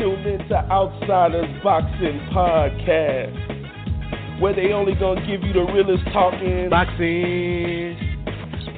You're 0.00 0.16
tuned 0.16 0.26
into 0.26 0.54
Outsiders 0.54 1.62
Boxing 1.62 2.18
Podcast, 2.32 4.40
where 4.40 4.54
they 4.54 4.72
only 4.72 4.94
gonna 4.94 5.20
give 5.26 5.42
you 5.42 5.52
the 5.52 5.60
realest 5.60 6.04
talking. 6.12 6.70
Boxing, 6.70 7.98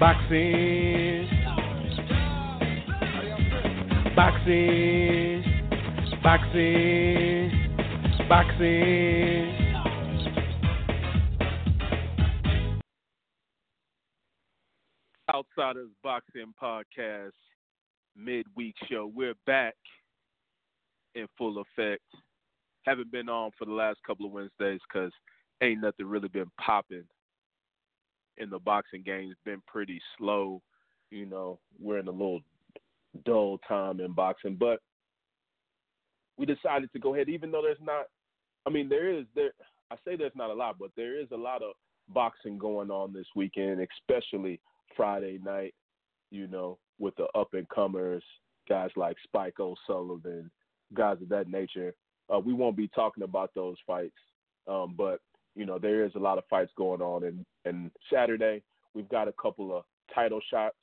boxing, 0.01 1.29
boxing, 4.17 5.45
boxing, 6.23 7.51
boxing. 8.29 9.59
Outsiders 15.33 15.91
Boxing 16.03 16.53
Podcast 16.61 17.31
midweek 18.17 18.75
show. 18.89 19.09
We're 19.15 19.35
back 19.47 19.77
in 21.15 21.27
full 21.37 21.59
effect. 21.59 22.03
Haven't 22.83 23.13
been 23.13 23.29
on 23.29 23.51
for 23.59 23.65
the 23.65 23.73
last 23.73 23.99
couple 24.07 24.27
of 24.27 24.33
Wednesdays 24.33 24.81
because 24.93 25.13
ain't 25.63 25.83
nothing 25.83 26.07
really 26.07 26.29
been 26.29 26.51
popping 26.61 27.05
in 28.39 28.51
the 28.51 28.59
boxing 28.59 29.03
game. 29.03 29.31
It's 29.31 29.41
been 29.45 29.63
pretty 29.67 30.01
slow. 30.19 30.61
You 31.11 31.27
know, 31.27 31.59
we're 31.81 31.99
in 31.99 32.09
a 32.09 32.13
little 32.13 32.41
dull 33.25 33.59
time 33.69 34.01
in 34.01 34.13
boxing, 34.13 34.57
but 34.59 34.81
we 36.37 36.47
decided 36.47 36.91
to 36.93 36.99
go 36.99 37.15
ahead, 37.15 37.29
even 37.29 37.51
though 37.51 37.63
there's 37.63 37.77
not. 37.81 38.07
I 38.67 38.71
mean, 38.71 38.89
there 38.89 39.11
is 39.11 39.27
there. 39.35 39.51
I 39.91 39.97
say 40.05 40.17
there's 40.17 40.33
not 40.35 40.51
a 40.51 40.55
lot, 40.55 40.77
but 40.79 40.91
there 40.97 41.21
is 41.21 41.29
a 41.33 41.37
lot 41.37 41.63
of 41.63 41.73
boxing 42.09 42.59
going 42.59 42.91
on 42.91 43.13
this 43.13 43.27
weekend, 43.37 43.87
especially 44.01 44.61
Friday 44.97 45.39
night. 45.45 45.75
You 46.31 46.47
know, 46.47 46.79
with 46.99 47.15
the 47.17 47.27
up 47.39 47.53
and 47.53 47.69
comers, 47.69 48.25
guys 48.69 48.91
like 48.97 49.17
Spike 49.25 49.61
O'Sullivan, 49.61 50.51
guys 50.95 51.19
of 51.23 51.29
that 51.29 51.49
nature. 51.49 51.95
Uh, 52.33 52.39
we 52.39 52.53
won't 52.53 52.77
be 52.77 52.89
talking 52.89 53.25
about 53.25 53.51
those 53.55 53.77
fights, 53.87 54.17
um, 54.69 54.95
but 54.97 55.21
you 55.55 55.67
know 55.67 55.79
there 55.79 56.05
is 56.05 56.13
a 56.15 56.21
lot 56.21 56.39
of 56.39 56.45
fights 56.49 56.73
going 56.77 57.03
on. 57.03 57.25
And 57.25 57.45
and 57.65 57.91
Saturday 58.13 58.63
we've 58.95 59.09
got 59.09 59.29
a 59.29 59.35
couple 59.41 59.77
of 59.77 59.85
title 60.15 60.41
shots, 60.51 60.77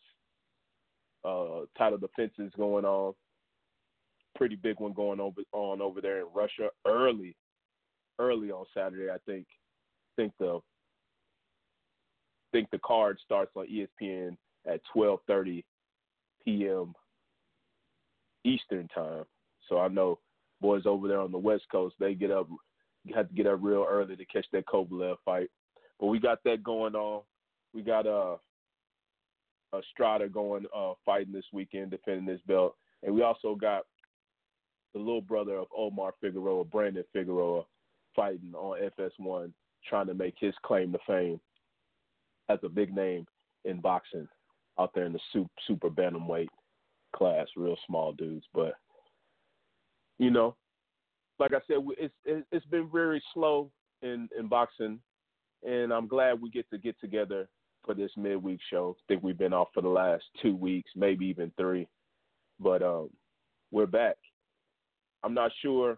uh, 1.25 1.65
title 1.77 1.97
defenses 1.97 2.51
going 2.57 2.85
on. 2.85 3.13
Pretty 4.35 4.55
big 4.55 4.79
one 4.79 4.93
going 4.93 5.19
over 5.19 5.41
on 5.51 5.81
over 5.81 6.01
there 6.01 6.19
in 6.19 6.27
Russia 6.33 6.69
early, 6.85 7.35
early 8.19 8.51
on 8.51 8.65
Saturday. 8.73 9.09
I 9.09 9.17
think 9.25 9.45
think 10.15 10.33
the 10.39 10.59
think 12.51 12.69
the 12.71 12.79
card 12.79 13.17
starts 13.23 13.51
on 13.55 13.67
ESPN 13.67 14.37
at 14.67 14.81
12:30 14.95 15.63
p.m. 16.45 16.93
Eastern 18.45 18.87
time. 18.89 19.25
So 19.69 19.79
I 19.79 19.87
know 19.87 20.19
boys 20.59 20.83
over 20.85 21.07
there 21.07 21.21
on 21.21 21.31
the 21.31 21.37
West 21.37 21.65
Coast, 21.71 21.95
they 21.99 22.13
get 22.13 22.31
up, 22.31 22.49
had 23.13 23.29
to 23.29 23.35
get 23.35 23.47
up 23.47 23.59
real 23.61 23.85
early 23.87 24.15
to 24.15 24.25
catch 24.25 24.45
that 24.51 24.65
Kovalev 24.65 25.15
fight. 25.23 25.49
But 25.99 26.07
we 26.07 26.19
got 26.19 26.43
that 26.43 26.63
going 26.63 26.95
on. 26.95 27.21
We 27.73 27.81
got 27.81 28.07
uh, 28.07 28.37
Estrada 29.77 30.27
going 30.27 30.65
uh, 30.75 30.93
fighting 31.05 31.33
this 31.33 31.45
weekend, 31.53 31.91
defending 31.91 32.27
his 32.27 32.41
belt, 32.41 32.75
and 33.03 33.13
we 33.13 33.21
also 33.21 33.55
got 33.55 33.83
the 34.93 34.99
little 34.99 35.21
brother 35.21 35.55
of 35.57 35.67
Omar 35.77 36.13
Figueroa, 36.19 36.65
Brandon 36.65 37.03
Figueroa, 37.13 37.63
fighting 38.15 38.53
on 38.55 38.89
FS1, 38.97 39.51
trying 39.87 40.07
to 40.07 40.13
make 40.15 40.33
his 40.39 40.55
claim 40.65 40.91
to 40.91 40.99
fame 41.05 41.39
as 42.49 42.57
a 42.63 42.69
big 42.69 42.93
name 42.95 43.27
in 43.65 43.79
boxing 43.79 44.27
out 44.79 44.91
there 44.95 45.05
in 45.05 45.13
the 45.13 45.19
super, 45.31 45.49
super 45.67 45.89
bantamweight 45.89 46.47
class, 47.15 47.47
real 47.55 47.77
small 47.85 48.13
dudes. 48.13 48.45
But 48.53 48.73
you 50.19 50.29
know, 50.29 50.55
like 51.39 51.53
I 51.53 51.59
said, 51.65 51.77
it's 51.97 52.13
it's 52.51 52.65
been 52.67 52.89
very 52.91 53.23
slow 53.33 53.71
in 54.01 54.29
in 54.37 54.47
boxing, 54.47 54.99
and 55.65 55.91
I'm 55.91 56.07
glad 56.07 56.41
we 56.41 56.51
get 56.51 56.69
to 56.69 56.77
get 56.77 56.99
together 56.99 57.47
for 57.85 57.95
this 57.95 58.11
midweek 58.17 58.59
show. 58.69 58.95
I 58.99 59.01
think 59.07 59.23
we've 59.23 59.37
been 59.37 59.53
off 59.53 59.69
for 59.73 59.81
the 59.81 59.89
last 59.89 60.23
two 60.41 60.55
weeks, 60.55 60.91
maybe 60.95 61.25
even 61.25 61.51
three, 61.57 61.87
but 62.59 62.83
um, 62.83 63.09
we're 63.71 63.87
back. 63.87 64.17
I'm 65.23 65.33
not 65.33 65.51
sure 65.61 65.97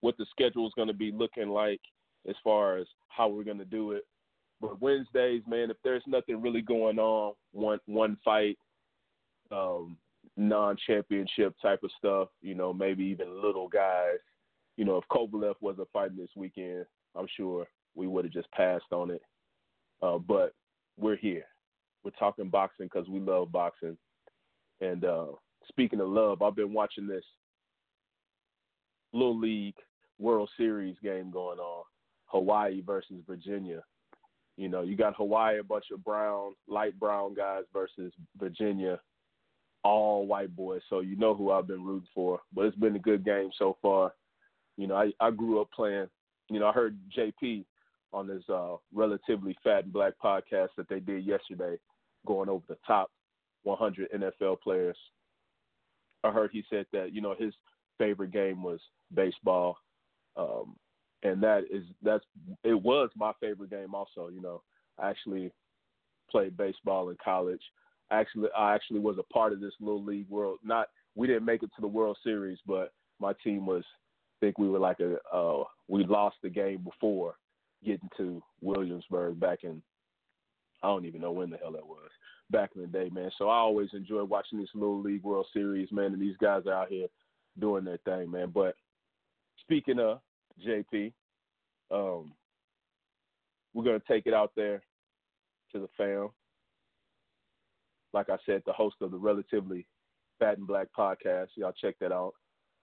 what 0.00 0.16
the 0.18 0.26
schedule 0.30 0.66
is 0.66 0.72
going 0.74 0.88
to 0.88 0.94
be 0.94 1.12
looking 1.12 1.48
like 1.48 1.80
as 2.28 2.36
far 2.42 2.78
as 2.78 2.86
how 3.08 3.28
we're 3.28 3.44
going 3.44 3.58
to 3.58 3.64
do 3.64 3.92
it. 3.92 4.04
But 4.60 4.80
Wednesdays, 4.80 5.42
man, 5.48 5.70
if 5.70 5.76
there's 5.82 6.04
nothing 6.06 6.40
really 6.40 6.62
going 6.62 7.00
on, 7.00 7.34
one 7.50 7.80
one 7.86 8.16
fight, 8.24 8.56
um, 9.50 9.96
non-championship 10.36 11.54
type 11.60 11.80
of 11.82 11.90
stuff, 11.98 12.28
you 12.40 12.54
know, 12.54 12.72
maybe 12.72 13.04
even 13.04 13.42
little 13.42 13.68
guys. 13.68 14.18
You 14.76 14.84
know, 14.84 14.96
if 14.96 15.04
Kovalev 15.10 15.54
wasn't 15.60 15.88
fighting 15.92 16.16
this 16.16 16.30
weekend, 16.34 16.86
I'm 17.14 17.28
sure 17.36 17.66
we 17.94 18.06
would 18.06 18.24
have 18.24 18.32
just 18.32 18.50
passed 18.52 18.90
on 18.90 19.10
it. 19.10 19.22
Uh, 20.02 20.18
but 20.18 20.54
we're 20.98 21.16
here. 21.16 21.44
We're 22.04 22.10
talking 22.12 22.48
boxing 22.48 22.88
because 22.92 23.08
we 23.08 23.20
love 23.20 23.52
boxing. 23.52 23.96
And 24.80 25.04
uh, 25.04 25.26
speaking 25.68 26.00
of 26.00 26.08
love, 26.08 26.42
I've 26.42 26.56
been 26.56 26.72
watching 26.72 27.06
this 27.06 27.24
Little 29.12 29.38
League 29.38 29.76
World 30.18 30.50
Series 30.56 30.96
game 31.02 31.30
going 31.30 31.58
on, 31.58 31.84
Hawaii 32.26 32.80
versus 32.80 33.22
Virginia. 33.26 33.82
You 34.56 34.68
know, 34.68 34.82
you 34.82 34.96
got 34.96 35.16
Hawaii, 35.16 35.58
a 35.58 35.64
bunch 35.64 35.86
of 35.92 36.04
brown, 36.04 36.54
light 36.66 36.98
brown 36.98 37.34
guys 37.34 37.64
versus 37.72 38.12
Virginia, 38.38 38.98
all 39.84 40.26
white 40.26 40.54
boys. 40.54 40.82
So 40.88 41.00
you 41.00 41.16
know 41.16 41.34
who 41.34 41.50
I've 41.50 41.66
been 41.66 41.84
rooting 41.84 42.08
for. 42.14 42.40
But 42.54 42.66
it's 42.66 42.76
been 42.76 42.96
a 42.96 43.00
good 43.00 43.24
game 43.24 43.50
so 43.58 43.76
far. 43.82 44.12
You 44.76 44.86
know, 44.86 44.96
I, 44.96 45.12
I 45.20 45.30
grew 45.30 45.60
up 45.60 45.70
playing. 45.72 46.06
You 46.48 46.60
know, 46.60 46.68
I 46.68 46.72
heard 46.72 46.98
JP 47.16 47.64
on 48.12 48.26
this 48.26 48.42
uh, 48.48 48.76
relatively 48.92 49.56
fat 49.64 49.84
and 49.84 49.92
black 49.92 50.14
podcast 50.22 50.68
that 50.76 50.88
they 50.88 51.00
did 51.00 51.24
yesterday, 51.24 51.78
going 52.26 52.48
over 52.48 52.64
the 52.68 52.76
top 52.86 53.10
100 53.64 54.10
NFL 54.12 54.60
players. 54.60 54.96
I 56.24 56.30
heard 56.30 56.50
he 56.52 56.62
said 56.70 56.86
that 56.92 57.12
you 57.12 57.20
know 57.20 57.34
his 57.38 57.54
favorite 57.98 58.32
game 58.32 58.62
was 58.62 58.80
baseball, 59.14 59.76
um, 60.36 60.76
and 61.22 61.42
that 61.42 61.64
is 61.70 61.84
that's 62.02 62.24
it 62.64 62.80
was 62.80 63.10
my 63.16 63.32
favorite 63.40 63.70
game 63.70 63.94
also. 63.94 64.28
You 64.28 64.40
know, 64.40 64.62
I 65.00 65.10
actually 65.10 65.52
played 66.30 66.56
baseball 66.56 67.10
in 67.10 67.16
college 67.22 67.62
actually 68.12 68.48
I 68.56 68.74
actually 68.74 69.00
was 69.00 69.16
a 69.18 69.32
part 69.32 69.52
of 69.52 69.60
this 69.60 69.74
little 69.80 70.04
league 70.04 70.28
world. 70.28 70.58
Not 70.62 70.88
we 71.14 71.26
didn't 71.26 71.44
make 71.44 71.62
it 71.62 71.70
to 71.74 71.80
the 71.80 71.86
World 71.86 72.16
Series, 72.22 72.58
but 72.66 72.92
my 73.20 73.32
team 73.44 73.66
was. 73.66 73.84
I 74.40 74.46
think 74.46 74.58
we 74.58 74.68
were 74.68 74.80
like 74.80 74.98
a 74.98 75.18
uh, 75.34 75.62
we 75.86 76.04
lost 76.04 76.36
the 76.42 76.50
game 76.50 76.82
before 76.82 77.36
getting 77.84 78.08
to 78.16 78.42
Williamsport 78.60 79.38
back 79.38 79.60
in 79.62 79.80
I 80.82 80.88
don't 80.88 81.06
even 81.06 81.20
know 81.20 81.32
when 81.32 81.50
the 81.50 81.58
hell 81.58 81.72
that 81.72 81.86
was 81.86 82.10
back 82.50 82.70
in 82.74 82.82
the 82.82 82.88
day, 82.88 83.08
man. 83.12 83.30
So 83.38 83.48
I 83.48 83.56
always 83.56 83.90
enjoy 83.92 84.24
watching 84.24 84.60
this 84.60 84.68
little 84.74 85.00
league 85.00 85.22
World 85.22 85.46
Series, 85.52 85.92
man, 85.92 86.12
and 86.12 86.20
these 86.20 86.36
guys 86.40 86.62
are 86.66 86.74
out 86.74 86.88
here 86.88 87.06
doing 87.60 87.84
their 87.84 87.98
thing, 87.98 88.30
man. 88.30 88.50
But 88.52 88.74
speaking 89.60 90.00
of 90.00 90.20
JP, 90.66 91.12
um, 91.90 92.32
we're 93.74 93.84
gonna 93.84 94.02
take 94.08 94.26
it 94.26 94.34
out 94.34 94.52
there 94.56 94.82
to 95.72 95.78
the 95.78 95.88
fam 95.96 96.30
like 98.12 98.28
I 98.30 98.36
said, 98.46 98.62
the 98.66 98.72
host 98.72 98.96
of 99.00 99.10
the 99.10 99.16
Relatively 99.16 99.86
Fat 100.38 100.58
and 100.58 100.66
Black 100.66 100.88
podcast. 100.96 101.48
Y'all 101.56 101.72
check 101.72 101.96
that 102.00 102.12
out 102.12 102.34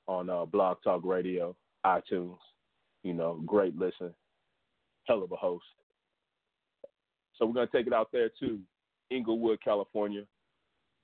on 0.08 0.30
uh, 0.30 0.46
Blog 0.46 0.78
Talk 0.84 1.02
Radio, 1.04 1.56
iTunes. 1.86 2.38
You 3.04 3.14
know, 3.14 3.42
great 3.46 3.78
listen. 3.78 4.14
Hell 5.06 5.24
of 5.24 5.32
a 5.32 5.36
host. 5.36 5.66
So 7.38 7.46
we're 7.46 7.54
going 7.54 7.68
to 7.68 7.78
take 7.78 7.88
it 7.88 7.94
out 7.94 8.10
there 8.12 8.30
too. 8.40 8.60
Inglewood, 9.10 9.60
California. 9.64 10.24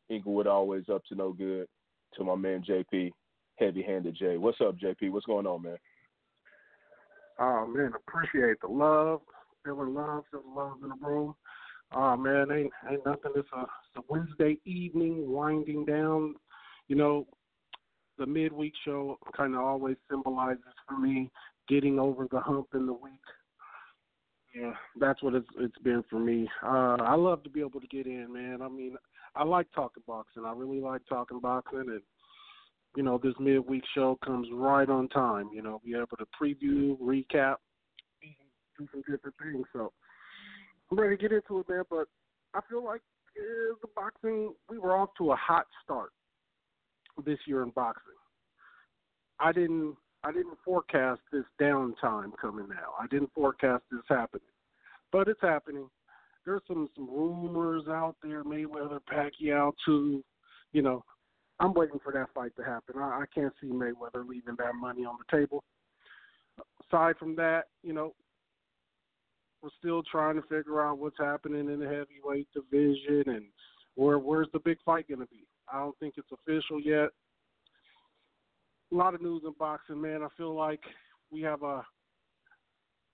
Inglewood 0.09 0.47
always 0.47 0.83
up 0.89 1.03
to 1.05 1.15
no 1.15 1.31
good. 1.31 1.67
To 2.17 2.23
my 2.23 2.35
man 2.35 2.63
JP, 2.63 3.11
heavy 3.57 3.81
handed 3.81 4.15
J. 4.15 4.37
What's 4.37 4.61
up, 4.61 4.77
JP? 4.77 5.11
What's 5.11 5.25
going 5.25 5.47
on, 5.47 5.63
man? 5.63 5.77
Oh 7.39 7.67
man, 7.67 7.91
appreciate 8.07 8.61
the 8.61 8.67
love. 8.67 9.21
Feeling 9.65 9.93
love, 9.93 10.23
feeling 10.31 10.55
love 10.55 10.77
in 10.81 10.89
the 10.89 10.95
room. 11.05 11.35
Oh 11.93 12.17
man, 12.17 12.51
ain't 12.51 12.71
ain't 12.89 13.05
nothing. 13.05 13.31
It's 13.35 13.49
a 13.55 13.61
it's 13.61 13.97
a 13.97 14.01
Wednesday 14.09 14.57
evening, 14.65 15.29
winding 15.29 15.85
down. 15.85 16.35
You 16.87 16.95
know, 16.95 17.27
the 18.17 18.25
midweek 18.25 18.73
show 18.83 19.17
kind 19.35 19.55
of 19.55 19.61
always 19.61 19.97
symbolizes 20.09 20.63
for 20.87 20.97
me 20.97 21.29
getting 21.67 21.99
over 21.99 22.27
the 22.29 22.39
hump 22.39 22.67
in 22.73 22.85
the 22.85 22.93
week. 22.93 23.11
Yeah, 24.55 24.73
that's 24.99 25.21
what 25.21 25.35
it's 25.35 25.47
it's 25.59 25.77
been 25.79 26.03
for 26.09 26.19
me. 26.19 26.49
Uh 26.63 26.97
I 27.01 27.15
love 27.15 27.43
to 27.43 27.49
be 27.49 27.59
able 27.59 27.81
to 27.81 27.87
get 27.87 28.07
in, 28.07 28.31
man. 28.31 28.61
I 28.61 28.69
mean, 28.69 28.95
I 29.35 29.43
like 29.43 29.67
talking 29.75 30.03
boxing. 30.07 30.45
I 30.45 30.53
really 30.53 30.79
like 30.79 31.01
talking 31.07 31.39
boxing 31.39 31.85
and 31.87 32.01
you 32.95 33.03
know, 33.03 33.19
this 33.21 33.33
midweek 33.39 33.83
show 33.93 34.17
comes 34.25 34.47
right 34.53 34.89
on 34.89 35.09
time, 35.09 35.49
you 35.53 35.61
know, 35.61 35.81
be 35.83 35.93
able 35.95 36.17
to 36.17 36.25
preview, 36.41 36.97
recap, 36.99 37.55
do 38.77 38.87
some 38.91 39.03
different 39.09 39.35
things. 39.41 39.65
So 39.73 39.91
I'm 40.91 40.99
ready 40.99 41.17
to 41.17 41.21
get 41.21 41.31
into 41.31 41.59
it, 41.59 41.69
man, 41.69 41.83
but 41.89 42.07
I 42.53 42.59
feel 42.69 42.83
like 42.83 43.01
uh, 43.37 43.75
the 43.81 43.87
boxing 43.95 44.53
we 44.69 44.77
were 44.77 44.95
off 44.95 45.09
to 45.17 45.31
a 45.31 45.35
hot 45.35 45.65
start 45.83 46.11
this 47.25 47.39
year 47.45 47.63
in 47.63 47.69
boxing. 47.71 48.13
I 49.39 49.51
didn't 49.51 49.95
I 50.23 50.31
didn't 50.31 50.57
forecast 50.63 51.21
this 51.31 51.43
downtime 51.61 52.31
coming 52.41 52.67
now. 52.69 52.93
I 52.99 53.07
didn't 53.07 53.31
forecast 53.33 53.83
this 53.91 54.01
happening, 54.07 54.47
but 55.11 55.27
it's 55.27 55.41
happening. 55.41 55.87
There's 56.45 56.61
some 56.67 56.87
some 56.95 57.09
rumors 57.09 57.83
out 57.87 58.15
there, 58.23 58.43
Mayweather, 58.43 58.99
Pacquiao, 59.11 59.73
too. 59.85 60.23
You 60.71 60.81
know, 60.81 61.03
I'm 61.59 61.73
waiting 61.73 61.99
for 62.03 62.11
that 62.13 62.29
fight 62.33 62.55
to 62.57 62.63
happen. 62.63 62.95
I, 62.97 63.21
I 63.21 63.25
can't 63.33 63.53
see 63.61 63.67
Mayweather 63.67 64.27
leaving 64.27 64.55
that 64.57 64.75
money 64.75 65.05
on 65.05 65.15
the 65.17 65.37
table. 65.37 65.63
Aside 66.87 67.15
from 67.17 67.35
that, 67.35 67.65
you 67.83 67.93
know, 67.93 68.13
we're 69.61 69.69
still 69.79 70.03
trying 70.03 70.35
to 70.35 70.41
figure 70.43 70.85
out 70.85 70.99
what's 70.99 71.17
happening 71.19 71.69
in 71.71 71.79
the 71.79 71.85
heavyweight 71.85 72.47
division 72.53 73.33
and 73.35 73.45
where 73.95 74.19
where's 74.19 74.49
the 74.53 74.59
big 74.59 74.77
fight 74.85 75.07
going 75.07 75.21
to 75.21 75.27
be. 75.27 75.47
I 75.71 75.79
don't 75.79 75.97
think 75.99 76.15
it's 76.17 76.31
official 76.31 76.79
yet 76.79 77.09
a 78.91 78.95
lot 78.95 79.15
of 79.15 79.21
news 79.21 79.41
in 79.45 79.53
boxing, 79.57 80.01
man. 80.01 80.23
I 80.23 80.27
feel 80.37 80.55
like 80.55 80.81
we 81.31 81.41
have 81.41 81.63
a 81.63 81.83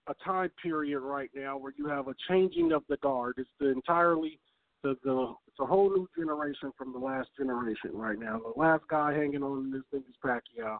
a 0.07 0.15
time 0.25 0.49
period 0.61 0.99
right 0.99 1.29
now 1.35 1.57
where 1.57 1.73
you 1.77 1.87
have 1.87 2.07
a 2.07 2.15
changing 2.27 2.71
of 2.71 2.83
the 2.89 2.97
guard. 2.97 3.35
It's 3.37 3.49
the 3.59 3.69
entirely 3.69 4.39
the 4.83 4.95
the 5.03 5.33
it's 5.47 5.59
a 5.59 5.65
whole 5.65 5.89
new 5.89 6.07
generation 6.17 6.71
from 6.77 6.91
the 6.91 6.99
last 6.99 7.29
generation 7.37 7.91
right 7.93 8.19
now. 8.19 8.39
The 8.39 8.59
last 8.59 8.83
guy 8.89 9.13
hanging 9.13 9.43
on 9.43 9.65
in 9.65 9.71
this 9.71 9.83
thing 9.91 10.03
is 10.09 10.15
Pacquiao. 10.23 10.79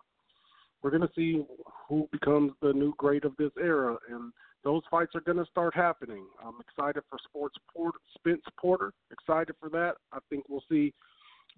We're 0.82 0.92
gonna 0.92 1.10
see 1.16 1.44
who 1.88 2.10
becomes 2.12 2.54
the 2.62 2.74
new 2.74 2.94
great 2.98 3.24
of 3.26 3.36
this 3.38 3.52
era, 3.60 3.98
and 4.10 4.34
those 4.64 4.82
fights 4.92 5.16
are 5.16 5.22
gonna 5.22 5.46
start 5.46 5.76
happening. 5.76 6.26
I'm 6.44 6.60
excited 6.60 7.04
for 7.10 7.18
Sports 7.28 7.56
Port, 7.74 7.96
Spence 8.16 8.44
Porter. 8.60 8.94
Excited 9.12 9.56
for 9.60 9.70
that. 9.70 9.96
I 10.12 10.20
think 10.30 10.46
we'll 10.48 10.64
see. 10.70 10.94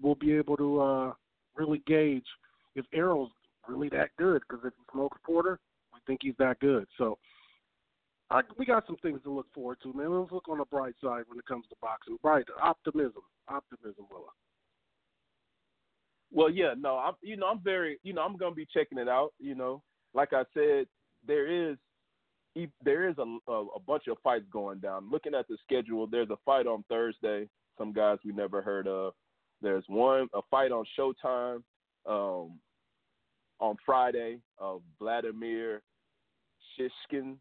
We'll 0.02 0.16
be 0.16 0.34
able 0.34 0.58
to 0.58 0.82
uh, 0.82 1.14
really 1.56 1.84
gauge 1.86 2.26
if 2.76 2.86
Errol's 2.94 3.32
really 3.68 3.90
that 3.90 4.10
good. 4.18 4.42
Because 4.48 4.66
if 4.66 4.74
he 4.74 4.84
smokes 4.92 5.18
Porter, 5.26 5.60
we 5.94 6.00
think 6.08 6.22
he's 6.24 6.36
that 6.40 6.60
good. 6.60 6.88
So 6.98 7.18
I, 8.30 8.42
we 8.58 8.66
got 8.66 8.88
some 8.88 8.98
things 8.98 9.22
to 9.24 9.32
look 9.32 9.48
forward 9.54 9.78
to, 9.84 9.94
man. 9.94 10.18
Let's 10.18 10.32
look 10.32 10.48
on 10.50 10.58
the 10.58 10.66
bright 10.66 10.96
side 11.04 11.24
when 11.28 11.38
it 11.38 11.46
comes 11.46 11.66
to 11.70 11.76
boxing. 11.82 12.18
Bright 12.22 12.46
optimism, 12.62 13.22
optimism, 13.48 14.06
Willa. 14.10 14.32
Well, 16.32 16.50
yeah, 16.50 16.74
no, 16.76 16.98
I'm, 16.98 17.14
you 17.22 17.38
know, 17.38 17.48
I'm 17.48 17.60
very, 17.64 18.00
you 18.02 18.14
know, 18.14 18.24
I'm 18.24 18.38
gonna 18.38 18.56
be 18.56 18.68
checking 18.74 18.98
it 18.98 19.08
out. 19.08 19.34
You 19.40 19.54
know, 19.54 19.84
like 20.16 20.34
I 20.34 20.44
said, 20.54 20.88
there 21.28 21.48
is, 21.48 21.78
there 22.84 23.10
is 23.10 23.16
a, 23.18 23.52
a, 23.52 23.66
a 23.76 23.80
bunch 23.86 24.08
of 24.08 24.18
fights 24.24 24.46
going 24.52 24.80
down. 24.80 25.10
Looking 25.12 25.34
at 25.36 25.48
the 25.48 25.58
schedule, 25.64 26.08
there's 26.08 26.30
a 26.30 26.38
fight 26.46 26.68
on 26.68 26.84
Thursday. 26.90 27.48
Some 27.78 27.94
guys 27.94 28.20
we 28.24 28.32
never 28.32 28.62
heard 28.62 28.88
of. 28.88 29.14
There's 29.62 29.86
one 29.88 30.28
a 30.34 30.42
fight 30.52 30.72
on 30.72 30.86
Showtime 30.98 31.64
um, 32.06 32.60
on 33.60 33.76
Friday 33.86 34.40
of 34.60 34.82
Vladimir 35.00 35.82
Shishkin. 36.78 37.38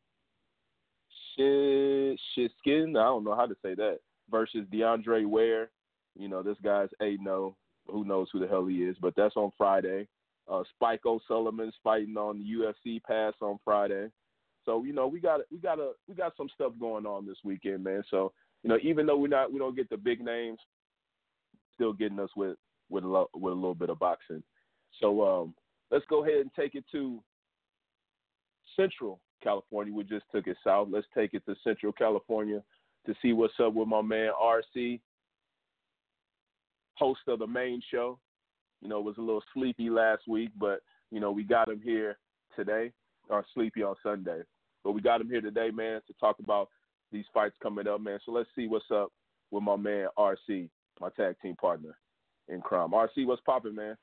Shishkin, 1.38 2.90
I 2.90 3.04
don't 3.04 3.24
know 3.24 3.34
how 3.34 3.46
to 3.46 3.56
say 3.62 3.74
that, 3.74 3.98
versus 4.30 4.66
DeAndre 4.72 5.26
Ware. 5.26 5.70
You 6.16 6.28
know, 6.28 6.42
this 6.42 6.58
guy's 6.62 6.90
a 7.00 7.16
no. 7.20 7.56
Who 7.90 8.04
knows 8.04 8.28
who 8.32 8.38
the 8.38 8.46
hell 8.46 8.66
he 8.66 8.84
is, 8.84 8.96
but 9.00 9.14
that's 9.16 9.36
on 9.36 9.50
Friday. 9.58 10.06
Uh, 10.50 10.62
Spike 10.74 11.04
O'Sullivan's 11.04 11.74
fighting 11.82 12.16
on 12.16 12.38
the 12.38 12.44
UFC 12.44 13.02
pass 13.02 13.34
on 13.40 13.58
Friday. 13.64 14.08
So 14.64 14.84
you 14.84 14.92
know 14.92 15.06
we 15.06 15.20
got 15.20 15.40
we 15.50 15.58
got 15.58 15.78
a 15.78 15.92
we 16.08 16.14
got 16.14 16.36
some 16.36 16.48
stuff 16.54 16.72
going 16.78 17.06
on 17.06 17.26
this 17.26 17.38
weekend, 17.44 17.84
man. 17.84 18.02
So 18.10 18.32
you 18.62 18.70
know 18.70 18.78
even 18.82 19.06
though 19.06 19.16
we're 19.16 19.28
not 19.28 19.52
we 19.52 19.58
don't 19.58 19.76
get 19.76 19.90
the 19.90 19.96
big 19.96 20.20
names, 20.20 20.58
still 21.74 21.92
getting 21.92 22.20
us 22.20 22.30
with 22.36 22.56
with 22.88 23.04
a 23.04 23.08
lo- 23.08 23.30
with 23.34 23.52
a 23.52 23.56
little 23.56 23.74
bit 23.74 23.90
of 23.90 23.98
boxing. 23.98 24.42
So 25.00 25.24
um, 25.26 25.54
let's 25.90 26.04
go 26.08 26.24
ahead 26.24 26.40
and 26.40 26.50
take 26.54 26.74
it 26.74 26.84
to 26.92 27.22
Central 28.76 29.20
California. 29.42 29.92
We 29.92 30.04
just 30.04 30.26
took 30.32 30.46
it 30.46 30.56
south. 30.64 30.88
Let's 30.90 31.06
take 31.16 31.34
it 31.34 31.44
to 31.46 31.54
Central 31.64 31.92
California 31.92 32.62
to 33.06 33.14
see 33.20 33.32
what's 33.32 33.54
up 33.60 33.74
with 33.74 33.88
my 33.88 34.02
man 34.02 34.30
RC, 34.40 35.00
host 36.94 37.20
of 37.28 37.40
the 37.40 37.46
main 37.46 37.82
show. 37.90 38.18
You 38.80 38.88
know, 38.88 39.00
was 39.00 39.18
a 39.18 39.22
little 39.22 39.42
sleepy 39.54 39.90
last 39.90 40.22
week, 40.28 40.50
but 40.58 40.80
you 41.10 41.20
know 41.20 41.30
we 41.30 41.44
got 41.44 41.68
him 41.68 41.80
here 41.82 42.18
today, 42.56 42.92
or 43.32 43.44
sleepy 43.54 43.82
on 43.82 43.94
Sunday. 44.02 44.42
But 44.84 44.92
we 44.92 45.00
got 45.00 45.20
him 45.20 45.28
here 45.28 45.40
today, 45.40 45.70
man, 45.70 46.00
to 46.06 46.12
talk 46.20 46.38
about 46.38 46.68
these 47.10 47.24
fights 47.32 47.56
coming 47.62 47.88
up, 47.88 48.00
man. 48.00 48.18
So 48.24 48.32
let's 48.32 48.48
see 48.54 48.66
what's 48.66 48.90
up 48.90 49.12
with 49.50 49.62
my 49.62 49.76
man 49.76 50.08
RC, 50.18 50.68
my 51.00 51.08
tag 51.16 51.36
team 51.42 51.56
partner 51.56 51.96
in 52.48 52.60
crime. 52.60 52.90
RC, 52.90 53.26
what's 53.26 53.42
popping, 53.42 53.74
man? 53.74 53.96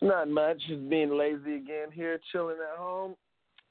Not 0.00 0.28
much. 0.28 0.60
Just 0.68 0.88
being 0.88 1.16
lazy 1.16 1.56
again 1.56 1.90
here, 1.92 2.18
chilling 2.32 2.56
at 2.56 2.78
home 2.78 3.14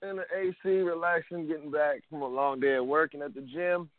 in 0.01 0.17
the 0.17 0.23
AC, 0.35 0.55
relaxing, 0.65 1.47
getting 1.47 1.71
back 1.71 2.01
from 2.09 2.21
a 2.21 2.27
long 2.27 2.59
day 2.59 2.75
of 2.75 2.85
working 2.85 3.21
at 3.21 3.33
the 3.33 3.41
gym. 3.41 3.89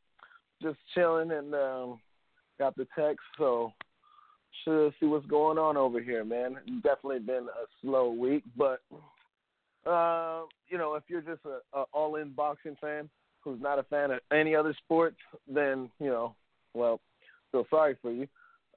Just 0.63 0.79
chilling 0.95 1.31
and 1.31 1.55
um, 1.55 2.01
got 2.59 2.77
the 2.77 2.87
text, 2.97 3.21
so 3.37 3.73
should 4.63 4.93
see 5.01 5.07
what's 5.07 5.27
going 5.27 5.59
on 5.59 5.77
over 5.77 6.01
here, 6.01 6.25
man. 6.25 6.57
Definitely 6.83 7.21
been 7.21 7.47
a 7.49 7.67
slow 7.81 8.11
week, 8.11 8.45
but 8.57 8.81
uh, 9.87 10.43
you 10.69 10.79
know, 10.79 10.95
if 10.95 11.05
you're 11.09 11.21
just 11.21 11.43
a, 11.45 11.79
a 11.79 11.85
all-in 11.93 12.31
boxing 12.31 12.77
fan 12.81 13.09
who's 13.41 13.61
not 13.61 13.79
a 13.79 13.83
fan 13.85 14.11
of 14.11 14.21
any 14.33 14.55
other 14.55 14.75
sports, 14.85 15.19
then 15.47 15.91
you 15.99 16.09
know, 16.09 16.35
well, 16.73 17.01
feel 17.53 17.67
sorry 17.71 17.97
for 18.01 18.11
you. 18.11 18.27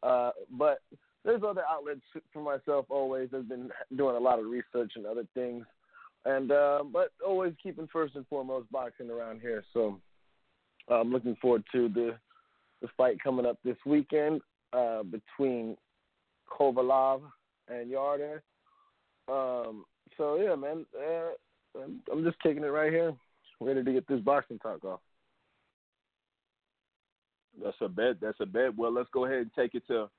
Uh, 0.03 0.31
but 0.57 0.79
there's 1.24 1.41
other 1.47 1.63
outlets 1.69 2.01
for 2.31 2.41
myself 2.41 2.85
always. 2.89 3.29
I've 3.33 3.50
been 3.50 3.69
doing 3.95 4.15
a 4.15 4.19
lot 4.19 4.39
of 4.39 4.45
research 4.45 4.94
and 4.95 5.06
other 5.06 5.25
things, 5.33 5.65
and 6.25 6.51
uh, 6.51 6.84
but 6.91 7.12
always 7.25 7.53
keeping 7.62 7.88
first 7.91 8.15
and 8.15 8.27
foremost 8.27 8.72
boxing 8.72 9.10
around 9.10 9.41
here. 9.41 9.63
So 9.74 10.00
I'm 10.89 11.12
looking 11.12 11.38
forward 11.41 11.63
to 11.72 11.89
the 11.89 12.15
the 12.81 12.88
fight 12.96 13.17
coming 13.24 13.46
up 13.46 13.57
this 13.63 13.77
weekend 13.86 14.41
uh, 14.77 15.03
between 15.03 15.75
Kovalev 16.51 17.22
and 17.67 17.89
Yarde. 17.89 18.41
Um, 19.27 19.86
so 20.17 20.36
yeah, 20.36 20.55
man, 20.55 20.86
uh, 20.98 21.81
I'm 22.12 22.24
just 22.24 22.41
kicking 22.41 22.63
it 22.63 22.67
right 22.67 22.91
here, 22.91 23.13
ready 23.60 23.84
to 23.84 23.93
get 23.93 24.07
this 24.07 24.22
boxing 24.22 24.60
talk 24.60 24.84
off. 24.86 25.00
That's 27.63 27.77
a 27.81 27.89
bet. 27.89 28.17
That's 28.22 28.39
a 28.39 28.46
bet. 28.46 28.77
Well, 28.77 28.93
let's 28.93 29.10
go 29.12 29.25
ahead 29.25 29.39
and 29.39 29.51
take 29.55 29.74
it 29.74 29.84
to 29.88 30.10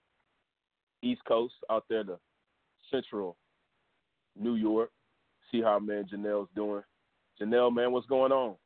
East 1.03 1.23
Coast 1.27 1.55
out 1.71 1.85
there 1.89 2.05
to 2.05 2.19
Central 2.91 3.37
New 4.39 4.57
York. 4.57 4.91
See 5.53 5.63
how 5.63 5.79
man 5.79 6.07
Janelle's 6.13 6.49
doing. 6.55 6.83
Janelle, 7.41 7.75
man, 7.75 7.93
what's 7.93 8.07
going 8.09 8.33
on? 8.33 8.57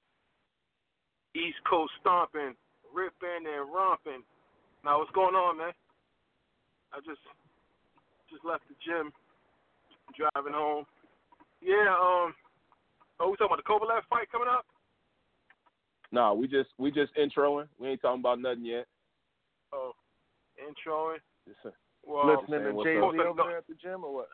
East 1.37 1.59
Coast 1.69 1.93
stomping, 2.01 2.55
ripping 2.95 3.47
and 3.47 3.73
romping. 3.73 4.23
Now 4.85 4.99
what's 4.99 5.13
going 5.13 5.35
on, 5.35 5.59
man? 5.59 5.73
I 6.93 7.01
just 7.01 7.21
just 8.31 8.45
left 8.45 8.65
the 8.69 8.77
gym, 8.85 9.13
driving 10.17 10.53
home. 10.53 10.85
Yeah, 11.61 11.93
um 11.93 12.35
oh 13.21 13.31
we 13.31 13.37
talking 13.37 13.53
about 13.53 13.61
the 13.61 13.69
Kovalev 13.69 14.05
fight 14.09 14.31
coming 14.31 14.49
up? 14.49 14.67
Nah, 16.13 16.33
we 16.33 16.47
just 16.47 16.71
we 16.79 16.91
just 16.91 17.13
introing. 17.17 17.69
We 17.81 17.89
ain't 17.89 18.03
talking 18.03 18.21
about 18.21 18.41
nothing 18.41 18.67
yet. 18.67 18.87
Oh, 19.73 19.93
introing. 20.61 21.25
Yes, 21.47 21.57
sir. 21.63 21.73
Well, 22.05 22.29
Listening 22.29 22.77
to 22.77 22.85
Jay 22.85 23.01
Z 23.01 23.01
over 23.01 23.43
there 23.49 23.59
at 23.59 23.67
the 23.67 23.79
gym 23.81 24.05
or 24.05 24.13
what? 24.13 24.29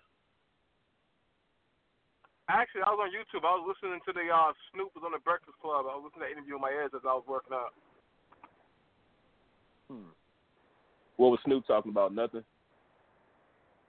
Actually, 2.49 2.81
I 2.89 2.91
was 2.97 3.05
on 3.05 3.13
YouTube. 3.13 3.45
I 3.45 3.61
was 3.61 3.69
listening 3.69 4.01
to 4.09 4.13
the 4.17 4.25
uh, 4.33 4.57
Snoop 4.73 4.89
was 4.97 5.05
on 5.05 5.13
the 5.13 5.21
Breakfast 5.21 5.61
Club. 5.61 5.85
I 5.85 5.93
was 5.95 6.09
listening 6.09 6.25
to 6.25 6.33
that 6.33 6.35
interview 6.35 6.57
in 6.57 6.65
my 6.65 6.73
ears 6.73 6.97
as 6.97 7.05
I 7.05 7.13
was 7.13 7.29
working 7.29 7.53
out. 7.53 7.77
Hmm. 9.93 10.17
What 11.19 11.35
was 11.35 11.43
Snoop 11.45 11.67
talking 11.67 11.91
about? 11.91 12.15
Nothing. 12.15 12.47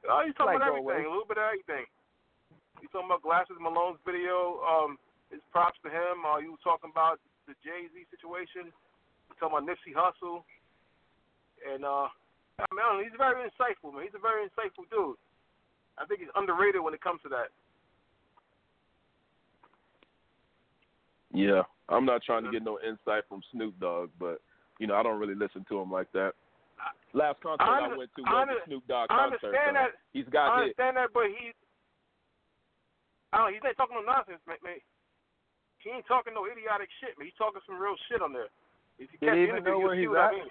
Oh, 0.09 0.25
he's 0.25 0.33
talking 0.33 0.57
Like 0.57 0.65
about 0.65 0.81
everything, 0.81 1.05
a 1.05 1.13
little 1.13 1.29
bit 1.29 1.37
of 1.37 1.45
everything. 1.45 1.85
He's 2.81 2.89
talking 2.89 3.05
about 3.05 3.21
Glasses 3.21 3.61
Malone's 3.61 4.01
video. 4.01 4.59
Um, 4.65 4.97
his 5.29 5.39
props 5.53 5.77
to 5.85 5.93
him. 5.93 6.25
Uh, 6.25 6.41
he 6.41 6.49
was 6.49 6.57
talking 6.65 6.89
about 6.89 7.21
the 7.45 7.53
Jay 7.61 7.85
Z 7.93 7.93
situation. 8.09 8.73
He's 8.73 9.37
talking 9.37 9.61
about 9.61 9.69
Nipsey 9.69 9.93
Hussle, 9.93 10.41
and 11.61 11.85
uh, 11.85 12.09
I 12.57 12.65
mean, 12.73 13.05
he's 13.05 13.13
very 13.13 13.45
insightful, 13.45 13.93
man. 13.93 14.09
He's 14.09 14.17
a 14.17 14.23
very 14.23 14.49
insightful 14.49 14.89
dude. 14.89 15.21
I 16.01 16.09
think 16.09 16.25
he's 16.25 16.33
underrated 16.33 16.81
when 16.81 16.97
it 16.97 17.01
comes 17.05 17.21
to 17.23 17.29
that. 17.29 17.53
Yeah, 21.29 21.61
I'm 21.89 22.05
not 22.09 22.23
trying 22.23 22.43
to 22.43 22.51
get 22.51 22.63
no 22.65 22.79
insight 22.81 23.29
from 23.29 23.45
Snoop 23.51 23.77
Dogg, 23.79 24.09
but 24.17 24.41
you 24.79 24.87
know 24.87 24.95
I 24.95 25.03
don't 25.03 25.19
really 25.19 25.35
listen 25.35 25.61
to 25.69 25.77
him 25.77 25.91
like 25.91 26.11
that. 26.13 26.33
Last 27.13 27.41
concert 27.41 27.65
I, 27.65 27.89
I 27.89 27.97
went 27.97 28.11
to 28.15 28.21
was 28.21 28.47
the 28.47 28.61
Snoop 28.69 28.85
Dogg 28.85 29.09
I 29.09 29.33
concert. 29.33 29.49
Understand 29.49 29.73
so 29.73 29.79
that. 29.81 29.89
He's 30.13 30.29
got 30.29 30.45
I 30.45 30.61
understand 30.61 30.93
hit. 30.93 31.01
that, 31.01 31.09
but 31.09 31.25
he's 31.33 31.57
I 33.33 33.45
don't. 33.45 33.53
He's 33.53 33.65
not 33.65 33.77
talking 33.77 33.97
no 33.97 34.05
nonsense, 34.05 34.41
man. 34.45 34.57
He 35.81 35.89
ain't 35.89 36.05
talking 36.07 36.33
no 36.33 36.45
idiotic 36.45 36.89
shit, 36.99 37.17
man. 37.17 37.25
He's 37.25 37.37
talking 37.37 37.61
some 37.65 37.79
real 37.81 37.95
shit 38.09 38.21
on 38.21 38.33
there. 38.33 38.51
If 38.97 39.09
you 39.13 39.19
Did 39.21 39.25
catch 39.25 39.37
he 39.37 39.45
the 39.45 39.49
even 39.49 39.63
interview, 39.63 39.71
know 39.71 39.79
where 39.79 39.97
he's 39.97 40.09
at? 40.11 40.19
I 40.19 40.37
mean. 40.37 40.49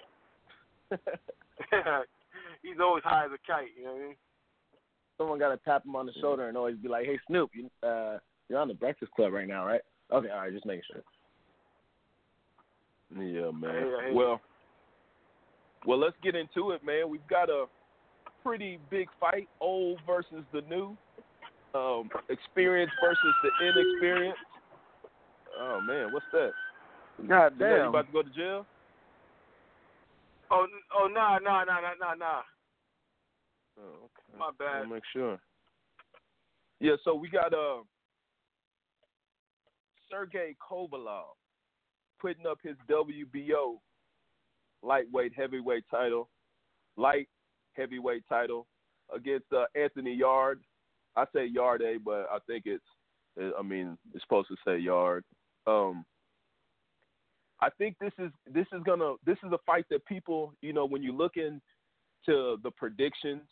he's 2.63 2.79
always 2.81 3.03
high 3.03 3.25
as 3.25 3.31
a 3.31 3.41
kite. 3.45 3.71
You 3.77 3.85
know 3.85 3.93
what 3.93 4.01
I 4.01 4.07
mean? 4.07 4.15
Someone 5.17 5.39
got 5.39 5.51
to 5.51 5.59
tap 5.63 5.85
him 5.85 5.95
on 5.95 6.07
the 6.07 6.15
shoulder 6.19 6.47
and 6.47 6.57
always 6.57 6.77
be 6.77 6.87
like, 6.87 7.05
"Hey, 7.05 7.19
Snoop, 7.27 7.51
you, 7.53 7.69
uh, 7.87 8.17
you're 8.47 8.59
on 8.59 8.67
the 8.67 8.73
Breakfast 8.73 9.11
Club 9.11 9.33
right 9.33 9.47
now, 9.47 9.65
right?" 9.67 9.81
Okay, 10.11 10.29
all 10.29 10.39
right, 10.39 10.53
just 10.53 10.65
making 10.65 10.83
sure. 10.91 11.03
Yeah, 13.15 13.51
man. 13.51 13.75
Hey, 13.75 14.09
hey. 14.09 14.13
Well, 14.13 14.41
well, 15.85 15.99
let's 15.99 16.15
get 16.23 16.35
into 16.35 16.71
it, 16.71 16.83
man. 16.83 17.09
We've 17.09 17.27
got 17.29 17.49
a 17.49 17.65
pretty 18.43 18.79
big 18.89 19.07
fight: 19.19 19.47
old 19.61 19.99
versus 20.05 20.43
the 20.53 20.61
new, 20.61 20.97
um, 21.73 22.09
experience 22.29 22.91
versus 23.01 23.33
the 23.43 23.67
inexperienced. 23.67 24.39
Oh 25.59 25.81
man, 25.81 26.11
what's 26.11 26.25
that? 26.33 26.51
God 27.27 27.53
You 27.59 27.65
know 27.67 27.75
you 27.75 27.89
about 27.89 28.07
to 28.07 28.13
go 28.13 28.21
to 28.23 28.29
jail? 28.29 28.65
Oh, 30.51 30.63
n- 30.63 30.69
oh, 30.97 31.07
nah, 31.07 31.37
nah, 31.37 31.63
nah, 31.63 31.79
nah, 31.79 31.93
nah, 31.99 32.13
nah. 32.15 32.41
Oh, 33.79 34.05
okay. 34.05 34.37
My 34.39 34.49
bad. 34.57 34.83
I'll 34.83 34.87
make 34.87 35.03
sure. 35.13 35.39
Yeah, 36.79 36.95
so 37.03 37.13
we 37.13 37.29
got 37.29 37.53
uh 37.53 37.83
Sergey 40.09 40.55
Kovalev 40.59 41.35
putting 42.19 42.47
up 42.47 42.57
his 42.63 42.75
WBO 42.89 43.77
lightweight 44.83 45.33
heavyweight 45.35 45.83
title, 45.89 46.29
light 46.97 47.27
heavyweight 47.73 48.23
title 48.27 48.67
against 49.13 49.45
uh, 49.53 49.65
Anthony 49.75 50.13
Yard. 50.13 50.61
I 51.15 51.25
say 51.35 51.45
Yard 51.45 51.81
A, 51.81 51.97
but 51.97 52.27
I 52.31 52.37
think 52.47 52.63
it's 52.65 52.83
I 53.57 53.61
mean 53.61 53.97
it's 54.13 54.23
supposed 54.23 54.49
to 54.49 54.55
say 54.65 54.77
Yard. 54.77 55.23
Um 55.67 56.05
I 57.61 57.69
think 57.77 57.95
this 57.99 58.13
is 58.17 58.31
this 58.51 58.67
is 58.73 58.81
gonna 58.85 59.13
this 59.25 59.37
is 59.45 59.51
a 59.51 59.57
fight 59.65 59.85
that 59.89 60.05
people 60.05 60.53
you 60.61 60.73
know 60.73 60.85
when 60.85 61.03
you 61.03 61.15
look 61.15 61.33
into 61.35 62.57
the 62.63 62.71
predictions 62.77 63.47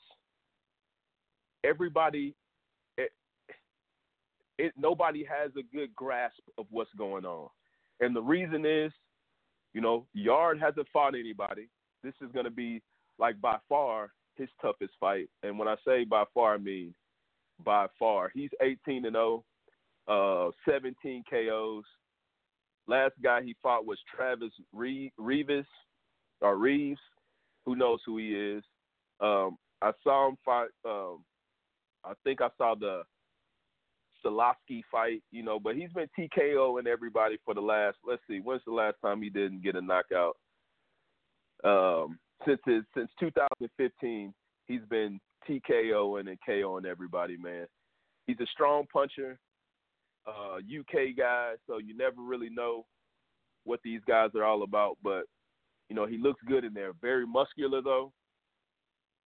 everybody 1.64 2.36
it, 2.98 3.12
it 4.58 4.74
nobody 4.78 5.26
has 5.26 5.52
a 5.58 5.76
good 5.76 5.94
grasp 5.96 6.40
of 6.58 6.66
what's 6.70 6.94
going 6.98 7.26
on 7.26 7.50
and 8.00 8.16
the 8.16 8.22
reason 8.22 8.66
is 8.66 8.92
you 9.78 9.84
know 9.84 10.08
yard 10.16 10.60
hasn't 10.60 10.88
fought 10.92 11.14
anybody. 11.14 11.70
This 12.04 12.16
is 12.20 12.32
going 12.32 12.46
to 12.46 12.52
be 12.52 12.82
like 13.20 13.40
by 13.40 13.58
far 13.70 14.10
his 14.36 14.50
toughest 14.60 14.94
fight. 15.00 15.30
And 15.44 15.60
when 15.60 15.68
i 15.68 15.76
say 15.86 16.04
by 16.04 16.24
far 16.34 16.56
i 16.56 16.58
mean 16.58 16.96
by 17.64 17.86
far. 18.00 18.32
He's 18.34 18.50
18 18.60 19.06
and 19.06 19.14
0 19.14 19.44
uh 20.08 20.50
17 20.68 21.24
KOs 21.30 21.84
last 22.88 23.14
guy 23.24 23.44
he 23.44 23.56
fought 23.62 23.86
was 23.86 24.00
Travis 24.16 24.52
Re- 24.74 25.14
Reeves 25.20 25.68
or 26.42 26.58
Reeves. 26.58 27.00
Who 27.68 27.76
knows 27.76 28.00
who 28.04 28.18
he 28.18 28.30
is. 28.34 28.64
Um 29.20 29.60
I 29.84 29.92
saw 30.04 30.28
him 30.28 30.38
fight 30.44 30.70
um 30.86 31.24
I 32.04 32.14
think 32.24 32.42
I 32.42 32.50
saw 32.58 32.74
the 32.74 33.04
Salasky 34.28 34.82
fight, 34.92 35.22
you 35.32 35.44
know, 35.44 35.60
but 35.60 35.76
he's 35.76 35.92
been 35.94 36.10
TKOing 36.18 36.88
everybody 36.88 37.38
for 37.46 37.54
the 37.54 37.62
last. 37.62 37.98
Let's 38.06 38.22
see, 38.30 38.40
when's 38.40 38.62
the 38.66 38.74
last 38.74 38.96
time 39.04 39.22
he 39.22 39.30
didn't 39.30 39.64
get 39.64 39.76
a 39.76 39.82
knockout? 39.82 40.36
Um, 41.64 42.20
since 42.46 42.60
his 42.66 42.84
since 42.96 43.10
2015, 43.20 44.34
he's 44.68 44.82
been 44.90 45.20
TKOing 45.50 46.28
and 46.30 46.38
KOing 46.48 46.86
everybody, 46.86 47.38
man. 47.38 47.66
He's 48.28 48.40
a 48.42 48.46
strong 48.48 48.86
puncher, 48.92 49.40
uh, 50.28 50.58
UK 50.58 51.16
guy, 51.18 51.54
so 51.66 51.78
you 51.78 51.96
never 51.96 52.22
really 52.22 52.50
know 52.50 52.86
what 53.64 53.80
these 53.84 54.02
guys 54.08 54.30
are 54.36 54.44
all 54.44 54.64
about. 54.64 54.98
But 55.04 55.24
you 55.90 55.96
know, 55.96 56.06
he 56.06 56.18
looks 56.18 56.42
good 56.48 56.64
in 56.64 56.74
there. 56.74 56.92
Very 57.02 57.26
muscular 57.26 57.82
though, 57.82 58.12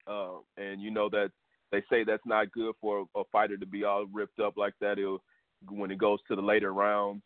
uh, 0.08 0.62
and 0.62 0.82
you 0.82 0.92
know 0.92 1.10
that 1.10 1.32
they 1.72 1.84
say 1.90 2.04
that's 2.04 2.26
not 2.26 2.52
good 2.52 2.74
for 2.82 3.06
a 3.16 3.24
fighter 3.32 3.58
to 3.58 3.66
be 3.66 3.84
all 3.84 4.06
ripped 4.12 4.40
up 4.40 4.58
like 4.58 4.74
that. 4.82 5.00
It'll 5.00 5.22
when 5.70 5.92
it 5.92 5.98
goes 5.98 6.20
to 6.28 6.36
the 6.36 6.42
later 6.42 6.74
rounds, 6.74 7.22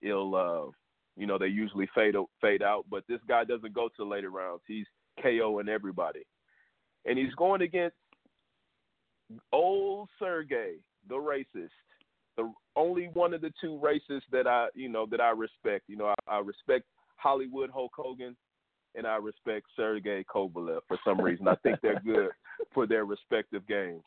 it'll 0.00 0.34
uh, 0.34 0.70
you 1.16 1.26
know 1.26 1.38
they 1.38 1.46
usually 1.46 1.88
fade 1.94 2.14
fade 2.40 2.62
out. 2.62 2.84
But 2.90 3.04
this 3.08 3.20
guy 3.28 3.44
doesn't 3.44 3.74
go 3.74 3.88
to 3.88 3.94
the 3.98 4.04
later 4.04 4.30
rounds. 4.30 4.62
He's 4.66 4.86
KOing 5.22 5.68
everybody, 5.68 6.22
and 7.06 7.18
he's 7.18 7.34
going 7.34 7.62
against 7.62 7.96
old 9.52 10.08
Sergey, 10.18 10.74
the 11.08 11.14
racist, 11.14 11.70
the 12.36 12.52
only 12.76 13.10
one 13.14 13.32
of 13.32 13.40
the 13.40 13.52
two 13.60 13.80
racists 13.82 14.22
that 14.32 14.46
I 14.46 14.68
you 14.74 14.88
know 14.88 15.06
that 15.10 15.20
I 15.20 15.30
respect. 15.30 15.84
You 15.88 15.96
know 15.96 16.06
I, 16.06 16.36
I 16.36 16.38
respect 16.40 16.86
Hollywood 17.16 17.70
Hulk 17.70 17.92
Hogan, 17.94 18.36
and 18.96 19.06
I 19.06 19.16
respect 19.16 19.66
Sergey 19.76 20.24
Kovalev 20.24 20.80
for 20.88 20.98
some 21.04 21.20
reason. 21.20 21.46
I 21.46 21.54
think 21.56 21.78
they're 21.80 22.00
good 22.04 22.30
for 22.74 22.86
their 22.86 23.04
respective 23.04 23.66
games. 23.66 24.04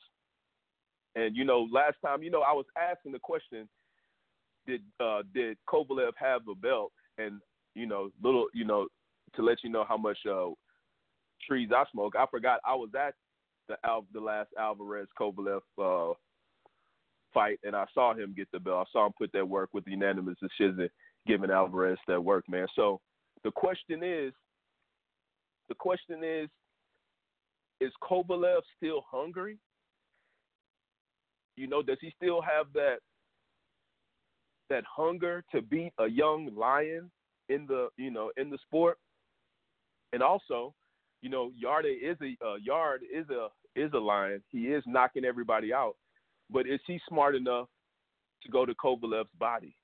And 1.15 1.35
you 1.35 1.45
know, 1.45 1.67
last 1.71 1.95
time, 2.05 2.23
you 2.23 2.31
know, 2.31 2.41
I 2.41 2.51
was 2.51 2.65
asking 2.77 3.13
the 3.13 3.19
question, 3.19 3.67
did 4.67 4.81
uh 4.99 5.21
did 5.33 5.57
Kovalev 5.69 6.11
have 6.17 6.41
a 6.49 6.55
belt? 6.55 6.91
And 7.17 7.39
you 7.73 7.85
know, 7.85 8.09
little, 8.21 8.47
you 8.53 8.65
know, 8.65 8.87
to 9.35 9.41
let 9.41 9.63
you 9.63 9.69
know 9.69 9.85
how 9.87 9.97
much 9.97 10.17
uh 10.29 10.49
trees 11.47 11.69
I 11.75 11.83
smoke, 11.91 12.15
I 12.17 12.25
forgot 12.29 12.59
I 12.65 12.75
was 12.75 12.89
at 12.97 13.13
the 13.67 13.77
Al- 13.85 14.07
the 14.13 14.19
last 14.19 14.49
Alvarez 14.59 15.07
Kovalev 15.19 15.61
uh 15.81 16.13
fight, 17.33 17.59
and 17.63 17.75
I 17.75 17.85
saw 17.93 18.13
him 18.13 18.33
get 18.35 18.47
the 18.51 18.59
belt. 18.59 18.87
I 18.87 18.91
saw 18.91 19.05
him 19.05 19.13
put 19.17 19.31
that 19.33 19.47
work 19.47 19.69
with 19.73 19.85
the 19.85 19.91
unanimous 19.91 20.37
decision, 20.41 20.89
giving 21.27 21.51
Alvarez 21.51 21.99
that 22.07 22.23
work, 22.23 22.45
man. 22.49 22.67
So 22.75 23.01
the 23.43 23.51
question 23.51 24.01
is, 24.03 24.33
the 25.69 25.75
question 25.75 26.23
is, 26.23 26.49
is 27.81 27.91
Kovalev 28.01 28.61
still 28.77 29.03
hungry? 29.09 29.57
You 31.55 31.67
know, 31.67 31.81
does 31.81 31.97
he 32.01 32.13
still 32.15 32.41
have 32.41 32.67
that 32.73 32.97
that 34.69 34.83
hunger 34.83 35.43
to 35.53 35.61
beat 35.61 35.93
a 35.99 36.07
young 36.07 36.49
lion 36.55 37.11
in 37.49 37.65
the 37.67 37.89
you 37.97 38.11
know 38.11 38.31
in 38.37 38.49
the 38.49 38.57
sport? 38.65 38.97
And 40.13 40.21
also, 40.23 40.73
you 41.21 41.29
know, 41.29 41.51
Yarde 41.55 41.87
is 41.87 42.17
a 42.21 42.45
uh, 42.45 42.55
Yard 42.55 43.01
is 43.13 43.25
a 43.29 43.47
is 43.75 43.91
a 43.93 43.99
lion. 43.99 44.41
He 44.51 44.67
is 44.67 44.83
knocking 44.85 45.25
everybody 45.25 45.73
out, 45.73 45.95
but 46.49 46.67
is 46.67 46.79
he 46.87 46.99
smart 47.07 47.35
enough 47.35 47.67
to 48.43 48.51
go 48.51 48.65
to 48.65 48.73
Kovalev's 48.75 49.29
body? 49.39 49.75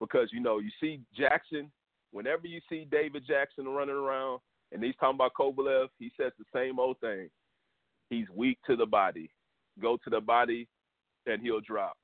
Because 0.00 0.28
you 0.32 0.40
know, 0.40 0.58
you 0.58 0.70
see 0.80 1.00
Jackson. 1.16 1.70
Whenever 2.12 2.46
you 2.46 2.60
see 2.68 2.86
David 2.90 3.24
Jackson 3.26 3.66
running 3.66 3.96
around, 3.96 4.40
and 4.72 4.82
he's 4.82 4.94
talking 5.00 5.16
about 5.16 5.32
Kovalev, 5.38 5.88
he 5.98 6.10
says 6.20 6.32
the 6.38 6.44
same 6.54 6.78
old 6.78 6.98
thing. 7.00 7.28
He's 8.10 8.26
weak 8.34 8.58
to 8.66 8.76
the 8.76 8.86
body. 8.86 9.30
Go 9.80 9.96
to 10.04 10.10
the 10.10 10.20
body, 10.20 10.68
and 11.26 11.42
he'll 11.42 11.60
drop. 11.60 11.96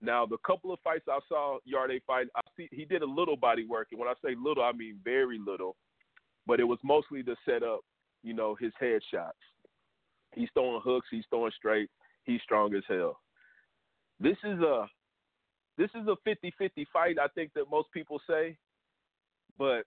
Now, 0.00 0.26
the 0.26 0.38
couple 0.46 0.72
of 0.72 0.78
fights 0.80 1.06
I 1.08 1.18
saw 1.28 1.58
Yarde 1.64 2.00
fight, 2.06 2.26
I 2.36 2.40
see 2.56 2.68
he 2.70 2.84
did 2.84 3.02
a 3.02 3.06
little 3.06 3.36
body 3.36 3.64
work, 3.64 3.88
and 3.90 3.98
when 3.98 4.08
I 4.08 4.14
say 4.24 4.34
little, 4.40 4.62
I 4.62 4.72
mean 4.72 4.98
very 5.02 5.38
little. 5.44 5.76
But 6.46 6.60
it 6.60 6.64
was 6.64 6.78
mostly 6.84 7.22
to 7.24 7.34
set 7.44 7.62
up, 7.62 7.80
you 8.22 8.32
know, 8.32 8.56
his 8.58 8.72
head 8.78 9.00
shots. 9.12 9.38
He's 10.34 10.48
throwing 10.54 10.80
hooks, 10.84 11.08
he's 11.10 11.24
throwing 11.30 11.52
straight, 11.56 11.90
he's 12.24 12.40
strong 12.42 12.74
as 12.74 12.84
hell. 12.88 13.18
This 14.20 14.36
is 14.44 14.60
a 14.60 14.86
this 15.76 15.90
is 15.94 16.08
a 16.08 16.16
50-50 16.28 16.86
fight, 16.92 17.16
I 17.22 17.28
think 17.34 17.52
that 17.54 17.70
most 17.70 17.90
people 17.92 18.20
say. 18.28 18.56
But 19.58 19.84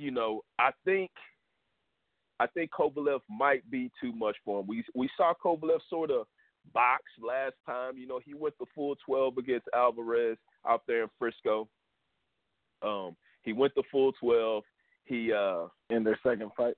you 0.00 0.10
know, 0.10 0.42
I 0.58 0.70
think 0.84 1.10
I 2.38 2.46
think 2.46 2.70
Kovalev 2.70 3.20
might 3.28 3.68
be 3.70 3.90
too 4.00 4.12
much 4.12 4.36
for 4.44 4.60
him. 4.60 4.66
We 4.66 4.84
we 4.94 5.10
saw 5.16 5.34
Kovalev 5.44 5.80
sort 5.88 6.10
of 6.10 6.26
box 6.72 7.02
last 7.22 7.54
time. 7.66 7.98
You 7.98 8.06
know, 8.06 8.20
he 8.24 8.34
went 8.34 8.54
the 8.58 8.66
full 8.74 8.96
12 9.04 9.36
against 9.38 9.68
Alvarez 9.74 10.38
out 10.66 10.82
there 10.86 11.02
in 11.02 11.08
Frisco. 11.18 11.68
Um, 12.82 13.14
he 13.42 13.52
went 13.52 13.74
the 13.74 13.82
full 13.90 14.12
12. 14.12 14.64
He 15.04 15.32
uh 15.32 15.66
In 15.90 16.02
their 16.02 16.18
second 16.22 16.50
fight. 16.56 16.74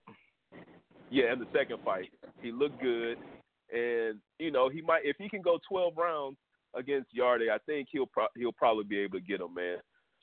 yeah, 1.11 1.33
in 1.33 1.39
the 1.39 1.47
second 1.55 1.79
fight, 1.85 2.11
he 2.41 2.51
looked 2.51 2.81
good, 2.81 3.19
and 3.73 4.19
you 4.39 4.51
know 4.51 4.69
he 4.69 4.83
might 4.83 5.03
if 5.05 5.17
he 5.19 5.29
can 5.29 5.43
go 5.43 5.59
12 5.69 5.95
rounds 5.97 6.37
against 6.75 7.13
Yarde, 7.13 7.51
I 7.53 7.59
think 7.67 7.89
he'll 7.93 8.07
pro- 8.07 8.35
he'll 8.37 8.53
probably 8.53 8.85
be 8.85 8.99
able 8.99 9.19
to 9.19 9.25
get 9.25 9.41
him, 9.41 9.55
man. 9.55 9.79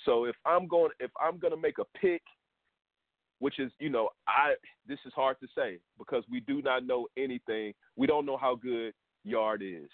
So 0.06 0.26
if 0.26 0.36
I'm 0.46 0.68
going 0.68 0.92
if 1.00 1.12
I'm 1.22 1.38
gonna 1.38 1.58
make 1.58 1.78
a 1.78 1.86
pick, 1.98 2.24
which 3.40 3.60
is 3.60 3.72
you 3.80 3.90
know 3.90 4.10
I 4.28 4.54
this 4.88 5.00
is 5.06 5.14
hard 5.16 5.38
to 5.42 5.48
say 5.56 5.80
because 5.98 6.24
we 6.30 6.42
do 6.42 6.62
not 6.62 6.86
know 6.86 7.08
anything. 7.18 7.74
We 7.96 8.08
don't 8.08 8.26
know 8.26 8.38
how 8.38 8.56
good 8.56 8.94
Yard 9.24 9.62
is. 9.64 9.90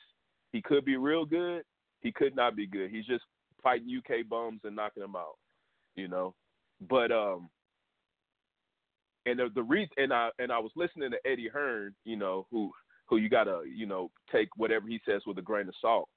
He 0.51 0.61
could 0.61 0.85
be 0.85 0.97
real 0.97 1.25
good. 1.25 1.63
He 2.01 2.11
could 2.11 2.35
not 2.35 2.55
be 2.55 2.67
good. 2.67 2.91
He's 2.91 3.05
just 3.05 3.23
fighting 3.63 3.89
UK 3.97 4.27
bums 4.29 4.61
and 4.63 4.75
knocking 4.75 5.01
them 5.01 5.15
out, 5.15 5.37
you 5.95 6.07
know. 6.07 6.35
But 6.89 7.11
um, 7.11 7.49
and 9.25 9.39
the, 9.39 9.49
the 9.53 9.63
reason 9.63 9.89
and 9.97 10.13
I 10.13 10.29
and 10.39 10.51
I 10.51 10.59
was 10.59 10.71
listening 10.75 11.11
to 11.11 11.17
Eddie 11.29 11.49
Hearn, 11.51 11.95
you 12.03 12.15
know, 12.15 12.47
who 12.51 12.71
who 13.07 13.17
you 13.17 13.29
gotta 13.29 13.61
you 13.73 13.85
know 13.85 14.11
take 14.31 14.49
whatever 14.55 14.87
he 14.87 14.99
says 15.07 15.21
with 15.25 15.37
a 15.37 15.41
grain 15.41 15.67
of 15.67 15.75
salt. 15.81 16.09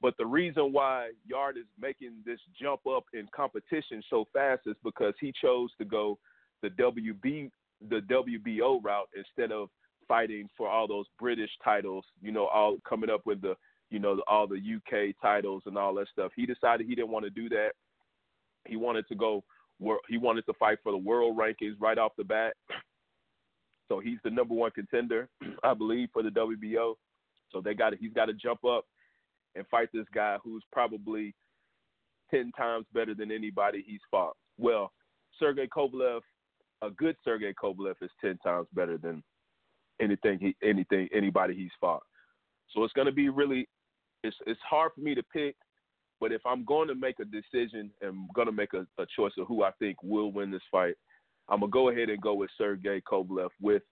But 0.00 0.14
the 0.16 0.26
reason 0.26 0.72
why 0.72 1.10
Yard 1.26 1.56
is 1.56 1.66
making 1.80 2.12
this 2.24 2.38
jump 2.60 2.86
up 2.86 3.04
in 3.12 3.26
competition 3.34 4.00
so 4.08 4.26
fast 4.32 4.62
is 4.66 4.76
because 4.84 5.14
he 5.20 5.32
chose 5.42 5.70
to 5.78 5.84
go 5.84 6.18
the 6.62 6.70
WB 6.70 7.50
the 7.88 8.00
WBO 8.10 8.82
route 8.82 9.08
instead 9.16 9.52
of 9.52 9.68
fighting 10.08 10.48
for 10.56 10.68
all 10.68 10.88
those 10.88 11.06
British 11.18 11.50
titles, 11.62 12.04
you 12.20 12.32
know, 12.32 12.46
all 12.46 12.78
coming 12.88 13.10
up 13.10 13.24
with 13.24 13.40
the 13.40 13.54
you 13.90 13.98
know 13.98 14.20
all 14.26 14.46
the 14.46 14.56
UK 14.56 15.14
titles 15.22 15.62
and 15.66 15.78
all 15.78 15.94
that 15.94 16.08
stuff. 16.12 16.32
He 16.34 16.46
decided 16.46 16.86
he 16.86 16.94
didn't 16.94 17.10
want 17.10 17.24
to 17.24 17.30
do 17.30 17.48
that. 17.50 17.70
He 18.66 18.76
wanted 18.76 19.06
to 19.08 19.14
go 19.14 19.44
he 20.08 20.18
wanted 20.18 20.44
to 20.46 20.52
fight 20.54 20.78
for 20.82 20.92
the 20.92 20.98
world 20.98 21.38
rankings 21.38 21.76
right 21.78 21.98
off 21.98 22.12
the 22.18 22.24
bat. 22.24 22.54
So 23.88 24.00
he's 24.00 24.18
the 24.24 24.30
number 24.30 24.54
one 24.54 24.70
contender, 24.72 25.28
I 25.62 25.72
believe, 25.74 26.08
for 26.12 26.22
the 26.22 26.30
WBO. 26.30 26.94
So 27.52 27.60
they 27.60 27.74
got 27.74 27.94
he's 27.98 28.12
got 28.12 28.26
to 28.26 28.34
jump 28.34 28.64
up 28.64 28.84
and 29.54 29.66
fight 29.68 29.88
this 29.92 30.06
guy 30.14 30.36
who's 30.42 30.62
probably 30.72 31.34
ten 32.30 32.52
times 32.56 32.86
better 32.92 33.14
than 33.14 33.30
anybody 33.30 33.84
he's 33.86 34.00
fought. 34.10 34.36
Well, 34.58 34.92
Sergey 35.38 35.68
Kovalev, 35.68 36.20
a 36.82 36.90
good 36.90 37.16
Sergey 37.24 37.52
Kovalev 37.60 37.94
is 38.00 38.10
ten 38.20 38.38
times 38.38 38.68
better 38.72 38.98
than 38.98 39.22
anything 40.00 40.38
he 40.38 40.56
anything 40.62 41.08
anybody 41.14 41.54
he's 41.54 41.70
fought. 41.80 42.02
So 42.70 42.84
it's 42.84 42.92
going 42.92 43.06
to 43.06 43.12
be 43.12 43.28
really 43.28 43.68
it's 44.24 44.36
it's 44.46 44.60
hard 44.68 44.92
for 44.94 45.00
me 45.00 45.14
to 45.14 45.22
pick, 45.32 45.56
but 46.20 46.32
if 46.32 46.40
I'm 46.46 46.64
going 46.64 46.88
to 46.88 46.94
make 46.94 47.16
a 47.20 47.24
decision 47.24 47.90
and 48.00 48.28
going 48.34 48.46
to 48.46 48.52
make 48.52 48.74
a, 48.74 48.86
a 49.00 49.06
choice 49.16 49.32
of 49.38 49.46
who 49.46 49.62
I 49.62 49.70
think 49.78 50.02
will 50.02 50.32
win 50.32 50.50
this 50.50 50.62
fight, 50.70 50.94
I'm 51.48 51.60
gonna 51.60 51.70
go 51.70 51.88
ahead 51.88 52.10
and 52.10 52.20
go 52.20 52.34
with 52.34 52.50
Sergey 52.58 53.00
Kovalev 53.10 53.50
with 53.60 53.82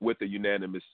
with 0.00 0.16
a 0.20 0.26
unanimous 0.26 0.84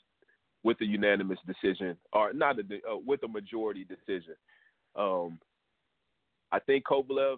with 0.65 0.81
a 0.81 0.85
unanimous 0.85 1.38
decision, 1.47 1.97
or 2.12 2.33
not 2.33 2.59
a, 2.59 2.62
uh, 2.62 2.97
with 3.07 3.23
a 3.23 3.29
majority 3.29 3.85
decision. 3.85 4.35
Um, 4.97 5.38
I 6.50 6.59
think 6.59 6.85
Kovalev 6.85 7.37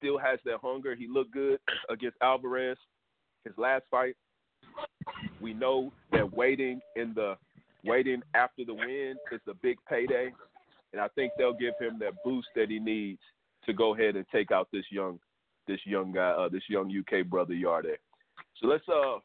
still 0.00 0.18
has 0.18 0.38
that 0.44 0.58
hunger. 0.62 0.94
He 0.94 1.06
looked 1.06 1.32
good 1.32 1.60
against 1.88 2.16
Alvarez, 2.22 2.78
his 3.44 3.54
last 3.56 3.84
fight. 3.90 4.16
We 5.40 5.54
know 5.54 5.92
that 6.12 6.32
waiting 6.32 6.80
in 6.96 7.12
the 7.14 7.36
waiting 7.84 8.22
after 8.34 8.64
the 8.64 8.74
win 8.74 9.14
is 9.32 9.40
a 9.48 9.54
big 9.54 9.78
payday, 9.88 10.30
and 10.92 11.00
I 11.00 11.08
think 11.08 11.32
they'll 11.36 11.54
give 11.54 11.74
him 11.80 11.98
that 12.00 12.12
boost 12.24 12.48
that 12.56 12.70
he 12.70 12.78
needs 12.78 13.20
to 13.66 13.72
go 13.72 13.94
ahead 13.94 14.16
and 14.16 14.26
take 14.32 14.50
out 14.50 14.68
this 14.72 14.84
young 14.90 15.18
this 15.66 15.80
young 15.84 16.12
guy, 16.12 16.30
uh, 16.30 16.48
this 16.48 16.62
young 16.68 16.90
UK 16.90 17.26
brother 17.26 17.54
Yarde. 17.54 17.96
So 18.60 18.66
let's 18.66 18.84
uh 18.88 19.18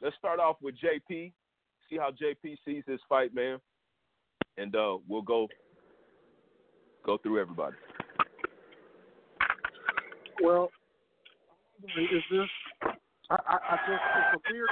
let's 0.00 0.16
start 0.16 0.40
off 0.40 0.56
with 0.62 0.74
JP. 0.76 1.32
See 1.90 1.96
how 1.96 2.10
JP 2.10 2.56
sees 2.64 2.82
this 2.86 3.00
fight, 3.08 3.34
man, 3.34 3.58
and 4.56 4.74
uh, 4.76 4.98
we'll 5.08 5.22
go 5.22 5.48
go 7.04 7.18
through 7.18 7.40
everybody. 7.40 7.76
Well, 10.42 10.70
is 11.82 12.22
this? 12.30 12.48
I, 13.30 13.34
I, 13.34 13.56
I 13.70 13.76
just 13.86 14.02
it's 14.16 14.34
a 14.34 14.52
weird. 14.52 14.68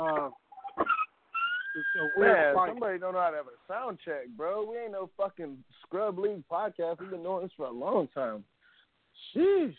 Uh, 0.00 0.30
it's 1.76 2.16
a 2.16 2.20
weird 2.20 2.36
Man, 2.36 2.54
fight. 2.54 2.70
somebody 2.70 2.98
don't 2.98 3.14
know 3.14 3.20
how 3.20 3.30
to 3.30 3.36
have 3.36 3.46
a 3.46 3.72
sound 3.72 3.98
check, 4.04 4.28
bro. 4.36 4.70
We 4.70 4.78
ain't 4.78 4.92
no 4.92 5.10
fucking 5.16 5.58
scrub 5.82 6.18
league 6.18 6.44
podcast. 6.50 7.00
We've 7.00 7.10
been 7.10 7.22
doing 7.22 7.42
this 7.42 7.52
for 7.56 7.66
a 7.66 7.72
long 7.72 8.08
time. 8.14 8.44
Sheesh. 9.34 9.74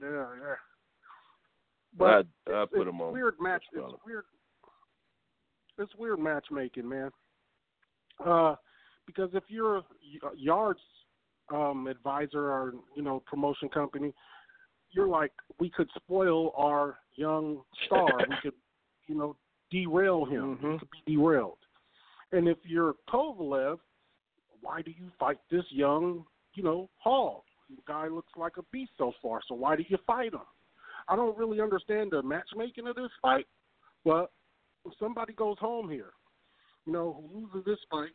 Yeah, 0.00 0.26
yeah. 0.40 0.54
I, 2.04 2.04
I 2.04 2.18
it's, 2.18 2.28
put 2.72 2.80
it's 2.82 2.88
him 2.90 3.00
on. 3.00 3.12
weird 3.12 3.34
match. 3.40 3.64
It's 3.72 3.94
weird. 4.04 4.24
It's 5.78 5.92
weird 5.96 6.18
matchmaking, 6.18 6.88
man. 6.88 7.10
Uh, 8.24 8.54
because 9.06 9.30
if 9.34 9.44
you're 9.48 9.78
a 9.78 9.84
Yarde's 10.36 10.80
um, 11.54 11.86
advisor 11.86 12.50
or 12.50 12.74
you 12.96 13.02
know 13.02 13.22
promotion 13.26 13.68
company, 13.68 14.12
you're 14.96 15.06
like 15.06 15.32
we 15.60 15.70
could 15.70 15.88
spoil 15.94 16.52
our 16.56 16.98
young 17.14 17.60
star. 17.84 18.08
we 18.28 18.36
could, 18.42 18.54
you 19.06 19.14
know, 19.14 19.36
derail 19.70 20.24
him. 20.24 20.56
Mhm. 20.56 20.72
He 20.72 20.78
could 20.78 20.88
be 21.06 21.14
derailed. 21.14 21.58
And 22.32 22.48
if 22.48 22.58
you're 22.64 22.94
Kovalev, 23.08 23.78
why 24.62 24.82
do 24.82 24.90
you 24.90 25.10
fight 25.18 25.38
this 25.50 25.64
young, 25.70 26.24
you 26.54 26.62
know, 26.64 26.88
Hall? 26.96 27.44
The 27.68 27.82
guy 27.86 28.08
looks 28.08 28.32
like 28.36 28.56
a 28.56 28.62
beast 28.72 28.92
so 28.98 29.12
far. 29.22 29.40
So 29.46 29.54
why 29.54 29.76
do 29.76 29.84
you 29.88 29.98
fight 30.06 30.32
him? 30.32 30.40
I 31.08 31.14
don't 31.14 31.36
really 31.38 31.60
understand 31.60 32.10
the 32.10 32.22
matchmaking 32.22 32.86
of 32.88 32.96
this 32.96 33.10
fight, 33.22 33.46
but 34.04 34.32
if 34.84 34.92
somebody 34.98 35.34
goes 35.34 35.56
home 35.58 35.88
here, 35.88 36.10
you 36.84 36.92
know, 36.92 37.22
who 37.32 37.40
loses 37.40 37.64
this 37.64 37.78
fight, 37.90 38.10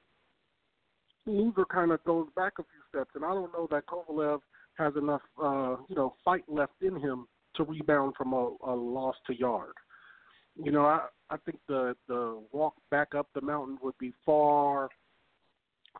loser 1.25 1.65
kind 1.65 1.91
of 1.91 2.03
goes 2.03 2.27
back 2.35 2.53
a 2.59 2.63
few 2.63 2.81
steps, 2.89 3.11
and 3.15 3.23
I 3.23 3.29
don't 3.33 3.53
know 3.53 3.67
that 3.71 3.85
Kovalev 3.85 4.39
has 4.81 4.95
enough, 4.95 5.21
uh, 5.41 5.77
you 5.87 5.95
know, 5.95 6.15
fight 6.23 6.43
left 6.47 6.81
in 6.81 6.99
him 6.99 7.27
to 7.55 7.63
rebound 7.63 8.13
from 8.17 8.33
a, 8.33 8.55
a 8.65 8.73
loss 8.73 9.15
to 9.27 9.37
Yard. 9.37 9.73
You 10.55 10.71
know, 10.71 10.85
I 10.85 11.07
I 11.29 11.37
think 11.37 11.59
the 11.67 11.95
the 12.07 12.41
walk 12.51 12.73
back 12.89 13.15
up 13.15 13.27
the 13.33 13.41
mountain 13.41 13.77
would 13.81 13.97
be 13.97 14.13
far 14.25 14.89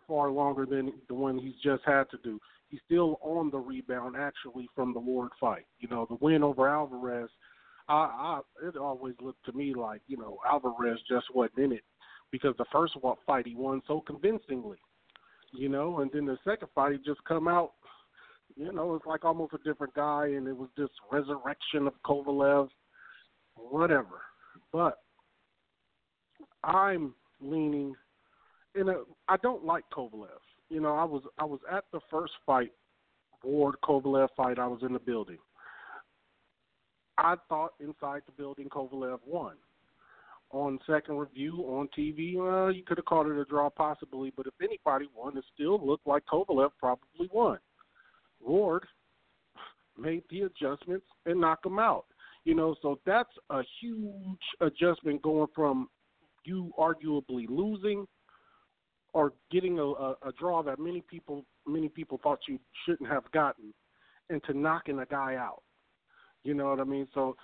far 0.08 0.30
longer 0.30 0.66
than 0.66 0.94
the 1.08 1.14
one 1.14 1.38
he's 1.38 1.56
just 1.64 1.84
had 1.86 2.10
to 2.12 2.18
do. 2.24 2.40
He's 2.70 2.82
still 2.86 3.20
on 3.22 3.50
the 3.50 3.58
rebound 3.58 4.16
actually 4.18 4.70
from 4.76 4.94
the 4.94 5.00
Ward 5.00 5.32
fight. 5.40 5.66
You 5.80 5.90
know, 5.90 6.06
the 6.10 6.18
win 6.22 6.44
over 6.44 6.68
Alvarez, 6.68 7.30
I, 7.88 7.94
I 7.94 8.68
it 8.68 8.78
always 8.78 9.16
looked 9.22 9.46
to 9.46 9.54
me 9.54 9.74
like 9.74 10.02
you 10.08 10.18
know 10.18 10.38
Alvarez 10.50 11.00
just 11.10 11.28
wasn't 11.34 11.60
in 11.60 11.72
it 11.72 11.84
because 12.32 12.56
the 12.58 12.66
first 12.72 12.94
fight 13.26 13.48
he 13.48 13.56
won 13.56 13.82
so 13.88 14.02
convincingly. 14.02 14.78
You 15.54 15.68
know, 15.70 16.00
and 16.00 16.10
then 16.14 16.26
the 16.26 16.38
second 16.46 16.70
fight 16.74 16.94
he 16.94 16.98
just 17.00 17.24
come 17.26 17.48
out. 17.48 17.74
You 18.62 18.72
know, 18.72 18.94
it's 18.94 19.08
like 19.08 19.26
almost 19.26 19.56
a 19.56 19.58
different 19.68 19.96
guy, 19.96 20.28
and 20.28 20.48
it 20.48 20.56
was 20.56 20.70
this 20.78 20.90
resurrection 21.12 21.88
of 21.88 21.94
Kovalev, 22.06 22.70
whatever. 23.56 24.22
But 24.72 25.00
I'm 26.64 27.16
leaning 27.42 27.96
in 28.76 28.90
a. 28.90 29.02
I 29.28 29.38
don't 29.38 29.66
like 29.66 29.86
Kovalev. 29.92 30.28
You 30.70 30.80
know, 30.80 30.94
I 30.94 31.04
was 31.06 31.24
I 31.40 31.44
was 31.44 31.60
at 31.72 31.86
the 31.92 32.02
first 32.12 32.34
fight, 32.46 32.72
Ward 33.44 33.78
Kovalev 33.84 34.28
fight. 34.38 34.60
I 34.60 34.68
was 34.68 34.82
in 34.84 34.94
the 34.94 35.00
building. 35.00 35.40
I 37.18 37.38
thought 37.50 37.72
inside 37.80 38.22
the 38.28 38.32
building 38.38 38.70
Kovalev 38.70 39.22
won. 39.26 39.56
On 40.52 40.78
second 40.86 41.18
review 41.18 41.64
on 41.68 41.90
TV, 41.98 42.36
uh, 42.38 42.70
you 42.70 42.84
could 42.84 43.00
have 43.00 43.06
called 43.06 43.26
it 43.26 43.40
a 43.40 43.46
draw 43.46 43.72
possibly, 43.72 44.32
but 44.38 44.46
if 44.46 44.54
anybody 44.62 45.08
won, 45.16 45.36
it 45.36 45.46
still 45.52 45.84
looked 45.84 46.06
like 46.06 46.24
Kovalev 46.32 46.70
probably 46.80 47.28
won. 47.34 47.58
Ward 48.46 48.86
made 49.98 50.24
the 50.30 50.42
adjustments 50.42 51.06
and 51.26 51.42
knocked 51.42 51.66
him 51.66 51.80
out. 51.80 52.06
You 52.44 52.56
know, 52.56 52.76
so 52.82 53.00
that's 53.06 53.30
a 53.50 53.62
huge 53.80 54.40
adjustment 54.62 55.22
going 55.22 55.48
from 55.54 55.90
you 56.44 56.72
arguably 56.78 57.46
losing 57.48 58.08
or 59.14 59.34
getting 59.52 59.78
a, 59.78 59.84
a, 59.84 60.12
a 60.24 60.32
draw 60.40 60.64
that 60.64 60.80
many 60.80 61.02
people 61.02 61.46
many 61.68 61.88
people 61.90 62.20
thought 62.24 62.40
you 62.48 62.60
shouldn't 62.86 63.10
have 63.10 63.30
gotten 63.32 63.74
into 64.30 64.58
knocking 64.58 65.00
a 65.00 65.06
guy 65.06 65.36
out. 65.36 65.62
You 66.44 66.56
know 66.56 66.70
what 66.70 66.80
I 66.80 66.84
mean? 66.84 67.08
So 67.14 67.36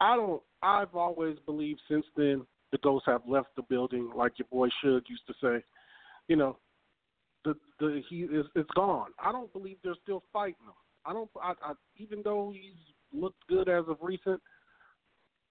I 0.00 0.16
don't 0.16 0.42
I've 0.62 0.94
always 0.94 1.36
believed 1.46 1.80
since 1.88 2.04
then 2.16 2.44
the 2.72 2.78
ghosts 2.78 3.06
have 3.06 3.22
left 3.26 3.48
the 3.56 3.62
building 3.62 4.10
like 4.14 4.38
your 4.38 4.48
boy 4.50 4.68
Should 4.82 5.08
used 5.08 5.26
to 5.28 5.34
say. 5.42 5.64
You 6.28 6.36
know, 6.36 6.58
the 7.46 7.54
the 7.78 8.02
he 8.10 8.22
is 8.22 8.44
it's 8.54 8.70
gone. 8.74 9.10
I 9.18 9.32
don't 9.32 9.52
believe 9.52 9.76
they're 9.82 9.94
still 10.02 10.22
fighting 10.32 10.66
him. 10.66 10.74
I 11.06 11.12
don't 11.12 11.30
I, 11.40 11.52
I 11.62 11.72
even 11.96 12.20
though 12.22 12.52
he's 12.52 12.74
looked 13.12 13.46
good 13.48 13.68
as 13.68 13.84
of 13.88 13.98
recent, 14.02 14.40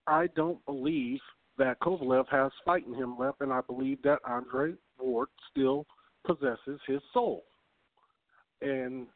I 0.06 0.28
don't 0.36 0.64
believe 0.66 1.20
that 1.58 1.80
Kovalev 1.80 2.28
has 2.30 2.52
fighting 2.66 2.94
him 2.94 3.18
left, 3.18 3.42
and 3.42 3.54
I 3.54 3.62
believe 3.62 4.02
that 4.04 4.20
Andre 4.26 4.74
Ward 5.00 5.30
still 5.50 5.86
possesses 6.26 6.80
his 6.86 7.00
soul. 7.14 7.46
And 8.62 9.08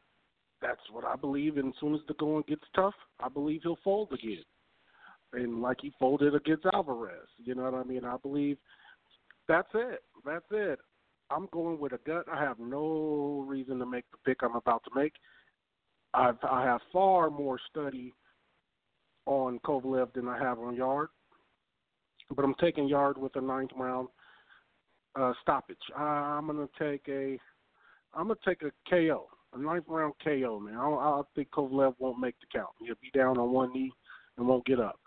that's 0.62 0.80
what 0.90 1.04
I 1.04 1.16
believe. 1.16 1.58
And 1.58 1.68
as 1.68 1.74
soon 1.80 1.94
as 1.94 2.00
the 2.08 2.14
going 2.14 2.44
gets 2.48 2.64
tough, 2.74 2.94
I 3.18 3.28
believe 3.28 3.60
he'll 3.62 3.78
fold 3.84 4.12
again. 4.12 4.44
And 5.32 5.60
like 5.60 5.78
he 5.82 5.92
folded 5.98 6.34
against 6.34 6.66
Alvarez. 6.72 7.28
You 7.38 7.54
know 7.54 7.62
what 7.62 7.74
I 7.74 7.84
mean? 7.84 8.04
I 8.04 8.16
believe 8.16 8.56
that's 9.48 9.68
it. 9.74 10.02
That's 10.24 10.44
it. 10.50 10.78
I'm 11.30 11.48
going 11.52 11.78
with 11.78 11.92
a 11.92 11.98
gut. 12.06 12.26
I 12.32 12.42
have 12.42 12.58
no 12.58 13.44
reason 13.46 13.78
to 13.78 13.86
make 13.86 14.04
the 14.10 14.18
pick 14.24 14.42
I'm 14.42 14.56
about 14.56 14.82
to 14.84 14.90
make. 14.94 15.12
I've, 16.12 16.38
I 16.48 16.64
have 16.64 16.80
far 16.92 17.30
more 17.30 17.58
study 17.70 18.12
on 19.26 19.60
Kovalev 19.60 20.12
than 20.12 20.26
I 20.26 20.38
have 20.38 20.58
on 20.58 20.74
Yard, 20.74 21.08
but 22.34 22.44
I'm 22.44 22.54
taking 22.60 22.88
Yard 22.88 23.16
with 23.16 23.36
a 23.36 23.40
ninth 23.40 23.70
round 23.76 24.08
uh, 25.14 25.32
stoppage. 25.42 25.76
I'm 25.96 26.48
to 26.48 26.68
take 26.78 27.02
a 27.08 27.38
I'm 28.14 28.26
gonna 28.26 28.38
take 28.44 28.62
a 28.62 28.72
KO, 28.88 29.28
a 29.52 29.58
ninth 29.58 29.84
round 29.86 30.14
KO, 30.24 30.58
man. 30.58 30.76
I, 30.76 30.88
I 30.88 31.22
think 31.34 31.50
Kovalev 31.50 31.94
won't 31.98 32.18
make 32.18 32.34
the 32.40 32.46
count. 32.52 32.70
He'll 32.80 32.94
be 33.00 33.16
down 33.16 33.38
on 33.38 33.52
one 33.52 33.72
knee 33.72 33.92
and 34.36 34.46
won't 34.46 34.66
get 34.66 34.80
up. 34.80 34.98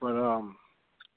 But 0.00 0.16
um, 0.16 0.56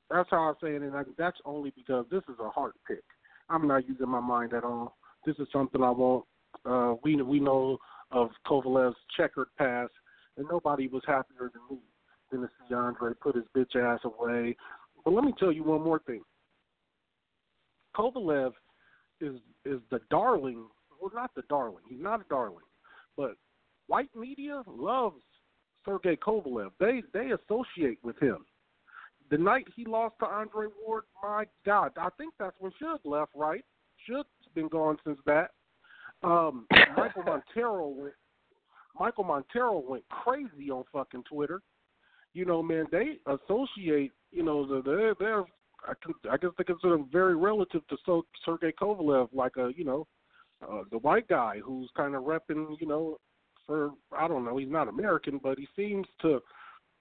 that's 0.10 0.30
how 0.30 0.49
I 0.49 0.54
say 0.62 0.75
it, 0.75 0.82
and 0.82 0.95
I, 0.95 1.04
that's 1.17 1.38
only 1.43 1.73
because 1.75 2.06
this 2.10 2.23
is 2.30 2.39
a 2.41 2.49
heart 2.49 2.75
pick. 2.88 3.04
I'm 3.50 3.68
not 3.68 3.88
using 3.88 4.10
my 4.10 4.20
mind 4.20 4.54
at 4.54 4.64
all. 4.64 4.98
This 5.26 5.36
is 5.40 5.48
something 5.52 5.84
I 5.84 5.90
want. 5.90 6.26
Uh, 6.66 6.96
we 7.04 7.22
we 7.22 7.40
know 7.40 7.78
of 8.12 8.30
Kovalev's 8.48 8.96
checkered 9.16 9.48
past, 9.58 9.92
and 10.38 10.48
nobody 10.50 10.88
was 10.88 11.04
happier 11.06 11.52
than 11.54 11.62
me 11.70 11.82
than 12.32 12.42
to 12.42 12.50
see 12.68 12.74
Andre 12.74 13.14
put 13.14 13.36
his 13.36 13.46
bitch 13.56 13.76
ass 13.76 14.00
away. 14.04 14.56
But 15.04 15.14
let 15.14 15.24
me 15.24 15.34
tell 15.40 15.52
you 15.52 15.64
one 15.64 15.82
more 15.82 16.00
thing. 16.00 16.22
Kovalev 17.96 18.52
is 19.22 19.36
is 19.66 19.80
the 19.92 20.00
darling. 20.10 20.66
Well, 21.02 21.12
not 21.14 21.32
the 21.36 21.44
darling. 21.50 21.84
He's 21.88 22.02
not 22.02 22.22
a 22.22 22.26
darling, 22.30 22.58
but 23.16 23.36
white 23.88 24.14
media 24.16 24.64
loves 24.68 25.22
Sergey 25.86 26.18
Kovalev. 26.18 26.72
They 26.80 27.04
they 27.14 27.32
associate 27.32 28.00
with 28.04 28.20
him. 28.20 28.46
The 29.30 29.38
night 29.38 29.68
he 29.76 29.86
lost 29.86 30.15
to 30.20 30.26
Andre 30.26 30.68
Ward, 30.82 31.04
my 31.22 31.46
God, 31.65 31.92
I 31.98 32.10
think 32.18 32.34
that's 32.39 32.56
when 32.60 32.72
Suge 32.82 33.00
left, 33.06 33.32
right? 33.36 33.63
Suge's 34.08 34.26
been 34.56 34.68
gone 34.68 34.98
since 35.06 35.20
that. 35.26 35.52
Um, 36.24 36.65
Michael 36.98 37.24
Montero 37.24 37.88
went. 37.88 38.13
Michael 39.00 39.24
Montero 39.24 39.80
went 39.88 40.04
crazy 40.10 40.70
on 40.72 40.84
fucking 40.92 41.24
Twitter. 41.24 41.62
You 42.34 42.46
know, 42.46 42.63
man, 42.63 42.86
they 42.92 43.18
associate. 43.28 44.12
You 44.32 44.44
know, 44.44 44.82
they're 44.82 45.15
they're. 45.15 45.44
I, 45.88 45.94
can, 46.04 46.13
I 46.30 46.36
guess 46.36 46.52
they 46.58 46.65
consider 46.65 46.96
him 46.96 47.08
very 47.10 47.38
relative 47.38 47.88
to 47.88 47.98
so, 48.06 48.26
Sergey 48.46 48.74
Kovalev, 48.74 49.30
like 49.32 49.56
a 49.58 49.72
you 49.76 49.86
know, 49.86 50.08
uh, 50.68 50.82
the 50.92 50.98
white 50.98 51.28
guy 51.28 51.60
who's 51.63 51.89
kind 51.96 52.15
of 52.15 52.24
repping. 52.24 52.76
You 52.82 52.88
know, 52.88 53.18
for 53.65 53.92
I 54.18 54.28
don't 54.28 54.44
know, 54.44 54.58
he's 54.58 54.70
not 54.70 54.88
American, 54.88 55.39
but 55.42 55.58
he 55.58 55.68
seems 55.76 56.08
to 56.22 56.42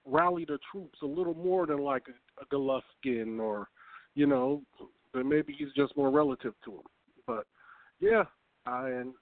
rally 0.09 0.45
the 0.45 0.59
troops 0.71 0.99
a 1.01 1.05
little 1.05 1.33
more 1.33 1.65
than 1.65 1.79
like 1.79 2.03
a, 2.07 2.41
a 2.41 2.45
Golovkin 2.47 3.39
or, 3.39 3.69
you 4.15 4.27
know, 4.27 4.61
but 5.13 5.25
maybe 5.25 5.55
he's 5.57 5.73
just 5.75 5.95
more 5.95 6.11
relative 6.11 6.53
to 6.65 6.71
him. 6.71 6.83
But 7.25 7.45
yeah, 7.99 8.23
I, 8.65 8.89
and 8.89 9.13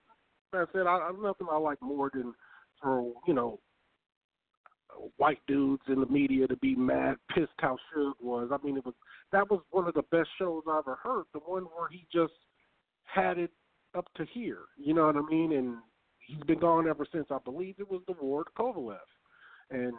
like 0.53 0.67
I 0.69 0.71
said, 0.71 0.87
I, 0.87 1.07
I'm 1.09 1.21
nothing 1.21 1.47
I 1.51 1.57
like 1.57 1.81
more 1.81 2.09
than 2.13 2.33
for 2.81 3.11
you 3.27 3.33
know 3.33 3.59
white 5.17 5.39
dudes 5.47 5.83
in 5.87 5.99
the 5.99 6.07
media 6.07 6.47
to 6.47 6.55
be 6.57 6.75
mad, 6.75 7.17
pissed 7.33 7.51
how 7.59 7.77
Suge 7.95 8.13
was. 8.21 8.49
I 8.51 8.65
mean, 8.65 8.77
it 8.77 8.85
was 8.85 8.95
that 9.31 9.49
was 9.49 9.61
one 9.71 9.87
of 9.87 9.93
the 9.93 10.03
best 10.03 10.29
shows 10.37 10.63
I 10.69 10.79
ever 10.79 10.95
heard. 10.95 11.25
The 11.33 11.39
one 11.39 11.63
where 11.63 11.89
he 11.89 12.05
just 12.11 12.33
had 13.03 13.37
it 13.37 13.51
up 13.95 14.05
to 14.15 14.25
here. 14.25 14.59
You 14.77 14.93
know 14.93 15.05
what 15.05 15.15
I 15.15 15.21
mean? 15.21 15.53
And 15.53 15.77
he's 16.19 16.43
been 16.43 16.59
gone 16.59 16.87
ever 16.87 17.05
since. 17.11 17.27
I 17.31 17.37
believe 17.43 17.75
it 17.79 17.89
was 17.89 18.01
the 18.07 18.15
Ward 18.21 18.47
Kovalev, 18.57 18.97
and 19.71 19.93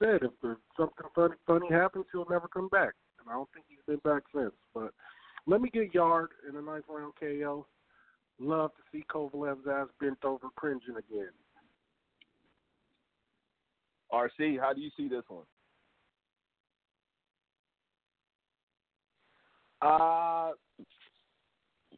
said 0.00 0.22
if 0.22 0.32
there's 0.42 0.56
something 0.76 1.06
funny, 1.14 1.34
funny 1.46 1.68
happens, 1.70 2.06
he'll 2.12 2.26
never 2.28 2.48
come 2.48 2.68
back. 2.68 2.94
And 3.20 3.28
I 3.28 3.34
don't 3.34 3.48
think 3.52 3.66
he's 3.68 3.78
been 3.86 4.00
back 4.10 4.22
since. 4.34 4.52
But 4.74 4.92
let 5.46 5.60
me 5.60 5.70
get 5.70 5.94
Yard 5.94 6.30
in 6.48 6.56
a 6.56 6.62
ninth 6.62 6.84
round 6.88 7.12
KO. 7.18 7.66
Love 8.38 8.70
to 8.70 8.82
see 8.90 9.04
Kovalev's 9.12 9.66
ass 9.70 9.88
bent 10.00 10.24
over 10.24 10.48
cringing 10.56 10.96
again. 10.96 11.30
RC, 14.12 14.58
how 14.58 14.72
do 14.72 14.80
you 14.80 14.90
see 14.96 15.08
this 15.08 15.22
one? 15.28 15.44
Uh, 19.82 20.50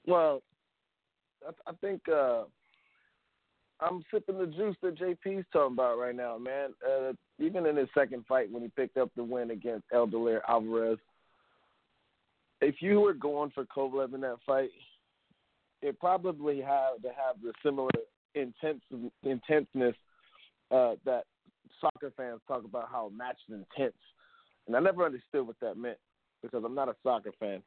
well, 0.06 0.42
I, 1.46 1.70
I 1.70 1.72
think 1.80 2.02
uh, 2.08 2.44
I'm 3.80 4.02
sipping 4.12 4.38
the 4.38 4.46
juice 4.46 4.76
that 4.82 4.98
JP's 4.98 5.46
talking 5.52 5.74
about 5.74 5.98
right 5.98 6.14
now, 6.14 6.38
man. 6.38 6.70
Uh, 6.86 7.12
even 7.42 7.66
in 7.66 7.76
his 7.76 7.88
second 7.94 8.24
fight 8.26 8.50
when 8.50 8.62
he 8.62 8.68
picked 8.68 8.96
up 8.96 9.10
the 9.16 9.24
win 9.24 9.50
against 9.50 9.84
Eleider 9.92 10.40
Alvarez, 10.48 10.98
if 12.60 12.76
you 12.80 13.00
were 13.00 13.14
going 13.14 13.50
for 13.50 13.64
Kovalev 13.64 14.14
in 14.14 14.20
that 14.20 14.36
fight, 14.46 14.70
it 15.82 15.98
probably 15.98 16.60
had 16.60 17.02
to 17.02 17.08
have 17.08 17.36
the 17.42 17.52
similar 17.64 17.90
intense 18.34 18.80
intenseness 19.24 19.96
uh, 20.70 20.94
that 21.04 21.24
soccer 21.80 22.12
fans 22.16 22.40
talk 22.46 22.64
about 22.64 22.88
how 22.90 23.06
a 23.06 23.10
match 23.10 23.36
is 23.48 23.54
intense. 23.54 23.96
And 24.66 24.76
I 24.76 24.80
never 24.80 25.04
understood 25.04 25.46
what 25.46 25.56
that 25.60 25.76
meant 25.76 25.98
because 26.42 26.62
I'm 26.64 26.74
not 26.74 26.88
a 26.88 26.94
soccer 27.02 27.32
fan. 27.38 27.62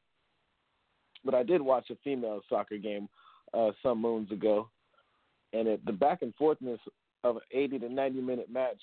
But 1.26 1.36
I 1.36 1.44
did 1.44 1.62
watch 1.62 1.90
a 1.90 1.98
female 2.04 2.42
soccer 2.48 2.78
game 2.78 3.10
uh, 3.54 3.72
some 3.84 4.02
moons 4.02 4.32
ago, 4.32 4.70
and 5.54 5.68
it, 5.68 5.86
the 5.86 5.92
back 5.92 6.22
and 6.22 6.34
forthness 6.38 6.80
of 7.26 7.38
an 7.38 7.42
80 7.52 7.80
to 7.80 7.90
90 7.90 8.22
minute 8.22 8.52
match 8.52 8.78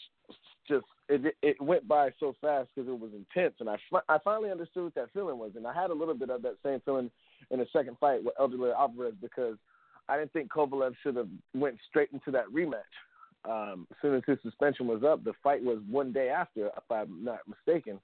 just 0.69 0.85
it 1.09 1.35
it 1.43 1.61
went 1.61 1.87
by 1.87 2.11
so 2.19 2.35
fast 2.41 2.69
because 2.75 2.89
it 2.89 2.99
was 2.99 3.11
intense, 3.15 3.55
and 3.61 3.71
I 3.71 3.77
I 4.09 4.19
finally 4.25 4.51
understood 4.51 4.85
what 4.85 4.95
that 4.95 5.13
feeling 5.13 5.39
was, 5.39 5.53
and 5.57 5.67
I 5.67 5.73
had 5.73 5.91
a 5.91 5.95
little 5.95 6.15
bit 6.15 6.31
of 6.31 6.43
that 6.43 6.57
same 6.65 6.81
feeling 6.85 7.11
in 7.51 7.59
the 7.59 7.67
second 7.73 7.97
fight 7.99 8.23
with 8.23 8.35
Eleider 8.41 8.75
Alvarez 8.75 9.15
because 9.21 9.57
I 10.09 10.17
didn't 10.19 10.33
think 10.33 10.51
Kovalev 10.51 10.95
should 11.03 11.17
have 11.17 11.29
went 11.55 11.77
straight 11.89 12.11
into 12.13 12.31
that 12.33 12.47
rematch. 12.47 12.83
Um, 13.45 13.87
as 13.91 13.97
soon 14.01 14.15
as 14.15 14.23
his 14.27 14.39
suspension 14.43 14.87
was 14.87 15.03
up, 15.03 15.25
the 15.25 15.33
fight 15.43 15.63
was 15.63 15.79
one 15.91 16.13
day 16.13 16.29
after, 16.29 16.67
if 16.67 16.91
I'm 16.91 17.25
not 17.25 17.41
mistaken, 17.49 17.99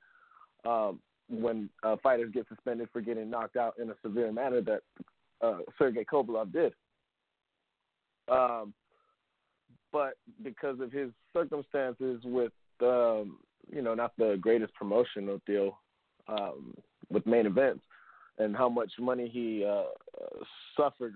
um, 0.64 0.98
when 1.28 1.68
uh, 1.84 1.96
fighters 2.02 2.32
get 2.32 2.48
suspended 2.48 2.88
for 2.92 3.00
getting 3.00 3.30
knocked 3.30 3.56
out 3.56 3.74
in 3.80 3.90
a 3.90 3.94
severe 4.02 4.32
manner 4.32 4.60
that 4.62 4.80
uh, 5.40 5.58
Sergey 5.78 6.04
Kovalev 6.04 6.52
did. 6.52 6.72
Um, 8.28 8.74
but 9.92 10.14
because 10.42 10.80
of 10.80 10.92
his 10.92 11.10
circumstances 11.32 12.20
with, 12.24 12.52
um, 12.82 13.38
you 13.70 13.82
know, 13.82 13.94
not 13.94 14.12
the 14.18 14.36
greatest 14.40 14.74
promotional 14.74 15.40
deal 15.46 15.78
um, 16.28 16.74
with 17.10 17.26
main 17.26 17.46
events, 17.46 17.82
and 18.38 18.56
how 18.56 18.68
much 18.68 18.90
money 18.98 19.28
he 19.28 19.64
uh, 19.64 19.84
suffered 20.76 21.14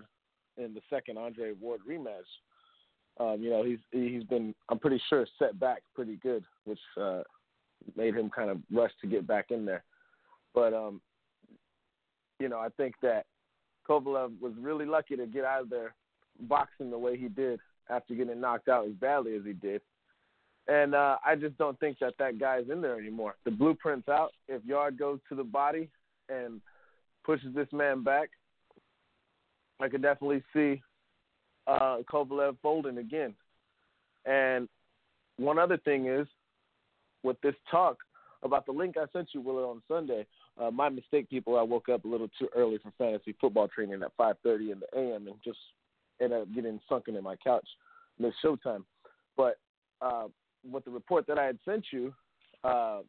in 0.56 0.74
the 0.74 0.80
second 0.90 1.18
Andre 1.18 1.52
Ward 1.60 1.80
rematch, 1.88 2.26
um, 3.20 3.42
you 3.42 3.50
know, 3.50 3.62
he's 3.62 3.78
he's 3.90 4.24
been 4.24 4.54
I'm 4.68 4.78
pretty 4.78 5.00
sure 5.08 5.26
set 5.38 5.58
back 5.60 5.82
pretty 5.94 6.16
good, 6.16 6.44
which 6.64 6.80
uh, 7.00 7.22
made 7.96 8.14
him 8.14 8.30
kind 8.30 8.50
of 8.50 8.58
rush 8.72 8.92
to 9.00 9.06
get 9.06 9.26
back 9.26 9.46
in 9.50 9.64
there. 9.64 9.84
But 10.54 10.72
um, 10.72 11.00
you 12.40 12.48
know, 12.48 12.58
I 12.58 12.68
think 12.76 12.94
that 13.02 13.26
Kovalev 13.88 14.40
was 14.40 14.52
really 14.58 14.86
lucky 14.86 15.16
to 15.16 15.26
get 15.26 15.44
out 15.44 15.62
of 15.62 15.70
there 15.70 15.94
boxing 16.40 16.90
the 16.90 16.98
way 16.98 17.16
he 17.16 17.28
did 17.28 17.60
after 17.90 18.14
getting 18.14 18.40
knocked 18.40 18.68
out 18.68 18.86
as 18.86 18.92
badly 18.94 19.34
as 19.36 19.42
he 19.44 19.52
did. 19.52 19.80
And 20.68 20.94
uh, 20.94 21.16
I 21.24 21.34
just 21.34 21.58
don't 21.58 21.78
think 21.80 21.98
that 22.00 22.14
that 22.18 22.38
guy's 22.38 22.70
in 22.70 22.80
there 22.80 22.98
anymore. 22.98 23.34
The 23.44 23.50
blueprint's 23.50 24.08
out. 24.08 24.32
If 24.48 24.64
Yard 24.64 24.98
goes 24.98 25.18
to 25.28 25.34
the 25.34 25.44
body 25.44 25.88
and 26.28 26.60
pushes 27.24 27.54
this 27.54 27.68
man 27.72 28.04
back, 28.04 28.30
I 29.80 29.88
could 29.88 30.02
definitely 30.02 30.44
see 30.52 30.80
uh, 31.66 31.98
Kovalev 32.10 32.56
folding 32.62 32.98
again. 32.98 33.34
And 34.24 34.68
one 35.36 35.58
other 35.58 35.78
thing 35.78 36.06
is, 36.06 36.28
with 37.24 37.40
this 37.40 37.54
talk 37.70 37.98
about 38.44 38.66
the 38.66 38.72
link 38.72 38.96
I 38.96 39.06
sent 39.12 39.28
you, 39.32 39.40
Willard, 39.40 39.68
on 39.68 39.82
Sunday, 39.88 40.26
uh, 40.60 40.70
my 40.70 40.88
mistake, 40.88 41.28
people, 41.30 41.58
I 41.58 41.62
woke 41.62 41.88
up 41.88 42.04
a 42.04 42.08
little 42.08 42.28
too 42.38 42.48
early 42.54 42.78
for 42.78 42.92
fantasy 42.98 43.34
football 43.40 43.68
training 43.68 44.02
at 44.02 44.16
5.30 44.16 44.72
in 44.72 44.80
the 44.80 44.98
a.m. 44.98 45.26
and 45.26 45.36
just 45.44 45.58
ended 46.22 46.42
up 46.42 46.54
getting 46.54 46.80
sunken 46.88 47.16
in 47.16 47.24
my 47.24 47.36
couch, 47.36 47.66
missed 48.18 48.36
showtime. 48.44 48.84
But 49.36 49.58
uh, 50.00 50.28
with 50.70 50.84
the 50.84 50.90
report 50.90 51.26
that 51.26 51.38
I 51.38 51.44
had 51.44 51.58
sent 51.64 51.86
you, 51.92 52.14
uh, 52.64 53.00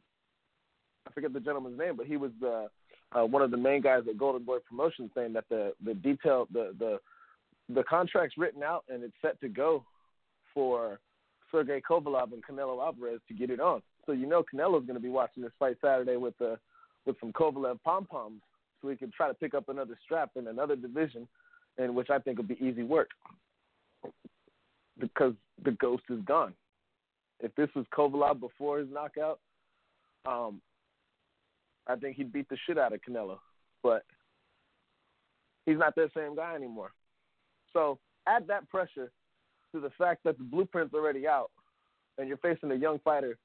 I 1.05 1.11
forget 1.13 1.33
the 1.33 1.39
gentleman's 1.39 1.77
name, 1.77 1.95
but 1.95 2.05
he 2.05 2.17
was 2.17 2.31
the 2.39 2.67
uh, 3.13 3.25
one 3.25 3.41
of 3.41 3.51
the 3.51 3.57
main 3.57 3.81
guys 3.81 4.03
at 4.09 4.17
Golden 4.17 4.43
Boy 4.43 4.57
Promotions 4.67 5.11
saying 5.15 5.33
that 5.33 5.45
the 5.49 5.73
the 5.85 5.93
detail 5.93 6.47
the 6.51 6.73
the 6.79 6.99
the 7.73 7.83
contract's 7.83 8.37
written 8.37 8.63
out 8.63 8.83
and 8.89 9.03
it's 9.03 9.13
set 9.21 9.39
to 9.41 9.47
go 9.47 9.85
for 10.53 10.99
Sergey 11.51 11.81
Kovalev 11.87 12.33
and 12.33 12.43
Canelo 12.43 12.83
Alvarez 12.83 13.19
to 13.27 13.33
get 13.33 13.49
it 13.49 13.59
on. 13.59 13.81
So 14.05 14.11
you 14.11 14.25
know 14.25 14.43
Canelo's 14.43 14.85
going 14.85 14.95
to 14.95 14.99
be 14.99 15.09
watching 15.09 15.43
this 15.43 15.51
fight 15.59 15.77
Saturday 15.81 16.17
with 16.17 16.37
the 16.39 16.57
with 17.05 17.15
some 17.19 17.33
Kovalev 17.33 17.79
pom 17.83 18.05
poms, 18.05 18.41
so 18.81 18.89
he 18.89 18.95
can 18.95 19.11
try 19.11 19.27
to 19.27 19.33
pick 19.33 19.53
up 19.53 19.69
another 19.69 19.97
strap 20.03 20.31
in 20.35 20.47
another 20.47 20.75
division, 20.75 21.27
in 21.77 21.95
which 21.95 22.09
I 22.09 22.19
think 22.19 22.37
would 22.37 22.47
be 22.47 22.57
easy 22.63 22.83
work 22.83 23.09
because 24.99 25.33
the 25.63 25.71
ghost 25.71 26.03
is 26.09 26.19
gone. 26.25 26.53
If 27.39 27.53
this 27.55 27.69
was 27.75 27.85
Kovalev 27.93 28.39
before 28.39 28.79
his 28.79 28.87
knockout, 28.91 29.39
um, 30.25 30.61
I 31.87 31.95
think 31.95 32.15
he'd 32.15 32.31
beat 32.31 32.47
the 32.49 32.57
shit 32.65 32.77
out 32.77 32.93
of 32.93 33.01
Canelo, 33.01 33.39
but 33.81 34.03
he's 35.65 35.77
not 35.77 35.95
that 35.95 36.11
same 36.15 36.35
guy 36.35 36.55
anymore. 36.55 36.91
So 37.73 37.99
add 38.27 38.47
that 38.47 38.69
pressure 38.69 39.11
to 39.73 39.81
the 39.81 39.89
fact 39.97 40.23
that 40.23 40.37
the 40.37 40.43
blueprint's 40.43 40.93
already 40.93 41.27
out, 41.27 41.51
and 42.17 42.27
you're 42.27 42.37
facing 42.37 42.71
a 42.71 42.75
young 42.75 42.99
fighter 42.99 43.37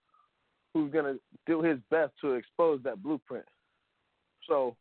who's 0.74 0.92
to 0.92 1.18
do 1.46 1.62
his 1.62 1.78
best 1.90 2.12
to 2.20 2.34
expose 2.34 2.80
that 2.84 3.02
blueprint. 3.02 3.46
So 4.46 4.76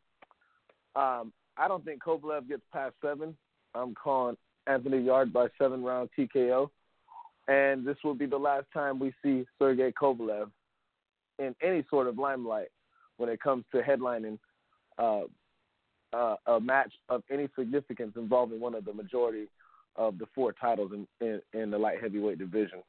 um, 0.96 1.32
I 1.58 1.68
don't 1.68 1.84
think 1.84 2.04
Kovalev 2.04 2.48
gets 2.48 2.64
past 2.72 2.96
seven. 3.02 3.36
I'm 3.74 3.96
calling 3.96 4.38
Anthony 4.68 5.00
Yarde 5.00 5.34
by 5.34 5.48
seven 5.60 5.84
round 5.84 6.10
TKO. 6.18 6.70
And 7.48 7.86
this 7.86 7.98
will 8.04 8.14
be 8.14 8.26
the 8.26 8.38
last 8.38 8.66
time 8.74 9.00
we 9.00 9.14
see 9.24 9.46
Sergey 9.58 9.92
Kovalev 9.92 10.50
in 11.40 11.56
any 11.62 11.86
sort 11.90 12.08
of 12.08 12.18
limelight 12.18 12.68
when 13.18 13.30
it 13.30 13.42
comes 13.42 13.64
to 13.74 13.82
headlining 13.82 14.38
uh, 14.98 15.22
uh, 16.14 16.36
a 16.48 16.60
match 16.60 16.92
of 17.10 17.24
any 17.32 17.48
significance 17.58 18.14
involving 18.16 18.60
one 18.60 18.76
of 18.76 18.86
the 18.86 18.94
majority 18.94 19.48
of 19.96 20.18
the 20.18 20.26
four 20.36 20.54
titles 20.54 20.92
in, 20.94 21.08
in, 21.26 21.42
in 21.60 21.72
the 21.72 21.78
light 21.78 22.02
heavyweight 22.02 22.38
division. 22.38 22.80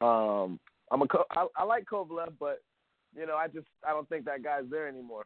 Um, 0.00 0.58
I'm 0.90 1.02
a 1.02 1.06
I, 1.30 1.46
I 1.56 1.64
like 1.64 1.84
Kovalev, 1.84 2.32
but 2.38 2.62
you 3.14 3.26
know 3.26 3.36
I 3.36 3.46
just 3.48 3.66
I 3.86 3.90
don't 3.90 4.08
think 4.08 4.24
that 4.24 4.42
guy's 4.42 4.64
there 4.70 4.88
anymore. 4.88 5.24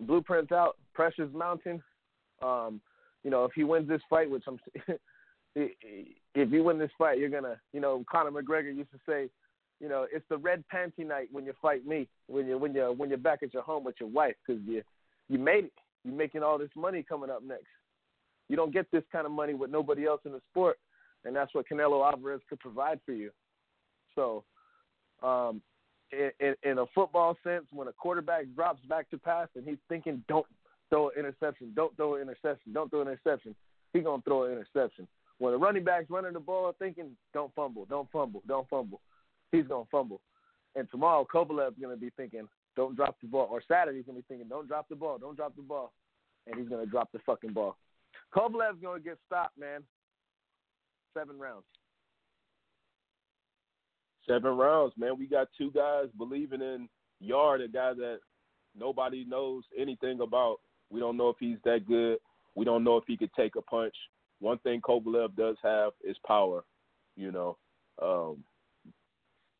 Blueprints 0.00 0.52
out, 0.52 0.76
pressure's 0.94 1.32
mounting. 1.32 1.82
Um, 2.42 2.80
you 3.24 3.30
know 3.30 3.44
if 3.44 3.52
he 3.54 3.64
wins 3.64 3.88
this 3.88 4.02
fight, 4.08 4.30
which 4.30 4.44
I'm, 4.46 4.58
if 5.54 6.52
you 6.52 6.62
win 6.62 6.78
this 6.78 6.90
fight, 6.98 7.18
you're 7.18 7.30
gonna 7.30 7.56
you 7.72 7.80
know 7.80 8.04
Conor 8.10 8.30
McGregor 8.30 8.74
used 8.74 8.92
to 8.92 8.98
say, 9.08 9.28
you 9.80 9.88
know 9.88 10.06
it's 10.12 10.26
the 10.28 10.38
red 10.38 10.64
panty 10.72 11.06
night 11.06 11.28
when 11.32 11.44
you 11.44 11.52
fight 11.60 11.86
me 11.86 12.08
when 12.28 12.46
you 12.46 12.58
when 12.58 12.74
you 12.74 12.94
when 12.96 13.08
you're 13.08 13.18
back 13.18 13.42
at 13.42 13.54
your 13.54 13.62
home 13.62 13.84
with 13.84 13.96
your 14.00 14.08
wife 14.08 14.34
because 14.46 14.62
you 14.66 14.82
you 15.28 15.38
made 15.38 15.64
it. 15.64 15.72
You're 16.04 16.14
making 16.14 16.42
all 16.42 16.56
this 16.56 16.70
money 16.76 17.04
coming 17.06 17.30
up 17.30 17.42
next. 17.42 17.66
You 18.48 18.56
don't 18.56 18.72
get 18.72 18.86
this 18.92 19.02
kind 19.10 19.26
of 19.26 19.32
money 19.32 19.54
with 19.54 19.70
nobody 19.70 20.06
else 20.06 20.20
in 20.24 20.32
the 20.32 20.40
sport, 20.50 20.78
and 21.24 21.34
that's 21.34 21.52
what 21.52 21.66
Canelo 21.68 22.08
Alvarez 22.08 22.40
could 22.48 22.60
provide 22.60 23.00
for 23.04 23.12
you. 23.12 23.30
So, 24.14 24.44
um, 25.20 25.60
in, 26.12 26.54
in, 26.62 26.78
a 26.78 26.86
football 26.94 27.36
sense, 27.42 27.64
when 27.72 27.88
a 27.88 27.92
quarterback 27.92 28.44
drops 28.54 28.80
back 28.88 29.10
to 29.10 29.18
pass 29.18 29.48
and 29.56 29.64
he's 29.64 29.78
thinking, 29.88 30.22
"Don't 30.28 30.46
throw 30.90 31.10
an 31.10 31.18
interception, 31.18 31.72
don't 31.74 31.96
throw 31.96 32.14
an 32.14 32.22
interception, 32.22 32.72
don't 32.72 32.90
throw 32.90 33.02
an 33.02 33.08
interception," 33.08 33.54
he's 33.92 34.04
gonna 34.04 34.22
throw 34.22 34.44
an 34.44 34.52
interception. 34.52 35.08
When 35.38 35.52
the 35.52 35.58
running 35.58 35.84
back's 35.84 36.08
running 36.08 36.32
the 36.32 36.40
ball, 36.40 36.72
thinking, 36.72 37.16
"Don't 37.32 37.54
fumble, 37.54 37.84
don't 37.86 38.10
fumble, 38.10 38.42
don't 38.46 38.68
fumble," 38.68 39.00
he's 39.52 39.66
gonna 39.66 39.84
fumble. 39.86 40.20
And 40.74 40.90
tomorrow, 40.90 41.24
Kovalev's 41.24 41.78
gonna 41.78 41.96
be 41.96 42.10
thinking, 42.10 42.48
"Don't 42.74 42.94
drop 42.94 43.18
the 43.20 43.26
ball," 43.26 43.48
or 43.50 43.60
Saturday's 43.62 44.04
gonna 44.06 44.18
be 44.18 44.22
thinking, 44.22 44.48
"Don't 44.48 44.66
drop 44.66 44.88
the 44.88 44.96
ball, 44.96 45.18
don't 45.18 45.36
drop 45.36 45.54
the 45.56 45.62
ball," 45.62 45.92
and 46.46 46.58
he's 46.58 46.68
gonna 46.68 46.86
drop 46.86 47.10
the 47.12 47.18
fucking 47.20 47.52
ball. 47.52 47.76
Kovalev's 48.32 48.80
gonna 48.80 49.00
get 49.00 49.18
stopped, 49.26 49.56
man. 49.58 49.86
Seven 51.14 51.38
rounds. 51.38 51.66
Seven 54.26 54.56
rounds, 54.56 54.96
man. 54.96 55.18
We 55.18 55.26
got 55.26 55.52
two 55.52 55.70
guys 55.70 56.10
believing 56.18 56.60
in 56.60 56.88
Yard, 57.20 57.60
a 57.60 57.68
guy 57.68 57.94
that 57.94 58.20
nobody 58.74 59.24
knows 59.24 59.64
anything 59.76 60.20
about. 60.20 60.60
We 60.90 61.00
don't 61.00 61.16
know 61.16 61.28
if 61.28 61.36
he's 61.38 61.58
that 61.64 61.86
good. 61.86 62.18
We 62.54 62.64
don't 62.64 62.84
know 62.84 62.96
if 62.96 63.04
he 63.06 63.16
could 63.16 63.32
take 63.34 63.56
a 63.56 63.62
punch. 63.62 63.94
One 64.40 64.58
thing 64.58 64.80
Kovalev 64.80 65.36
does 65.36 65.56
have 65.62 65.92
is 66.04 66.16
power, 66.26 66.64
you 67.16 67.32
know, 67.32 67.56
um, 68.02 68.44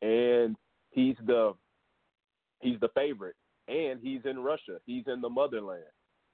and 0.03 0.57
he's 0.91 1.17
the 1.27 1.55
he's 2.61 2.79
the 2.81 2.89
favorite, 2.95 3.37
and 3.69 4.01
he's 4.03 4.21
in 4.25 4.39
Russia. 4.39 4.79
He's 4.85 5.05
in 5.07 5.21
the 5.21 5.29
motherland 5.29 5.85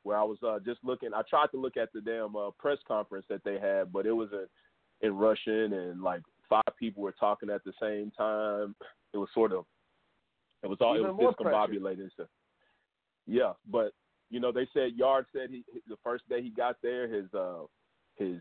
where 0.02 0.18
I 0.18 0.24
was 0.24 0.38
uh, 0.46 0.59
just 0.64 0.81
looking. 0.83 1.11
I 1.14 1.22
tried 1.28 1.48
to 1.52 1.61
look 1.61 1.76
at 1.76 1.92
the 1.92 2.00
damn 2.00 2.35
uh, 2.35 2.50
press 2.59 2.78
conference 2.87 3.26
that 3.28 3.44
they 3.44 3.59
had, 3.59 3.92
but 3.92 4.07
it 4.07 4.12
was 4.12 4.28
in, 4.33 5.07
in 5.09 5.16
Russian 5.16 5.72
and 5.72 6.02
like 6.02 6.22
five 6.48 6.76
people 6.78 7.02
were 7.02 7.14
talking 7.18 7.50
at 7.50 7.62
the 7.64 7.72
same 7.81 8.11
time. 8.16 8.74
It 9.14 9.18
was 9.18 9.28
sort 9.33 9.52
of, 9.52 9.64
it 10.62 10.68
was 10.68 10.78
all 10.81 10.96
Even 10.96 11.11
it 11.11 11.16
was 11.16 11.35
discombobulated. 11.38 12.09
So, 12.16 12.26
yeah, 13.26 13.52
but 13.70 13.92
you 14.33 14.40
know 14.40 14.51
they 14.51 14.66
said 14.73 14.92
Yard 14.97 15.27
said 15.33 15.51
he 15.51 15.62
the 15.87 15.97
first 16.03 16.29
day 16.29 16.42
he 16.42 16.49
got 16.51 16.77
there 16.83 17.07
his 17.07 17.33
uh 17.35 17.61
his 18.16 18.40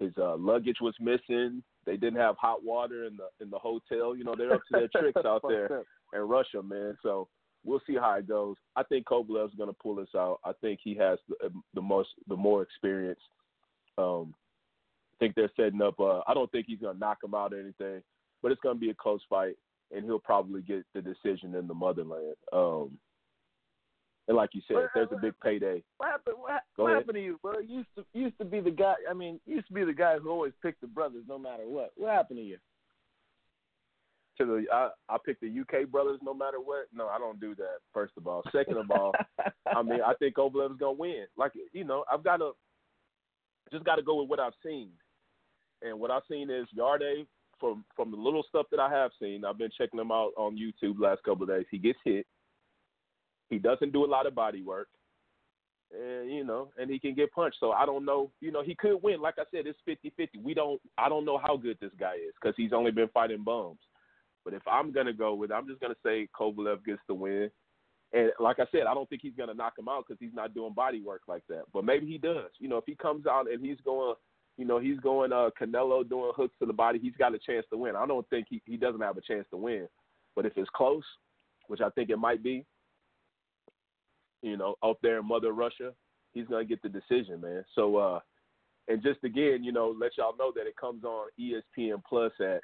his 0.00 0.12
uh 0.18 0.36
luggage 0.36 0.78
was 0.80 0.94
missing. 0.98 1.62
They 1.86 1.96
didn't 1.98 2.18
have 2.18 2.36
hot 2.38 2.64
water 2.64 3.04
in 3.04 3.16
the 3.16 3.28
in 3.44 3.50
the 3.50 3.58
hotel. 3.58 4.16
You 4.16 4.24
know 4.24 4.34
they're 4.36 4.54
up 4.54 4.62
to 4.72 4.80
their 4.80 4.88
tricks 5.02 5.20
out 5.24 5.42
there 5.46 5.82
in 6.14 6.20
Russia, 6.20 6.62
man. 6.62 6.96
So 7.02 7.28
we'll 7.64 7.82
see 7.86 7.96
how 7.96 8.14
it 8.14 8.26
goes. 8.26 8.56
I 8.76 8.82
think 8.82 9.06
Kovalev's 9.06 9.54
going 9.56 9.68
to 9.68 9.76
pull 9.82 9.96
this 9.96 10.08
out. 10.16 10.40
I 10.44 10.52
think 10.60 10.80
he 10.82 10.94
has 10.96 11.18
the, 11.28 11.50
the 11.74 11.82
most, 11.82 12.10
the 12.28 12.36
more 12.36 12.62
experience. 12.62 13.20
Um, 13.98 14.34
I 15.14 15.16
think 15.18 15.34
they're 15.34 15.50
setting 15.56 15.82
up. 15.82 15.98
Uh, 16.00 16.20
I 16.26 16.34
don't 16.34 16.50
think 16.50 16.66
he's 16.66 16.80
going 16.80 16.94
to 16.94 17.00
knock 17.00 17.18
him 17.22 17.34
out 17.34 17.52
or 17.52 17.60
anything, 17.60 18.02
but 18.42 18.52
it's 18.52 18.60
going 18.60 18.76
to 18.76 18.80
be 18.80 18.90
a 18.90 18.94
close 18.94 19.20
fight, 19.28 19.56
and 19.94 20.04
he'll 20.04 20.18
probably 20.18 20.62
get 20.62 20.84
the 20.94 21.02
decision 21.02 21.54
in 21.54 21.66
the 21.66 21.74
motherland. 21.74 22.34
Um, 22.52 22.98
and 24.26 24.36
like 24.36 24.50
you 24.52 24.62
said, 24.66 24.76
what, 24.76 24.90
there's 24.94 25.08
a 25.12 25.20
big 25.20 25.34
payday. 25.42 25.82
What 25.98 26.10
happened? 26.10 26.36
What, 26.38 26.62
what 26.76 26.94
happened 26.94 27.16
to 27.16 27.22
you? 27.22 27.38
Well, 27.42 27.62
used 27.62 27.88
to 27.96 28.04
used 28.12 28.38
to 28.38 28.44
be 28.44 28.60
the 28.60 28.70
guy. 28.70 28.94
I 29.08 29.14
mean, 29.14 29.40
used 29.46 29.68
to 29.68 29.74
be 29.74 29.84
the 29.84 29.92
guy 29.92 30.18
who 30.18 30.30
always 30.30 30.52
picked 30.62 30.80
the 30.80 30.86
brothers, 30.86 31.24
no 31.28 31.38
matter 31.38 31.64
what. 31.66 31.92
What 31.96 32.14
happened 32.14 32.38
to 32.38 32.44
you? 32.44 32.58
to 34.38 34.44
the 34.44 34.64
I, 34.72 34.90
I 35.08 35.16
pick 35.24 35.40
the 35.40 35.48
UK 35.60 35.88
brothers 35.90 36.20
no 36.22 36.34
matter 36.34 36.58
what. 36.58 36.86
No, 36.92 37.08
I 37.08 37.18
don't 37.18 37.40
do 37.40 37.54
that. 37.56 37.78
First 37.92 38.14
of 38.16 38.26
all, 38.26 38.42
second 38.52 38.76
of 38.76 38.90
all, 38.90 39.12
I 39.66 39.82
mean 39.82 40.00
I 40.04 40.14
think 40.14 40.34
is 40.38 40.78
gonna 40.78 40.92
win. 40.92 41.26
Like 41.36 41.52
you 41.72 41.84
know, 41.84 42.04
I've 42.12 42.24
got 42.24 42.38
to 42.38 42.52
just 43.72 43.84
got 43.84 43.96
to 43.96 44.02
go 44.02 44.20
with 44.20 44.28
what 44.28 44.40
I've 44.40 44.52
seen, 44.64 44.90
and 45.82 45.98
what 45.98 46.10
I've 46.10 46.22
seen 46.30 46.50
is 46.50 46.66
Yarde 46.72 47.26
from 47.60 47.84
from 47.94 48.10
the 48.10 48.16
little 48.16 48.44
stuff 48.48 48.66
that 48.70 48.80
I 48.80 48.90
have 48.90 49.10
seen. 49.20 49.44
I've 49.44 49.58
been 49.58 49.70
checking 49.76 50.00
him 50.00 50.12
out 50.12 50.32
on 50.36 50.58
YouTube 50.58 50.98
last 50.98 51.22
couple 51.22 51.44
of 51.44 51.48
days. 51.48 51.66
He 51.70 51.78
gets 51.78 51.98
hit. 52.04 52.26
He 53.50 53.58
doesn't 53.58 53.92
do 53.92 54.04
a 54.04 54.06
lot 54.06 54.26
of 54.26 54.34
body 54.34 54.62
work. 54.62 54.88
And 55.92 56.30
you 56.30 56.44
know, 56.44 56.70
and 56.78 56.90
he 56.90 56.98
can 56.98 57.14
get 57.14 57.32
punched. 57.32 57.58
So 57.60 57.72
I 57.72 57.86
don't 57.86 58.04
know. 58.04 58.30
You 58.40 58.50
know, 58.50 58.62
he 58.62 58.74
could 58.74 59.02
win. 59.02 59.20
Like 59.20 59.34
I 59.38 59.44
said, 59.50 59.66
it's 59.66 59.78
50-50. 59.88 60.42
We 60.42 60.54
don't. 60.54 60.80
I 60.98 61.08
don't 61.08 61.24
know 61.24 61.38
how 61.38 61.56
good 61.56 61.78
this 61.80 61.92
guy 61.98 62.14
is 62.14 62.34
because 62.40 62.54
he's 62.56 62.72
only 62.72 62.90
been 62.90 63.08
fighting 63.08 63.44
bums. 63.44 63.78
But 64.44 64.54
if 64.54 64.62
I'm 64.66 64.92
gonna 64.92 65.12
go 65.12 65.34
with, 65.34 65.52
I'm 65.52 65.66
just 65.66 65.80
gonna 65.80 65.94
say 66.04 66.28
Kovalev 66.38 66.84
gets 66.84 67.00
the 67.06 67.14
win. 67.14 67.50
And 68.12 68.30
like 68.38 68.58
I 68.60 68.66
said, 68.70 68.82
I 68.88 68.94
don't 68.94 69.08
think 69.08 69.22
he's 69.22 69.36
gonna 69.36 69.54
knock 69.54 69.78
him 69.78 69.88
out 69.88 70.04
because 70.06 70.20
he's 70.20 70.34
not 70.34 70.54
doing 70.54 70.74
body 70.74 71.00
work 71.00 71.22
like 71.26 71.42
that. 71.48 71.64
But 71.72 71.84
maybe 71.84 72.06
he 72.06 72.18
does. 72.18 72.50
You 72.58 72.68
know, 72.68 72.76
if 72.76 72.84
he 72.86 72.94
comes 72.94 73.26
out 73.26 73.50
and 73.50 73.64
he's 73.64 73.80
going, 73.84 74.14
you 74.56 74.64
know, 74.64 74.78
he's 74.78 75.00
going 75.00 75.32
uh, 75.32 75.50
Canelo 75.60 76.08
doing 76.08 76.32
hooks 76.36 76.54
to 76.60 76.66
the 76.66 76.72
body, 76.72 76.98
he's 76.98 77.16
got 77.18 77.34
a 77.34 77.38
chance 77.38 77.66
to 77.70 77.78
win. 77.78 77.96
I 77.96 78.06
don't 78.06 78.28
think 78.30 78.46
he 78.50 78.60
he 78.66 78.76
doesn't 78.76 79.00
have 79.00 79.16
a 79.16 79.22
chance 79.22 79.46
to 79.50 79.56
win. 79.56 79.88
But 80.36 80.46
if 80.46 80.52
it's 80.56 80.70
close, 80.74 81.04
which 81.68 81.80
I 81.80 81.90
think 81.90 82.10
it 82.10 82.18
might 82.18 82.42
be, 82.42 82.66
you 84.44 84.58
know, 84.58 84.74
out 84.84 84.98
there 85.02 85.20
in 85.20 85.26
Mother 85.26 85.52
Russia, 85.52 85.92
he's 86.34 86.46
gonna 86.46 86.66
get 86.66 86.82
the 86.82 86.88
decision, 86.90 87.40
man. 87.40 87.64
So, 87.74 87.96
uh, 87.96 88.20
and 88.88 89.02
just 89.02 89.24
again, 89.24 89.64
you 89.64 89.72
know, 89.72 89.94
let 89.98 90.12
y'all 90.18 90.36
know 90.38 90.52
that 90.54 90.66
it 90.66 90.76
comes 90.76 91.02
on 91.02 91.28
ESPN 91.40 92.02
Plus 92.06 92.32
at 92.40 92.60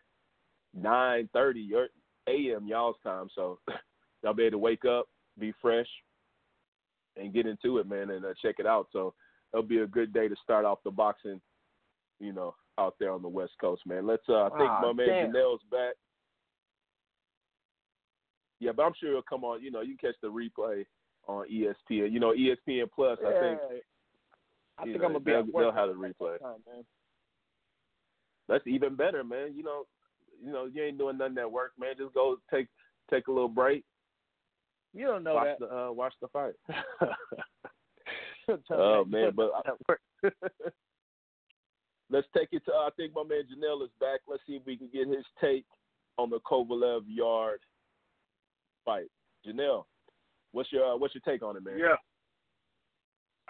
nine 0.74 1.28
thirty 1.32 1.60
your 1.60 1.88
a.m. 2.28 2.66
y'all's 2.68 2.96
time. 3.02 3.28
So 3.34 3.58
y'all 4.22 4.34
be 4.34 4.42
able 4.42 4.52
to 4.52 4.58
wake 4.58 4.84
up, 4.84 5.06
be 5.38 5.54
fresh, 5.62 5.86
and 7.16 7.32
get 7.32 7.46
into 7.46 7.78
it, 7.78 7.88
man, 7.88 8.10
and 8.10 8.26
uh, 8.26 8.34
check 8.42 8.56
it 8.58 8.66
out. 8.66 8.88
So 8.92 9.14
it'll 9.54 9.64
be 9.64 9.78
a 9.78 9.86
good 9.86 10.12
day 10.12 10.28
to 10.28 10.36
start 10.44 10.66
off 10.66 10.80
the 10.84 10.90
boxing, 10.90 11.40
you 12.20 12.34
know, 12.34 12.54
out 12.78 12.96
there 13.00 13.12
on 13.12 13.22
the 13.22 13.28
West 13.28 13.52
Coast, 13.58 13.86
man. 13.86 14.06
Let's. 14.06 14.28
uh 14.28 14.44
I 14.44 14.48
think 14.50 14.70
oh, 14.70 14.80
my 14.82 14.92
man 14.92 15.08
damn. 15.08 15.32
Janelle's 15.32 15.62
back. 15.70 15.94
Yeah, 18.58 18.72
but 18.76 18.82
I'm 18.82 18.92
sure 19.00 19.12
he'll 19.12 19.22
come 19.22 19.44
on. 19.44 19.62
You 19.62 19.70
know, 19.70 19.80
you 19.80 19.96
catch 19.96 20.16
the 20.20 20.28
replay 20.28 20.84
on 21.30 21.46
ESPN. 21.48 22.12
You 22.12 22.20
know, 22.20 22.32
ESPN 22.32 22.86
Plus. 22.94 23.18
Yeah. 23.22 23.28
I 23.28 23.40
think. 23.40 23.60
I 24.78 24.84
think 24.84 24.98
know, 24.98 25.04
I'm 25.06 25.12
gonna 25.12 25.20
be 25.20 25.30
they'll, 25.32 25.40
at 25.40 25.52
work. 25.52 25.64
they'll 25.64 25.72
have 25.72 25.88
the 25.88 25.94
replay. 25.94 26.38
Time, 26.40 26.62
man. 26.66 26.84
That's 28.48 28.66
even 28.66 28.96
better, 28.96 29.22
man. 29.22 29.52
You 29.54 29.62
know, 29.62 29.84
you 30.42 30.52
know, 30.52 30.64
you 30.64 30.82
ain't 30.82 30.98
doing 30.98 31.18
nothing 31.18 31.38
at 31.38 31.50
work, 31.50 31.72
man. 31.78 31.94
Just 31.98 32.14
go 32.14 32.36
take 32.52 32.66
take 33.10 33.28
a 33.28 33.32
little 33.32 33.48
break. 33.48 33.84
You 34.92 35.06
don't 35.06 35.22
know 35.22 35.34
watch 35.34 35.58
that. 35.60 35.68
the 35.68 35.76
uh, 35.76 35.92
watch 35.92 36.14
the 36.20 36.28
fight. 36.28 36.54
Oh 38.72 39.04
man, 39.04 39.30
but 39.36 39.50
don't 39.52 39.66
know 39.66 39.74
at 39.74 39.88
work. 39.88 40.00
let's 42.10 42.26
take 42.36 42.48
it 42.52 42.64
to. 42.64 42.72
I 42.72 42.88
think 42.96 43.12
my 43.14 43.22
man 43.22 43.42
Janelle 43.42 43.84
is 43.84 43.90
back. 44.00 44.20
Let's 44.26 44.42
see 44.46 44.54
if 44.54 44.62
we 44.66 44.76
can 44.76 44.88
get 44.92 45.06
his 45.06 45.24
take 45.40 45.66
on 46.18 46.30
the 46.30 46.40
Kovalev 46.40 47.02
Yard 47.06 47.60
fight. 48.84 49.06
Janelle, 49.46 49.84
what's 50.52 50.72
your 50.72 50.94
uh, 50.94 50.96
what's 50.96 51.14
your 51.14 51.24
take 51.24 51.42
on 51.42 51.56
it, 51.56 51.64
man? 51.64 51.78
Yeah. 51.78 51.98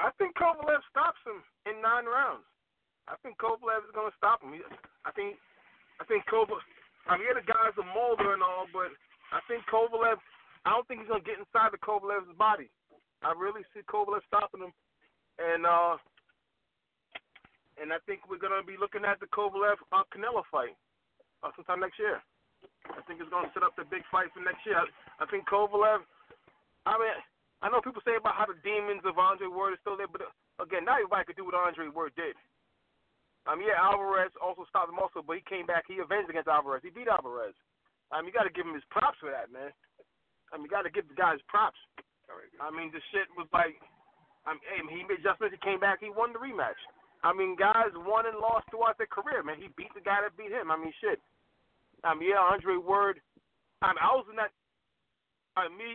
I 0.00 0.08
think 0.16 0.32
Kovalev 0.32 0.80
stops 0.88 1.20
him 1.28 1.44
in 1.68 1.76
nine 1.84 2.08
rounds. 2.08 2.48
I 3.04 3.20
think 3.20 3.36
Kovalev 3.36 3.84
is 3.84 3.92
going 3.92 4.08
to 4.08 4.16
stop 4.16 4.40
him. 4.40 4.56
I 5.04 5.12
think, 5.12 5.36
I 6.00 6.08
think 6.08 6.24
Kovalev. 6.24 6.64
I 7.04 7.20
mean, 7.20 7.28
the 7.36 7.44
guy's 7.44 7.76
a 7.76 7.84
molder 7.84 8.32
and 8.32 8.40
all, 8.40 8.64
but 8.72 8.92
I 9.28 9.44
think 9.44 9.64
Kovalev. 9.68 10.16
I 10.64 10.76
don't 10.76 10.84
think 10.88 11.04
he's 11.04 11.08
going 11.12 11.24
to 11.24 11.28
get 11.28 11.40
inside 11.40 11.72
the 11.72 11.80
Kovalev's 11.80 12.32
body. 12.36 12.68
I 13.20 13.32
really 13.36 13.64
see 13.72 13.84
Kovalev 13.84 14.24
stopping 14.28 14.64
him, 14.64 14.72
and 15.36 15.68
uh, 15.68 16.00
and 17.80 17.92
I 17.92 18.00
think 18.08 18.24
we're 18.28 18.40
going 18.40 18.56
to 18.56 18.64
be 18.64 18.80
looking 18.80 19.04
at 19.04 19.20
the 19.20 19.28
Kovalev 19.32 19.80
uh, 19.92 20.04
Canelo 20.12 20.48
fight 20.48 20.76
uh, 21.44 21.52
sometime 21.56 21.84
next 21.84 22.00
year. 22.00 22.20
I 22.92 23.00
think 23.04 23.20
it's 23.20 23.32
going 23.32 23.48
to 23.48 23.52
set 23.52 23.64
up 23.64 23.76
the 23.76 23.88
big 23.88 24.04
fight 24.12 24.32
for 24.32 24.40
next 24.40 24.64
year. 24.64 24.80
I, 24.80 24.88
I 25.20 25.28
think 25.28 25.44
Kovalev. 25.44 26.08
I 26.86 26.96
mean, 26.96 27.12
I 27.60 27.68
know 27.68 27.84
people 27.84 28.00
say 28.04 28.16
about 28.16 28.40
how 28.40 28.48
the 28.48 28.56
demons 28.64 29.04
of 29.04 29.20
Andre 29.20 29.48
Ward 29.48 29.76
is 29.76 29.82
still 29.84 29.96
there, 29.96 30.08
but 30.08 30.24
uh, 30.24 30.32
again, 30.64 30.88
not 30.88 31.04
everybody 31.04 31.28
could 31.28 31.36
do 31.36 31.44
what 31.44 31.58
Andre 31.58 31.92
Ward 31.92 32.16
did. 32.16 32.36
Um, 33.48 33.60
yeah, 33.60 33.80
Alvarez 33.80 34.32
also 34.40 34.68
stopped 34.68 34.92
him 34.92 35.00
also, 35.00 35.24
but 35.24 35.40
he 35.40 35.44
came 35.44 35.64
back. 35.64 35.88
He 35.88 36.00
avenged 36.00 36.28
against 36.28 36.48
Alvarez. 36.48 36.84
He 36.84 36.92
beat 36.92 37.08
Alvarez. 37.08 37.56
Um, 38.12 38.28
you 38.28 38.32
got 38.32 38.44
to 38.44 38.52
give 38.52 38.68
him 38.68 38.76
his 38.76 38.84
props 38.92 39.16
for 39.20 39.32
that, 39.32 39.48
man. 39.48 39.72
I 40.52 40.58
mean, 40.58 40.68
you 40.68 40.72
got 40.72 40.84
to 40.84 40.92
give 40.92 41.08
the 41.08 41.16
guys 41.16 41.40
props. 41.48 41.78
I 42.60 42.68
mean, 42.70 42.94
the 42.94 43.02
shit 43.10 43.26
was 43.34 43.48
like, 43.50 43.80
I 44.46 44.54
mean, 44.54 44.88
he 44.92 45.02
made 45.04 45.20
adjustments. 45.20 45.56
He 45.56 45.60
came 45.62 45.80
back. 45.82 45.98
He 46.00 46.12
won 46.12 46.32
the 46.32 46.42
rematch. 46.42 46.78
I 47.20 47.36
mean, 47.36 47.56
guys 47.56 47.92
won 48.06 48.24
and 48.24 48.38
lost 48.40 48.70
throughout 48.70 48.96
their 48.96 49.10
career, 49.10 49.44
man. 49.44 49.60
He 49.60 49.68
beat 49.76 49.92
the 49.92 50.00
guy 50.00 50.24
that 50.24 50.36
beat 50.40 50.52
him. 50.52 50.72
I 50.72 50.76
mean, 50.80 50.94
shit. 51.00 51.20
I 52.04 52.16
mean, 52.16 52.32
yeah, 52.32 52.40
Andre 52.40 52.80
Ward. 52.80 53.20
I 53.84 53.92
mean, 53.92 54.00
I 54.00 54.16
was 54.16 54.24
in 54.30 54.36
that. 54.40 54.52
I 55.56 55.68
mean, 55.68 55.76
me, 55.76 55.90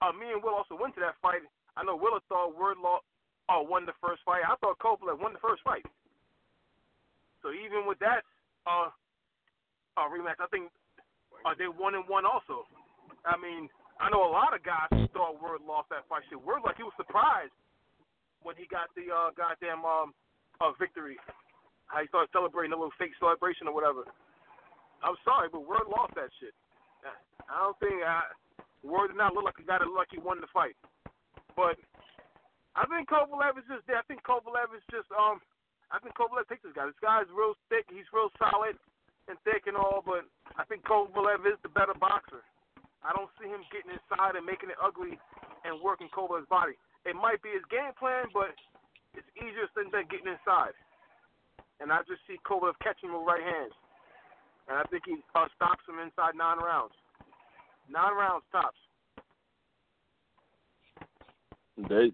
uh, 0.00 0.12
me 0.12 0.32
and 0.32 0.42
Will 0.42 0.56
also 0.56 0.76
went 0.76 0.96
to 0.96 1.04
that 1.04 1.20
fight. 1.20 1.44
I 1.76 1.84
know 1.84 1.96
Will 1.96 2.18
thought 2.28 2.56
Ward 2.56 2.80
lost, 2.80 3.04
uh, 3.48 3.60
won 3.60 3.84
the 3.84 3.96
first 4.00 4.24
fight. 4.24 4.42
I 4.44 4.56
thought 4.60 4.80
Kovalev 4.80 5.20
won 5.20 5.32
the 5.32 5.44
first 5.44 5.62
fight. 5.62 5.84
So 7.44 7.52
even 7.52 7.88
with 7.88 7.98
that 8.04 8.24
uh, 8.68 8.92
uh 9.96 10.06
rematch, 10.12 10.40
I 10.40 10.48
think 10.52 10.68
uh, 11.44 11.56
they 11.56 11.68
won 11.68 11.96
and 11.96 12.04
one 12.08 12.28
also. 12.28 12.68
I 13.24 13.36
mean, 13.36 13.68
I 14.00 14.08
know 14.08 14.24
a 14.24 14.32
lot 14.32 14.56
of 14.56 14.64
guys 14.64 14.88
thought 15.12 15.40
Ward 15.40 15.60
lost 15.64 15.88
that 15.92 16.08
fight. 16.08 16.24
Shit, 16.28 16.40
Ward 16.40 16.64
like 16.64 16.76
he 16.76 16.84
was 16.84 16.96
surprised 16.96 17.52
when 18.40 18.56
he 18.56 18.64
got 18.68 18.88
the 18.96 19.12
uh, 19.12 19.28
goddamn 19.36 19.84
um, 19.84 20.16
uh, 20.60 20.72
victory. 20.80 21.20
How 21.88 22.00
he 22.00 22.08
started 22.08 22.32
celebrating 22.32 22.72
a 22.72 22.78
little 22.78 22.94
fake 22.96 23.12
celebration 23.18 23.68
or 23.68 23.74
whatever. 23.74 24.06
I'm 25.02 25.18
sorry, 25.24 25.48
but 25.50 25.64
Ward 25.64 25.88
lost 25.88 26.14
that 26.16 26.32
shit. 26.40 26.54
I 27.50 27.56
don't 27.66 27.78
think 27.80 27.98
I, 28.04 28.30
Ward 28.82 29.12
did 29.12 29.20
not 29.20 29.34
look 29.34 29.44
like 29.44 29.58
he 29.60 29.64
got 29.64 29.82
it 29.82 29.88
look 29.88 30.08
like 30.08 30.14
he 30.14 30.20
won 30.20 30.40
the 30.40 30.50
fight. 30.52 30.76
But 31.56 31.76
I 32.78 32.86
think 32.86 33.10
Kovalev 33.10 33.60
is 33.60 33.68
just 33.68 33.84
there. 33.84 34.00
I 34.00 34.06
think 34.08 34.24
Kovalev 34.24 34.72
is 34.72 34.84
just 34.90 35.10
um. 35.12 35.42
I 35.90 35.98
think 35.98 36.14
Kovalev 36.14 36.46
takes 36.46 36.62
this 36.62 36.72
guy. 36.72 36.86
This 36.86 37.02
guy's 37.02 37.26
real 37.34 37.58
thick. 37.66 37.90
He's 37.90 38.06
real 38.14 38.30
solid 38.38 38.78
and 39.26 39.34
thick 39.42 39.66
and 39.66 39.74
all, 39.74 40.06
but 40.06 40.22
I 40.54 40.62
think 40.70 40.86
Kovalev 40.86 41.42
is 41.50 41.58
the 41.66 41.72
better 41.74 41.94
boxer. 41.98 42.46
I 43.02 43.10
don't 43.10 43.30
see 43.40 43.50
him 43.50 43.66
getting 43.74 43.96
inside 43.96 44.38
and 44.38 44.46
making 44.46 44.70
it 44.70 44.78
ugly 44.78 45.18
and 45.66 45.82
working 45.82 46.06
Kova's 46.14 46.46
body. 46.46 46.78
It 47.08 47.16
might 47.16 47.40
be 47.40 47.50
his 47.50 47.64
game 47.72 47.96
plan, 47.96 48.28
but 48.30 48.52
it's 49.16 49.26
easier 49.40 49.66
than 49.74 49.90
getting 49.90 50.30
inside. 50.30 50.76
And 51.80 51.88
I 51.88 52.04
just 52.04 52.20
see 52.28 52.36
Kovalev 52.44 52.76
catching 52.84 53.08
him 53.08 53.18
with 53.18 53.26
right 53.26 53.42
hands. 53.42 53.72
And 54.68 54.76
I 54.76 54.84
think 54.92 55.08
he 55.08 55.18
uh, 55.34 55.48
stops 55.56 55.82
him 55.88 55.98
inside 55.98 56.36
nine 56.36 56.60
rounds. 56.60 56.94
Nine 57.88 58.14
rounds 58.14 58.44
tops. 58.52 58.76
They, 61.88 62.12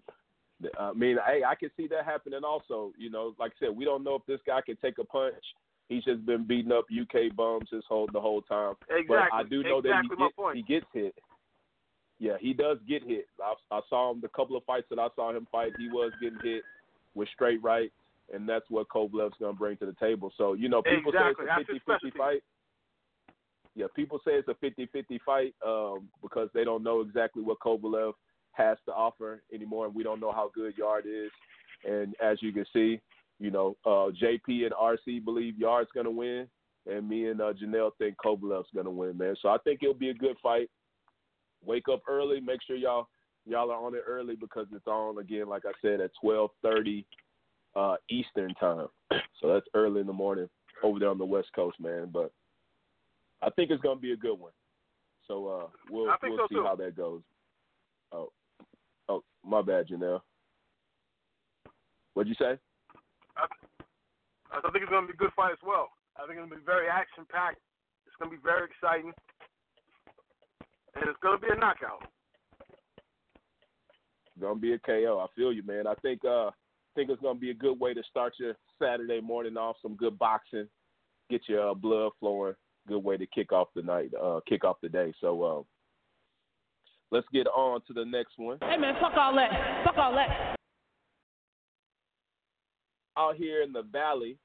I 0.79 0.93
mean, 0.93 1.17
hey, 1.27 1.43
I 1.47 1.55
can 1.55 1.71
see 1.77 1.89
that 1.89 2.05
happening 2.05 2.41
also. 2.45 2.93
You 2.97 3.11
know, 3.11 3.35
like 3.39 3.53
I 3.61 3.67
said, 3.67 3.77
we 3.77 3.85
don't 3.85 4.05
know 4.05 4.15
if 4.15 4.27
this 4.27 4.41
guy 4.47 4.61
can 4.61 4.77
take 4.77 4.99
a 4.99 5.05
punch 5.05 5.35
He's 5.89 6.05
just 6.05 6.27
been 6.27 6.45
beating 6.45 6.73
up 6.73 6.87
UK 6.91 7.35
bums 7.37 7.69
his 7.71 7.85
whole 7.89 8.09
the 8.13 8.21
whole 8.21 8.43
time. 8.43 8.75
Exactly. 8.91 9.07
But 9.09 9.33
I 9.33 9.43
do 9.45 9.63
know 9.63 9.79
exactly 9.79 10.17
that 10.19 10.55
he, 10.55 10.63
get, 10.63 10.67
he 10.67 10.75
gets 10.75 10.87
hit. 10.93 11.15
Yeah, 12.19 12.37
he 12.41 12.55
does 12.55 12.79
get 12.89 13.05
hit. 13.05 13.27
I, 13.43 13.55
I 13.71 13.81
saw 13.89 14.11
him 14.11 14.21
the 14.21 14.29
couple 14.29 14.57
of 14.57 14.65
fights 14.65 14.87
that 14.91 14.99
I 14.99 15.09
saw 15.15 15.37
him 15.37 15.47
fight. 15.53 15.73
He 15.79 15.89
was 15.89 16.13
getting 16.21 16.39
hit 16.43 16.63
with 17.15 17.29
straight 17.35 17.63
right, 17.63 17.93
and 18.35 18.49
that's 18.49 18.65
what 18.69 18.89
Kovalev's 18.89 19.37
going 19.39 19.55
to 19.55 19.59
bring 19.59 19.77
to 19.77 19.87
the 19.87 19.95
table. 20.01 20.33
So 20.37 20.55
you 20.55 20.69
know, 20.69 20.83
people 20.83 21.13
exactly. 21.13 21.47
say 21.47 21.75
it's 21.77 21.85
a 21.87 22.07
50-50 22.07 22.17
fight. 22.17 22.43
Yeah, 23.77 23.87
people 23.95 24.19
say 24.25 24.33
it's 24.33 24.49
a 24.49 24.55
50-50 24.55 25.21
fight 25.25 25.55
um, 25.65 26.09
because 26.23 26.49
they 26.55 26.65
don't 26.65 26.83
know 26.83 27.03
exactly 27.03 27.43
what 27.43 27.61
Kovalev 27.61 28.15
has 28.53 28.79
to 28.87 28.93
offer 28.93 29.43
anymore, 29.53 29.85
and 29.85 29.95
we 29.95 30.03
don't 30.03 30.19
know 30.19 30.33
how 30.33 30.51
good 30.55 30.73
Yarde 30.79 31.07
is. 31.07 31.31
And 31.87 32.15
as 32.23 32.39
you 32.41 32.53
can 32.53 32.65
see, 32.73 33.01
you 33.39 33.51
know, 33.51 33.77
uh, 33.85 34.11
JP 34.21 34.65
and 34.65 34.73
RC 34.73 35.23
believe 35.25 35.59
Yarde's 35.59 35.91
going 35.93 36.07
to 36.07 36.11
win, 36.11 36.49
and 36.91 37.07
me 37.07 37.29
and 37.29 37.41
uh, 37.41 37.53
Janelle 37.53 37.91
think 37.99 38.17
Kovalev's 38.17 38.69
going 38.73 38.87
to 38.87 38.91
win, 38.91 39.19
man. 39.19 39.37
So 39.43 39.51
I 39.51 39.59
think 39.59 39.81
it'll 39.83 39.95
be 39.95 40.09
a 40.09 40.15
good 40.15 40.37
fight. 40.43 40.71
Wake 41.65 41.89
up 41.93 42.03
early. 42.09 42.41
Make 42.41 42.61
sure 42.67 42.77
y'all 42.77 43.09
y'all 43.45 43.71
are 43.71 43.85
on 43.85 43.95
it 43.95 44.05
early 44.07 44.37
because 44.37 44.67
it's 44.73 44.87
on 44.87 45.19
again, 45.19 45.49
like 45.49 45.65
I 45.67 45.73
said, 45.83 46.01
at 46.01 46.13
twelve 46.21 46.51
thirty 46.63 47.05
uh, 47.75 47.97
Eastern 48.09 48.55
time. 48.55 48.87
so 49.41 49.53
that's 49.53 49.67
early 49.75 50.01
in 50.01 50.07
the 50.07 50.13
morning 50.13 50.49
over 50.83 50.99
there 50.99 51.11
on 51.11 51.19
the 51.19 51.25
West 51.25 51.49
Coast, 51.55 51.79
man. 51.79 52.09
But 52.13 52.33
I 53.43 53.51
think 53.51 53.71
it's 53.71 53.83
going 53.83 53.99
to 53.99 54.03
be 54.03 54.13
a 54.13 54.17
good 54.17 54.39
one. 54.39 54.53
So 55.27 55.47
uh, 55.47 55.67
we'll 55.91 56.07
we'll 56.23 56.39
so 56.39 56.47
see 56.49 56.55
too. 56.57 56.65
how 56.65 56.77
that 56.77 56.97
goes. 56.97 57.23
Oh, 58.13 58.31
oh, 59.09 59.23
my 59.45 59.63
bad, 59.63 59.89
Janelle. 59.89 60.21
What'd 62.15 62.29
you 62.29 62.37
say? 62.39 62.59
I, 63.37 63.47
I 64.53 64.71
think 64.71 64.83
it's 64.83 64.91
going 64.91 65.07
to 65.07 65.13
be 65.13 65.17
a 65.17 65.17
good 65.17 65.33
fight 65.35 65.53
as 65.53 65.59
well. 65.67 65.91
I 66.17 66.27
think 66.27 66.39
it's 66.39 66.49
going 66.49 66.51
to 66.51 66.57
be 66.57 66.65
very 66.65 66.89
action 66.89 67.27
packed. 67.29 67.61
It's 68.07 68.17
going 68.17 68.31
to 68.31 68.37
be 68.37 68.43
very 68.43 68.65
exciting, 68.65 69.13
and 70.95 71.05
it's 71.09 71.19
going 71.21 71.39
to 71.39 71.45
be 71.45 71.53
a 71.53 71.59
knockout. 71.59 72.07
Gonna 74.41 74.57
be 74.57 74.75
a 74.75 74.79
KO. 74.79 75.25
I 75.25 75.27
feel 75.35 75.53
you, 75.53 75.63
man. 75.63 75.87
I 75.87 75.95
think 76.03 76.23
uh 76.25 76.51
think 76.95 77.11
it's 77.11 77.23
gonna 77.23 77.39
be 77.39 77.51
a 77.51 77.55
good 77.55 77.79
way 77.81 77.95
to 77.95 78.03
start 78.11 78.35
your 78.39 78.55
Saturday 78.81 79.21
morning 79.21 79.57
off. 79.57 79.77
Some 79.81 79.97
good 79.97 80.19
boxing, 80.19 80.69
get 81.31 81.43
your 81.49 81.71
uh, 81.71 81.75
blood 81.75 82.13
flowing. 82.21 82.55
Good 82.87 83.03
way 83.03 83.17
to 83.17 83.27
kick 83.27 83.53
off 83.53 83.69
the 83.75 83.83
night, 83.83 84.13
uh, 84.21 84.41
kick 84.49 84.65
off 84.65 84.77
the 84.83 84.89
day. 84.89 85.13
So 85.21 85.43
uh, 85.43 85.63
let's 87.11 87.27
get 87.33 87.47
on 87.49 87.81
to 87.89 87.93
the 87.93 88.05
next 88.05 88.35
one. 88.37 88.59
Hey 88.61 88.77
man, 88.77 88.95
fuck 89.01 89.15
all 89.17 89.35
that. 89.35 89.85
Fuck 89.85 89.99
all 89.99 90.13
that 90.13 90.57
out 93.17 93.37
here 93.37 93.63
in 93.63 93.73
the 93.73 93.83
valley 93.83 94.37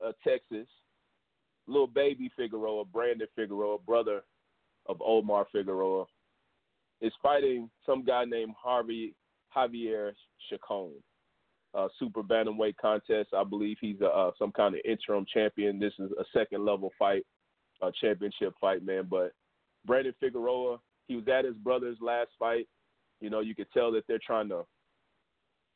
of 0.00 0.14
Texas, 0.26 0.66
little 1.66 1.86
baby 1.86 2.30
Figueroa, 2.36 2.84
Brandon 2.84 3.26
Figueroa, 3.34 3.78
brother 3.78 4.22
of 4.86 5.00
Omar 5.04 5.46
Figueroa, 5.52 6.06
is 7.00 7.12
fighting 7.22 7.68
some 7.84 8.04
guy 8.04 8.24
named 8.24 8.54
Harvey 8.62 9.14
Javier 9.54 10.12
Chacon. 10.48 10.92
Uh, 11.72 11.86
super 12.00 12.22
bantamweight 12.22 12.76
contest. 12.80 13.28
I 13.32 13.44
believe 13.44 13.76
he's 13.80 14.00
uh, 14.02 14.32
some 14.36 14.50
kind 14.50 14.74
of 14.74 14.80
interim 14.84 15.24
champion. 15.32 15.78
This 15.78 15.92
is 16.00 16.10
a 16.18 16.24
second 16.36 16.64
level 16.64 16.90
fight, 16.98 17.24
a 17.80 17.92
championship 18.00 18.54
fight, 18.60 18.84
man. 18.84 19.06
But 19.08 19.32
Brandon 19.86 20.14
Figueroa, 20.18 20.78
he 21.06 21.14
was 21.14 21.28
at 21.28 21.44
his 21.44 21.56
brother's 21.56 21.98
last 22.00 22.30
fight. 22.38 22.66
You 23.20 23.30
know, 23.30 23.38
you 23.38 23.54
could 23.54 23.70
tell 23.72 23.92
that 23.92 24.04
they're 24.08 24.18
trying 24.24 24.48
to 24.48 24.64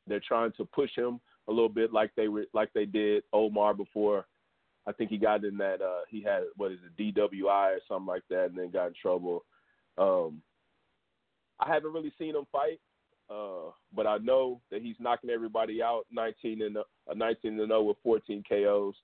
they're 0.07 0.21
trying 0.25 0.51
to 0.57 0.65
push 0.65 0.91
him 0.95 1.19
a 1.47 1.51
little 1.51 1.69
bit 1.69 1.93
like 1.93 2.11
they 2.15 2.27
were 2.27 2.45
like 2.53 2.71
they 2.73 2.85
did 2.85 3.23
Omar 3.33 3.73
before. 3.73 4.25
I 4.87 4.91
think 4.91 5.09
he 5.09 5.17
got 5.17 5.43
in 5.43 5.57
that 5.57 5.81
uh 5.81 6.01
he 6.09 6.21
had 6.21 6.43
what 6.57 6.71
is 6.71 6.79
it 6.85 7.15
DWI 7.15 7.75
or 7.75 7.79
something 7.87 8.07
like 8.07 8.23
that, 8.29 8.45
and 8.45 8.57
then 8.57 8.71
got 8.71 8.87
in 8.87 8.93
trouble. 9.01 9.45
Um, 9.97 10.41
I 11.59 11.73
haven't 11.73 11.93
really 11.93 12.13
seen 12.19 12.35
him 12.35 12.45
fight, 12.51 12.79
uh, 13.29 13.71
but 13.93 14.05
I 14.05 14.17
know 14.17 14.61
that 14.71 14.81
he's 14.81 14.95
knocking 14.99 15.29
everybody 15.29 15.81
out. 15.81 16.05
19 16.11 16.61
and 16.61 16.77
uh, 16.77 16.83
19 17.13 17.59
and 17.59 17.69
0 17.69 17.83
with 17.83 17.97
14 18.03 18.43
KOs. 18.47 18.95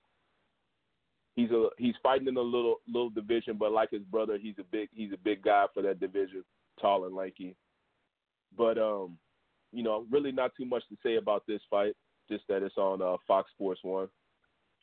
He's 1.34 1.50
a 1.50 1.68
he's 1.78 1.94
fighting 2.02 2.28
in 2.28 2.36
a 2.36 2.42
little 2.42 2.76
little 2.86 3.10
division, 3.10 3.56
but 3.58 3.72
like 3.72 3.90
his 3.90 4.02
brother, 4.02 4.38
he's 4.40 4.58
a 4.58 4.64
big 4.64 4.90
he's 4.92 5.12
a 5.12 5.18
big 5.18 5.42
guy 5.42 5.64
for 5.72 5.82
that 5.82 5.98
division, 5.98 6.44
tall 6.80 7.06
and 7.06 7.16
lanky. 7.16 7.56
But 8.56 8.76
um, 8.78 9.16
you 9.72 9.82
know, 9.82 10.06
really 10.10 10.30
not 10.30 10.52
too 10.56 10.66
much 10.66 10.82
to 10.90 10.96
say 11.02 11.16
about 11.16 11.44
this 11.48 11.62
fight 11.70 11.94
just 12.30 12.44
that 12.48 12.62
it's 12.62 12.76
on 12.76 13.00
uh, 13.00 13.16
Fox 13.26 13.50
Sports 13.52 13.80
One. 13.82 14.08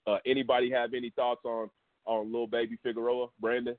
Uh, 0.07 0.17
anybody 0.25 0.71
have 0.71 0.93
any 0.93 1.11
thoughts 1.11 1.41
on 1.45 1.69
on 2.05 2.25
little 2.25 2.47
baby 2.47 2.77
Figueroa, 2.81 3.27
Brandon? 3.39 3.75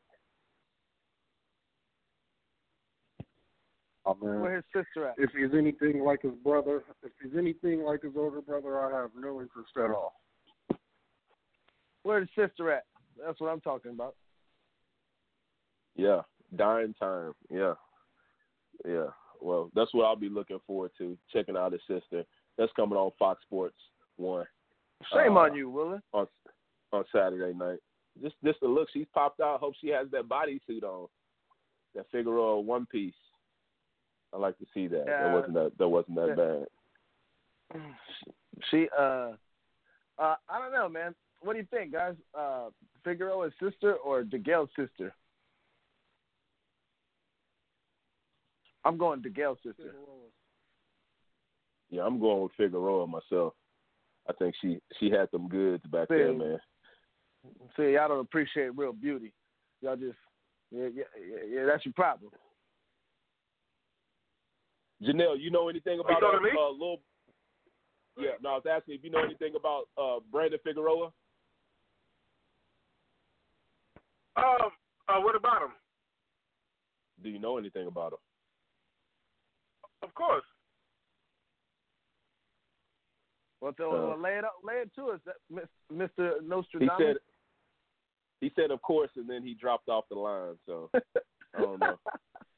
Oh 4.11 4.17
man, 4.27 4.41
Where 4.41 4.57
his 4.57 4.65
sister 4.75 5.09
at? 5.09 5.15
if 5.19 5.31
he's 5.31 5.57
anything 5.57 6.03
like 6.03 6.23
his 6.23 6.35
brother, 6.43 6.83
if 7.05 7.13
he's 7.23 7.39
anything 7.39 7.85
like 7.85 8.03
his 8.03 8.13
older 8.17 8.41
brother, 8.41 8.81
I 8.81 9.01
have 9.01 9.11
no 9.17 9.41
interest 9.41 9.71
at 9.77 9.91
all. 9.91 10.15
Where 12.03 12.21
his 12.21 12.29
sister 12.37 12.73
at? 12.73 12.85
That's 13.25 13.41
what 13.41 13.49
I'm 13.49 13.61
talking 13.61 13.93
about. 13.93 14.17
Yeah, 15.95 16.23
dying 16.57 16.95
time. 16.99 17.35
Yeah, 17.51 17.75
yeah. 18.85 19.09
Well, 19.41 19.71
that's 19.77 19.95
what 19.95 20.07
I'll 20.07 20.17
be 20.17 20.29
looking 20.29 20.59
forward 20.67 20.91
to 20.99 21.17
checking 21.33 21.57
out 21.57 21.73
his 21.73 21.83
sister. 21.87 22.25
That's 22.59 22.73
coming 22.75 22.99
on 22.99 23.13
Fox 23.19 23.41
Sports 23.43 23.77
One. 24.17 24.45
Shame 25.13 25.37
uh, 25.37 25.41
on 25.41 25.55
you, 25.55 25.71
Willa. 25.71 26.03
On 26.13 26.27
on 26.93 27.05
Saturday 27.13 27.57
night. 27.57 27.79
Just 28.21 28.35
just 28.45 28.59
the 28.61 28.67
look 28.67 28.89
she's 28.93 29.07
popped 29.15 29.41
out. 29.41 29.61
Hope 29.61 29.75
she 29.81 29.89
has 29.89 30.09
that 30.11 30.29
bodysuit 30.29 30.83
on. 30.83 31.07
That 31.95 32.07
Figueroa 32.11 32.61
one 32.61 32.87
piece. 32.87 33.15
I 34.33 34.39
like 34.39 34.59
to 34.59 34.67
see 34.73 34.87
that. 34.89 35.05
Yeah. 35.07 35.25
That 35.25 35.35
wasn't 35.35 35.55
that 35.55 35.73
that 35.79 35.89
wasn't 35.89 36.17
that 36.17 36.67
bad. 37.73 37.81
She 38.71 38.89
uh 38.97 39.33
uh 40.19 40.35
I 40.49 40.59
don't 40.59 40.73
know, 40.73 40.89
man. 40.89 41.15
What 41.41 41.55
do 41.55 41.59
you 41.59 41.67
think, 41.71 41.93
guys? 41.93 42.15
Uh 42.37 42.69
Figueroa's 43.05 43.53
sister 43.63 43.95
or 43.95 44.23
DeGale's 44.23 44.71
sister? 44.77 45.15
I'm 48.85 48.97
going 48.97 49.21
DeGale's 49.21 49.59
sister. 49.65 49.95
Yeah, 51.91 52.05
I'm 52.05 52.21
going 52.21 52.43
with 52.43 52.53
Figueroa 52.57 53.07
myself. 53.07 53.55
I 54.29 54.33
think 54.35 54.55
she 54.61 54.81
she 54.99 55.11
had 55.11 55.29
some 55.31 55.49
goods 55.49 55.85
back 55.87 56.09
there, 56.09 56.33
man. 56.33 56.59
See, 57.77 57.93
y'all 57.95 58.09
don't 58.09 58.21
appreciate 58.21 58.77
real 58.77 58.93
beauty. 58.93 59.33
Y'all 59.81 59.97
just 59.97 60.19
yeah 60.71 60.89
yeah 60.95 61.05
yeah, 61.19 61.39
yeah 61.49 61.65
that's 61.67 61.85
your 61.85 61.95
problem. 61.95 62.31
Janelle, 65.03 65.41
you 65.41 65.51
know 65.51 65.69
anything 65.69 66.01
about 66.01 66.23
uh, 66.23 66.27
uh, 66.27 66.71
little? 66.73 67.01
Yeah, 68.19 68.33
no, 68.43 68.51
I 68.51 68.55
was 68.55 68.65
asking 68.71 68.97
if 68.97 69.05
you 69.05 69.11
know 69.11 69.23
anything 69.25 69.55
about 69.57 69.85
uh, 69.97 70.21
Brandon 70.31 70.59
Figueroa. 70.63 71.11
Um, 74.37 74.71
uh, 75.09 75.21
what 75.21 75.37
about 75.37 75.63
him? 75.63 75.71
Do 77.23 77.31
you 77.31 77.39
know 77.39 77.57
anything 77.59 77.87
about 77.87 78.13
him? 78.13 78.19
Of 80.03 80.15
course. 80.15 80.45
Well, 83.61 83.75
so, 83.77 83.91
Uh, 83.91 84.07
well, 84.09 84.21
lay 84.21 84.37
it 84.37 84.45
up, 84.45 84.55
lay 84.65 84.75
it 84.75 84.91
to 84.97 85.11
us, 85.11 85.21
Mister 85.91 86.41
Nostradamus. 86.43 86.97
He 86.99 87.05
said. 87.05 87.17
He 88.41 88.51
said, 88.57 88.71
of 88.71 88.81
course, 88.81 89.11
and 89.17 89.29
then 89.29 89.43
he 89.43 89.53
dropped 89.53 89.91
off 89.91 90.05
the 90.09 90.15
line. 90.15 90.57
So 90.65 90.91
I 91.57 91.61
don't 91.61 91.81
know. 91.81 91.99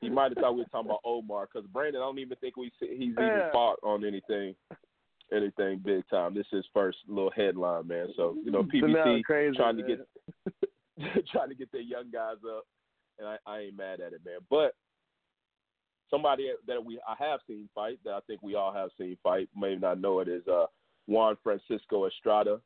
He 0.00 0.10
might 0.10 0.32
have 0.32 0.38
thought 0.38 0.54
we 0.54 0.62
were 0.62 0.66
talking 0.66 0.90
about 0.90 1.00
Omar 1.04 1.48
because 1.52 1.68
Brandon. 1.68 2.02
I 2.02 2.04
don't 2.04 2.18
even 2.18 2.36
think 2.38 2.56
we 2.56 2.72
he's 2.80 2.90
even 2.90 3.24
Yeah. 3.24 3.52
fought 3.52 3.78
on 3.82 4.04
anything, 4.04 4.54
anything 5.32 5.78
big 5.78 6.06
time. 6.08 6.34
This 6.34 6.46
is 6.46 6.58
his 6.58 6.66
first 6.74 6.98
little 7.06 7.30
headline, 7.30 7.86
man. 7.86 8.12
So 8.16 8.36
you 8.44 8.50
know, 8.50 8.64
PBC 8.64 9.24
crazy, 9.24 9.56
trying 9.56 9.76
to 9.76 9.82
get 9.82 10.06
trying 11.30 11.48
to 11.48 11.54
get 11.54 11.70
their 11.72 11.80
young 11.80 12.10
guys 12.10 12.36
up, 12.44 12.64
and 13.18 13.28
I, 13.28 13.38
I 13.46 13.60
ain't 13.60 13.76
mad 13.76 14.00
at 14.00 14.12
it, 14.12 14.22
man. 14.24 14.40
But 14.50 14.74
somebody 16.10 16.50
that 16.66 16.84
we 16.84 17.00
I 17.08 17.14
have 17.18 17.40
seen 17.46 17.68
fight 17.74 17.98
that 18.04 18.12
I 18.12 18.20
think 18.26 18.42
we 18.42 18.54
all 18.54 18.72
have 18.72 18.90
seen 18.98 19.16
fight, 19.22 19.48
may 19.56 19.76
not 19.76 20.00
know 20.00 20.20
it 20.20 20.28
is 20.28 20.46
uh, 20.48 20.66
Juan 21.06 21.36
Francisco 21.42 22.06
Estrada, 22.06 22.60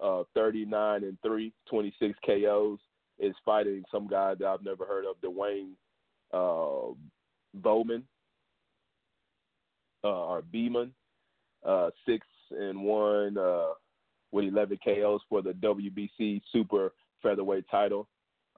uh, 0.00 0.24
39 0.34 1.04
and 1.04 1.18
3, 1.22 1.52
26 1.68 2.18
KOs, 2.26 2.78
is 3.18 3.34
fighting 3.44 3.84
some 3.90 4.06
guy 4.06 4.34
that 4.34 4.46
I've 4.46 4.64
never 4.64 4.84
heard 4.84 5.04
of, 5.04 5.16
Dwayne 5.20 5.72
uh, 6.32 6.94
Bowman 7.54 8.04
uh, 10.04 10.08
or 10.08 10.42
Beamon, 10.42 10.90
uh, 11.66 11.90
six 12.06 12.26
and 12.50 12.82
one 12.82 13.36
uh, 13.36 13.72
with 14.32 14.44
11 14.44 14.78
KOs 14.84 15.20
for 15.28 15.42
the 15.42 15.52
WBC 15.52 16.40
Super 16.52 16.92
Featherweight 17.22 17.64
title. 17.70 18.08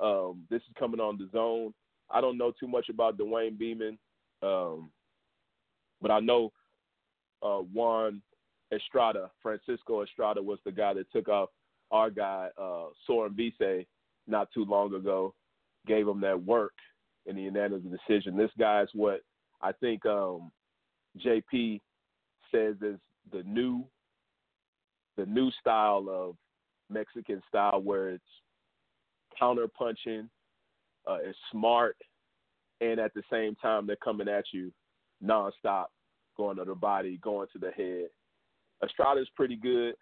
Um, 0.01 0.45
this 0.51 0.63
is 0.63 0.75
coming 0.79 1.01
on 1.01 1.19
the 1.19 1.29
zone. 1.33 1.75
I 2.11 2.21
don't 2.21 2.39
know 2.39 2.53
too 2.59 2.69
much 2.69 2.89
about 2.89 3.19
Dewayne 3.19 3.59
Beamon, 3.59 3.99
um, 4.43 4.91
but 6.01 6.11
I 6.11 6.21
know 6.21 6.53
uh, 7.43 7.59
Juan 7.59 8.21
Estrada, 8.73 9.31
Francisco 9.43 10.03
Estrada, 10.03 10.43
was 10.43 10.59
the 10.65 10.73
guy 10.73 10.95
that 10.95 11.11
took 11.13 11.29
off 11.29 11.51
our 11.91 12.11
guy 12.11 12.49
uh, 12.61 12.87
Sor 13.07 13.29
Rungvisai 13.29 13.87
not 14.31 14.49
too 14.53 14.65
long 14.65 14.95
ago, 14.95 15.35
gave 15.87 16.07
him 16.07 16.21
that 16.21 16.43
work 16.43 16.73
in 17.27 17.37
the 17.37 17.43
unanimous 17.43 17.83
decision. 17.85 18.37
This 18.37 18.51
guy 18.59 18.83
is 18.83 18.89
what 18.95 19.21
I 19.63 19.73
think 19.73 20.05
um, 20.07 20.51
JP 21.25 21.81
says 22.53 22.77
is 22.83 22.99
the 23.33 23.43
new 23.45 23.85
the 25.17 25.27
new 25.27 25.51
style 25.61 26.07
of 26.09 26.37
Mexican 26.89 27.43
style 27.49 27.81
where 27.83 28.11
it's 28.11 28.25
counter 29.39 29.69
punching, 29.69 30.29
uh, 31.07 31.19
it's 31.23 31.39
smart, 31.51 31.97
and 32.81 32.99
at 32.99 33.13
the 33.15 33.23
same 33.31 33.55
time 33.57 33.87
they're 33.87 33.97
coming 33.97 34.29
at 34.29 34.45
you 34.53 34.73
nonstop, 35.23 35.87
going 36.37 36.57
to 36.57 36.65
the 36.65 36.75
body, 36.75 37.19
going 37.23 37.47
to 37.53 37.59
the 37.59 37.71
head. 37.73 38.09
Estrada's 38.83 39.29
pretty 39.37 39.57
good. 39.57 39.95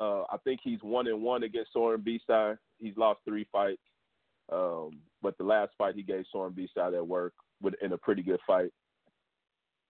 Uh, 0.00 0.22
I 0.30 0.38
think 0.44 0.60
he's 0.64 0.82
one 0.82 1.06
and 1.06 1.22
one 1.22 1.42
against 1.42 1.72
Sor 1.72 1.96
Rungvisai. 1.96 2.56
He's 2.78 2.96
lost 2.96 3.20
three 3.24 3.46
fights, 3.52 3.82
um, 4.50 5.00
but 5.22 5.36
the 5.36 5.44
last 5.44 5.72
fight 5.76 5.94
he 5.94 6.02
gave 6.02 6.24
Sor 6.32 6.50
Rungvisai 6.50 6.90
that 6.92 7.06
work 7.06 7.34
with 7.62 7.74
in 7.82 7.92
a 7.92 7.98
pretty 7.98 8.22
good 8.22 8.40
fight. 8.46 8.72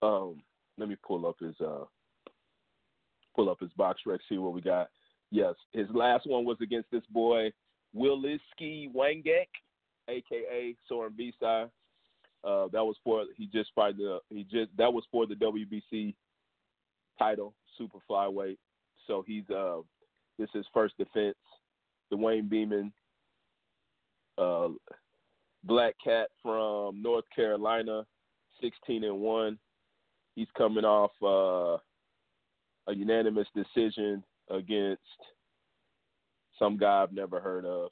Um, 0.02 0.42
let 0.78 0.88
me 0.88 0.96
pull 1.06 1.26
up 1.26 1.36
his 1.40 1.54
uh, 1.60 1.84
pull 3.36 3.48
up 3.50 3.60
his 3.60 3.70
BoxRec, 3.78 4.18
see 4.28 4.38
what 4.38 4.52
we 4.52 4.60
got. 4.60 4.88
Yes, 5.30 5.54
his 5.72 5.86
last 5.94 6.26
one 6.26 6.44
was 6.44 6.56
against 6.60 6.90
this 6.90 7.04
boy 7.10 7.52
Wisaksil 7.96 8.92
Wangek, 8.92 9.46
aka 10.08 10.74
Sor 10.88 11.10
Rungvisai. 11.10 11.70
Uh, 12.42 12.66
that 12.72 12.82
was 12.82 12.96
for 13.04 13.26
he 13.36 13.46
just 13.46 13.70
fight 13.74 13.96
the 13.96 14.18
he 14.30 14.42
just 14.44 14.70
that 14.76 14.92
was 14.92 15.04
for 15.12 15.26
the 15.26 15.34
WBC 15.34 16.14
title, 17.18 17.54
super 17.78 17.98
flyweight. 18.10 18.56
So 19.06 19.22
he's 19.26 19.48
uh 19.50 19.80
this 20.40 20.48
is 20.54 20.66
first 20.72 20.96
defense. 20.96 21.36
Dewayne 22.12 22.48
Beamon, 22.48 22.90
uh, 24.38 24.72
Black 25.62 25.94
Cat 26.02 26.28
from 26.42 27.02
North 27.02 27.26
Carolina, 27.34 28.04
sixteen 28.60 29.04
and 29.04 29.20
one. 29.20 29.58
He's 30.34 30.48
coming 30.56 30.84
off 30.84 31.12
uh, 31.22 31.78
a 32.90 32.94
unanimous 32.94 33.46
decision 33.54 34.24
against 34.48 35.02
some 36.58 36.76
guy 36.76 37.02
I've 37.02 37.12
never 37.12 37.38
heard 37.38 37.66
of. 37.66 37.90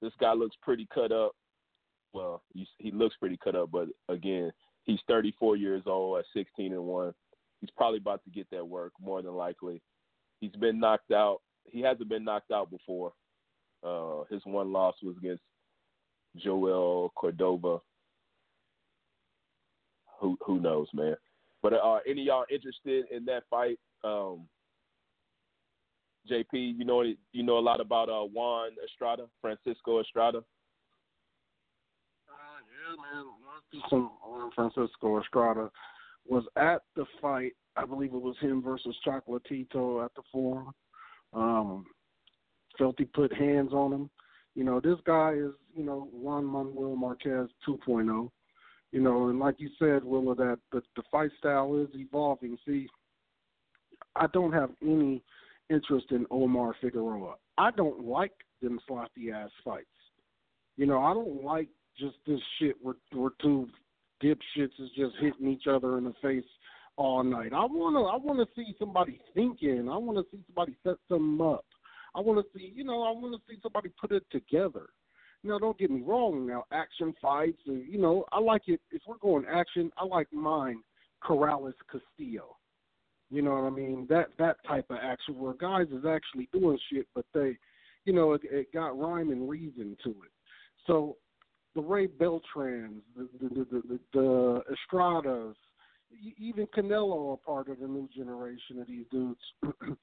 This 0.00 0.12
guy 0.18 0.32
looks 0.32 0.56
pretty 0.62 0.88
cut 0.92 1.12
up. 1.12 1.32
Well, 2.12 2.42
he, 2.54 2.90
looks 2.90 3.16
pretty 3.20 3.38
cut 3.42 3.54
up, 3.54 3.70
but 3.70 3.88
again, 4.08 4.50
he's 4.84 4.98
34 5.06 5.56
years 5.56 5.82
old 5.86 6.18
at 6.18 6.24
16 6.34 6.72
and 6.72 6.82
one. 6.82 7.12
He's 7.60 7.70
probably 7.76 7.98
about 7.98 8.24
to 8.24 8.30
get 8.30 8.48
that 8.50 8.66
work 8.66 8.92
more 9.00 9.22
than 9.22 9.34
likely. 9.34 9.80
He's 10.40 10.50
been 10.52 10.80
knocked 10.80 11.12
out. 11.12 11.40
He 11.64 11.80
hasn't 11.80 12.08
been 12.08 12.24
knocked 12.24 12.50
out 12.50 12.70
before. 12.70 13.12
Uh, 13.82 14.24
his 14.30 14.42
one 14.44 14.72
loss 14.72 14.94
was 15.02 15.16
against 15.18 15.42
Joel 16.36 17.12
Cordova. 17.16 17.78
Who 20.20 20.36
who 20.44 20.60
knows, 20.60 20.88
man? 20.92 21.16
But 21.62 21.74
are 21.74 22.02
any 22.06 22.22
of 22.22 22.26
y'all 22.26 22.44
interested 22.50 23.06
in 23.10 23.24
that 23.26 23.44
fight? 23.48 23.78
Um, 24.04 24.46
JP, 26.30 26.44
you 26.52 26.84
know 26.84 27.02
you 27.32 27.42
know 27.42 27.58
a 27.58 27.60
lot 27.60 27.80
about 27.80 28.08
uh, 28.08 28.24
Juan 28.24 28.72
Estrada, 28.84 29.26
Francisco 29.40 30.00
Estrada. 30.00 30.38
Uh, 32.28 32.60
yeah, 32.90 32.96
man. 32.96 33.24
Some 33.88 34.10
Juan 34.24 34.50
Francisco 34.54 35.20
Estrada 35.20 35.70
was 36.26 36.44
at 36.56 36.82
the 36.96 37.06
fight. 37.20 37.52
I 37.76 37.86
believe 37.86 38.12
it 38.12 38.20
was 38.20 38.36
him 38.40 38.62
versus 38.62 38.96
Chocolatito 39.06 40.04
at 40.04 40.14
the 40.14 40.22
forum. 40.30 40.72
Um, 41.32 41.86
felt 42.78 42.96
he 42.98 43.04
put 43.04 43.32
hands 43.32 43.72
on 43.72 43.92
him. 43.92 44.10
You 44.54 44.64
know, 44.64 44.80
this 44.80 44.98
guy 45.06 45.32
is, 45.32 45.52
you 45.74 45.84
know, 45.84 46.08
Juan 46.12 46.44
Manuel 46.44 46.96
Marquez 46.96 47.48
2.0. 47.68 48.30
You 48.92 49.00
know, 49.00 49.28
and 49.28 49.38
like 49.38 49.56
you 49.58 49.70
said, 49.78 50.02
Willa, 50.02 50.34
that 50.34 50.58
the, 50.72 50.82
the 50.96 51.02
fight 51.12 51.30
style 51.38 51.76
is 51.76 51.88
evolving. 51.94 52.58
See, 52.66 52.88
I 54.16 54.26
don't 54.32 54.52
have 54.52 54.70
any 54.82 55.22
interest 55.68 56.06
in 56.10 56.26
Omar 56.30 56.74
Figueroa. 56.80 57.34
I 57.56 57.70
don't 57.70 58.04
like 58.04 58.32
them 58.60 58.80
sloppy 58.88 59.30
ass 59.30 59.50
fights. 59.64 59.86
You 60.76 60.86
know, 60.86 61.00
I 61.00 61.14
don't 61.14 61.44
like 61.44 61.68
just 61.98 62.16
this 62.26 62.40
shit 62.58 62.74
where 62.80 62.96
where 63.12 63.30
two 63.40 63.68
dipshits 64.22 64.78
is 64.78 64.90
just 64.96 65.14
hitting 65.20 65.48
each 65.48 65.66
other 65.68 65.98
in 65.98 66.04
the 66.04 66.14
face 66.20 66.44
all 67.00 67.24
night. 67.24 67.54
I 67.54 67.64
wanna 67.64 68.02
I 68.02 68.16
wanna 68.16 68.44
see 68.54 68.74
somebody 68.78 69.18
thinking. 69.34 69.88
I 69.88 69.96
wanna 69.96 70.22
see 70.30 70.40
somebody 70.46 70.76
set 70.84 70.96
something 71.08 71.40
up. 71.40 71.64
I 72.14 72.20
wanna 72.20 72.42
see 72.54 72.72
you 72.76 72.84
know, 72.84 73.02
I 73.04 73.10
wanna 73.10 73.38
see 73.48 73.56
somebody 73.62 73.88
put 73.98 74.12
it 74.12 74.24
together. 74.30 74.90
Know, 75.42 75.58
don't 75.58 75.78
get 75.78 75.90
me 75.90 76.02
wrong 76.02 76.46
now, 76.46 76.64
action 76.70 77.14
fights 77.20 77.62
and 77.66 77.90
you 77.90 77.98
know, 77.98 78.26
I 78.32 78.38
like 78.38 78.62
it 78.66 78.82
if 78.90 79.00
we're 79.08 79.16
going 79.16 79.46
action, 79.50 79.90
I 79.96 80.04
like 80.04 80.30
mine 80.30 80.82
Corrales 81.24 81.72
Castillo. 81.90 82.56
You 83.30 83.40
know 83.40 83.52
what 83.52 83.64
I 83.64 83.70
mean? 83.70 84.06
That 84.10 84.26
that 84.38 84.58
type 84.68 84.90
of 84.90 84.98
action 85.02 85.38
where 85.38 85.54
guys 85.54 85.86
is 85.90 86.04
actually 86.04 86.50
doing 86.52 86.78
shit, 86.92 87.06
but 87.14 87.24
they, 87.32 87.56
you 88.04 88.12
know, 88.12 88.34
it, 88.34 88.42
it 88.44 88.74
got 88.74 88.98
rhyme 88.98 89.30
and 89.30 89.48
reason 89.48 89.96
to 90.04 90.10
it. 90.10 90.32
So 90.86 91.16
the 91.74 91.80
Ray 91.80 92.08
Beltrans, 92.08 93.00
the 93.16 93.26
the 93.40 93.48
the, 93.48 93.82
the, 93.88 94.00
the 94.12 94.62
Estradas, 94.92 95.54
even 96.38 96.66
Canelo 96.68 97.32
are 97.32 97.36
part 97.36 97.68
of 97.68 97.80
the 97.80 97.86
new 97.86 98.08
generation 98.14 98.80
of 98.80 98.86
these 98.86 99.06
dudes. 99.10 99.40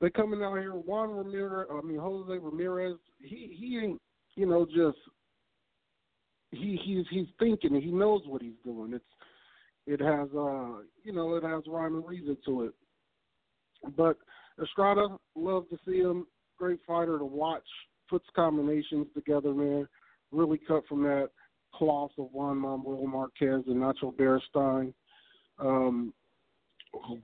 They're 0.00 0.10
coming 0.10 0.42
out 0.42 0.58
here. 0.58 0.72
Juan 0.72 1.10
Ramirez, 1.10 1.68
I 1.72 1.80
mean 1.82 1.98
Jose 1.98 2.38
Ramirez. 2.38 2.96
He 3.20 3.56
he 3.58 3.78
ain't 3.82 4.00
you 4.36 4.46
know 4.46 4.64
just 4.64 4.98
he 6.50 6.78
he's 6.84 7.04
he's 7.10 7.26
thinking. 7.38 7.80
He 7.80 7.90
knows 7.90 8.22
what 8.26 8.42
he's 8.42 8.58
doing. 8.64 8.92
It's 8.94 9.04
it 9.86 10.00
has 10.00 10.28
uh 10.36 10.82
you 11.02 11.12
know 11.12 11.34
it 11.36 11.42
has 11.42 11.64
rhyme 11.66 11.96
and 11.96 12.06
reason 12.06 12.36
to 12.46 12.64
it. 12.64 12.74
But 13.96 14.16
Estrada, 14.62 15.18
love 15.34 15.68
to 15.70 15.78
see 15.86 15.98
him. 15.98 16.26
Great 16.58 16.80
fighter 16.86 17.18
to 17.18 17.24
watch. 17.24 17.66
Puts 18.08 18.26
combinations 18.34 19.06
together, 19.14 19.52
man. 19.52 19.86
Really 20.32 20.58
cut 20.58 20.86
from 20.88 21.02
that 21.04 21.30
cloth 21.74 22.10
of 22.18 22.28
Juan 22.32 22.58
Manuel 22.58 23.06
Marquez 23.06 23.64
and 23.66 23.76
Nacho 23.76 24.14
Beristain. 24.14 24.92
Um, 25.58 26.12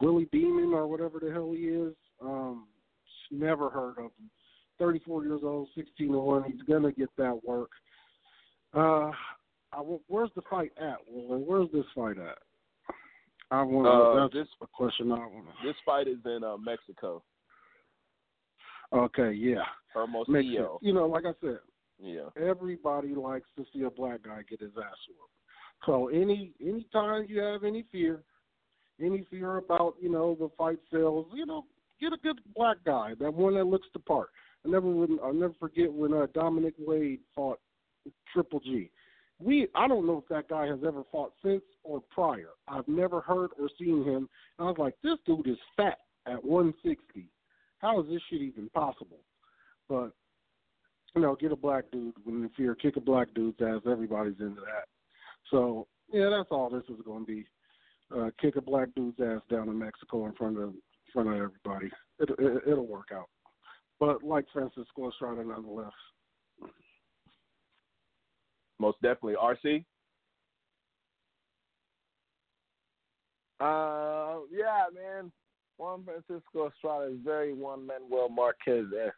Willie 0.00 0.28
Beamon 0.32 0.74
or 0.74 0.86
whatever 0.86 1.18
the 1.20 1.32
hell 1.32 1.52
he 1.52 1.64
is. 1.64 1.94
Um, 2.20 2.66
Never 3.30 3.70
heard 3.70 3.92
of 3.98 4.04
him. 4.04 4.30
34 4.78 5.24
years 5.24 5.40
old, 5.42 5.68
16 5.74 6.12
to 6.12 6.18
one. 6.18 6.44
He's 6.44 6.62
gonna 6.62 6.92
get 6.92 7.08
that 7.16 7.40
work. 7.44 7.70
Uh, 8.74 9.10
I, 9.72 9.78
where's 10.08 10.30
the 10.36 10.42
fight 10.48 10.72
at, 10.78 10.98
Will? 11.08 11.38
Where's 11.38 11.70
this 11.72 11.84
fight 11.94 12.18
at? 12.18 12.38
I 13.50 13.62
want. 13.62 13.86
Uh, 13.86 14.20
that's 14.22 14.34
this 14.34 14.48
a 14.62 14.66
question 14.66 15.10
I 15.12 15.18
want. 15.18 15.46
This 15.64 15.76
fight 15.86 16.06
is 16.08 16.18
in 16.24 16.42
uh, 16.44 16.56
Mexico. 16.56 17.22
Okay, 18.92 19.32
yeah. 19.32 19.64
Hermosillo. 19.92 20.78
You 20.82 20.92
know, 20.92 21.06
like 21.06 21.24
I 21.24 21.32
said, 21.40 21.58
Yeah. 21.98 22.28
everybody 22.40 23.14
likes 23.14 23.48
to 23.56 23.64
see 23.72 23.82
a 23.82 23.90
black 23.90 24.22
guy 24.22 24.42
get 24.48 24.60
his 24.60 24.72
ass 24.76 24.96
whooped. 25.08 25.33
So 25.86 26.08
any 26.08 26.52
any 26.60 26.86
time 26.92 27.26
you 27.28 27.40
have 27.40 27.64
any 27.64 27.84
fear, 27.92 28.22
any 29.00 29.26
fear 29.30 29.58
about 29.58 29.94
you 30.00 30.10
know 30.10 30.36
the 30.38 30.48
fight 30.56 30.78
sales, 30.92 31.26
you 31.34 31.46
know, 31.46 31.64
get 32.00 32.12
a 32.12 32.16
good 32.22 32.40
black 32.54 32.78
guy, 32.84 33.12
that 33.20 33.32
one 33.32 33.54
that 33.54 33.66
looks 33.66 33.88
the 33.92 33.98
part. 34.00 34.28
I 34.64 34.70
never 34.70 34.88
would 34.88 35.10
I'll 35.22 35.34
never 35.34 35.54
forget 35.60 35.92
when 35.92 36.14
uh, 36.14 36.26
Dominic 36.32 36.74
Wade 36.78 37.20
fought 37.34 37.60
Triple 38.32 38.60
G. 38.60 38.90
We 39.38 39.68
I 39.74 39.88
don't 39.88 40.06
know 40.06 40.18
if 40.18 40.28
that 40.28 40.48
guy 40.48 40.66
has 40.66 40.78
ever 40.86 41.02
fought 41.12 41.32
since 41.44 41.62
or 41.82 42.02
prior. 42.10 42.50
I've 42.66 42.88
never 42.88 43.20
heard 43.20 43.50
or 43.58 43.68
seen 43.78 44.04
him. 44.04 44.28
And 44.58 44.60
I 44.60 44.62
was 44.64 44.76
like, 44.78 44.94
this 45.02 45.18
dude 45.26 45.48
is 45.48 45.58
fat 45.76 45.98
at 46.26 46.42
160. 46.42 47.28
How 47.78 48.00
is 48.00 48.06
this 48.08 48.22
shit 48.30 48.40
even 48.40 48.70
possible? 48.70 49.18
But 49.88 50.12
you 51.14 51.22
know, 51.22 51.36
get 51.36 51.52
a 51.52 51.56
black 51.56 51.84
dude 51.92 52.14
when 52.24 52.40
you 52.40 52.50
fear, 52.56 52.74
kick 52.74 52.96
a 52.96 53.00
black 53.00 53.28
dude's 53.34 53.60
ass. 53.60 53.82
Everybody's 53.86 54.40
into 54.40 54.62
that. 54.62 54.86
So 55.50 55.86
yeah, 56.12 56.28
that's 56.30 56.48
all 56.50 56.70
this 56.70 56.84
is 56.88 57.02
going 57.04 57.26
to 57.26 57.32
be. 57.32 57.46
Uh, 58.14 58.30
kick 58.40 58.56
a 58.56 58.60
black 58.60 58.88
dude's 58.94 59.18
ass 59.20 59.40
down 59.50 59.68
in 59.68 59.78
Mexico 59.78 60.26
in 60.26 60.32
front 60.34 60.58
of 60.58 60.70
in 60.70 60.74
front 61.12 61.28
of 61.28 61.34
everybody. 61.34 61.90
It, 62.18 62.30
it, 62.38 62.62
it'll 62.66 62.86
work 62.86 63.08
out. 63.12 63.28
But 63.98 64.22
like 64.22 64.44
Francisco 64.52 65.10
Estrada, 65.10 65.44
nonetheless. 65.44 65.92
Most 68.78 69.00
definitely. 69.02 69.34
RC. 69.34 69.84
Uh, 73.60 74.40
yeah, 74.52 74.84
man. 74.92 75.32
Juan 75.78 76.04
Francisco 76.04 76.68
Estrada 76.68 77.12
is 77.12 77.18
very 77.24 77.52
Juan 77.52 77.86
Manuel 77.86 78.28
Marquez 78.28 78.86
esque. 78.94 79.14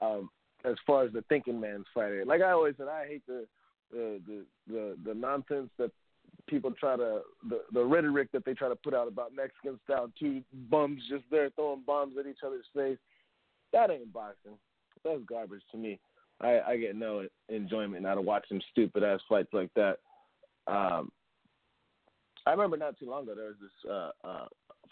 Um, 0.00 0.28
as 0.64 0.74
far 0.86 1.04
as 1.04 1.12
the 1.12 1.22
thinking 1.28 1.60
man's 1.60 1.86
fighter, 1.94 2.24
like 2.26 2.42
I 2.42 2.50
always 2.50 2.74
said, 2.76 2.88
I 2.88 3.06
hate 3.06 3.22
the 3.26 3.46
the 3.92 4.20
the 4.68 4.96
the, 5.04 5.14
nonsense 5.14 5.70
that 5.78 5.90
people 6.46 6.72
try 6.72 6.96
to 6.96 7.20
the 7.48 7.62
the 7.72 7.84
rhetoric 7.84 8.30
that 8.32 8.44
they 8.44 8.54
try 8.54 8.68
to 8.68 8.76
put 8.76 8.94
out 8.94 9.08
about 9.08 9.34
Mexican 9.34 9.78
style 9.84 10.10
two 10.18 10.42
bums 10.70 11.02
just 11.08 11.24
there 11.30 11.50
throwing 11.50 11.82
bombs 11.86 12.16
at 12.18 12.26
each 12.26 12.38
other's 12.44 12.66
face. 12.74 12.98
That 13.72 13.90
ain't 13.90 14.12
boxing. 14.12 14.58
That's 15.04 15.20
garbage 15.28 15.62
to 15.72 15.78
me. 15.78 15.98
I, 16.40 16.60
I 16.60 16.76
get 16.76 16.96
no 16.96 17.26
enjoyment 17.48 18.06
out 18.06 18.18
of 18.18 18.24
watching 18.24 18.60
stupid 18.70 19.02
ass 19.02 19.20
fights 19.28 19.48
like 19.52 19.70
that. 19.74 19.98
Um, 20.66 21.10
I 22.46 22.50
remember 22.50 22.76
not 22.76 22.98
too 22.98 23.08
long 23.08 23.24
ago 23.24 23.34
there 23.34 23.46
was 23.46 23.56
this 23.60 23.90
uh, 23.90 24.10
uh, 24.24 24.46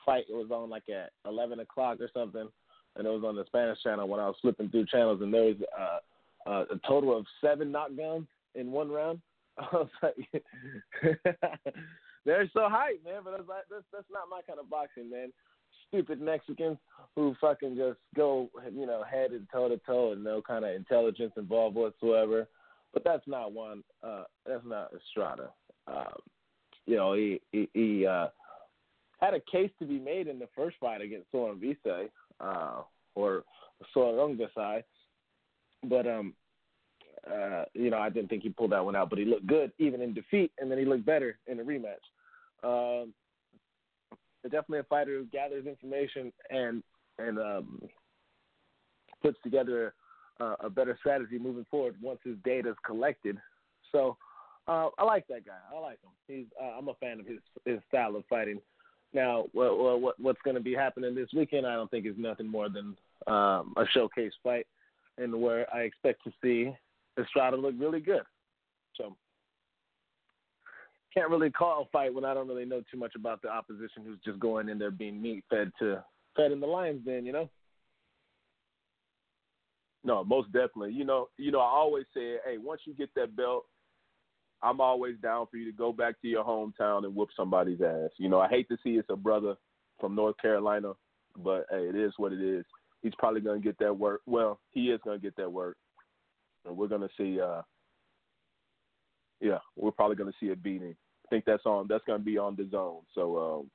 fight. 0.05 0.25
It 0.29 0.35
was 0.35 0.51
on 0.51 0.71
like 0.71 0.89
at 0.89 1.11
eleven 1.27 1.61
o'clock 1.61 1.99
or 2.01 2.11
something, 2.15 2.49
and 2.97 3.07
it 3.07 3.11
was 3.11 3.25
on 3.25 3.37
the 3.37 3.45
Spanish 3.47 3.83
channel 3.83 4.09
when 4.09 4.21
I 4.21 4.27
was 4.27 4.37
flipping 4.41 4.71
through 4.71 4.87
channels, 4.87 5.21
and 5.21 5.33
there 5.33 5.45
was 5.45 5.57
uh, 5.79 6.51
uh, 6.51 6.65
a 6.73 6.89
total 6.89 7.17
of 7.17 7.27
seven 7.41 7.73
knockdowns 7.73 8.27
in 8.55 8.71
one 8.71 8.91
round. 8.91 9.21
I 9.59 9.69
was 9.73 9.89
like, 10.03 10.17
they're 12.25 12.51
so 12.53 12.61
hyped, 12.61 13.05
man. 13.05 13.23
But 13.25 13.37
that's, 13.37 13.49
like, 13.49 13.65
that's 13.71 13.85
that's 13.93 14.11
not 14.13 14.29
my 14.31 14.41
kind 14.47 14.59
of 14.59 14.69
boxing, 14.71 15.11
man. 15.11 15.33
Stupid 15.89 16.21
Mexicans 16.21 16.79
who 17.15 17.37
fucking 17.41 17.77
just 17.77 17.99
go, 18.17 18.51
you 18.73 18.87
know, 18.87 19.05
head 19.09 19.31
and 19.31 19.47
toe 19.53 19.69
to 19.69 19.79
toe, 19.87 20.13
and 20.13 20.25
no 20.25 20.43
kind 20.43 20.65
of 20.65 20.75
intelligence 20.75 21.33
involved 21.37 21.77
whatsoever. 21.77 22.49
But 22.93 23.05
that's 23.05 23.27
not 23.27 23.53
one. 23.53 23.85
Uh, 24.03 24.25
that's 24.47 24.65
not 24.65 24.91
Estrada. 24.95 25.51
Um, 25.87 26.19
you 26.87 26.97
know, 26.97 27.15
he 27.15 27.41
he, 27.53 27.69
he 27.75 28.07
uh, 28.07 28.29
had 29.21 29.35
a 29.35 29.41
case 29.41 29.71
to 29.79 29.87
be 29.87 29.99
made 29.99 30.27
in 30.27 30.39
the 30.39 30.49
first 30.57 30.77
fight 30.81 31.01
against 31.01 31.31
Sor 31.31 31.55
Rungvisai, 31.55 32.09
uh, 32.41 32.83
or 33.15 33.45
Soren 33.93 34.39
Gasai, 34.39 34.83
but 35.85 36.07
um, 36.07 36.35
uh, 37.31 37.65
you 37.75 37.91
know, 37.91 37.99
I 37.99 38.11
didn't 38.11 38.29
think 38.29 38.43
he 38.43 38.51
pulled 38.51 38.73
that 38.73 38.85
one 38.85 38.97
out, 38.97 39.11
but 39.11 39.19
he 39.19 39.25
looked 39.25 39.47
good 39.47 39.73
even 39.79 40.01
in 40.01 40.15
defeat, 40.15 40.53
and 40.59 40.71
then 40.71 40.79
he 40.79 40.85
looked 40.85 41.07
better 41.07 41.39
in 41.47 41.57
the 41.57 41.63
rematch. 41.63 41.95
Um, 42.63 43.13
definitely 44.45 44.81
a 44.81 44.85
fighter 44.85 45.19
who 45.19 45.25
gathers 45.27 45.67
information 45.67 46.33
and 46.51 46.83
and 47.19 47.39
um, 47.39 47.81
puts 49.23 49.39
together 49.43 49.95
uh, 50.41 50.57
a 50.61 50.71
better 50.71 50.97
strategy 50.99 51.39
moving 51.39 51.67
forward 51.71 51.95
once 52.03 52.19
his 52.25 52.37
data 52.45 52.71
is 52.71 52.77
collected. 52.85 53.39
So 53.93 54.17
uh, 54.67 54.89
I 54.99 55.05
like 55.05 55.27
that 55.29 55.47
guy. 55.47 55.53
I 55.75 55.79
like 55.79 55.99
him. 56.03 56.11
He's 56.27 56.47
uh, 56.61 56.77
I'm 56.79 56.89
a 56.89 56.95
fan 56.95 57.21
of 57.21 57.27
his 57.27 57.41
his 57.65 57.79
style 57.89 58.17
of 58.17 58.25
fighting. 58.29 58.61
Now, 59.13 59.45
what, 59.53 60.01
what 60.01 60.21
what's 60.21 60.43
going 60.43 60.57
to 60.57 60.63
be 60.63 60.75
happening 60.75 61.15
this 61.15 61.29
weekend? 61.35 61.67
I 61.67 61.75
don't 61.75 61.91
think 61.91 62.07
is 62.07 62.15
nothing 62.19 62.49
more 62.49 62.69
than 62.69 62.97
um, 63.27 63.75
a 63.77 63.85
showcase 63.93 64.33
fight, 64.43 64.67
and 65.19 65.41
where 65.41 65.73
I 65.75 65.83
expect 65.83 66.25
to 66.25 66.33
see 66.43 66.75
Estrada 67.19 67.57
look 67.57 67.75
really 67.79 68.01
good. 68.01 68.23
So 68.97 69.17
can't 71.15 71.31
really 71.31 71.51
call 71.51 71.83
a 71.83 71.89
fight 71.91 72.13
when 72.13 72.25
I 72.25 72.35
don't 72.35 72.49
really 72.49 72.65
know 72.65 72.83
too 72.91 72.99
much 72.99 73.13
about 73.15 73.41
the 73.43 73.49
opposition 73.49 74.03
who's 74.05 74.19
just 74.25 74.41
going 74.41 74.69
in 74.69 74.79
there 74.79 74.91
being 74.91 75.23
meat 75.23 75.45
fed 75.49 75.71
to 75.79 76.05
fed 76.37 76.51
in 76.51 76.61
the 76.61 76.67
lions 76.67 77.05
den, 77.05 77.25
you 77.25 77.33
know? 77.33 77.49
No, 80.03 80.23
most 80.25 80.53
definitely. 80.53 80.93
You 80.93 81.05
know, 81.05 81.29
you 81.39 81.51
know, 81.51 81.61
I 81.61 81.71
always 81.71 82.05
say, 82.15 82.37
hey, 82.45 82.59
once 82.59 82.83
you 82.85 82.95
get 82.95 83.11
that 83.15 83.37
belt, 83.37 83.65
I'm 84.63 84.81
always 84.81 85.17
down 85.23 85.47
for 85.51 85.57
you 85.57 85.71
to 85.71 85.77
go 85.77 85.93
back 85.93 86.21
to 86.21 86.29
your 86.29 86.45
hometown 86.45 87.05
and 87.05 87.15
whoop 87.15 87.31
somebody's 87.37 87.81
ass. 87.81 88.11
You 88.19 88.29
know, 88.29 88.41
I 88.41 88.49
hate 88.49 88.69
to 88.69 88.77
see 88.83 88.91
it's 88.91 89.09
a 89.11 89.17
brother 89.17 89.55
from 90.01 90.15
North 90.15 90.37
Carolina, 90.43 90.93
but 91.39 91.67
hey, 91.71 91.89
it 91.89 91.97
is 91.97 92.13
what 92.17 92.33
it 92.33 92.41
is. 92.41 92.65
He's 93.03 93.15
probably 93.19 93.41
gonna 93.41 93.61
get 93.61 93.79
that 93.79 93.97
work. 93.97 94.23
Well, 94.27 94.61
he 94.71 94.91
is 94.91 95.01
gonna 95.05 95.19
get 95.19 95.37
that 95.37 95.53
work, 95.53 95.77
and 96.65 96.77
we're 96.77 96.89
gonna 96.89 97.09
see. 97.17 97.41
uh 97.41 97.63
Yeah, 99.41 99.59
we're 99.77 99.91
probably 99.91 100.17
gonna 100.17 100.33
see 100.41 100.51
a 100.51 100.57
beating. 100.57 100.97
I 101.27 101.29
think 101.29 101.45
that's 101.45 101.67
on. 101.67 101.87
That's 101.89 102.05
gonna 102.07 102.19
be 102.23 102.39
on 102.39 102.57
the 102.57 102.69
zone. 102.71 103.03
So 103.15 103.39
um 103.39 103.71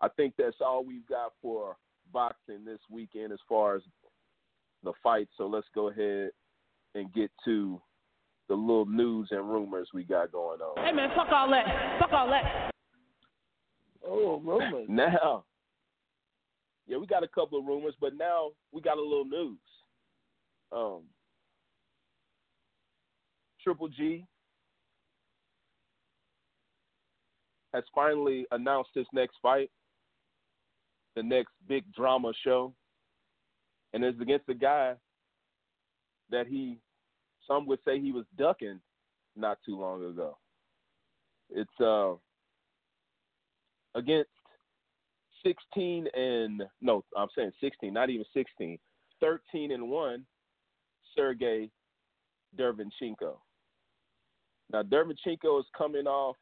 I 0.00 0.08
think 0.08 0.34
that's 0.38 0.56
all 0.60 0.84
we've 0.84 1.06
got 1.06 1.32
for 1.42 1.76
boxing 2.12 2.64
this 2.64 2.80
weekend 2.90 3.32
as 3.32 3.40
far 3.48 3.76
as 3.76 3.82
the 4.84 4.92
fight. 5.02 5.28
So 5.36 5.46
let's 5.46 5.66
go 5.74 5.88
ahead 5.88 6.30
and 6.94 7.12
get 7.12 7.30
to 7.44 7.80
the 8.48 8.54
little 8.54 8.86
news 8.86 9.28
and 9.30 9.50
rumors 9.50 9.88
we 9.92 10.04
got 10.04 10.32
going 10.32 10.60
on. 10.60 10.84
Hey 10.84 10.92
man, 10.92 11.10
fuck 11.14 11.28
all 11.30 11.50
that. 11.50 11.98
Fuck 12.00 12.12
all 12.12 12.28
that. 12.28 12.70
Oh, 14.06 14.40
rumors. 14.44 14.86
Now, 14.88 15.44
yeah, 16.86 16.96
we 16.96 17.06
got 17.06 17.22
a 17.22 17.28
couple 17.28 17.58
of 17.58 17.66
rumors, 17.66 17.94
but 18.00 18.14
now 18.16 18.50
we 18.72 18.80
got 18.80 18.96
a 18.96 19.02
little 19.02 19.26
news. 19.26 19.58
Um, 20.72 21.02
Triple 23.62 23.88
G 23.88 24.24
has 27.74 27.84
finally 27.94 28.46
announced 28.50 28.90
his 28.94 29.06
next 29.12 29.36
fight, 29.42 29.70
the 31.16 31.22
next 31.22 31.52
big 31.68 31.84
drama 31.92 32.32
show, 32.44 32.72
and 33.92 34.04
it's 34.04 34.20
against 34.20 34.48
a 34.48 34.54
guy 34.54 34.94
that 36.30 36.46
he, 36.46 36.78
some 37.46 37.66
would 37.66 37.78
say 37.86 38.00
he 38.00 38.12
was 38.12 38.24
ducking 38.36 38.80
not 39.36 39.58
too 39.64 39.78
long 39.78 40.04
ago. 40.04 40.36
It's 41.50 41.80
uh 41.80 42.14
against 43.94 44.28
16 45.44 46.08
and 46.14 46.62
no, 46.80 47.04
I'm 47.16 47.28
saying 47.36 47.52
16, 47.60 47.92
not 47.92 48.10
even 48.10 48.26
16, 48.34 48.78
13 49.20 49.72
and 49.72 49.88
one, 49.88 50.26
Sergey 51.16 51.70
Derevyanchenko. 52.58 53.36
Now 54.72 54.82
Derevyanchenko 54.82 55.60
is 55.60 55.66
coming 55.76 56.06
off 56.06 56.36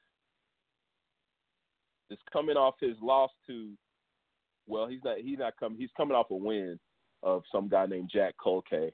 is 2.10 2.18
coming 2.32 2.56
off 2.56 2.74
his 2.80 2.96
loss 3.00 3.30
to 3.46 3.72
well, 4.66 4.86
he's 4.86 5.00
not 5.04 5.18
he's 5.18 5.38
not 5.38 5.54
coming 5.58 5.78
he's 5.78 5.90
coming 5.96 6.16
off 6.16 6.30
a 6.30 6.34
win 6.34 6.78
of 7.22 7.42
some 7.50 7.68
guy 7.68 7.86
named 7.86 8.10
Jack 8.12 8.34
Culcay. 8.44 8.90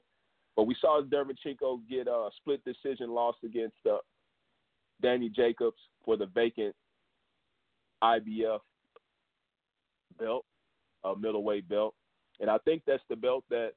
But 0.56 0.64
we 0.64 0.76
saw 0.80 1.02
Derevyanchenko 1.02 1.80
get 1.88 2.08
a 2.08 2.28
split 2.36 2.62
decision 2.64 3.10
loss 3.10 3.36
against 3.44 3.76
uh, 3.90 3.98
Danny 5.00 5.30
Jacobs 5.30 5.78
for 6.04 6.16
the 6.16 6.26
vacant 6.26 6.74
IBF 8.04 8.58
belt, 10.18 10.44
a 11.04 11.16
middleweight 11.16 11.68
belt. 11.68 11.94
And 12.40 12.50
I 12.50 12.58
think 12.58 12.82
that's 12.86 13.02
the 13.08 13.16
belt 13.16 13.44
that 13.48 13.72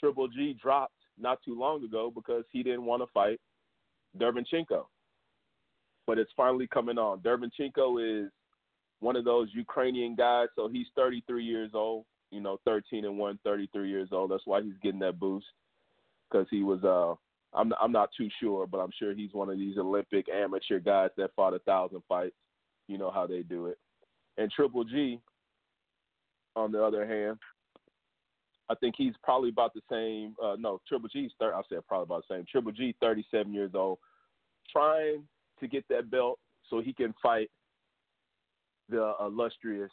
Triple 0.00 0.28
G 0.28 0.56
dropped 0.60 0.94
not 1.18 1.38
too 1.44 1.58
long 1.58 1.84
ago 1.84 2.10
because 2.12 2.44
he 2.50 2.62
didn't 2.62 2.84
want 2.84 3.02
to 3.02 3.06
fight 3.12 3.40
Derevyanchenko. 4.18 4.86
But 6.06 6.18
it's 6.18 6.32
finally 6.36 6.66
coming 6.66 6.98
on. 6.98 7.20
Derevyanchenko 7.20 8.24
is 8.26 8.30
one 9.00 9.16
of 9.16 9.24
those 9.24 9.48
Ukrainian 9.52 10.14
guys, 10.14 10.48
so 10.56 10.68
he's 10.68 10.86
33 10.96 11.44
years 11.44 11.70
old. 11.74 12.04
you 12.30 12.40
know, 12.40 12.58
13 12.64 13.04
and 13.04 13.18
1, 13.18 13.38
33 13.44 13.88
years 13.88 14.08
old. 14.12 14.30
That's 14.30 14.46
why 14.46 14.62
he's 14.62 14.74
getting 14.82 15.00
that 15.00 15.18
boost 15.18 15.46
because 16.30 16.46
he 16.50 16.62
was. 16.62 16.82
Uh, 16.84 17.14
I'm 17.56 17.72
I'm 17.80 17.92
not 17.92 18.10
too 18.16 18.28
sure, 18.40 18.66
but 18.66 18.78
I'm 18.78 18.92
sure 18.98 19.14
he's 19.14 19.32
one 19.32 19.50
of 19.50 19.58
these 19.58 19.76
Olympic 19.78 20.28
amateur 20.28 20.78
guys 20.78 21.10
that 21.16 21.34
fought 21.34 21.54
a 21.54 21.58
thousand 21.60 22.02
fights. 22.08 22.36
You 22.86 22.98
know 22.98 23.10
how 23.10 23.26
they 23.26 23.42
do 23.42 23.66
it. 23.66 23.78
And 24.38 24.50
Triple 24.50 24.84
G, 24.84 25.20
on 26.54 26.70
the 26.70 26.82
other 26.82 27.06
hand, 27.06 27.38
I 28.70 28.74
think 28.76 28.94
he's 28.96 29.14
probably 29.22 29.48
about 29.48 29.74
the 29.74 29.80
same. 29.90 30.36
Uh, 30.42 30.54
no, 30.58 30.80
Triple 30.86 31.08
G's 31.08 31.32
third. 31.40 31.54
I 31.54 31.62
said 31.68 31.80
probably 31.88 32.04
about 32.04 32.24
the 32.28 32.36
same. 32.36 32.44
Triple 32.50 32.72
G, 32.72 32.94
37 33.00 33.52
years 33.52 33.72
old, 33.74 33.98
trying 34.72 35.24
to 35.58 35.68
get 35.68 35.84
that 35.88 36.10
belt 36.10 36.38
so 36.68 36.80
he 36.80 36.92
can 36.92 37.12
fight 37.20 37.50
the 38.88 39.14
illustrious 39.20 39.90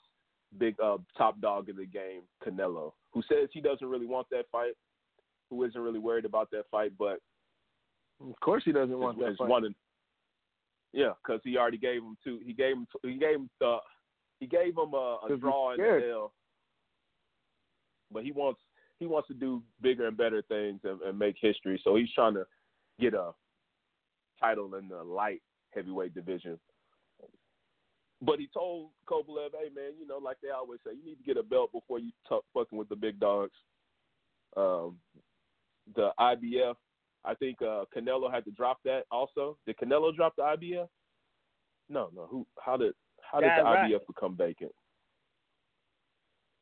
big 0.57 0.75
uh, 0.81 0.97
top 1.17 1.41
dog 1.41 1.69
in 1.69 1.75
the 1.75 1.85
game, 1.85 2.21
Canelo, 2.45 2.93
who 3.11 3.21
says 3.27 3.49
he 3.51 3.61
doesn't 3.61 3.87
really 3.87 4.05
want 4.05 4.27
that 4.31 4.45
fight, 4.51 4.73
who 5.49 5.63
isn't 5.63 5.79
really 5.79 5.99
worried 5.99 6.25
about 6.25 6.49
that 6.51 6.63
fight, 6.71 6.91
but 6.97 7.19
of 8.21 8.39
course 8.41 8.63
he 8.65 8.71
doesn't 8.71 8.97
want 8.97 9.19
that 9.19 9.35
fight. 9.37 9.49
Wanting, 9.49 9.75
yeah, 10.93 11.11
because 11.23 11.41
he 11.43 11.57
already 11.57 11.77
gave 11.77 12.01
him 12.01 12.17
two. 12.23 12.39
He 12.45 12.53
gave 12.53 12.75
him. 12.75 12.87
He 13.03 13.17
gave 13.17 13.35
him. 13.35 13.49
Uh, 13.63 13.79
he 14.39 14.47
gave 14.47 14.77
him 14.77 14.93
a, 14.93 15.17
a 15.29 15.37
draw 15.37 15.73
in 15.73 15.77
the 15.79 16.09
L. 16.11 16.33
But 18.11 18.23
he 18.23 18.31
wants. 18.31 18.61
He 18.99 19.05
wants 19.05 19.27
to 19.27 19.33
do 19.33 19.61
bigger 19.81 20.07
and 20.07 20.17
better 20.17 20.41
things 20.41 20.79
and, 20.83 21.01
and 21.01 21.17
make 21.17 21.35
history. 21.39 21.79
So 21.83 21.95
he's 21.95 22.11
trying 22.13 22.33
to 22.33 22.45
get 22.99 23.13
a 23.13 23.31
title 24.39 24.75
in 24.75 24.87
the 24.87 25.03
light 25.03 25.41
heavyweight 25.73 26.15
division 26.15 26.59
but 28.21 28.39
he 28.39 28.47
told 28.53 28.89
Kovalev, 29.07 29.51
"Hey 29.53 29.69
man, 29.73 29.93
you 29.99 30.07
know, 30.07 30.17
like 30.17 30.37
they 30.41 30.49
always 30.49 30.79
say, 30.85 30.93
you 30.93 31.05
need 31.05 31.17
to 31.17 31.23
get 31.23 31.37
a 31.37 31.43
belt 31.43 31.71
before 31.71 31.99
you 31.99 32.11
talk 32.27 32.43
fucking 32.53 32.77
with 32.77 32.89
the 32.89 32.95
big 32.95 33.19
dogs." 33.19 33.53
Um, 34.55 34.97
the 35.95 36.11
IBF, 36.19 36.75
I 37.23 37.35
think 37.35 37.61
uh, 37.61 37.85
Canelo 37.95 38.31
had 38.31 38.43
to 38.45 38.51
drop 38.51 38.79
that. 38.85 39.03
Also, 39.11 39.57
did 39.65 39.77
Canelo 39.77 40.15
drop 40.15 40.35
the 40.35 40.41
IBF? 40.41 40.87
No, 41.89 42.09
no. 42.15 42.25
Who? 42.29 42.47
How 42.59 42.75
did? 42.75 42.93
How 43.21 43.39
did 43.39 43.51
the 43.57 43.63
right. 43.63 43.91
IBF 43.91 44.07
become 44.07 44.35
vacant? 44.35 44.71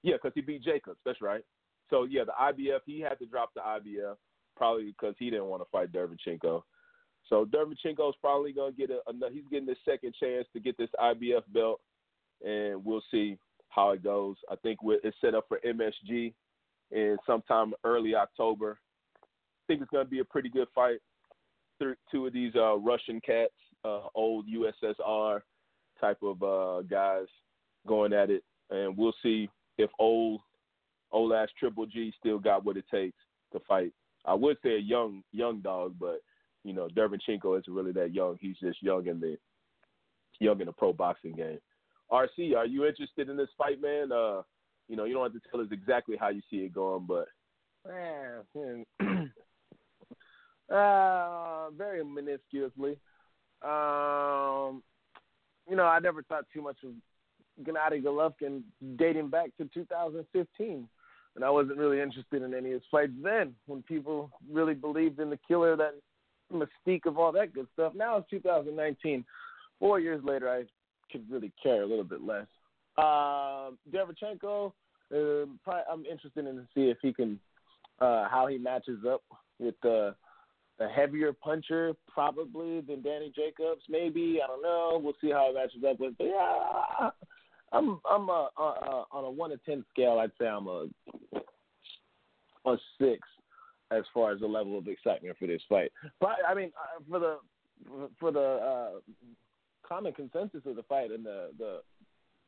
Yeah, 0.04 0.16
because 0.16 0.34
he 0.36 0.42
beat 0.42 0.62
Jacobs. 0.62 1.00
That's 1.06 1.22
right. 1.22 1.44
So 1.90 2.04
yeah, 2.04 2.24
the 2.24 2.32
IBF 2.32 2.80
he 2.86 3.00
had 3.00 3.20
to 3.20 3.26
drop 3.26 3.52
the 3.54 3.62
IBF 3.62 4.16
probably 4.56 4.86
because 4.86 5.16
he 5.20 5.30
didn't 5.30 5.46
want 5.46 5.62
to 5.62 5.70
fight 5.72 5.92
Derevyanchenko. 5.92 6.64
So 7.30 7.46
Derevyanchenko 7.46 8.10
is 8.10 8.16
probably 8.22 8.54
going 8.54 8.74
to 8.74 8.78
get 8.78 8.90
a, 8.90 9.00
a, 9.10 9.32
he's 9.32 9.44
getting 9.52 9.66
the 9.66 9.76
second 9.84 10.14
chance 10.20 10.48
to 10.54 10.60
get 10.60 10.78
this 10.78 10.90
IBF 11.00 11.42
belt, 11.54 11.82
and 12.46 12.84
we'll 12.86 13.04
see 13.12 13.38
how 13.70 13.92
it 13.92 14.04
goes. 14.04 14.36
I 14.50 14.56
think 14.58 14.80
it's 14.84 15.18
set 15.22 15.36
up 15.36 15.46
for 15.48 15.60
MSG 15.66 16.34
in 16.92 17.18
sometime 17.26 17.74
early 17.84 18.16
October. 18.16 18.80
I 19.24 19.64
think 19.68 19.82
it's 19.82 19.92
going 19.92 20.06
to 20.06 20.10
be 20.10 20.20
a 20.20 20.26
pretty 20.26 20.50
good 20.50 20.68
fight. 20.74 21.00
Two 22.12 22.28
of 22.28 22.34
these 22.34 22.54
uh, 22.56 22.78
Russian 22.78 23.20
cats, 23.20 23.54
uh, 23.84 24.04
old 24.14 24.46
USSR 24.48 25.42
type 26.00 26.20
of 26.24 26.42
uh, 26.42 26.82
guys 26.84 27.26
going 27.88 28.14
at 28.14 28.30
it, 28.30 28.44
and 28.70 28.96
we'll 28.96 29.16
see 29.22 29.50
if 29.78 29.90
old 30.00 30.42
old 31.12 31.34
ass 31.34 31.50
Triple 31.60 31.86
G 31.86 32.14
still 32.20 32.40
got 32.40 32.66
what 32.66 32.78
it 32.78 32.86
takes 32.92 33.18
to 33.54 33.60
fight. 33.68 33.92
I 34.26 34.34
would 34.34 34.58
say 34.64 34.76
a 34.76 34.80
young 34.80 35.24
young 35.32 35.62
dog, 35.62 35.96
but 36.00 36.22
you 36.64 36.74
know, 36.74 36.88
Derevyanchenko 36.88 37.60
isn't 37.60 37.74
really 37.74 37.92
that 37.94 38.14
young. 38.14 38.38
He's 38.42 38.58
just 38.58 38.82
young 38.82 39.08
in 39.08 39.20
the 39.20 39.38
young 40.40 40.60
in 40.60 40.66
the 40.66 40.74
pro 40.74 40.94
boxing 40.94 41.34
game. 41.34 41.60
RC, 42.12 42.56
are 42.56 42.66
you 42.66 42.86
interested 42.86 43.30
in 43.30 43.38
this 43.38 43.50
fight, 43.58 43.82
man? 43.82 44.12
Uh, 44.12 44.42
you 44.88 44.96
know, 44.96 45.06
you 45.06 45.14
don't 45.14 45.24
have 45.24 45.42
to 45.42 45.50
tell 45.50 45.62
us 45.62 45.68
exactly 45.72 46.18
how 46.20 46.30
you 46.30 46.42
see 46.50 46.58
it 46.58 46.74
going, 46.74 47.08
but 47.08 47.28
uh, 50.74 51.70
very 51.72 52.04
minusculously. 52.04 52.98
Um, 53.62 54.84
you 55.68 55.76
know, 55.76 55.86
I 55.86 56.00
never 56.00 56.22
thought 56.24 56.46
too 56.54 56.62
much 56.62 56.78
of 56.84 56.92
Gennady 57.64 58.04
Golovkin 58.04 58.64
dating 58.98 59.30
back 59.30 59.50
to 59.58 59.70
2015. 59.74 60.88
And 61.36 61.44
I 61.44 61.50
wasn't 61.50 61.78
really 61.78 62.02
interested 62.02 62.42
in 62.42 62.54
any 62.54 62.70
of 62.70 62.74
his 62.76 62.90
fights 62.90 63.12
then 63.22 63.54
when 63.66 63.84
people 63.84 64.32
really 64.50 64.74
believed 64.74 65.20
in 65.20 65.30
the 65.30 65.40
killer 65.48 65.76
that 65.76 65.96
mystique 66.54 67.06
of 67.06 67.18
all 67.18 67.32
that 67.34 67.54
good 67.54 67.68
stuff. 67.74 67.94
Now 67.96 68.18
it's 68.18 68.30
2019. 68.30 69.26
Four 69.80 70.00
years 70.00 70.24
later, 70.24 70.50
I 70.50 70.64
could 71.12 71.30
really 71.30 71.52
care 71.62 71.84
a 71.84 71.86
little 71.86 72.06
bit 72.06 72.22
less. 72.22 72.48
Uh, 72.98 73.72
Derevyanchenko, 73.92 74.68
uh, 74.68 75.46
probably, 75.64 75.84
I'm 75.92 76.06
interested 76.06 76.48
in 76.48 76.56
to 76.56 76.68
see 76.74 76.90
if 76.90 76.98
he 77.02 77.12
can, 77.12 77.40
uh, 78.00 78.30
how 78.30 78.48
he 78.48 78.58
matches 78.58 79.00
up 79.06 79.22
with 79.60 79.76
the 79.84 80.16
a 80.80 80.88
heavier 80.90 81.32
puncher 81.32 81.94
probably 82.08 82.82
than 82.82 83.02
Danny 83.02 83.32
Jacobs. 83.34 83.82
Maybe 83.90 84.40
I 84.44 84.48
don't 84.48 84.62
know. 84.62 85.00
We'll 85.02 85.14
see 85.22 85.32
how 85.32 85.50
it 85.50 85.56
matches 85.56 85.84
up 85.90 86.00
with. 86.00 86.18
But 86.18 86.28
yeah, 86.28 87.10
I'm 87.72 88.00
I'm 88.10 88.30
a, 88.30 88.50
a, 88.58 88.62
a, 88.62 89.06
on 89.12 89.24
a 89.26 89.30
one 89.30 89.50
to 89.50 89.58
ten 89.66 89.84
scale. 89.92 90.20
I'd 90.20 90.32
say 90.40 90.48
I'm 90.48 90.68
a 90.68 90.88
a 92.66 92.78
six 93.00 93.28
as 93.92 94.04
far 94.14 94.32
as 94.32 94.40
the 94.40 94.48
level 94.48 94.78
of 94.78 94.88
excitement 94.88 95.36
for 95.38 95.48
this 95.48 95.62
fight. 95.70 95.92
But 96.20 96.38
I 96.48 96.54
mean, 96.54 96.72
uh, 96.78 97.02
for 97.10 97.20
the 97.20 97.38
for 98.20 98.32
the 98.32 98.40
uh, 98.40 98.90
common 99.88 100.14
consensus 100.14 100.62
of 100.66 100.76
the 100.76 100.84
fight 100.84 101.12
and 101.12 101.26
the 101.26 101.50
the 101.58 101.82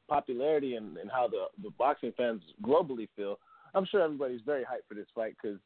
popularity 0.09 0.75
and, 0.75 0.97
and 0.97 1.11
how 1.11 1.27
the 1.27 1.45
the 1.61 1.71
boxing 1.71 2.13
fans 2.17 2.41
globally 2.63 3.07
feel, 3.15 3.37
I'm 3.75 3.85
sure 3.85 4.01
everybody's 4.01 4.41
very 4.45 4.63
hyped 4.63 4.87
for 4.87 4.95
this 4.95 5.07
fight 5.13 5.35
because 5.41 5.59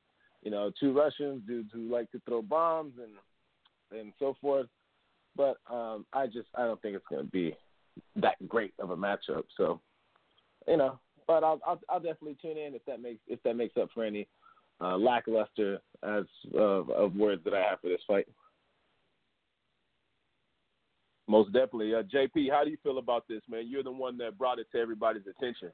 you 0.44 0.52
know 0.52 0.72
two 0.80 0.94
Russians, 0.94 1.44
dudes 1.48 1.70
who 1.74 1.92
like 1.92 2.12
to 2.12 2.22
throw 2.28 2.42
bombs 2.42 2.94
and 3.02 4.00
and 4.00 4.14
so 4.20 4.36
forth. 4.42 4.68
But 5.36 5.58
um, 5.70 6.06
I 6.12 6.28
just 6.28 6.48
I 6.56 6.66
don't 6.66 6.82
think 6.82 6.96
it's 6.96 7.06
going 7.10 7.26
to 7.26 7.32
be 7.32 7.56
that 8.16 8.48
great 8.48 8.74
of 8.80 8.92
a 8.92 8.98
matchup. 8.98 9.44
So 9.58 9.80
you 10.68 10.78
know, 10.78 11.00
but 11.28 11.44
I'll, 11.44 11.60
I'll 11.66 11.80
I'll 11.90 12.00
definitely 12.00 12.38
tune 12.42 12.58
in 12.58 12.76
if 12.76 12.86
that 12.86 13.02
makes 13.02 13.22
if 13.28 13.42
that 13.44 13.56
makes 13.56 13.78
up 13.78 13.90
for 13.94 14.04
any 14.04 14.28
uh, 14.82 14.98
lackluster 14.98 15.80
as 16.04 16.24
uh, 16.56 16.60
of 16.60 17.16
words 17.16 17.44
that 17.46 17.54
I 17.54 17.62
have 17.70 17.82
for 17.82 17.90
this 17.90 18.02
fight. 18.08 18.28
Most 21.28 21.54
definitely, 21.54 21.94
uh, 21.94 22.04
JP. 22.04 22.52
How 22.52 22.64
do 22.64 22.72
you 22.72 22.78
feel 22.84 22.98
about 22.98 23.28
this, 23.30 23.42
man? 23.50 23.68
You're 23.68 23.84
the 23.84 23.92
one 23.92 24.18
that 24.18 24.38
brought 24.38 24.60
it 24.60 24.68
to 24.74 24.80
everybody's 24.80 25.28
attention. 25.28 25.72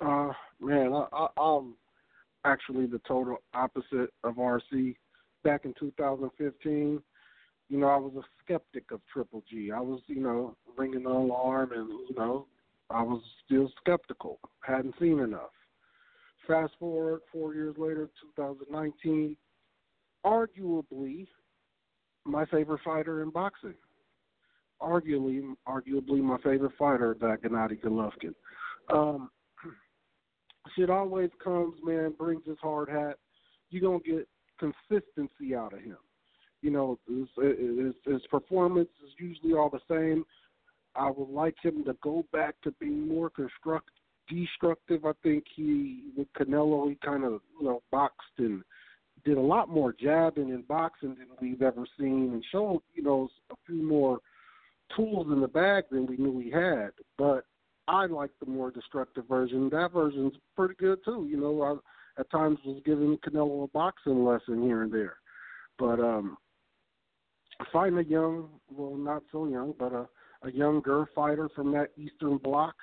Uh, 0.00 0.32
man, 0.60 0.92
I, 0.94 1.06
I, 1.12 1.26
I'm 1.40 1.74
actually 2.44 2.86
the 2.86 3.00
total 3.06 3.38
opposite 3.52 4.10
of 4.24 4.36
RC. 4.36 4.96
Back 5.42 5.64
in 5.64 5.74
2015, 5.78 7.02
you 7.70 7.78
know, 7.78 7.86
I 7.86 7.96
was 7.96 8.12
a 8.16 8.26
skeptic 8.44 8.90
of 8.90 9.00
Triple 9.12 9.44
G. 9.48 9.70
I 9.70 9.80
was, 9.80 10.00
you 10.08 10.20
know, 10.20 10.56
ringing 10.76 11.04
the 11.04 11.10
alarm, 11.10 11.70
and 11.72 11.88
you 11.88 12.14
know, 12.16 12.46
I 12.90 13.00
was 13.00 13.22
still 13.46 13.70
skeptical. 13.80 14.40
Hadn't 14.62 14.96
seen 15.00 15.20
enough. 15.20 15.52
Fast 16.48 16.72
forward 16.80 17.20
four 17.32 17.54
years 17.54 17.76
later, 17.78 18.10
2019, 18.36 19.36
arguably 20.26 21.28
my 22.24 22.44
favorite 22.46 22.80
fighter 22.84 23.22
in 23.22 23.30
boxing. 23.30 23.74
Arguably, 24.82 25.54
arguably 25.68 26.20
my 26.20 26.38
favorite 26.38 26.72
fighter, 26.76 27.16
that 27.20 27.42
Gennady 27.42 27.80
Golovkin. 27.80 28.34
Um, 28.92 29.30
shit 30.76 30.90
always 30.90 31.30
comes, 31.42 31.76
man, 31.84 32.14
brings 32.18 32.42
his 32.44 32.58
hard 32.60 32.88
hat. 32.88 33.16
You're 33.68 33.82
gonna 33.82 34.00
get 34.00 34.28
consistency 34.58 35.54
out 35.54 35.72
of 35.72 35.80
him. 35.80 35.98
You 36.62 36.70
know, 36.70 36.98
his, 37.08 37.26
his, 37.36 37.94
his 38.04 38.26
performance 38.30 38.90
is 39.04 39.12
usually 39.18 39.54
all 39.54 39.70
the 39.70 39.80
same. 39.88 40.24
I 40.94 41.10
would 41.10 41.28
like 41.28 41.56
him 41.62 41.84
to 41.84 41.96
go 42.02 42.24
back 42.32 42.56
to 42.62 42.72
being 42.72 43.08
more 43.08 43.30
construct, 43.30 43.90
destructive. 44.28 45.04
I 45.04 45.12
think 45.22 45.44
he 45.54 46.10
with 46.16 46.28
Canelo 46.38 46.88
he 46.88 46.98
kind 47.04 47.24
of 47.24 47.40
you 47.58 47.66
know 47.66 47.82
boxed 47.90 48.38
and 48.38 48.62
did 49.24 49.36
a 49.36 49.40
lot 49.40 49.68
more 49.68 49.92
jabbing 49.92 50.48
in 50.48 50.62
boxing 50.62 51.16
than 51.16 51.28
we've 51.40 51.62
ever 51.62 51.86
seen, 51.98 52.30
and 52.32 52.44
showed 52.50 52.82
you 52.94 53.02
know 53.02 53.28
a 53.50 53.54
few 53.66 53.82
more 53.82 54.18
tools 54.96 55.28
in 55.30 55.40
the 55.40 55.48
bag 55.48 55.84
than 55.90 56.06
we 56.06 56.16
knew 56.16 56.40
he 56.40 56.50
had. 56.50 56.90
But 57.16 57.44
I 57.86 58.06
like 58.06 58.30
the 58.40 58.50
more 58.50 58.70
destructive 58.70 59.26
version. 59.28 59.68
That 59.70 59.92
version's 59.92 60.34
pretty 60.56 60.74
good 60.74 60.98
too. 61.04 61.26
You 61.30 61.38
know, 61.38 61.62
I 61.62 62.20
at 62.20 62.30
times 62.30 62.58
was 62.64 62.82
giving 62.84 63.16
Canelo 63.18 63.64
a 63.64 63.68
boxing 63.68 64.24
lesson 64.24 64.62
here 64.62 64.82
and 64.82 64.92
there. 64.92 65.16
But 65.78 66.00
um 66.00 66.36
fighting 67.72 67.98
a 67.98 68.02
young, 68.02 68.48
well, 68.70 68.96
not 68.96 69.22
so 69.32 69.46
young, 69.46 69.74
but 69.78 69.92
a 69.92 70.08
a 70.42 70.50
younger 70.50 71.06
fighter 71.14 71.50
from 71.54 71.70
that 71.72 71.90
Eastern 71.98 72.38
Bloc 72.38 72.74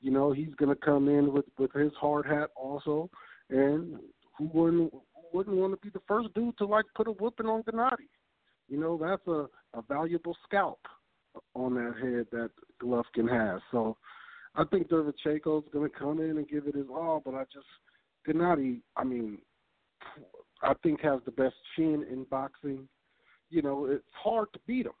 you 0.00 0.10
know, 0.10 0.32
he's 0.32 0.54
going 0.56 0.68
to 0.68 0.80
come 0.80 1.08
in 1.08 1.32
with 1.32 1.46
with 1.58 1.72
his 1.72 1.92
hard 2.00 2.26
hat 2.26 2.50
also, 2.54 3.10
and 3.50 3.98
who 4.36 4.50
wouldn't 4.52 4.92
wouldn't 5.32 5.56
want 5.56 5.72
to 5.72 5.84
be 5.84 5.90
the 5.90 6.02
first 6.06 6.32
dude 6.34 6.56
to 6.58 6.66
like 6.66 6.84
put 6.94 7.08
a 7.08 7.12
whooping 7.12 7.46
on 7.46 7.62
Gennady? 7.62 8.08
You 8.68 8.78
know, 8.78 8.98
that's 9.00 9.26
a 9.26 9.46
a 9.76 9.82
valuable 9.88 10.36
scalp 10.46 10.80
on 11.54 11.74
that 11.74 11.94
head 12.00 12.26
that 12.32 12.50
Golovkin 12.82 13.28
has. 13.28 13.60
So 13.70 13.96
I 14.54 14.64
think 14.64 14.88
Derevyanchenko's 14.88 15.68
going 15.72 15.90
to 15.90 15.98
come 15.98 16.20
in 16.20 16.38
and 16.38 16.48
give 16.48 16.66
it 16.66 16.74
his 16.74 16.86
all, 16.90 17.20
but 17.24 17.34
I 17.34 17.44
just 17.52 17.66
Gennady. 18.28 18.80
I 18.96 19.04
mean, 19.04 19.38
I 20.62 20.74
think 20.82 21.00
has 21.00 21.20
the 21.24 21.32
best 21.32 21.54
chin 21.74 22.04
in 22.10 22.26
boxing. 22.30 22.86
You 23.50 23.62
know, 23.62 23.86
it's 23.86 24.04
hard 24.22 24.52
to 24.52 24.58
beat 24.66 24.86
him. 24.86 24.92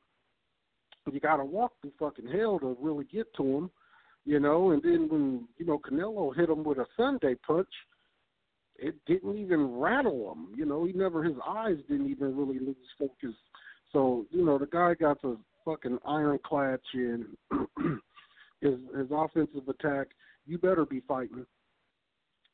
You 1.12 1.20
got 1.20 1.36
to 1.36 1.44
walk 1.44 1.72
through 1.80 1.92
fucking 1.98 2.26
hell 2.26 2.58
to 2.58 2.76
really 2.80 3.04
get 3.04 3.32
to 3.36 3.44
him. 3.44 3.70
You 4.24 4.40
know, 4.40 4.72
and 4.72 4.82
then 4.82 5.08
when 5.08 5.48
you 5.56 5.66
know 5.66 5.78
Canelo 5.78 6.34
hit 6.34 6.50
him 6.50 6.64
with 6.64 6.78
a 6.78 6.86
Sunday 6.96 7.36
punch, 7.46 7.68
it 8.76 8.96
didn't 9.06 9.38
even 9.38 9.78
rattle 9.78 10.32
him. 10.32 10.48
You 10.56 10.66
know, 10.66 10.84
he 10.84 10.92
never 10.92 11.22
his 11.22 11.36
eyes 11.46 11.76
didn't 11.88 12.10
even 12.10 12.36
really 12.36 12.58
lose 12.58 12.76
focus. 12.98 13.36
So 13.92 14.26
you 14.30 14.44
know, 14.44 14.58
the 14.58 14.66
guy 14.66 14.94
got 14.94 15.22
the 15.22 15.38
fucking 15.64 15.98
ironclad 16.06 16.80
chin. 16.92 17.26
his 18.60 18.74
his 18.96 19.06
offensive 19.10 19.68
attack, 19.68 20.08
you 20.46 20.58
better 20.58 20.84
be 20.84 21.00
fighting 21.06 21.46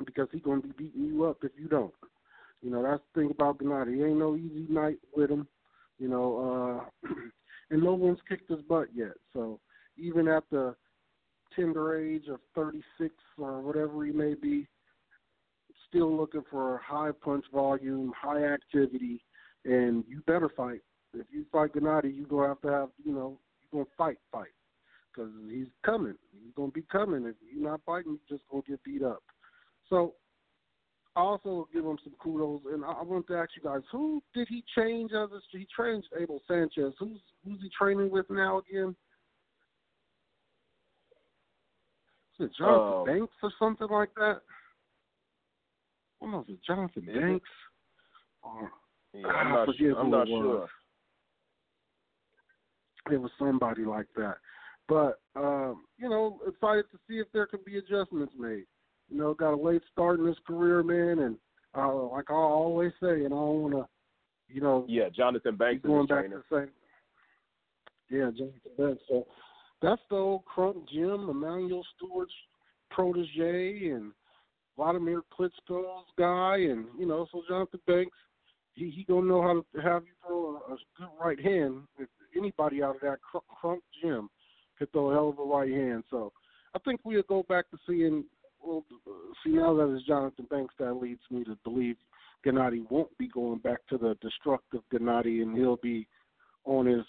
because 0.04 0.28
he's 0.30 0.42
gonna 0.42 0.60
be 0.60 0.72
beating 0.76 1.06
you 1.06 1.24
up 1.24 1.38
if 1.42 1.52
you 1.58 1.68
don't. 1.68 1.94
You 2.60 2.70
know, 2.70 2.82
that's 2.82 3.02
the 3.14 3.20
thing 3.20 3.30
about 3.30 3.58
Gennady. 3.58 3.96
He 3.96 4.02
ain't 4.02 4.18
no 4.18 4.36
easy 4.36 4.66
night 4.68 4.98
with 5.16 5.30
him. 5.30 5.48
You 6.02 6.08
know, 6.08 6.82
uh 7.06 7.08
and 7.70 7.80
no 7.80 7.94
one's 7.94 8.18
kicked 8.28 8.50
his 8.50 8.60
butt 8.62 8.88
yet. 8.92 9.12
So 9.32 9.60
even 9.96 10.26
at 10.26 10.42
the 10.50 10.74
tender 11.54 11.96
age 11.96 12.26
of 12.28 12.40
36 12.56 13.14
or 13.38 13.60
whatever 13.60 14.04
he 14.04 14.10
may 14.10 14.34
be, 14.34 14.66
still 15.88 16.16
looking 16.16 16.42
for 16.50 16.74
a 16.74 16.82
high 16.82 17.12
punch 17.22 17.44
volume, 17.54 18.12
high 18.20 18.42
activity, 18.42 19.22
and 19.64 20.02
you 20.08 20.22
better 20.26 20.48
fight. 20.56 20.80
If 21.14 21.26
you 21.30 21.46
fight 21.52 21.72
Gennady, 21.72 22.16
you're 22.16 22.26
to 22.46 22.48
have 22.48 22.60
to 22.62 22.68
have, 22.68 22.88
you 23.04 23.12
know, 23.12 23.38
you're 23.70 23.84
to 23.84 23.90
fight, 23.96 24.18
fight. 24.32 24.48
Because 25.14 25.30
he's 25.48 25.68
coming. 25.84 26.16
He's 26.32 26.52
to 26.56 26.68
be 26.68 26.82
coming. 26.90 27.26
If 27.26 27.36
you're 27.54 27.70
not 27.70 27.82
fighting, 27.86 28.18
you're 28.28 28.38
just 28.38 28.50
to 28.50 28.62
get 28.68 28.82
beat 28.82 29.04
up. 29.04 29.22
So 29.88 30.14
also 31.20 31.68
give 31.72 31.84
him 31.84 31.98
some 32.02 32.14
kudos, 32.22 32.62
and 32.72 32.84
I, 32.84 32.92
I 32.92 33.02
want 33.02 33.26
to 33.28 33.36
ask 33.36 33.50
you 33.56 33.62
guys: 33.62 33.82
Who 33.92 34.22
did 34.34 34.48
he 34.48 34.64
change 34.76 35.12
as 35.12 35.30
a, 35.30 35.40
he 35.50 35.66
trained 35.74 36.04
Abel 36.18 36.40
Sanchez? 36.48 36.94
Who's 36.98 37.20
who's 37.44 37.60
he 37.60 37.70
training 37.78 38.10
with 38.10 38.26
now 38.30 38.58
again? 38.68 38.94
Is 42.38 42.46
it 42.46 42.52
Jonathan 42.58 43.00
Uh, 43.00 43.04
Banks 43.04 43.34
or 43.42 43.52
something 43.58 43.88
like 43.88 44.14
that? 44.14 44.40
I 46.20 46.24
don't 46.24 46.30
know 46.32 46.40
if 46.40 46.48
it's 46.48 46.66
Jonathan? 46.66 47.04
Banks 47.04 47.48
or 48.42 48.70
Yeah, 49.12 49.26
I'm 49.26 49.48
I 49.48 49.50
not 49.50 49.66
forget 49.66 49.78
sure. 49.80 49.98
I'm 49.98 50.06
who 50.06 50.10
not 50.12 50.28
it 50.28 50.30
was. 50.30 50.68
sure. 53.06 53.14
it 53.14 53.20
was 53.20 53.30
somebody 53.38 53.84
like 53.84 54.06
that. 54.16 54.36
But 54.88 55.20
um, 55.36 55.84
you 55.98 56.08
know, 56.08 56.40
excited 56.46 56.84
to 56.92 56.98
see 57.08 57.16
if 57.18 57.26
there 57.32 57.46
can 57.46 57.60
be 57.66 57.78
adjustments 57.78 58.32
made. 58.38 58.64
You 59.12 59.18
know, 59.18 59.34
got 59.34 59.52
a 59.52 59.56
late 59.56 59.82
start 59.92 60.20
in 60.20 60.26
his 60.26 60.38
career, 60.46 60.82
man, 60.82 61.24
and 61.24 61.36
uh, 61.76 61.94
like 62.06 62.30
I 62.30 62.34
always 62.34 62.92
say, 63.00 63.24
and 63.24 63.26
I 63.26 63.28
don't 63.28 63.62
want 63.62 63.74
to, 63.74 63.86
you 64.48 64.62
know, 64.62 64.86
Yeah, 64.88 65.10
Jonathan 65.14 65.56
Banks 65.56 65.84
going 65.84 66.06
back 66.06 66.20
trainer. 66.20 66.44
to 66.50 66.56
same. 66.56 66.70
Yeah, 68.10 68.30
Jonathan 68.30 68.70
Banks. 68.78 69.02
So 69.08 69.26
that's 69.82 70.00
the 70.08 70.16
old 70.16 70.44
Kronk 70.46 70.88
Gym, 70.88 71.28
Emanuel 71.28 71.84
Steward's 71.96 72.32
protege, 72.90 73.90
and 73.90 74.12
Vladimir 74.76 75.22
Klitschko's 75.38 76.06
guy, 76.18 76.56
and 76.56 76.86
you 76.98 77.06
know, 77.06 77.26
so 77.30 77.42
Jonathan 77.46 77.80
Banks, 77.86 78.16
he 78.74 78.90
he 78.90 79.04
gonna 79.04 79.26
know 79.26 79.42
how 79.42 79.62
to 79.74 79.82
have 79.86 80.04
you 80.04 80.12
throw 80.26 80.56
a, 80.68 80.72
a 80.72 80.76
good 80.96 81.08
right 81.22 81.38
hand. 81.40 81.82
If 81.98 82.08
anybody 82.34 82.82
out 82.82 82.94
of 82.96 83.02
that 83.02 83.18
Crunk, 83.20 83.42
Kronk 83.60 83.82
Gym 84.02 84.30
could 84.78 84.90
throw 84.92 85.10
a 85.10 85.12
hell 85.12 85.28
of 85.28 85.38
a 85.38 85.42
right 85.42 85.70
hand, 85.70 86.04
so 86.10 86.32
I 86.74 86.78
think 86.78 87.00
we'll 87.04 87.22
go 87.28 87.42
back 87.46 87.70
to 87.72 87.78
seeing. 87.86 88.24
Well, 88.64 88.84
see 89.44 89.50
now 89.50 89.74
that 89.74 89.92
it's 89.94 90.06
Jonathan 90.06 90.46
Banks, 90.50 90.74
that 90.78 90.94
leads 90.94 91.22
me 91.30 91.44
to 91.44 91.56
believe 91.64 91.96
Gennady 92.46 92.88
won't 92.90 93.16
be 93.18 93.28
going 93.28 93.58
back 93.58 93.86
to 93.88 93.98
the 93.98 94.16
destructive 94.20 94.82
Gennady, 94.92 95.42
and 95.42 95.56
he'll 95.56 95.76
be 95.76 96.06
on 96.64 96.86
his 96.86 97.04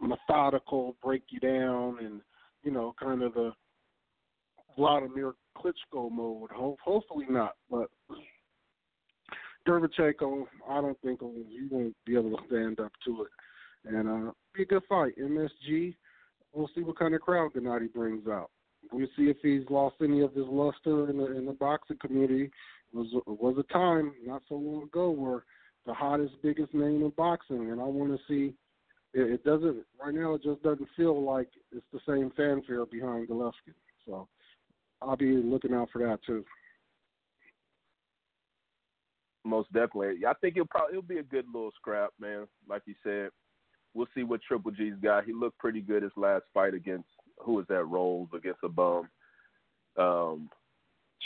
methodical, 0.00 0.96
break 1.02 1.22
you 1.30 1.40
down, 1.40 1.98
and 2.00 2.20
you 2.62 2.70
know, 2.70 2.94
kind 3.00 3.22
of 3.22 3.34
the 3.34 3.52
Vladimir 4.76 5.34
Klitschko 5.56 6.10
mode. 6.10 6.50
Ho- 6.52 6.78
hopefully 6.84 7.26
not, 7.28 7.54
but 7.70 7.88
Derevchenko, 9.66 10.46
I 10.68 10.80
don't 10.80 11.00
think 11.02 11.20
he 11.20 11.66
won't 11.70 11.96
be 12.04 12.14
able 12.14 12.36
to 12.36 12.46
stand 12.46 12.80
up 12.80 12.92
to 13.04 13.24
it, 13.24 13.94
and 13.94 14.28
uh, 14.28 14.32
be 14.54 14.62
a 14.62 14.66
good 14.66 14.82
fight. 14.88 15.14
MSG, 15.18 15.94
we'll 16.52 16.70
see 16.74 16.82
what 16.82 16.98
kind 16.98 17.14
of 17.14 17.20
crowd 17.20 17.52
Gennady 17.52 17.92
brings 17.92 18.26
out. 18.28 18.50
We'll 18.92 19.06
see 19.16 19.24
if 19.24 19.38
he's 19.42 19.68
lost 19.70 19.96
any 20.02 20.20
of 20.20 20.34
his 20.34 20.46
luster 20.46 21.08
in 21.08 21.18
the 21.18 21.36
in 21.36 21.46
the 21.46 21.52
boxing 21.52 21.98
community. 21.98 22.50
It 22.92 22.96
was 22.96 23.08
it 23.12 23.40
was 23.40 23.56
a 23.58 23.72
time 23.72 24.12
not 24.24 24.42
so 24.48 24.54
long 24.56 24.84
ago 24.84 25.10
where 25.10 25.44
the 25.86 25.94
hottest, 25.94 26.34
biggest 26.42 26.74
name 26.74 27.02
in 27.02 27.12
boxing, 27.16 27.70
and 27.70 27.80
I 27.80 27.84
want 27.84 28.12
to 28.12 28.18
see. 28.28 28.54
It, 29.14 29.30
it 29.30 29.44
doesn't 29.44 29.84
right 30.02 30.14
now. 30.14 30.34
It 30.34 30.42
just 30.42 30.62
doesn't 30.62 30.88
feel 30.96 31.22
like 31.22 31.48
it's 31.70 31.86
the 31.92 32.00
same 32.06 32.32
fanfare 32.36 32.86
behind 32.86 33.28
Golovkin. 33.28 33.74
So 34.06 34.28
I'll 35.00 35.16
be 35.16 35.36
looking 35.36 35.74
out 35.74 35.88
for 35.92 35.98
that 36.00 36.20
too. 36.26 36.44
Most 39.44 39.72
definitely. 39.72 40.24
I 40.26 40.34
think 40.34 40.56
it'll 40.56 40.66
probably 40.66 40.98
it'll 40.98 41.02
be 41.02 41.18
a 41.18 41.22
good 41.22 41.46
little 41.52 41.72
scrap, 41.76 42.10
man. 42.20 42.46
Like 42.68 42.82
you 42.86 42.94
said, 43.02 43.30
we'll 43.94 44.06
see 44.14 44.22
what 44.22 44.40
Triple 44.42 44.70
G's 44.70 44.94
got. 45.02 45.24
He 45.24 45.32
looked 45.32 45.58
pretty 45.58 45.80
good 45.80 46.02
his 46.02 46.12
last 46.16 46.44
fight 46.54 46.74
against 46.74 47.08
who 47.44 47.54
was 47.54 47.66
that? 47.68 47.84
Rolls 47.84 48.28
against 48.34 48.60
a 48.64 48.68
bum. 48.68 49.08
Um, 49.98 50.48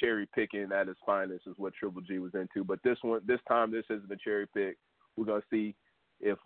cherry 0.01 0.29
picking 0.35 0.71
at 0.73 0.89
his 0.89 0.97
finest 1.05 1.47
is 1.47 1.55
what 1.57 1.75
Triple 1.75 2.03
G 2.03 2.19
was 2.19 2.35
into. 2.35 2.65
But 2.65 2.83
this 2.83 2.99
one, 3.03 3.21
this 3.27 3.41
time, 3.49 3.71
this 3.71 3.85
isn't 3.91 4.11
a 4.11 4.17
cherry 4.17 4.47
pick. 4.53 4.77
We're 5.17 5.25
gonna 5.25 5.43
see 5.51 5.75
if 6.21 6.39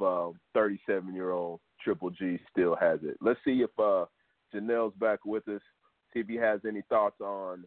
37 0.55 1.15
year 1.15 1.31
old 1.33 1.61
Triple 1.83 2.11
G 2.11 2.39
still 2.51 2.77
has 2.77 3.01
it. 3.03 3.17
Let's 3.21 3.41
see 3.45 3.63
if 3.63 3.71
uh, 3.79 4.07
Janelle's 4.55 4.95
back 4.97 5.25
with 5.25 5.47
us. 5.49 5.63
See 6.13 6.21
if 6.21 6.29
he 6.29 6.37
has 6.37 6.61
any 6.67 6.83
thoughts 6.89 7.21
on 7.21 7.65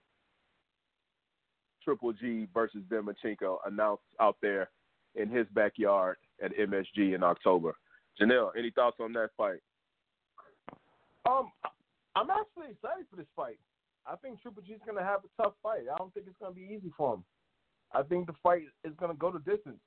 Triple 1.84 2.14
G 2.14 2.48
versus 2.54 2.82
Demachenko 2.90 3.58
announced 3.66 4.04
out 4.20 4.38
there 4.42 4.70
in 5.16 5.30
his 5.30 5.48
backyard 5.54 6.18
at 6.44 6.56
MSG 6.58 7.16
in 7.16 7.24
October. 7.24 7.76
Janelle, 8.20 8.52
any 8.58 8.72
thoughts 8.72 8.98
on 9.00 9.14
that 9.14 9.30
fight? 9.38 9.60
Um, 11.26 11.52
I'm 12.16 12.30
actually 12.30 12.72
excited 12.72 13.06
for 13.10 13.16
this 13.18 13.32
fight. 13.36 13.58
I 14.06 14.16
think 14.18 14.42
Triple 14.42 14.64
G 14.64 14.74
is 14.74 14.82
going 14.86 14.98
to 14.98 15.04
have 15.04 15.22
a 15.24 15.42
tough 15.42 15.54
fight. 15.64 15.84
I 15.92 15.98
don't 15.98 16.14
think 16.14 16.28
it's 16.28 16.38
going 16.40 16.54
to 16.54 16.60
be 16.60 16.68
easy 16.74 16.92
for 16.96 17.16
him. 17.16 17.24
I 17.94 18.04
think 18.04 18.28
the 18.28 18.34
fight 18.44 18.64
is 18.84 18.94
going 19.00 19.12
to 19.12 19.18
go 19.18 19.32
the 19.32 19.40
distance. 19.40 19.80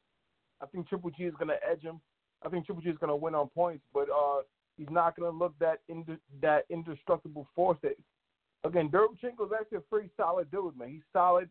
I 0.63 0.67
think 0.67 0.89
Triple 0.89 1.11
G 1.11 1.25
is 1.25 1.35
going 1.35 1.49
to 1.49 1.59
edge 1.69 1.83
him. 1.83 2.01
I 2.45 2.49
think 2.49 2.67
Triple 2.67 2.83
G 2.83 2.91
is 2.91 2.99
going 2.99 3.11
to 3.11 3.17
win 3.17 3.35
on 3.35 3.49
points, 3.49 3.85
but 3.93 4.09
uh, 4.11 4.43
he's 4.77 4.89
not 4.91 5.17
going 5.17 5.31
to 5.31 5.37
look 5.37 5.55
that 5.61 5.81
ind- 5.89 6.19
that 6.41 6.65
indestructible 6.71 7.47
force. 7.55 7.79
That 7.83 7.97
again, 8.65 8.89
Derevchenko 8.89 9.47
is 9.47 9.53
actually 9.59 9.79
a 9.79 9.81
pretty 9.93 10.11
solid 10.17 10.51
dude, 10.51 10.77
man. 10.79 10.91
He's 10.91 11.03
solid. 11.13 11.51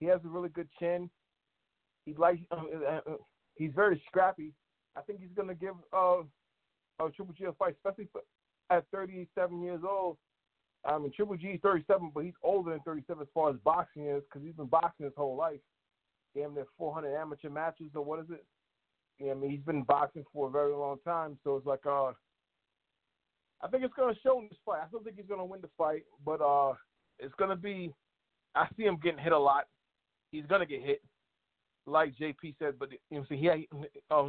He 0.00 0.06
has 0.06 0.20
a 0.24 0.28
really 0.28 0.48
good 0.48 0.68
chin. 0.78 1.10
He 2.04 2.14
like 2.14 2.40
uh, 2.50 3.00
he's 3.54 3.72
very 3.74 4.02
scrappy. 4.06 4.52
I 4.96 5.00
think 5.02 5.20
he's 5.20 5.34
going 5.36 5.48
to 5.48 5.54
give 5.54 5.74
uh, 5.92 6.20
uh, 7.00 7.08
Triple 7.14 7.34
G 7.36 7.44
a 7.44 7.52
fight, 7.52 7.74
especially 7.76 8.08
for, 8.12 8.22
at 8.70 8.84
37 8.92 9.62
years 9.62 9.80
old. 9.88 10.16
I 10.84 10.98
mean, 10.98 11.12
Triple 11.14 11.36
G 11.36 11.48
is 11.48 11.60
37, 11.62 12.12
but 12.14 12.24
he's 12.24 12.34
older 12.42 12.70
than 12.70 12.80
37 12.80 13.22
as 13.22 13.28
far 13.34 13.50
as 13.50 13.56
boxing 13.64 14.06
is 14.06 14.22
because 14.22 14.46
he's 14.46 14.54
been 14.54 14.66
boxing 14.66 15.04
his 15.04 15.14
whole 15.16 15.36
life. 15.36 15.60
Damn 16.36 16.54
near 16.54 16.66
400 16.76 17.16
amateur 17.16 17.50
matches, 17.50 17.90
or 17.94 18.04
what 18.04 18.20
is 18.20 18.26
it? 18.30 18.44
Yeah, 19.18 19.32
I 19.32 19.34
mean, 19.34 19.50
he's 19.50 19.60
been 19.60 19.82
boxing 19.82 20.24
for 20.32 20.46
a 20.46 20.50
very 20.50 20.72
long 20.72 20.98
time, 21.04 21.38
so 21.42 21.56
it's 21.56 21.66
like, 21.66 21.84
uh, 21.84 22.12
I 23.60 23.66
think 23.68 23.82
it's 23.82 23.94
to 24.14 24.20
show 24.22 24.38
in 24.38 24.48
this 24.48 24.58
fight. 24.64 24.80
I 24.84 24.88
still 24.88 25.00
think 25.00 25.16
he's 25.16 25.26
to 25.40 25.44
win 25.44 25.60
the 25.60 25.70
fight, 25.76 26.04
but 26.24 26.40
uh, 26.40 26.74
it's 27.18 27.34
to 27.50 27.56
be. 27.56 27.92
I 28.54 28.68
see 28.76 28.84
him 28.84 28.98
getting 29.02 29.18
hit 29.18 29.32
a 29.32 29.38
lot. 29.38 29.66
He's 30.30 30.44
to 30.60 30.66
get 30.66 30.82
hit, 30.82 31.02
like 31.86 32.16
JP 32.16 32.54
said, 32.58 32.74
but 32.78 32.90
you 33.10 33.18
know, 33.18 33.24
see, 33.28 33.36
he 33.36 33.48
uh, 34.10 34.28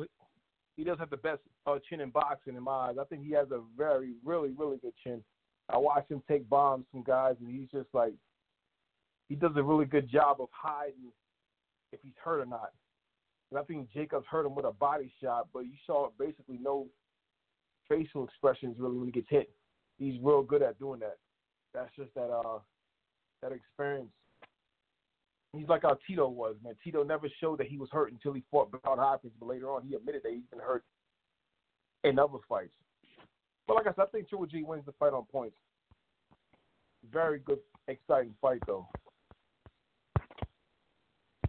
he 0.79 0.85
does 0.85 0.97
have 0.97 1.09
the 1.09 1.17
best 1.17 1.41
uh, 1.67 1.77
chin 1.89 1.99
in 1.99 2.09
boxing 2.09 2.55
in 2.55 2.63
my 2.63 2.71
eyes. 2.71 2.95
I 2.99 3.03
think 3.03 3.25
he 3.25 3.33
has 3.33 3.51
a 3.51 3.59
very, 3.77 4.13
really, 4.23 4.51
really 4.57 4.77
good 4.77 4.93
chin. 5.03 5.21
I 5.67 5.77
watched 5.77 6.09
him 6.09 6.23
take 6.25 6.49
bombs 6.49 6.85
from 6.89 7.03
guys, 7.03 7.35
and 7.41 7.51
he's 7.51 7.67
just 7.69 7.89
like 7.93 8.13
he 9.27 9.35
does 9.35 9.51
a 9.57 9.61
really 9.61 9.83
good 9.83 10.09
job 10.09 10.37
of 10.39 10.47
hiding 10.53 11.11
if 11.91 11.99
he's 12.01 12.13
hurt 12.23 12.39
or 12.39 12.45
not. 12.45 12.71
And 13.51 13.59
I 13.59 13.63
think 13.63 13.91
Jacobs 13.91 14.25
hurt 14.31 14.45
him 14.45 14.55
with 14.55 14.63
a 14.63 14.71
body 14.71 15.11
shot, 15.21 15.49
but 15.53 15.65
you 15.65 15.73
saw 15.85 16.11
basically 16.17 16.57
no 16.61 16.87
facial 17.89 18.23
expressions 18.23 18.77
really 18.79 18.97
when 18.97 19.07
he 19.07 19.11
gets 19.11 19.29
hit. 19.29 19.49
He's 19.97 20.15
real 20.23 20.43
good 20.43 20.61
at 20.61 20.79
doing 20.79 21.01
that. 21.01 21.17
That's 21.73 21.93
just 21.97 22.13
that 22.15 22.29
uh 22.29 22.59
that 23.41 23.51
experience. 23.51 24.11
He's 25.53 25.67
like 25.67 25.81
how 25.81 25.97
Tito 26.05 26.29
was, 26.29 26.55
man. 26.63 26.75
Tito 26.83 27.03
never 27.03 27.27
showed 27.39 27.59
that 27.59 27.67
he 27.67 27.77
was 27.77 27.89
hurt 27.91 28.11
until 28.11 28.33
he 28.33 28.43
fought 28.51 28.71
Bernard 28.71 28.99
Hopkins, 28.99 29.33
but 29.39 29.47
later 29.47 29.71
on 29.71 29.83
he 29.87 29.95
admitted 29.95 30.21
that 30.23 30.31
he's 30.31 30.45
been 30.51 30.59
hurt 30.59 30.83
in 32.03 32.19
other 32.19 32.37
fights. 32.47 32.73
But 33.67 33.75
like 33.75 33.87
I 33.87 33.91
said, 33.91 34.03
I 34.03 34.05
think 34.05 34.29
Triple 34.29 34.45
G 34.45 34.63
wins 34.63 34.85
the 34.85 34.93
fight 34.93 35.13
on 35.13 35.25
points. 35.31 35.57
very 37.11 37.39
good, 37.39 37.59
exciting 37.87 38.33
fight 38.41 38.59
though. 38.67 38.87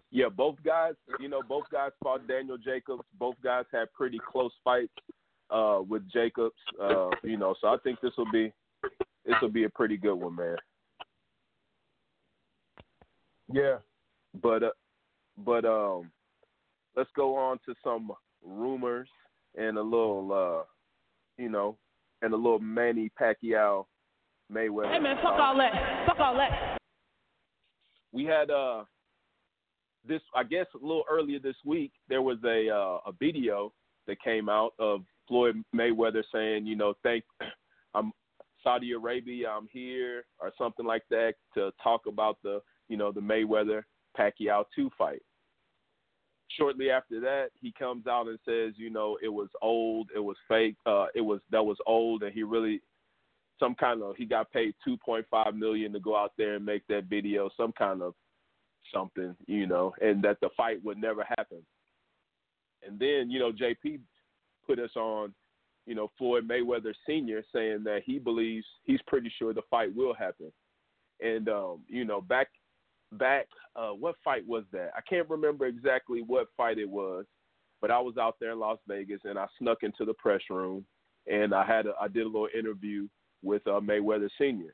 Yeah, 0.09 0.27
both 0.29 0.57
guys, 0.65 0.93
you 1.19 1.29
know, 1.29 1.41
both 1.47 1.63
guys 1.71 1.91
fought 2.03 2.27
Daniel 2.27 2.57
Jacobs. 2.57 3.03
Both 3.17 3.35
guys 3.41 3.63
had 3.71 3.93
pretty 3.93 4.19
close 4.29 4.51
fights 4.63 4.91
uh, 5.49 5.79
with 5.87 6.09
Jacobs. 6.11 6.55
Uh, 6.81 7.09
you 7.23 7.37
know, 7.37 7.55
so 7.61 7.67
I 7.67 7.77
think 7.83 8.01
this 8.01 8.11
will 8.17 8.29
be 8.31 8.51
this 9.25 9.35
will 9.41 9.49
be 9.49 9.63
a 9.63 9.69
pretty 9.69 9.95
good 9.95 10.15
one, 10.15 10.35
man. 10.35 10.57
Yeah. 13.53 13.77
But 14.41 14.63
uh, 14.63 14.69
but 15.45 15.65
um, 15.65 16.11
let's 16.95 17.09
go 17.15 17.35
on 17.35 17.59
to 17.65 17.73
some 17.83 18.11
rumors 18.45 19.09
and 19.57 19.77
a 19.77 19.81
little 19.81 20.31
uh, 20.31 20.63
you 21.37 21.49
know, 21.49 21.77
and 22.21 22.33
a 22.33 22.37
little 22.37 22.59
Manny 22.59 23.11
Pacquiao 23.19 23.85
Mayweather. 24.51 24.93
Hey 24.93 24.99
man, 24.99 25.17
fuck 25.17 25.39
all 25.39 25.57
that. 25.57 26.05
Fuck 26.07 26.19
all 26.19 26.35
that. 26.35 26.77
We 28.11 28.25
had 28.25 28.49
uh 28.49 28.83
this 30.07 30.21
I 30.35 30.43
guess 30.43 30.65
a 30.75 30.85
little 30.85 31.03
earlier 31.09 31.39
this 31.39 31.55
week 31.65 31.91
there 32.09 32.21
was 32.21 32.37
a 32.45 32.69
uh, 32.69 33.09
a 33.09 33.13
video 33.19 33.73
that 34.07 34.21
came 34.21 34.49
out 34.49 34.73
of 34.79 35.01
Floyd 35.27 35.63
Mayweather 35.75 36.23
saying, 36.33 36.65
you 36.65 36.75
know, 36.75 36.93
thank 37.03 37.23
I'm 37.93 38.11
Saudi 38.63 38.91
Arabia, 38.91 39.49
I'm 39.49 39.67
here 39.71 40.25
or 40.39 40.51
something 40.57 40.85
like 40.85 41.03
that 41.09 41.33
to 41.55 41.71
talk 41.81 42.01
about 42.07 42.37
the, 42.43 42.61
you 42.89 42.97
know, 42.97 43.11
the 43.11 43.21
Mayweather 43.21 43.83
Pacquiao 44.17 44.65
2 44.75 44.89
fight. 44.97 45.21
Shortly 46.57 46.89
after 46.89 47.19
that, 47.21 47.49
he 47.61 47.71
comes 47.71 48.07
out 48.07 48.27
and 48.27 48.37
says, 48.45 48.73
you 48.75 48.89
know, 48.89 49.17
it 49.23 49.29
was 49.29 49.47
old, 49.61 50.09
it 50.13 50.19
was 50.19 50.35
fake, 50.47 50.75
uh 50.85 51.07
it 51.15 51.21
was 51.21 51.39
that 51.51 51.63
was 51.63 51.77
old 51.85 52.23
and 52.23 52.33
he 52.33 52.43
really 52.43 52.81
some 53.59 53.75
kind 53.75 54.01
of 54.01 54.15
he 54.15 54.25
got 54.25 54.51
paid 54.51 54.73
2.5 54.87 55.55
million 55.55 55.93
to 55.93 55.99
go 55.99 56.15
out 56.15 56.33
there 56.37 56.55
and 56.55 56.65
make 56.65 56.85
that 56.87 57.05
video, 57.05 57.49
some 57.55 57.71
kind 57.71 58.01
of 58.01 58.13
something, 58.93 59.35
you 59.47 59.67
know, 59.67 59.93
and 60.01 60.23
that 60.23 60.37
the 60.41 60.49
fight 60.57 60.83
would 60.83 60.97
never 60.97 61.23
happen. 61.37 61.59
And 62.85 62.99
then, 62.99 63.29
you 63.29 63.39
know, 63.39 63.51
JP 63.51 63.99
put 64.65 64.79
us 64.79 64.95
on, 64.95 65.33
you 65.85 65.95
know, 65.95 66.11
Floyd 66.17 66.47
Mayweather 66.47 66.93
Sr. 67.05 67.43
saying 67.53 67.83
that 67.83 68.01
he 68.05 68.19
believes 68.19 68.65
he's 68.83 69.01
pretty 69.07 69.31
sure 69.37 69.53
the 69.53 69.61
fight 69.69 69.95
will 69.95 70.13
happen. 70.13 70.51
And 71.19 71.47
um, 71.49 71.81
you 71.87 72.05
know, 72.05 72.21
back 72.21 72.47
back 73.13 73.47
uh 73.75 73.89
what 73.89 74.15
fight 74.23 74.47
was 74.47 74.63
that? 74.71 74.91
I 74.95 75.01
can't 75.07 75.29
remember 75.29 75.65
exactly 75.65 76.21
what 76.25 76.47
fight 76.55 76.77
it 76.77 76.89
was, 76.89 77.25
but 77.81 77.91
I 77.91 77.99
was 77.99 78.17
out 78.17 78.35
there 78.39 78.51
in 78.51 78.59
Las 78.59 78.79
Vegas 78.87 79.21
and 79.23 79.37
I 79.37 79.47
snuck 79.59 79.79
into 79.83 80.05
the 80.05 80.13
press 80.13 80.41
room 80.49 80.85
and 81.27 81.53
I 81.53 81.65
had 81.65 81.85
a, 81.87 81.93
I 81.99 82.07
did 82.07 82.23
a 82.23 82.29
little 82.29 82.47
interview 82.57 83.07
with 83.43 83.65
uh, 83.67 83.79
Mayweather 83.79 84.29
Sr. 84.37 84.73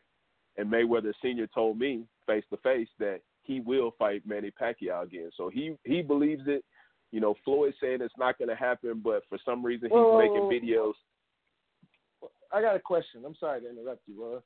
And 0.57 0.71
Mayweather 0.71 1.13
Sr. 1.21 1.47
told 1.47 1.77
me 1.79 2.03
face 2.25 2.43
to 2.51 2.57
face 2.57 2.89
that 2.99 3.21
he 3.43 3.59
will 3.59 3.91
fight 3.97 4.23
Manny 4.25 4.51
Pacquiao 4.51 5.03
again. 5.03 5.29
So 5.37 5.49
he 5.49 5.75
he 5.85 6.01
believes 6.01 6.43
it. 6.47 6.63
You 7.11 7.21
know, 7.21 7.35
Floyd 7.45 7.73
saying 7.81 7.99
it's 8.01 8.13
not 8.17 8.37
going 8.37 8.49
to 8.49 8.55
happen, 8.55 9.01
but 9.01 9.23
for 9.29 9.37
some 9.45 9.65
reason 9.65 9.87
he's 9.89 9.93
Whoa, 9.93 10.17
making 10.17 10.35
whoa, 10.35 10.49
whoa. 10.49 10.51
videos. 10.51 10.93
I 12.51 12.61
got 12.61 12.75
a 12.75 12.79
question. 12.79 13.23
I'm 13.25 13.35
sorry 13.39 13.61
to 13.61 13.69
interrupt 13.69 14.01
you, 14.07 14.15
bro. 14.15 14.43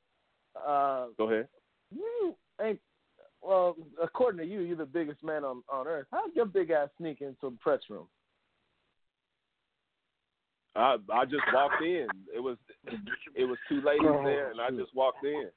Uh, 0.55 1.07
Go 1.17 1.29
ahead. 1.31 1.47
you 1.91 2.35
ain't 2.61 2.79
well, 3.41 3.75
according 4.01 4.39
to 4.39 4.51
you, 4.51 4.61
you're 4.61 4.77
the 4.77 4.85
biggest 4.85 5.23
man 5.23 5.43
on 5.43 5.63
on 5.71 5.87
earth. 5.87 6.07
How'd 6.11 6.35
your 6.35 6.45
big 6.45 6.71
ass 6.71 6.89
sneak 6.97 7.21
into 7.21 7.37
the 7.41 7.57
press 7.59 7.81
room? 7.89 8.07
I 10.75 10.97
I 11.11 11.25
just 11.25 11.43
walked 11.53 11.83
in. 11.83 12.07
It 12.33 12.39
was 12.39 12.57
it 13.35 13.45
was 13.45 13.57
two 13.67 13.81
ladies 13.81 14.07
Oh, 14.07 14.23
there, 14.23 14.51
and 14.51 14.61
I 14.61 14.69
just 14.69 14.95
walked 14.95 15.23
in. 15.23 15.49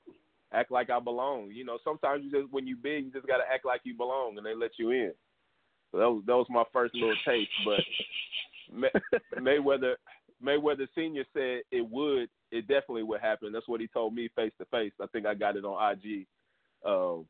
Act 0.53 0.71
like 0.71 0.91
I 0.91 1.01
belong. 1.01 1.51
You 1.53 1.65
know, 1.65 1.79
sometimes 1.85 2.25
you 2.25 2.31
just 2.31 2.53
when 2.53 2.67
you 2.67 2.77
big, 2.77 3.07
you 3.07 3.11
just 3.13 3.27
got 3.27 3.39
to 3.39 3.45
act 3.53 3.65
like 3.65 3.81
you 3.85 3.97
belong, 3.97 4.37
and 4.37 4.47
they 4.47 4.55
let 4.55 4.73
you 4.79 4.91
in. 4.91 5.13
So 5.93 5.99
that 5.99 6.11
was 6.11 6.23
that 6.27 6.37
was 6.37 6.47
my 6.51 6.65
first 6.73 6.95
little 6.95 7.15
taste. 7.27 7.51
But 7.65 7.81
May, 8.73 8.89
Mayweather 9.41 9.95
Mayweather 10.45 10.89
Senior 10.95 11.25
said 11.33 11.63
it 11.71 11.89
would, 11.89 12.29
it 12.51 12.63
definitely 12.63 13.05
would 13.05 13.21
happen. 13.21 13.53
That's 13.53 13.69
what 13.69 13.81
he 13.81 13.87
told 13.89 14.15
me 14.15 14.29
face 14.35 14.53
to 14.59 14.65
face. 14.67 14.93
I 15.01 15.07
think 15.07 15.27
I 15.27 15.35
got 15.35 15.57
it 15.57 15.65
on 15.65 15.93
IG, 15.93 16.27
um, 16.85 17.27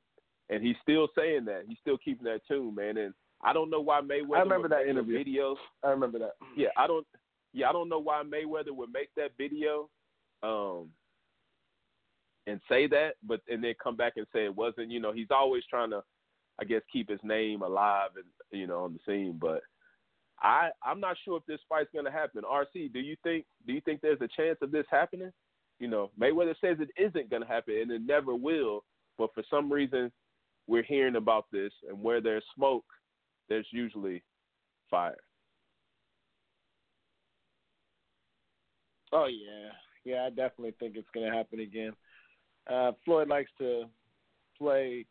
and 0.51 0.63
he's 0.63 0.77
still 0.83 1.09
saying 1.17 1.47
that. 1.47 1.65
He's 1.69 1.79
still 1.81 1.99
keeping 1.99 2.25
that 2.25 2.41
tune, 2.47 2.75
man. 2.75 2.97
And 2.97 3.15
I 3.43 3.53
don't 3.53 3.71
know 3.71 3.81
why 3.81 4.01
Mayweather. 4.01 4.37
I 4.37 4.41
remember 4.41 4.63
would 4.63 4.73
that 4.73 4.89
interview. 4.89 5.25
Videos. 5.25 5.57
I 5.83 5.91
remember 5.91 6.19
that. 6.21 6.33
Yeah, 6.57 6.69
I 6.77 6.87
don't. 6.87 7.07
Yeah, 7.53 7.69
I 7.69 7.73
don't 7.73 7.89
know 7.89 8.01
why 8.01 8.23
Mayweather 8.23 8.73
would 8.73 8.93
make 8.93 9.11
that 9.17 9.31
video, 9.39 9.89
um, 10.43 10.89
and 12.47 12.61
say 12.69 12.89
that, 12.89 13.15
but 13.23 13.41
and 13.49 13.63
then 13.63 13.75
come 13.83 13.97
back 13.97 14.15
and 14.17 14.27
say 14.33 14.45
it 14.45 14.57
wasn't. 14.57 14.91
You 14.91 15.01
know, 15.01 15.13
he's 15.13 15.31
always 15.31 15.63
trying 15.71 15.91
to, 15.91 16.03
I 16.61 16.65
guess, 16.65 16.83
keep 16.93 17.09
his 17.09 17.21
name 17.23 17.63
alive 17.63 18.11
and 18.17 18.25
you 18.51 18.67
know 18.67 18.85
on 18.85 18.95
the 18.95 19.01
scene. 19.07 19.39
But 19.41 19.63
I, 20.43 20.71
I'm 20.85 21.01
not 21.01 21.17
sure 21.25 21.37
if 21.39 21.47
this 21.47 21.61
fight's 21.69 21.91
gonna 21.95 22.11
happen. 22.11 22.43
RC, 22.43 22.93
do 22.93 23.01
you 23.01 23.17
think? 23.23 23.47
Do 23.67 23.73
you 23.73 23.81
think 23.81 24.01
there's 24.01 24.21
a 24.21 24.29
chance 24.37 24.59
of 24.63 24.71
this 24.73 24.87
happening? 24.91 25.33
You 25.81 25.89
know, 25.89 26.11
Mayweather 26.21 26.55
says 26.61 26.79
it 26.81 26.91
isn't 27.01 27.31
gonna 27.31 27.47
happen 27.47 27.75
and 27.81 27.91
it 27.91 28.03
never 28.05 28.35
will. 28.35 28.85
But 29.17 29.33
for 29.33 29.45
some 29.49 29.73
reason, 29.73 30.11
we're 30.67 30.83
hearing 30.83 31.17
about 31.17 31.47
this, 31.53 31.73
and 31.89 32.01
where 32.03 32.21
there's 32.21 32.45
smoke, 32.55 32.85
there's 33.49 33.67
usually 33.71 34.23
fire. 34.91 35.17
Oh 39.13 39.27
yeah, 39.27 39.71
yeah. 40.05 40.25
I 40.25 40.31
definitely 40.31 40.75
think 40.79 40.97
it's 40.97 41.09
going 41.15 41.31
to 41.31 41.37
happen 41.37 41.61
again. 41.61 41.93
Uh, 42.71 42.93
Floyd 43.05 43.29
likes 43.29 43.51
to 43.59 43.85
play. 44.59 45.07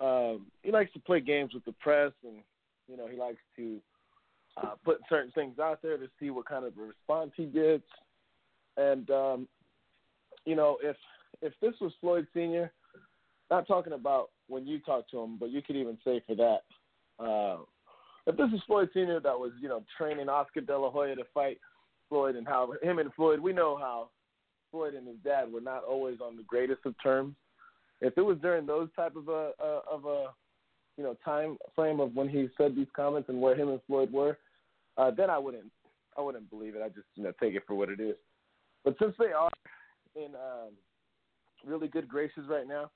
Um, 0.00 0.46
he 0.62 0.70
likes 0.70 0.92
to 0.94 1.00
play 1.00 1.20
games 1.20 1.54
with 1.54 1.64
the 1.64 1.72
press, 1.72 2.12
and 2.24 2.42
you 2.88 2.96
know 2.96 3.06
he 3.06 3.16
likes 3.16 3.40
to 3.56 3.80
uh, 4.56 4.74
put 4.84 4.98
certain 5.08 5.32
things 5.32 5.58
out 5.58 5.80
there 5.82 5.96
to 5.96 6.08
see 6.18 6.30
what 6.30 6.48
kind 6.48 6.64
of 6.64 6.76
a 6.76 6.82
response 6.82 7.32
he 7.36 7.46
gets. 7.46 7.84
And 8.76 9.08
um, 9.10 9.48
you 10.44 10.56
know, 10.56 10.78
if 10.82 10.96
if 11.42 11.52
this 11.62 11.74
was 11.80 11.92
Floyd 12.00 12.26
Senior, 12.34 12.72
not 13.50 13.66
talking 13.66 13.92
about 13.92 14.30
when 14.50 14.66
you 14.66 14.80
talk 14.80 15.08
to 15.10 15.20
him, 15.20 15.36
but 15.38 15.50
you 15.50 15.62
could 15.62 15.76
even 15.76 15.96
say 16.04 16.22
for 16.26 16.34
that. 16.34 16.60
Uh, 17.22 17.58
if 18.26 18.36
this 18.36 18.48
is 18.54 18.60
Floyd 18.66 18.90
Senior 18.92 19.20
that 19.20 19.38
was, 19.38 19.52
you 19.60 19.68
know, 19.68 19.82
training 19.96 20.28
Oscar 20.28 20.60
De 20.60 20.78
La 20.78 20.90
Hoya 20.90 21.14
to 21.16 21.24
fight 21.32 21.58
Floyd 22.08 22.36
and 22.36 22.46
how 22.46 22.74
him 22.82 22.98
and 22.98 23.12
Floyd, 23.14 23.40
we 23.40 23.52
know 23.52 23.76
how 23.78 24.10
Floyd 24.70 24.94
and 24.94 25.06
his 25.06 25.16
dad 25.24 25.50
were 25.50 25.60
not 25.60 25.84
always 25.84 26.20
on 26.20 26.36
the 26.36 26.42
greatest 26.42 26.80
of 26.84 26.94
terms. 27.02 27.34
If 28.00 28.16
it 28.16 28.22
was 28.22 28.38
during 28.38 28.66
those 28.66 28.88
type 28.96 29.16
of 29.16 29.28
a, 29.28 29.52
of 29.90 30.04
a 30.04 30.26
you 30.96 31.04
know 31.04 31.16
time 31.24 31.56
frame 31.74 32.00
of 32.00 32.14
when 32.14 32.28
he 32.28 32.48
said 32.58 32.74
these 32.74 32.86
comments 32.94 33.28
and 33.28 33.40
where 33.40 33.56
him 33.56 33.68
and 33.68 33.80
Floyd 33.86 34.12
were, 34.12 34.38
uh, 34.96 35.10
then 35.10 35.30
I 35.30 35.38
wouldn't 35.38 35.70
I 36.16 36.20
wouldn't 36.20 36.50
believe 36.50 36.74
it. 36.74 36.82
I 36.82 36.88
just 36.88 37.06
you 37.14 37.24
know 37.24 37.32
take 37.40 37.54
it 37.54 37.64
for 37.66 37.74
what 37.74 37.88
it 37.88 38.00
is. 38.00 38.16
But 38.84 38.96
since 39.00 39.14
they 39.18 39.32
are 39.32 39.50
in 40.16 40.34
um, 40.34 40.72
really 41.66 41.88
good 41.88 42.08
graces 42.08 42.44
right 42.48 42.66
now, 42.66 42.90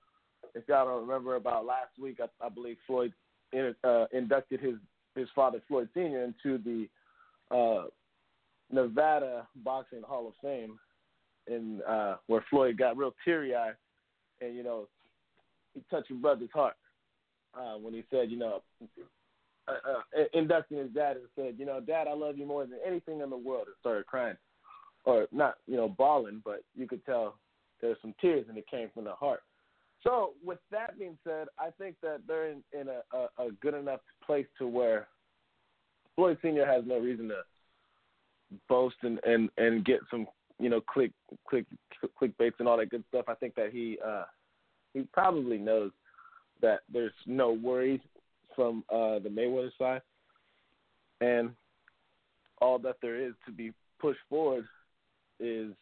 if 0.54 0.64
y'all 0.68 0.86
don't 0.86 1.06
remember 1.06 1.36
about 1.36 1.66
last 1.66 1.98
week, 2.00 2.18
I, 2.20 2.44
I 2.44 2.48
believe 2.48 2.76
Floyd 2.86 3.12
in, 3.52 3.74
uh, 3.84 4.06
inducted 4.12 4.60
his 4.60 4.74
his 5.14 5.28
father 5.34 5.62
Floyd 5.68 5.88
Senior 5.94 6.24
into 6.24 6.58
the 6.58 6.88
uh, 7.54 7.84
Nevada 8.70 9.46
Boxing 9.56 10.02
Hall 10.02 10.26
of 10.26 10.34
Fame, 10.42 10.78
and 11.46 11.82
uh, 11.82 12.16
where 12.26 12.44
Floyd 12.50 12.76
got 12.78 12.96
real 12.96 13.14
teary 13.24 13.54
eyed, 13.54 13.74
and 14.40 14.56
you 14.56 14.62
know, 14.62 14.88
he 15.74 15.82
touched 15.90 16.10
your 16.10 16.18
brother's 16.18 16.50
heart 16.52 16.74
uh, 17.54 17.74
when 17.74 17.94
he 17.94 18.04
said, 18.10 18.30
you 18.30 18.38
know, 18.38 18.62
uh, 19.68 19.72
uh, 19.72 20.24
inducting 20.32 20.78
his 20.78 20.90
dad 20.90 21.16
and 21.16 21.26
said, 21.36 21.54
you 21.58 21.64
know, 21.64 21.80
Dad, 21.80 22.06
I 22.08 22.14
love 22.14 22.36
you 22.36 22.46
more 22.46 22.66
than 22.66 22.78
anything 22.86 23.20
in 23.20 23.30
the 23.30 23.36
world, 23.36 23.66
and 23.66 23.76
started 23.80 24.06
crying, 24.06 24.36
or 25.04 25.26
not, 25.32 25.54
you 25.66 25.76
know, 25.76 25.88
bawling, 25.88 26.42
but 26.44 26.64
you 26.76 26.86
could 26.86 27.04
tell 27.06 27.36
there's 27.80 27.96
some 28.02 28.14
tears, 28.20 28.46
and 28.48 28.58
it 28.58 28.66
came 28.70 28.88
from 28.92 29.04
the 29.04 29.12
heart. 29.12 29.42
So, 30.04 30.32
with 30.44 30.58
that 30.70 30.98
being 30.98 31.16
said, 31.24 31.46
I 31.58 31.70
think 31.78 31.96
that 32.02 32.20
they're 32.28 32.50
in, 32.50 32.62
in 32.78 32.88
a, 32.88 33.00
a, 33.16 33.46
a 33.46 33.52
good 33.62 33.74
enough 33.74 34.00
place 34.24 34.46
to 34.58 34.68
where 34.68 35.08
Floyd 36.14 36.38
Senior 36.42 36.66
has 36.66 36.84
no 36.86 36.98
reason 36.98 37.28
to 37.28 37.36
boast 38.68 38.96
and 39.02 39.18
and 39.24 39.48
and 39.56 39.84
get 39.84 40.00
some 40.10 40.26
you 40.60 40.68
know 40.68 40.80
click 40.80 41.10
click 41.48 41.64
clickbaits 42.20 42.52
and 42.58 42.68
all 42.68 42.76
that 42.76 42.90
good 42.90 43.04
stuff. 43.08 43.24
I 43.28 43.34
think 43.34 43.54
that 43.54 43.70
he 43.72 43.98
uh 44.06 44.24
he 44.92 45.02
probably 45.12 45.58
knows 45.58 45.90
that 46.60 46.80
there's 46.92 47.12
no 47.26 47.52
worries 47.52 48.00
from 48.54 48.84
uh 48.90 49.18
the 49.18 49.30
Mayweather 49.30 49.70
side, 49.78 50.02
and 51.20 51.50
all 52.60 52.78
that 52.80 52.96
there 53.02 53.16
is 53.16 53.32
to 53.46 53.52
be 53.52 53.72
pushed 54.00 54.20
forward 54.28 54.66
is 55.40 55.72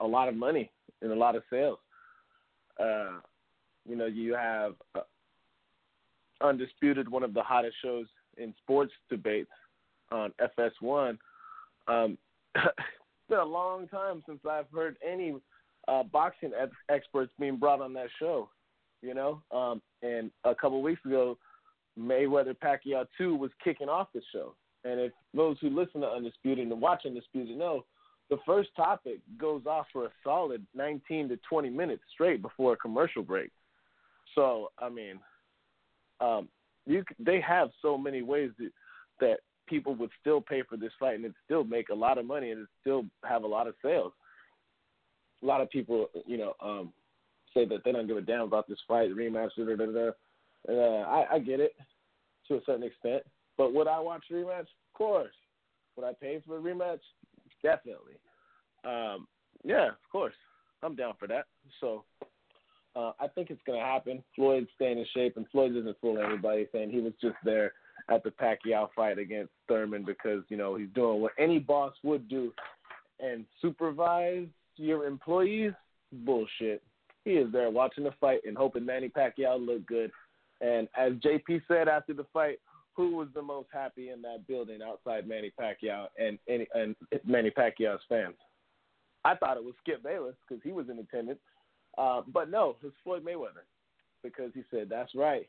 a 0.00 0.06
lot 0.06 0.28
of 0.28 0.34
money 0.34 0.70
and 1.02 1.12
a 1.12 1.14
lot 1.14 1.36
of 1.36 1.42
sales. 1.50 1.78
Uh, 2.82 3.20
you 3.90 3.96
know, 3.96 4.06
you 4.06 4.34
have 4.34 4.74
uh, 4.94 5.00
undisputed 6.40 7.08
one 7.08 7.22
of 7.22 7.34
the 7.34 7.42
hottest 7.42 7.76
shows 7.82 8.06
in 8.38 8.54
sports 8.62 8.92
debates 9.10 9.50
on 10.12 10.32
FS1 10.58 11.18
um, 11.90 12.18
it's 12.54 12.66
been 13.28 13.38
a 13.38 13.44
long 13.44 13.88
time 13.88 14.22
since 14.26 14.40
I've 14.48 14.70
heard 14.74 14.96
any 15.06 15.34
uh, 15.88 16.02
boxing 16.04 16.52
ex- 16.60 16.72
experts 16.88 17.32
being 17.38 17.56
brought 17.56 17.80
on 17.80 17.92
that 17.94 18.08
show. 18.18 18.48
You 19.02 19.14
know, 19.14 19.42
um, 19.50 19.80
and 20.02 20.30
a 20.44 20.54
couple 20.54 20.82
weeks 20.82 21.02
ago, 21.06 21.38
Mayweather 21.98 22.54
Pacquiao 22.54 23.06
two 23.16 23.34
was 23.34 23.50
kicking 23.64 23.88
off 23.88 24.08
the 24.14 24.20
show. 24.30 24.54
And 24.84 25.00
if 25.00 25.12
those 25.34 25.56
who 25.60 25.70
listen 25.70 26.02
to 26.02 26.06
Undisputed 26.06 26.68
and 26.68 26.80
watch 26.80 27.02
Undisputed 27.06 27.56
know, 27.56 27.86
the 28.28 28.36
first 28.44 28.68
topic 28.76 29.20
goes 29.38 29.62
off 29.66 29.86
for 29.90 30.04
a 30.04 30.10
solid 30.22 30.66
19 30.74 31.30
to 31.30 31.38
20 31.48 31.70
minutes 31.70 32.02
straight 32.12 32.42
before 32.42 32.74
a 32.74 32.76
commercial 32.76 33.22
break. 33.22 33.50
So, 34.34 34.70
I 34.78 34.88
mean, 34.88 35.18
um, 36.20 36.48
you 36.86 37.04
they 37.18 37.40
have 37.40 37.70
so 37.82 37.96
many 37.96 38.22
ways 38.22 38.50
that, 38.58 38.70
that 39.20 39.36
people 39.66 39.94
would 39.94 40.10
still 40.20 40.40
pay 40.40 40.62
for 40.68 40.76
this 40.76 40.92
fight 40.98 41.14
and 41.14 41.24
it 41.24 41.34
still 41.44 41.64
make 41.64 41.88
a 41.88 41.94
lot 41.94 42.18
of 42.18 42.26
money 42.26 42.50
and 42.50 42.62
it 42.62 42.68
still 42.80 43.04
have 43.24 43.44
a 43.44 43.46
lot 43.46 43.66
of 43.66 43.74
sales. 43.82 44.12
A 45.42 45.46
lot 45.46 45.60
of 45.60 45.70
people, 45.70 46.08
you 46.26 46.36
know, 46.36 46.54
um, 46.60 46.92
say 47.54 47.64
that 47.64 47.84
they 47.84 47.92
don't 47.92 48.06
give 48.06 48.16
a 48.16 48.22
damn 48.22 48.42
about 48.42 48.68
this 48.68 48.78
fight, 48.86 49.10
rematch, 49.10 49.50
da 49.56 49.64
da 49.64 49.86
da. 49.86 50.10
Uh, 50.68 51.04
I, 51.08 51.34
I 51.34 51.38
get 51.38 51.60
it 51.60 51.72
to 52.48 52.56
a 52.56 52.60
certain 52.66 52.82
extent, 52.82 53.22
but 53.56 53.72
would 53.72 53.86
I 53.86 53.98
watch 54.00 54.24
a 54.30 54.34
rematch? 54.34 54.60
Of 54.60 54.92
course. 54.94 55.34
Would 55.96 56.06
I 56.06 56.12
pay 56.20 56.42
for 56.46 56.58
a 56.58 56.60
rematch? 56.60 57.00
Definitely. 57.62 58.14
Um, 58.84 59.26
yeah, 59.64 59.88
of 59.88 60.10
course. 60.10 60.34
I'm 60.82 60.96
down 60.96 61.14
for 61.18 61.28
that. 61.28 61.46
So 61.80 62.04
uh, 62.96 63.12
I 63.20 63.28
think 63.28 63.50
it's 63.50 63.62
going 63.66 63.78
to 63.78 63.84
happen. 63.84 64.22
Floyd's 64.34 64.68
staying 64.74 64.98
in 64.98 65.06
shape, 65.14 65.36
and 65.36 65.46
Floyd 65.50 65.76
isn't 65.76 65.96
fooling 66.00 66.24
anybody 66.24 66.66
saying 66.72 66.90
he 66.90 67.00
was 67.00 67.12
just 67.20 67.36
there 67.44 67.72
at 68.08 68.24
the 68.24 68.30
Pacquiao 68.30 68.88
fight 68.94 69.18
against 69.18 69.52
Thurman 69.68 70.04
because, 70.04 70.42
you 70.48 70.56
know, 70.56 70.74
he's 70.76 70.88
doing 70.94 71.20
what 71.20 71.32
any 71.38 71.58
boss 71.58 71.94
would 72.02 72.28
do 72.28 72.52
and 73.20 73.44
supervise 73.60 74.46
your 74.76 75.06
employees. 75.06 75.72
Bullshit. 76.12 76.82
He 77.24 77.32
is 77.32 77.52
there 77.52 77.70
watching 77.70 78.04
the 78.04 78.12
fight 78.20 78.40
and 78.46 78.56
hoping 78.56 78.84
Manny 78.84 79.08
Pacquiao 79.08 79.64
look 79.64 79.86
good. 79.86 80.10
And 80.60 80.88
as 80.96 81.12
JP 81.14 81.62
said 81.68 81.86
after 81.86 82.12
the 82.12 82.26
fight, 82.32 82.58
who 82.94 83.16
was 83.16 83.28
the 83.34 83.42
most 83.42 83.68
happy 83.72 84.10
in 84.10 84.20
that 84.22 84.46
building 84.48 84.80
outside 84.82 85.28
Manny 85.28 85.52
Pacquiao 85.58 86.06
and 86.18 86.38
and, 86.48 86.66
and 86.74 86.96
Manny 87.24 87.50
Pacquiao's 87.50 88.00
fans? 88.08 88.34
I 89.24 89.36
thought 89.36 89.56
it 89.56 89.64
was 89.64 89.74
Skip 89.82 90.02
Bayless 90.02 90.34
because 90.48 90.62
he 90.64 90.72
was 90.72 90.88
in 90.88 90.98
attendance, 90.98 91.38
uh, 91.98 92.22
but 92.32 92.50
no, 92.50 92.76
it's 92.82 92.94
Floyd 93.04 93.24
Mayweather 93.24 93.64
because 94.22 94.50
he 94.54 94.62
said, 94.70 94.88
"That's 94.88 95.14
right, 95.14 95.48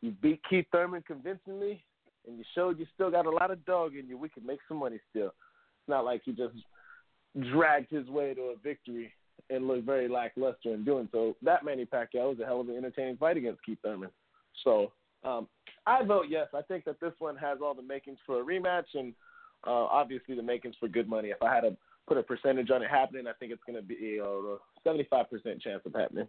you 0.00 0.10
beat 0.20 0.40
Keith 0.48 0.66
Thurman 0.72 1.02
convincingly, 1.06 1.82
and 2.26 2.36
you 2.36 2.44
showed 2.54 2.78
you 2.78 2.86
still 2.94 3.10
got 3.10 3.26
a 3.26 3.30
lot 3.30 3.50
of 3.50 3.64
dog 3.64 3.96
in 3.96 4.08
you. 4.08 4.18
We 4.18 4.28
can 4.28 4.44
make 4.44 4.58
some 4.68 4.78
money 4.78 4.98
still. 5.10 5.28
It's 5.28 5.88
not 5.88 6.04
like 6.04 6.22
he 6.24 6.32
just 6.32 6.54
dragged 7.52 7.90
his 7.90 8.08
way 8.08 8.34
to 8.34 8.40
a 8.42 8.56
victory 8.62 9.12
and 9.48 9.66
looked 9.66 9.84
very 9.84 10.08
lackluster 10.08 10.74
in 10.74 10.84
doing 10.84 11.08
so. 11.12 11.36
That 11.42 11.64
Manny 11.64 11.86
Pacquiao 11.86 12.30
was 12.30 12.40
a 12.40 12.44
hell 12.44 12.60
of 12.60 12.68
an 12.68 12.76
entertaining 12.76 13.16
fight 13.16 13.36
against 13.36 13.64
Keith 13.64 13.78
Thurman. 13.82 14.10
So 14.64 14.92
um, 15.24 15.48
I 15.86 16.04
vote 16.04 16.26
yes. 16.28 16.48
I 16.54 16.62
think 16.62 16.84
that 16.84 17.00
this 17.00 17.12
one 17.18 17.36
has 17.36 17.58
all 17.62 17.74
the 17.74 17.82
makings 17.82 18.18
for 18.26 18.40
a 18.40 18.44
rematch 18.44 18.94
and 18.94 19.14
uh, 19.66 19.70
obviously 19.70 20.34
the 20.34 20.42
makings 20.42 20.74
for 20.78 20.88
good 20.88 21.08
money. 21.08 21.28
If 21.28 21.42
I 21.42 21.54
had 21.54 21.62
to 21.62 21.76
put 22.06 22.18
a 22.18 22.22
percentage 22.22 22.70
on 22.70 22.82
it 22.82 22.90
happening, 22.90 23.26
I 23.26 23.32
think 23.38 23.52
it's 23.52 23.62
going 23.66 23.76
to 23.76 23.82
be 23.82 24.18
a 24.18 24.56
seventy-five 24.84 25.30
percent 25.30 25.60
chance 25.60 25.82
of 25.86 25.94
happening. 25.94 26.28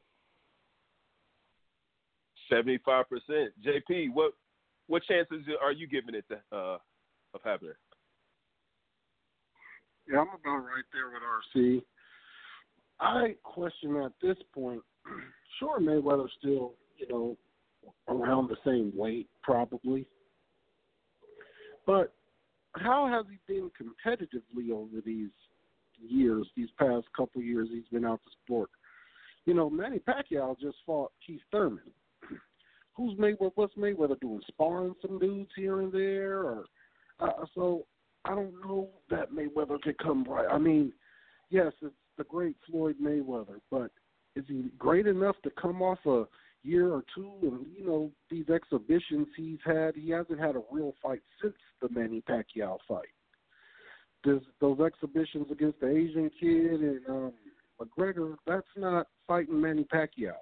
Seventy-five 2.50 3.06
percent. 3.10 3.52
JP, 3.66 4.14
what 4.14 4.34
what 4.88 5.04
chances 5.04 5.46
are 5.62 5.72
you 5.72 5.88
giving 5.88 6.16
it 6.16 6.26
to, 6.30 6.36
uh, 6.56 6.78
of 7.34 7.42
happening? 7.44 7.74
Yeah, 10.08 10.20
I'm 10.20 10.28
about 10.28 10.66
right 10.66 10.84
there 10.92 11.10
with 11.10 11.64
RC. 11.64 11.82
I 13.00 13.36
question 13.44 13.96
at 13.98 14.12
this 14.22 14.38
point. 14.54 14.82
Sure, 15.60 15.80
Mayweather's 15.80 16.32
still, 16.40 16.74
you 16.98 17.08
know, 17.10 17.38
around 18.08 18.50
the 18.50 18.58
same 18.66 18.92
weight, 18.96 19.30
probably. 19.44 20.08
But 21.86 22.12
how 22.76 23.08
has 23.08 23.26
he 23.30 23.38
been 23.48 23.70
competitively 23.80 24.72
over 24.72 25.00
these 25.06 25.30
years, 26.08 26.48
these 26.56 26.70
past 26.78 27.06
couple 27.16 27.42
years 27.42 27.70
he's 27.72 27.88
been 27.92 28.06
out 28.06 28.22
the 28.26 28.32
sport? 28.44 28.70
You 29.46 29.54
know, 29.54 29.70
Manny 29.70 30.00
Pacquiao 30.00 30.58
just 30.60 30.78
fought 30.86 31.12
Keith 31.26 31.42
Thurman. 31.52 31.92
Who's 32.96 33.18
Mayweather? 33.18 33.52
What's 33.56 33.76
Mayweather 33.76 34.20
doing? 34.20 34.42
Sparring 34.48 34.96
some 35.02 35.20
dudes 35.20 35.52
here 35.56 35.82
and 35.82 35.92
there, 35.92 36.40
or 36.40 36.66
uh, 37.20 37.46
so 37.54 37.86
I 38.26 38.36
don't 38.36 38.54
know 38.66 38.90
that 39.10 39.32
Mayweather 39.32 39.82
could 39.82 39.98
come 39.98 40.24
right. 40.24 40.48
I 40.50 40.58
mean, 40.58 40.94
yes, 41.50 41.74
it's 41.82 41.94
the 42.18 42.24
great 42.24 42.56
Floyd 42.70 42.96
Mayweather, 43.02 43.60
but 43.70 43.92
is 44.36 44.46
he 44.48 44.72
great 44.78 45.08
enough 45.08 45.36
to 45.44 45.52
come 45.52 45.82
off 45.82 46.00
a 46.06 46.26
year 46.64 46.94
or 46.94 47.04
two 47.14 47.32
and 47.42 47.66
you 47.78 47.86
know 47.86 48.12
these 48.30 48.50
exhibitions 48.50 49.28
he's 49.36 49.60
had? 49.66 49.96
He 49.96 50.10
hasn't 50.12 50.40
had 50.40 50.56
a 50.56 50.62
real 50.72 50.94
fight 51.02 51.22
since 51.42 51.56
the 51.82 51.90
Manny 51.90 52.24
Pacquiao 52.30 52.78
fight. 52.88 53.08
There's 54.24 54.42
those 54.62 54.80
exhibitions 54.80 55.48
against 55.52 55.80
the 55.80 55.90
Asian 55.90 56.32
kid 56.40 56.82
and 56.82 57.02
um, 57.10 57.34
McGregor. 57.80 58.36
That's 58.48 58.66
not 58.78 59.08
fighting 59.28 59.60
Manny 59.60 59.84
Pacquiao. 59.84 60.34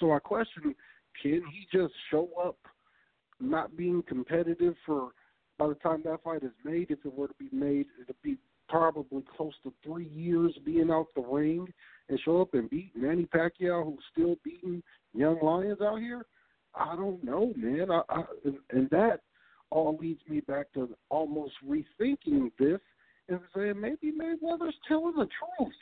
So 0.00 0.12
I 0.12 0.18
question: 0.18 0.74
Can 1.22 1.42
he 1.50 1.66
just 1.72 1.94
show 2.10 2.28
up, 2.42 2.58
not 3.40 3.76
being 3.76 4.02
competitive 4.06 4.74
for? 4.84 5.10
By 5.58 5.68
the 5.68 5.74
time 5.76 6.02
that 6.04 6.22
fight 6.22 6.42
is 6.42 6.52
made, 6.64 6.90
if 6.90 6.98
it 7.02 7.14
were 7.14 7.28
to 7.28 7.34
be 7.38 7.48
made, 7.50 7.86
it'd 8.02 8.20
be 8.22 8.36
probably 8.68 9.24
close 9.36 9.54
to 9.62 9.72
three 9.82 10.08
years 10.08 10.52
being 10.64 10.90
out 10.90 11.06
the 11.14 11.22
ring 11.22 11.66
and 12.08 12.20
show 12.24 12.42
up 12.42 12.52
and 12.54 12.68
beat 12.68 12.92
Manny 12.94 13.26
Pacquiao, 13.26 13.84
who's 13.84 14.04
still 14.12 14.36
beating 14.44 14.82
young 15.14 15.38
lions 15.42 15.80
out 15.80 16.00
here. 16.00 16.26
I 16.74 16.94
don't 16.94 17.24
know, 17.24 17.52
man. 17.56 17.90
I, 17.90 18.02
I 18.08 18.22
and 18.70 18.90
that 18.90 19.20
all 19.70 19.96
leads 20.00 20.20
me 20.28 20.40
back 20.40 20.72
to 20.74 20.88
almost 21.10 21.54
rethinking 21.66 22.50
this 22.58 22.80
and 23.28 23.40
saying 23.54 23.80
maybe 23.80 24.12
Mayweather's 24.12 24.74
telling 24.86 25.14
the 25.16 25.26
truth. 25.58 25.72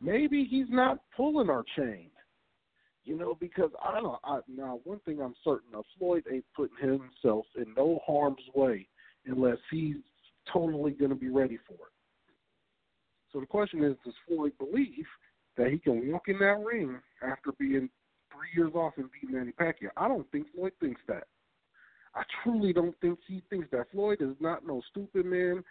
Maybe 0.00 0.46
he's 0.48 0.70
not 0.70 1.00
pulling 1.16 1.50
our 1.50 1.64
chain. 1.76 2.10
You 3.04 3.16
know, 3.16 3.36
because 3.40 3.70
I 3.82 4.00
don't. 4.00 4.18
I, 4.24 4.40
now, 4.46 4.80
one 4.84 5.00
thing 5.00 5.20
I'm 5.20 5.34
certain 5.42 5.74
of: 5.74 5.84
Floyd 5.98 6.24
ain't 6.30 6.44
putting 6.54 6.76
himself 6.76 7.46
in 7.56 7.74
no 7.76 7.98
harm's 8.06 8.42
way 8.54 8.86
unless 9.26 9.56
he's 9.70 9.96
totally 10.52 10.92
going 10.92 11.10
to 11.10 11.16
be 11.16 11.30
ready 11.30 11.58
for 11.66 11.74
it. 11.74 11.92
So 13.32 13.40
the 13.40 13.46
question 13.46 13.82
is: 13.82 13.96
Does 14.04 14.14
Floyd 14.28 14.52
believe 14.58 15.06
that 15.56 15.70
he 15.70 15.78
can 15.78 16.12
walk 16.12 16.28
in 16.28 16.38
that 16.40 16.62
ring 16.64 16.98
after 17.22 17.52
being 17.58 17.88
three 18.30 18.48
years 18.54 18.72
off 18.74 18.92
and 18.98 19.08
beat 19.10 19.30
Manny 19.30 19.52
Pacquiao? 19.58 19.90
I 19.96 20.06
don't 20.06 20.30
think 20.30 20.46
Floyd 20.54 20.72
thinks 20.78 21.00
that. 21.08 21.24
I 22.14 22.22
truly 22.42 22.72
don't 22.72 22.98
think 23.00 23.18
he 23.26 23.42
thinks 23.50 23.68
that. 23.70 23.90
Floyd 23.92 24.18
is 24.20 24.34
not 24.40 24.66
no 24.66 24.82
stupid 24.90 25.26
man 25.26 25.62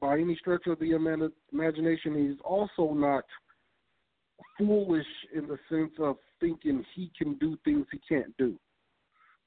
by 0.00 0.18
any 0.18 0.36
stretch 0.36 0.66
of 0.66 0.78
the 0.78 0.92
imagination. 0.92 2.28
He's 2.28 2.40
also 2.44 2.92
not 2.94 3.24
foolish 4.58 5.06
in 5.34 5.46
the 5.46 5.58
sense 5.68 5.92
of 5.98 6.16
thinking 6.40 6.84
he 6.94 7.10
can 7.16 7.34
do 7.34 7.56
things 7.64 7.86
he 7.92 8.00
can't 8.08 8.36
do. 8.36 8.58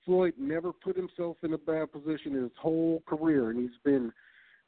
Floyd 0.06 0.34
never 0.38 0.72
put 0.72 0.96
himself 0.96 1.38
in 1.44 1.54
a 1.54 1.58
bad 1.58 1.92
position 1.92 2.36
in 2.36 2.44
his 2.44 2.52
whole 2.60 3.02
career, 3.06 3.50
and 3.50 3.60
he's 3.60 3.78
been, 3.84 4.12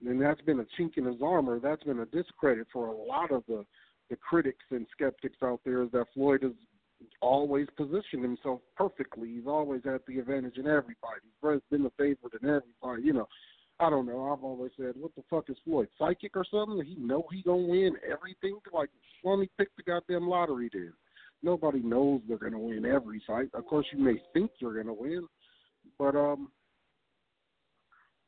and 0.06 0.22
that's 0.22 0.42
been 0.42 0.62
a 0.62 0.66
chink 0.80 0.98
in 0.98 1.06
his 1.06 1.22
armor. 1.22 1.60
That's 1.60 1.84
been 1.84 2.00
a 2.00 2.06
discredit 2.06 2.68
for 2.72 2.88
a 2.88 2.96
lot 2.96 3.32
of 3.32 3.44
the 3.48 3.66
the 4.10 4.16
critics 4.18 4.64
and 4.70 4.86
skeptics 4.92 5.38
out 5.44 5.62
there. 5.66 5.84
Is 5.84 5.92
that 5.92 6.06
Floyd 6.14 6.44
has 6.44 6.52
always 7.22 7.68
positioned 7.78 8.24
himself 8.24 8.62
perfectly. 8.76 9.30
He's 9.36 9.48
always 9.48 9.82
had 9.84 10.00
the 10.08 10.20
advantage 10.20 10.58
in 10.58 10.68
everybody. 10.68 11.22
He's 11.42 11.62
been 11.70 11.84
the 11.84 11.92
favorite 11.98 12.34
in 12.42 12.50
everybody. 12.50 13.04
You 13.04 13.14
know, 13.14 13.28
I 13.80 13.90
don't 13.90 14.06
know. 14.06 14.32
I've 14.32 14.44
always 14.44 14.72
said, 14.78 14.94
what 14.96 15.14
the 15.16 15.24
fuck 15.30 15.50
is 15.50 15.58
Floyd? 15.66 15.88
Psychic 16.00 16.36
or 16.36 16.46
something? 16.50 16.86
He 16.86 16.96
know 16.96 17.26
he 17.32 17.42
gonna 17.42 17.64
win 17.64 17.96
everything. 18.10 18.58
Like, 18.74 18.90
why 19.22 19.38
he 19.42 19.50
pick 19.58 19.76
the 19.76 19.84
goddamn 19.84 20.28
lottery 20.28 20.70
then? 20.72 20.94
Nobody 21.44 21.80
knows 21.80 22.22
they're 22.28 22.38
gonna 22.38 22.60
win 22.60 22.86
every 22.86 23.22
fight. 23.28 23.50
Of 23.54 23.66
course, 23.66 23.86
you 23.92 24.00
may 24.00 24.22
think 24.34 24.52
you're 24.60 24.82
gonna 24.82 24.94
win, 24.94 25.28
but 26.00 26.16
um, 26.16 26.50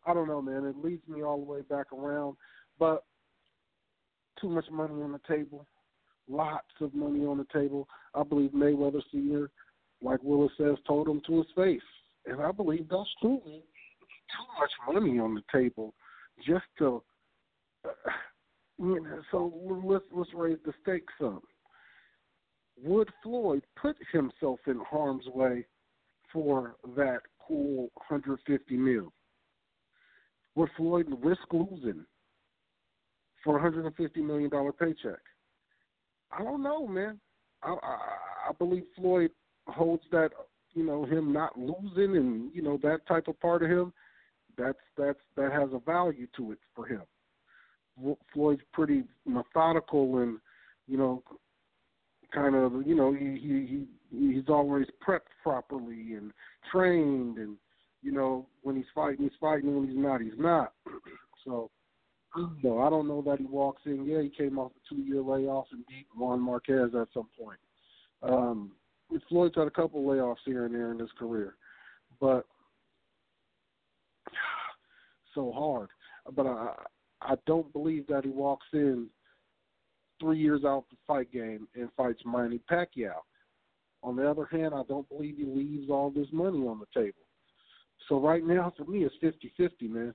I 0.05 0.13
don't 0.13 0.27
know, 0.27 0.41
man. 0.41 0.65
It 0.65 0.83
leads 0.83 1.07
me 1.07 1.23
all 1.23 1.37
the 1.37 1.51
way 1.51 1.61
back 1.61 1.91
around. 1.93 2.37
But 2.79 3.03
too 4.39 4.49
much 4.49 4.65
money 4.71 5.01
on 5.01 5.11
the 5.11 5.21
table, 5.27 5.65
lots 6.29 6.67
of 6.81 6.93
money 6.93 7.25
on 7.25 7.37
the 7.37 7.47
table. 7.53 7.87
I 8.13 8.23
believe 8.23 8.51
Mayweather 8.51 9.01
Senior, 9.11 9.49
like 10.01 10.19
Willis 10.23 10.51
says, 10.57 10.77
told 10.85 11.07
him 11.07 11.21
to 11.27 11.37
his 11.37 11.47
face, 11.55 11.81
and 12.25 12.41
I 12.41 12.51
believe 12.51 12.87
that's 12.89 13.09
true. 13.21 13.41
Too 13.45 14.59
much 14.59 14.95
money 14.95 15.19
on 15.19 15.35
the 15.35 15.43
table 15.51 15.93
just 16.45 16.65
to 16.79 17.01
uh, 17.85 17.89
you 18.79 19.01
know 19.01 19.21
so 19.31 19.53
let's 19.83 20.05
let's 20.11 20.29
raise 20.35 20.57
the 20.65 20.73
stakes 20.81 21.13
up 21.23 21.43
would 22.83 23.09
floyd 23.23 23.63
put 23.81 23.95
himself 24.11 24.59
in 24.67 24.79
harm's 24.89 25.25
way 25.33 25.65
for 26.31 26.75
that 26.95 27.21
cool 27.47 27.89
150 28.09 28.77
mil 28.77 29.11
would 30.55 30.69
floyd 30.77 31.07
risk 31.23 31.41
losing 31.51 32.05
for 33.43 33.57
a 33.57 33.61
150 33.61 34.21
million 34.21 34.49
dollar 34.49 34.71
paycheck 34.71 35.19
I 36.31 36.43
don't 36.43 36.63
know, 36.63 36.87
man. 36.87 37.19
I, 37.63 37.71
I 37.71 37.97
I 38.49 38.53
believe 38.57 38.83
Floyd 38.95 39.31
holds 39.67 40.03
that 40.11 40.29
you 40.73 40.85
know 40.85 41.05
him 41.05 41.33
not 41.33 41.57
losing 41.57 42.15
and 42.17 42.51
you 42.53 42.61
know 42.61 42.79
that 42.83 43.05
type 43.07 43.27
of 43.27 43.39
part 43.39 43.63
of 43.63 43.69
him. 43.69 43.93
That's 44.57 44.77
that's 44.97 45.19
that 45.35 45.51
has 45.51 45.69
a 45.73 45.79
value 45.79 46.27
to 46.37 46.51
it 46.51 46.59
for 46.75 46.85
him. 46.85 47.01
Floyd's 48.33 48.61
pretty 48.73 49.03
methodical 49.25 50.19
and 50.19 50.39
you 50.87 50.97
know 50.97 51.23
kind 52.33 52.55
of 52.55 52.85
you 52.85 52.95
know 52.95 53.13
he 53.13 53.37
he 53.41 53.85
he 54.11 54.33
he's 54.33 54.49
always 54.49 54.85
prepped 55.05 55.31
properly 55.43 56.13
and 56.13 56.31
trained 56.71 57.37
and 57.37 57.57
you 58.01 58.11
know 58.11 58.45
when 58.61 58.75
he's 58.75 58.85
fighting 58.93 59.23
he's 59.23 59.37
fighting 59.39 59.75
when 59.75 59.87
he's 59.87 59.97
not 59.97 60.21
he's 60.21 60.37
not 60.37 60.73
so 61.45 61.69
no 62.63 62.79
I 62.81 62.89
don't 62.89 63.07
know 63.07 63.21
that 63.23 63.39
he 63.39 63.45
walks 63.45 63.81
in 63.85 64.05
yeah 64.05 64.21
he 64.21 64.29
came 64.29 64.59
off 64.59 64.71
a 64.71 64.93
two 64.93 65.01
year 65.01 65.21
layoff 65.21 65.67
and 65.71 65.85
beat 65.87 66.07
Juan 66.15 66.39
Marquez 66.39 66.93
at 66.99 67.07
some 67.13 67.27
point 67.39 67.59
um 68.23 68.71
Floyd's 69.29 69.55
had 69.55 69.67
a 69.67 69.71
couple 69.71 70.03
layoffs 70.03 70.43
here 70.45 70.65
and 70.65 70.75
there 70.75 70.91
in 70.91 70.99
his 70.99 71.11
career 71.17 71.55
but 72.19 72.45
so 75.33 75.51
hard 75.51 75.89
but 76.35 76.45
I 76.45 76.73
I 77.21 77.35
don't 77.45 77.71
believe 77.73 78.07
that 78.07 78.25
he 78.25 78.29
walks 78.29 78.67
in 78.73 79.07
three 80.19 80.39
years 80.39 80.63
out 80.65 80.85
the 80.89 80.97
fight 81.05 81.31
game 81.31 81.67
and 81.75 81.89
fights 81.95 82.21
Manny 82.25 82.59
Pacquiao. 82.69 83.21
On 84.03 84.15
the 84.15 84.29
other 84.29 84.45
hand, 84.45 84.73
I 84.73 84.83
don't 84.87 85.07
believe 85.09 85.37
he 85.37 85.45
leaves 85.45 85.89
all 85.89 86.11
this 86.11 86.27
money 86.31 86.59
on 86.59 86.79
the 86.79 86.99
table. 86.99 87.25
So 88.07 88.19
right 88.19 88.45
now, 88.45 88.71
for 88.77 88.85
me, 88.85 89.03
it's 89.03 89.15
fifty-fifty, 89.19 89.87
man. 89.87 90.13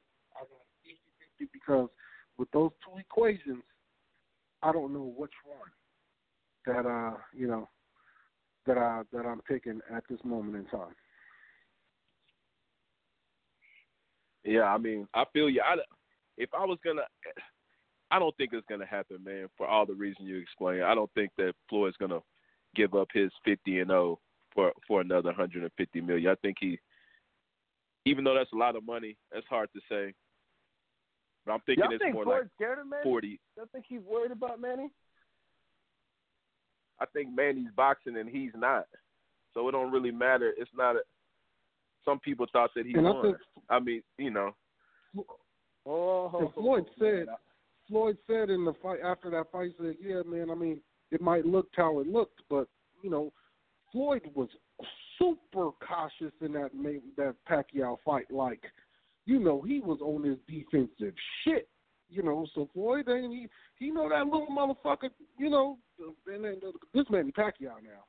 50-50 1.42 1.48
because 1.52 1.88
with 2.38 2.50
those 2.52 2.70
two 2.84 2.98
equations, 2.98 3.62
I 4.62 4.72
don't 4.72 4.92
know 4.92 5.12
which 5.16 5.32
one 5.44 5.70
that 6.66 6.88
uh 6.88 7.16
you 7.34 7.48
know 7.48 7.68
that 8.66 8.78
I 8.78 9.02
that 9.12 9.26
I'm 9.26 9.40
picking 9.42 9.80
at 9.94 10.04
this 10.08 10.20
moment 10.24 10.56
in 10.56 10.64
time. 10.66 10.94
Yeah, 14.44 14.62
I 14.62 14.78
mean, 14.78 15.06
I 15.14 15.24
feel 15.32 15.48
you. 15.48 15.60
I, 15.60 15.76
if 16.36 16.50
I 16.54 16.64
was 16.64 16.78
gonna, 16.84 17.02
I 18.10 18.18
don't 18.18 18.36
think 18.36 18.52
it's 18.52 18.66
gonna 18.68 18.86
happen, 18.86 19.18
man. 19.24 19.48
For 19.56 19.66
all 19.66 19.86
the 19.86 19.94
reasons 19.94 20.28
you 20.28 20.38
explained, 20.38 20.84
I 20.84 20.94
don't 20.94 21.12
think 21.14 21.30
that 21.38 21.54
Floyd's 21.68 21.96
gonna 21.98 22.20
give 22.74 22.94
up 22.94 23.08
his 23.12 23.30
50 23.44 23.80
and 23.80 23.90
0 23.90 24.18
for 24.54 24.72
for 24.86 25.00
another 25.00 25.28
150 25.28 26.00
million. 26.00 26.30
I 26.30 26.34
think 26.36 26.56
he, 26.60 26.78
even 28.04 28.24
though 28.24 28.34
that's 28.34 28.52
a 28.52 28.56
lot 28.56 28.76
of 28.76 28.84
money, 28.84 29.16
that's 29.32 29.46
hard 29.48 29.68
to 29.74 29.80
say. 29.88 30.14
But 31.44 31.52
I'm 31.52 31.60
thinking 31.66 31.84
Y'all 31.84 31.92
it's 31.92 32.02
think 32.02 32.14
more 32.14 32.24
Floyd's 32.24 32.42
like 32.44 32.50
scared 32.56 32.78
of 32.78 32.88
Manny? 32.88 33.02
40. 33.02 33.40
Y'all 33.56 33.66
think 33.72 33.84
he's 33.88 34.00
worried 34.08 34.30
about 34.30 34.60
Manny? 34.60 34.90
I 37.00 37.06
think 37.06 37.34
Manny's 37.34 37.70
boxing 37.76 38.16
and 38.16 38.28
he's 38.28 38.52
not, 38.54 38.86
so 39.54 39.68
it 39.68 39.72
don't 39.72 39.90
really 39.90 40.12
matter. 40.12 40.52
It's 40.56 40.70
not. 40.76 40.96
A, 40.96 41.00
some 42.04 42.20
people 42.20 42.46
thought 42.52 42.70
that 42.76 42.86
he 42.86 42.94
and 42.94 43.04
won. 43.04 43.16
I 43.16 43.22
think 43.22 43.36
I 43.70 43.80
mean, 43.80 44.02
you 44.18 44.30
know. 44.30 44.54
Oh, 45.84 46.30
And 46.38 46.54
Floyd 46.54 46.84
said, 46.98 47.26
Floyd 47.88 48.16
said 48.28 48.50
in 48.50 48.64
the 48.64 48.74
fight 48.80 49.00
after 49.04 49.30
that 49.30 49.50
fight, 49.50 49.72
he 49.76 49.84
said, 49.84 49.96
"Yeah, 50.00 50.22
man. 50.24 50.48
I 50.50 50.54
mean, 50.54 50.80
it 51.10 51.20
might 51.20 51.44
look 51.44 51.68
how 51.76 51.98
it 51.98 52.06
looked, 52.06 52.40
but 52.48 52.68
you 53.02 53.10
know, 53.10 53.32
Floyd 53.90 54.22
was 54.34 54.48
super 55.18 55.70
cautious 55.86 56.32
in 56.40 56.52
that 56.52 56.70
that 57.16 57.34
Pacquiao 57.48 57.96
fight. 58.04 58.30
Like, 58.30 58.62
you 59.24 59.38
know, 59.38 59.62
he 59.62 59.80
was 59.80 59.98
on 60.00 60.24
his 60.24 60.38
defensive 60.48 61.14
shit. 61.44 61.68
You 62.08 62.22
know, 62.22 62.46
so 62.54 62.68
Floyd 62.74 63.08
ain't 63.08 63.32
he 63.32 63.48
he 63.78 63.90
know 63.90 64.08
that 64.08 64.26
little 64.26 64.48
motherfucker. 64.48 65.08
You 65.38 65.50
know, 65.50 65.78
and 66.26 66.44
then 66.44 66.60
this 66.92 67.06
man 67.10 67.32
Pacquiao 67.36 67.76
now. 67.82 68.04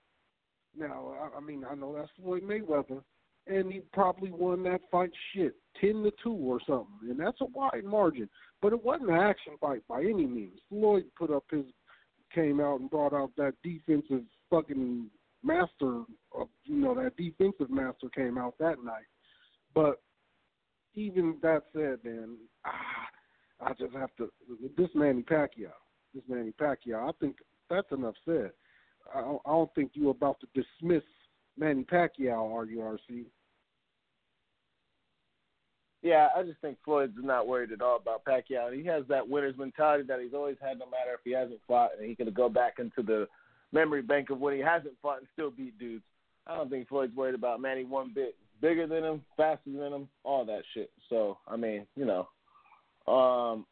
Now, 0.76 1.14
I, 1.22 1.38
I 1.38 1.40
mean, 1.40 1.64
I 1.70 1.76
know 1.76 1.96
that's 1.96 2.10
Floyd 2.22 2.44
Mayweather, 2.44 3.02
and 3.48 3.72
he 3.72 3.82
probably 3.94 4.32
won 4.32 4.64
that 4.64 4.82
fight 4.92 5.12
shit 5.34 5.56
ten 5.80 6.04
to 6.04 6.12
two 6.22 6.34
or 6.34 6.60
something, 6.68 7.10
and 7.10 7.20
that's 7.20 7.40
a 7.42 7.46
wide 7.46 7.86
margin. 7.86 8.28
But 8.62 8.74
it 8.74 8.84
wasn't 8.84 9.12
an 9.12 9.16
action 9.16 9.54
fight 9.62 9.84
by 9.88 10.02
any 10.02 10.26
means. 10.26 10.60
Floyd 10.70 11.06
put 11.18 11.32
up 11.32 11.46
his 11.50 11.66
came 12.34 12.60
out 12.60 12.80
and 12.80 12.90
brought 12.90 13.14
out 13.14 13.32
that 13.38 13.54
defensive 13.64 14.24
fucking 14.50 15.08
master. 15.44 16.04
Of, 16.36 16.48
you 16.66 16.76
know 16.76 16.96
that 16.96 17.16
defensive 17.16 17.70
master 17.70 18.10
came 18.14 18.38
out 18.38 18.56
that 18.60 18.84
night. 18.84 19.06
But 19.74 20.02
even 20.96 21.38
that 21.42 21.64
said, 21.74 22.00
man, 22.04 22.38
ah, 22.66 23.08
I 23.62 23.74
just 23.74 23.94
have 23.94 24.16
to 24.18 24.30
this 24.78 24.90
Manny 24.94 25.24
Pacquiao, 25.24 25.72
this 26.14 26.24
Manny 26.28 26.54
Pacquiao. 26.60 27.10
I 27.10 27.12
think 27.20 27.38
that's 27.70 27.92
enough 27.92 28.16
said. 28.26 28.52
I 29.14 29.22
don't, 29.22 29.76
think 29.76 29.92
you're 29.94 30.12
about 30.12 30.40
to 30.40 30.48
dismiss 30.54 31.04
Manny 31.58 31.84
Pacquiao, 31.84 32.56
are 32.56 32.66
you, 32.66 32.80
RC? 32.80 33.26
Yeah, 36.02 36.28
I 36.36 36.44
just 36.44 36.60
think 36.60 36.78
Floyd's 36.84 37.14
not 37.18 37.48
worried 37.48 37.72
at 37.72 37.82
all 37.82 37.98
about 37.98 38.26
Pacquiao. 38.26 38.74
He 38.76 38.86
has 38.86 39.04
that 39.08 39.28
winner's 39.28 39.58
mentality 39.58 40.04
that 40.08 40.20
he's 40.22 40.34
always 40.34 40.58
had, 40.62 40.80
no 40.80 40.86
matter 40.86 41.14
if 41.14 41.22
he 41.24 41.32
hasn't 41.32 41.60
fought, 41.68 41.92
and 41.98 42.08
he 42.08 42.16
can 42.16 42.32
go 42.34 42.50
back 42.50 42.80
into 42.80 43.02
the 43.02 43.28
memory 43.72 44.02
bank 44.02 44.30
of 44.30 44.40
when 44.40 44.54
he 44.54 44.62
hasn't 44.62 44.96
fought 45.02 45.20
and 45.20 45.28
still 45.34 45.50
beat 45.50 45.78
dudes. 45.80 46.04
I 46.46 46.58
don't 46.58 46.70
think 46.70 46.90
Floyd's 46.90 47.16
worried 47.16 47.36
about 47.36 47.62
Manny 47.62 47.86
one 47.86 48.12
bit. 48.14 48.36
Bigger 48.64 48.88
than 48.88 49.04
him, 49.04 49.22
faster 49.36 49.72
than 49.72 49.92
him, 49.92 50.08
all 50.24 50.46
that 50.46 50.62
shit. 50.74 50.90
So 51.10 51.38
I 51.50 51.58
mean, 51.58 51.86
you 51.98 52.06
know, 52.06 52.30
um, 53.14 53.66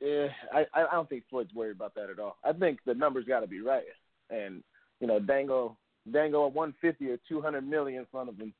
yeah, 0.00 0.28
I 0.50 0.64
I 0.74 0.86
don't 0.92 1.10
think 1.10 1.24
Floyd's 1.28 1.52
worried 1.54 1.76
about 1.76 1.94
that 1.96 2.08
at 2.08 2.18
all. 2.18 2.38
I 2.42 2.54
think 2.54 2.78
the 2.86 2.94
numbers 2.94 3.26
got 3.28 3.40
to 3.40 3.46
be 3.46 3.60
right, 3.60 3.84
and 4.30 4.62
you 4.98 5.06
know, 5.06 5.20
Dango 5.20 5.76
Dango 6.10 6.46
at 6.46 6.54
150 6.54 7.10
or 7.10 7.18
200 7.28 7.68
million 7.68 8.00
in 8.00 8.06
front 8.10 8.30
of 8.30 8.38
him, 8.38 8.54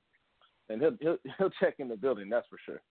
and 0.69 0.83
he'll 0.83 0.99
he'll 1.01 1.17
he'll 1.39 1.51
check 1.59 1.77
in 1.79 1.89
the 1.89 1.97
building. 1.97 2.29
That's 2.29 2.47
for 2.49 2.59
sure. 2.67 2.83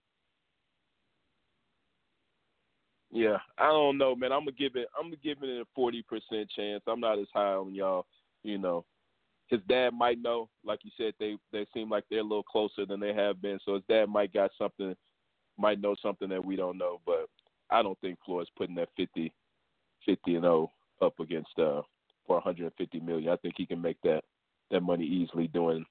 Yeah, 3.12 3.38
I 3.60 3.68
don't 3.68 4.00
know, 4.00 4.16
man. 4.16 4.32
I'm 4.32 4.42
gonna 4.42 4.52
give 4.52 4.76
it. 4.76 4.88
I'm 4.98 5.06
gonna 5.06 5.18
give 5.24 5.44
it 5.44 5.62
a 5.62 5.66
forty 5.76 6.02
percent 6.02 6.50
chance. 6.56 6.82
I'm 6.88 7.00
not 7.00 7.20
as 7.20 7.28
high 7.36 7.54
on 7.54 7.76
y'all. 7.76 8.08
You 8.42 8.58
know, 8.58 8.84
his 9.50 9.62
dad 9.68 9.94
might 9.94 10.22
know. 10.22 10.48
Like 10.64 10.80
you 10.84 10.92
said, 10.96 11.14
they 11.20 11.36
they 11.52 11.66
seem 11.74 11.90
like 11.90 12.06
they're 12.10 12.20
a 12.20 12.24
little 12.24 12.44
closer 12.44 12.86
than 12.86 13.00
they 13.00 13.14
have 13.14 13.42
been. 13.42 13.60
So 13.66 13.74
his 13.74 13.84
dad 13.90 14.08
might 14.08 14.32
got 14.32 14.52
something, 14.58 14.96
might 15.58 15.82
know 15.82 15.96
something 16.02 16.30
that 16.30 16.44
we 16.44 16.56
don't 16.56 16.78
know. 16.78 17.02
But 17.06 17.26
I 17.70 17.82
don't 17.82 18.00
think 18.00 18.20
Floyd's 18.26 18.50
putting 18.56 18.76
that 18.76 18.90
50, 18.96 19.34
50 20.06 20.36
and 20.36 20.44
0 20.44 20.72
up 21.02 21.20
against 21.20 21.58
uh 21.58 21.82
for 22.28 22.36
150 22.36 23.00
million. 23.00 23.32
I 23.32 23.38
think 23.38 23.56
he 23.58 23.66
can 23.66 23.82
make 23.82 23.98
that 24.04 24.22
that 24.72 24.82
money 24.82 25.06
easily 25.06 25.48
doing 25.48 25.84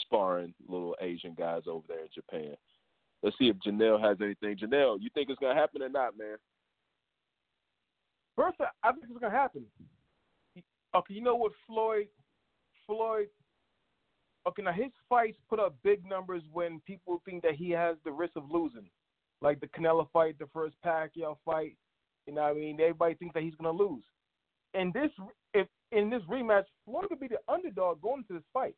sparring 0.00 0.52
little 0.68 0.94
Asian 1.00 1.34
guys 1.34 1.62
over 1.66 1.86
there 1.88 2.00
in 2.00 2.08
Japan. 2.14 2.54
Let's 3.22 3.36
see 3.38 3.48
if 3.48 3.56
Janelle 3.66 4.00
has 4.00 4.18
anything. 4.20 4.58
Janelle, 4.58 5.00
you 5.00 5.08
think 5.14 5.30
it's 5.30 5.40
gonna 5.40 5.58
happen 5.58 5.82
or 5.82 5.88
not, 5.88 6.18
man? 6.18 6.36
First, 8.36 8.58
I 8.82 8.92
think 8.92 9.04
it's 9.08 9.18
gonna 9.18 9.34
happen. 9.34 9.64
Okay, 10.94 11.14
you 11.14 11.22
know 11.22 11.36
what 11.36 11.52
Floyd? 11.66 12.08
Floyd. 12.86 13.28
Okay, 14.46 14.62
now 14.62 14.72
his 14.72 14.92
fights 15.08 15.38
put 15.48 15.58
up 15.58 15.74
big 15.82 16.04
numbers 16.08 16.42
when 16.52 16.80
people 16.86 17.20
think 17.24 17.42
that 17.42 17.54
he 17.54 17.70
has 17.70 17.96
the 18.04 18.12
risk 18.12 18.36
of 18.36 18.44
losing, 18.50 18.88
like 19.42 19.60
the 19.60 19.66
Canelo 19.66 20.08
fight, 20.12 20.38
the 20.38 20.46
first 20.52 20.76
Pacquiao 20.84 21.36
fight. 21.44 21.76
You 22.26 22.34
know, 22.34 22.42
what 22.42 22.50
I 22.50 22.54
mean, 22.54 22.80
everybody 22.80 23.14
thinks 23.14 23.34
that 23.34 23.42
he's 23.42 23.54
gonna 23.56 23.76
lose. 23.76 24.04
And 24.74 24.92
this, 24.92 25.10
if 25.52 25.66
in 25.90 26.10
this 26.10 26.22
rematch, 26.30 26.64
Floyd 26.84 27.08
could 27.08 27.20
be 27.20 27.28
the 27.28 27.38
underdog 27.48 28.00
going 28.00 28.18
into 28.18 28.34
this 28.34 28.48
fight, 28.52 28.76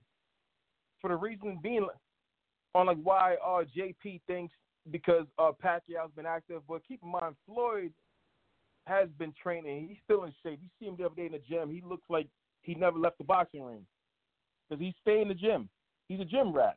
for 1.00 1.08
the 1.08 1.16
reason 1.16 1.58
being 1.62 1.86
on 2.74 2.86
like 2.86 2.98
why 3.02 3.36
uh, 3.44 3.64
JP 3.76 4.22
thinks 4.26 4.54
because 4.90 5.26
uh, 5.38 5.52
Pacquiao's 5.62 6.12
been 6.16 6.26
active. 6.26 6.62
But 6.66 6.86
keep 6.86 7.02
in 7.02 7.10
mind, 7.10 7.34
Floyd 7.46 7.92
has 8.86 9.08
been 9.18 9.34
training. 9.40 9.88
He's 9.88 9.98
still 10.04 10.24
in 10.24 10.32
shape. 10.42 10.60
You 10.62 10.68
see 10.78 10.86
him 10.86 10.96
the 10.98 11.04
other 11.04 11.14
day 11.14 11.26
in 11.26 11.32
the 11.32 11.42
gym. 11.46 11.70
He 11.70 11.82
looks 11.86 12.04
like 12.08 12.26
he 12.62 12.74
never 12.74 12.98
left 12.98 13.18
the 13.18 13.24
boxing 13.24 13.62
ring 13.62 13.84
because 14.68 14.80
he 14.80 14.94
stay 15.00 15.20
in 15.22 15.28
the 15.28 15.34
gym. 15.34 15.68
He's 16.08 16.20
a 16.20 16.24
gym 16.24 16.52
rat. 16.52 16.76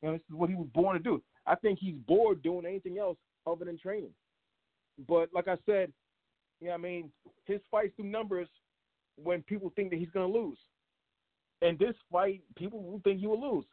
You 0.00 0.08
know, 0.08 0.14
this 0.14 0.22
is 0.28 0.34
what 0.34 0.50
he 0.50 0.56
was 0.56 0.68
born 0.74 0.96
to 0.96 1.02
do. 1.02 1.22
I 1.46 1.54
think 1.56 1.78
he's 1.78 1.96
bored 2.06 2.42
doing 2.42 2.66
anything 2.66 2.98
else 2.98 3.16
other 3.46 3.64
than 3.64 3.78
training. 3.78 4.12
But 5.08 5.30
like 5.34 5.48
I 5.48 5.56
said, 5.66 5.92
you 6.60 6.68
know, 6.68 6.74
I 6.74 6.78
mean, 6.78 7.10
his 7.44 7.60
fights 7.70 7.92
do 7.96 8.04
numbers 8.04 8.48
when 9.16 9.42
people 9.42 9.72
think 9.74 9.90
that 9.90 9.98
he's 9.98 10.10
going 10.10 10.30
to 10.30 10.38
lose. 10.38 10.58
And 11.60 11.78
this 11.78 11.94
fight, 12.10 12.42
people 12.56 12.82
will 12.82 13.00
think 13.04 13.20
he 13.20 13.26
will 13.26 13.54
lose. 13.54 13.64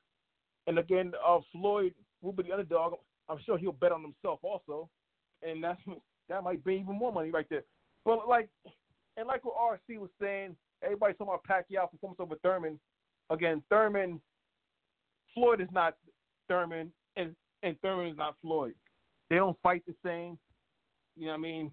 And 0.67 0.77
again, 0.77 1.11
uh, 1.25 1.39
Floyd 1.51 1.93
will 2.21 2.31
be 2.31 2.43
the 2.43 2.51
underdog. 2.51 2.93
I'm 3.27 3.39
sure 3.45 3.57
he'll 3.57 3.71
bet 3.71 3.91
on 3.91 4.01
himself 4.01 4.39
also, 4.43 4.89
and 5.41 5.63
that's 5.63 5.79
that 6.29 6.43
might 6.43 6.63
bring 6.63 6.81
even 6.81 6.97
more 6.97 7.11
money 7.11 7.31
right 7.31 7.45
there. 7.49 7.63
But 8.05 8.27
like, 8.27 8.49
and 9.17 9.27
like 9.27 9.43
what 9.45 9.55
RC 9.55 9.99
was 9.99 10.09
saying, 10.21 10.55
everybody's 10.83 11.17
talking 11.17 11.33
about 11.33 11.43
Pacquiao 11.43 11.89
performance 11.89 12.19
over 12.19 12.35
Thurman. 12.43 12.79
Again, 13.29 13.63
Thurman, 13.69 14.19
Floyd 15.33 15.61
is 15.61 15.67
not 15.71 15.95
Thurman, 16.47 16.91
and 17.15 17.35
and 17.63 17.79
Thurman 17.81 18.07
is 18.07 18.17
not 18.17 18.35
Floyd. 18.41 18.73
They 19.29 19.35
don't 19.35 19.57
fight 19.61 19.83
the 19.85 19.93
same. 20.03 20.37
You 21.15 21.25
know 21.27 21.31
what 21.33 21.37
I 21.37 21.41
mean? 21.41 21.71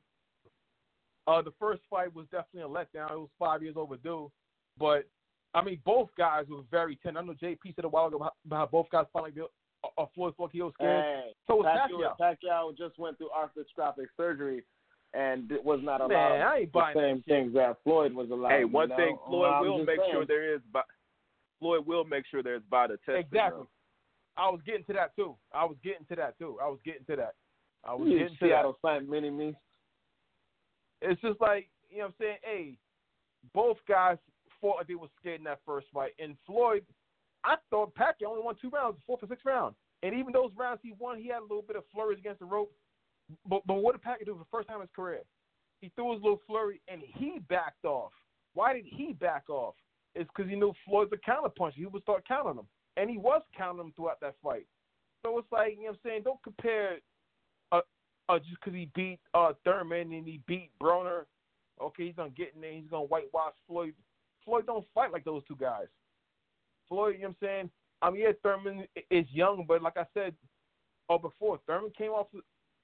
Uh, 1.27 1.43
the 1.43 1.53
first 1.59 1.83
fight 1.89 2.15
was 2.15 2.27
definitely 2.31 2.63
a 2.63 2.69
letdown. 2.69 3.11
It 3.11 3.19
was 3.19 3.29
five 3.39 3.63
years 3.63 3.75
overdue, 3.77 4.31
but 4.79 5.07
I 5.55 5.63
mean, 5.63 5.81
both 5.85 6.11
guys 6.19 6.45
were 6.49 6.63
very 6.71 6.97
tender. 7.03 7.21
I 7.21 7.25
know 7.25 7.35
JP 7.43 7.75
said 7.75 7.85
a 7.85 7.89
while 7.89 8.07
ago 8.07 8.17
about, 8.17 8.35
about 8.45 8.57
how 8.57 8.67
both 8.67 8.87
guys 8.91 9.07
felt 9.13 9.25
like 9.25 9.35
they, 9.35 9.41
uh, 9.41 10.03
uh, 10.03 10.07
Floyd 10.15 10.35
felt 10.37 10.51
he 10.53 10.59
scared. 10.59 10.75
Hey, 10.79 11.33
so 11.47 11.57
was 11.57 11.67
Pacquiao, 11.67 12.17
Pacquiao. 12.21 12.37
Pacquiao 12.45 12.77
just 12.77 12.99
went 12.99 13.17
through 13.17 13.31
arthroscopic 13.31 14.07
surgery 14.17 14.63
and 15.15 15.51
it 15.51 15.65
was 15.65 15.81
not 15.83 16.01
allowed 16.01 16.11
Man, 16.11 16.43
I 16.43 16.57
ain't 16.59 16.73
the 16.73 16.79
buying 16.79 16.97
same 16.97 17.17
that 17.17 17.17
shit. 17.17 17.27
things 17.27 17.55
that 17.55 17.77
Floyd 17.85 18.13
was 18.13 18.31
allowed. 18.31 18.51
Hey, 18.51 18.61
you 18.61 18.69
one 18.69 18.89
know? 18.91 18.97
thing 18.97 19.17
Floyd 19.27 19.51
I'm 19.51 19.65
will 19.65 19.79
make 19.79 19.99
saying. 19.99 20.11
sure 20.13 20.27
there 20.27 20.55
is. 20.55 20.61
Vi- 21.61 21.67
Floyd 21.67 21.87
will 21.87 22.05
make 22.05 22.25
sure 22.31 22.43
there's 22.43 22.63
VADA 22.71 22.97
testing. 22.99 23.17
Exactly. 23.17 23.63
though. 23.63 23.69
I 24.37 24.51
was 24.51 24.61
getting 24.67 24.85
to 24.85 24.93
that 24.93 25.17
too. 25.17 25.37
I 25.55 25.65
was 25.65 25.77
getting 25.83 26.07
to 26.09 26.17
that 26.17 26.39
too. 26.39 26.59
I 26.63 26.69
was 26.69 26.79
getting 26.85 27.05
to 27.07 27.17
that. 27.17 27.35
I 27.85 27.95
was 27.95 28.09
You 28.09 28.19
getting 28.19 28.35
to 28.37 28.41
that. 28.41 28.47
Seattle 28.47 28.77
Saint 28.85 29.09
mini 29.09 29.31
me. 29.31 29.55
It's 31.03 31.21
just 31.21 31.41
like 31.41 31.69
you 31.91 31.99
know 31.99 32.05
what 32.05 32.09
I'm 32.09 32.15
saying. 32.21 32.37
Hey, 32.43 32.77
both 33.55 33.79
guys 33.89 34.19
fought 34.61 34.77
like 34.79 34.87
they 34.89 34.95
were 34.95 35.09
scared 35.21 35.39
in 35.41 35.45
that 35.45 35.61
first 35.65 35.87
fight. 35.93 36.13
And 36.19 36.37
Floyd, 36.47 36.85
I 37.45 37.57
thought 37.71 37.95
Pacquiao 37.95 38.29
only 38.31 38.43
won 38.43 38.57
two 38.61 38.71
rounds, 38.71 38.99
fourth 39.07 39.23
or 39.23 39.29
sixth 39.29 39.45
round. 39.45 39.75
And 40.03 40.15
even 40.15 40.33
those 40.33 40.51
rounds 40.57 40.81
he 40.83 40.93
won, 40.99 41.19
he 41.19 41.29
had 41.29 41.39
a 41.39 41.43
little 41.43 41.63
bit 41.67 41.77
of 41.77 41.85
flurries 41.93 42.19
against 42.19 42.41
the 42.41 42.47
rope. 42.47 42.73
But 43.49 43.67
but 43.67 43.75
what 43.75 43.93
did 43.95 44.03
Pacquiao 44.03 44.27
do 44.27 44.33
for 44.33 44.39
the 44.41 44.45
first 44.51 44.69
time 44.69 44.77
in 44.77 44.83
his 44.83 44.91
career? 44.95 45.21
He 45.81 45.91
threw 45.95 46.13
his 46.13 46.23
little 46.23 46.41
flurry 46.47 46.81
and 46.89 47.01
he 47.15 47.39
backed 47.49 47.85
off. 47.85 48.13
Why 48.55 48.73
did 48.73 48.85
he 48.87 49.13
back 49.13 49.49
off? 49.49 49.75
It's 50.17 50.31
because 50.35 50.51
he 50.51 50.57
knew 50.57 50.73
Floyd's 50.85 51.13
a 51.13 51.31
counterpuncher. 51.31 51.75
He 51.75 51.87
would 51.87 52.03
start 52.03 52.27
counting 52.27 52.59
him, 52.59 52.67
and 52.97 53.11
he 53.11 53.19
was 53.19 53.43
counting 53.57 53.85
him 53.85 53.93
throughout 53.95 54.21
that 54.21 54.35
fight. 54.43 54.67
So 55.23 55.39
it's 55.39 55.53
like 55.53 55.73
you 55.73 55.85
know 55.85 55.91
what 55.91 55.99
I'm 56.05 56.11
saying. 56.11 56.23
Don't 56.25 56.43
compare 56.43 56.97
uh, 57.71 57.81
uh 58.29 58.39
just 58.39 58.57
because 58.61 58.75
he 58.75 58.91
beat 58.95 59.21
uh 59.35 59.53
Thurman 59.65 60.13
and 60.13 60.27
he 60.27 60.41
beat 60.47 60.71
Broner. 60.83 61.25
Okay, 61.81 62.07
he's 62.07 62.17
gonna 62.17 62.31
get 62.31 62.55
in 62.55 62.63
there. 62.63 62.73
He's 62.73 62.91
gonna 62.91 63.05
whitewash 63.05 63.53
Floyd. 63.69 63.93
Floyd 64.45 64.67
don't 64.67 64.87
fight 64.95 65.13
like 65.13 65.25
those 65.25 65.43
two 65.47 65.57
guys. 65.57 65.87
Floyd, 66.89 67.17
you 67.17 67.23
know 67.23 67.29
what 67.29 67.37
I'm 67.43 67.49
saying? 67.49 67.71
I 68.03 68.11
mean, 68.11 68.23
yeah, 68.23 68.33
Thurman 68.43 68.87
is 69.11 69.27
young, 69.31 69.65
but 69.67 69.83
like 69.83 69.97
I 69.97 70.07
said, 70.15 70.35
uh, 71.11 71.19
before 71.19 71.59
Thurman 71.67 71.93
came 71.97 72.11
off 72.11 72.29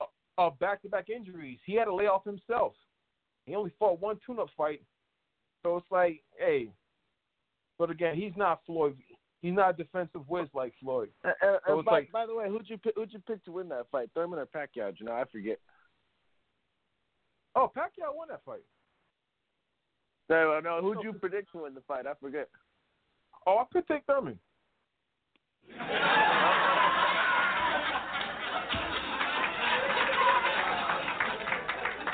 uh, 0.01 0.05
uh, 0.39 0.51
back-to-back 0.59 1.11
injuries. 1.11 1.59
He 1.65 1.75
had 1.75 1.85
to 1.85 1.95
lay 1.95 2.07
off 2.07 2.25
himself. 2.25 2.75
He 3.47 3.55
only 3.55 3.73
fought 3.79 4.01
one 4.01 4.19
tune-up 4.25 4.49
fight, 4.57 4.83
so 5.63 5.77
it's 5.77 5.91
like, 5.91 6.23
hey. 6.39 6.71
But 7.79 7.91
again, 7.91 8.15
he's 8.17 8.33
not 8.37 8.61
Floyd. 8.67 8.97
He's 9.41 9.55
not 9.55 9.71
a 9.71 9.73
defensive 9.73 10.29
whiz 10.29 10.49
like 10.55 10.73
Floyd. 10.81 11.09
And, 11.25 11.35
and, 11.43 11.59
So 11.67 11.83
by, 11.83 11.93
like- 11.93 12.13
by 12.13 12.27
the 12.27 12.35
way, 12.35 12.49
who'd 12.49 12.69
you 12.69 12.79
pick, 12.79 12.95
who'd 12.95 13.13
you 13.13 13.19
pick 13.27 13.45
to 13.45 13.53
win 13.53 13.69
that 13.71 13.87
fight, 13.91 14.11
Thurman 14.15 14.39
or 14.39 14.47
Pacquiao? 14.47 14.93
You 14.99 15.07
know, 15.07 15.13
I 15.13 15.25
forget. 15.25 15.59
Oh, 17.55 17.71
Pacquiao 17.77 18.15
won 18.15 18.29
that 18.29 18.45
fight. 18.45 18.63
No, 20.31 20.61
no, 20.61 20.81
who'd 20.81 21.03
you 21.03 21.13
predict 21.13 21.51
to 21.53 21.63
win 21.65 21.75
the 21.75 21.81
fight? 21.83 22.07
I 22.07 22.15
forget. 22.15 22.49
Oh, 23.47 23.59
I 23.59 23.65
could 23.73 23.87
take 23.89 24.05
Thurman. 24.07 24.39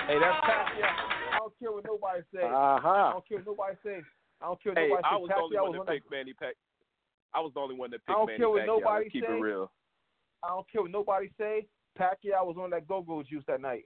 hey, 0.09 0.19
that's 0.21 0.41
Pacquiao. 0.47 0.93
I 1.35 1.39
don't 1.39 1.59
care 1.59 1.73
what 1.73 1.85
nobody 1.85 2.23
say. 2.35 2.43
Uh-huh. 2.43 2.89
I 2.89 3.13
don't 3.13 3.29
care 3.29 3.39
what 3.39 3.47
nobody 3.47 3.77
say. 3.85 4.01
I 4.41 4.47
don't 4.47 4.63
care 4.63 4.73
what 4.73 4.79
Hey, 4.79 4.89
nobody 4.89 5.05
I 5.05 5.11
say. 5.11 5.21
was 5.21 5.29
the 5.29 5.35
only 5.37 5.57
Pacquiao 5.57 5.63
one 5.63 5.79
was 5.79 5.87
that 5.87 5.93
picked 5.93 6.11
Manny 6.11 6.33
Pac. 6.35 6.55
I 7.35 7.41
was 7.41 7.53
the 7.55 7.61
only 7.61 7.75
one 7.77 7.91
that 7.91 8.01
I 8.09 8.13
don't 8.13 8.27
Manny 8.27 8.39
care 8.39 8.49
what 8.51 8.63
Pacquiao. 8.63 8.67
nobody 8.67 9.05
Let's 9.05 9.13
keep 9.13 9.25
say. 9.25 9.33
it 9.37 9.41
real. 9.41 9.73
I 10.43 10.49
don't 10.49 10.71
care 10.71 10.83
what 10.83 10.91
nobody 10.91 11.31
say. 11.39 11.67
Pacquiao 11.99 12.47
was 12.47 12.57
on 12.61 12.71
that 12.71 12.87
go-go 12.87 13.23
juice 13.23 13.45
that 13.49 13.61
night. 13.61 13.85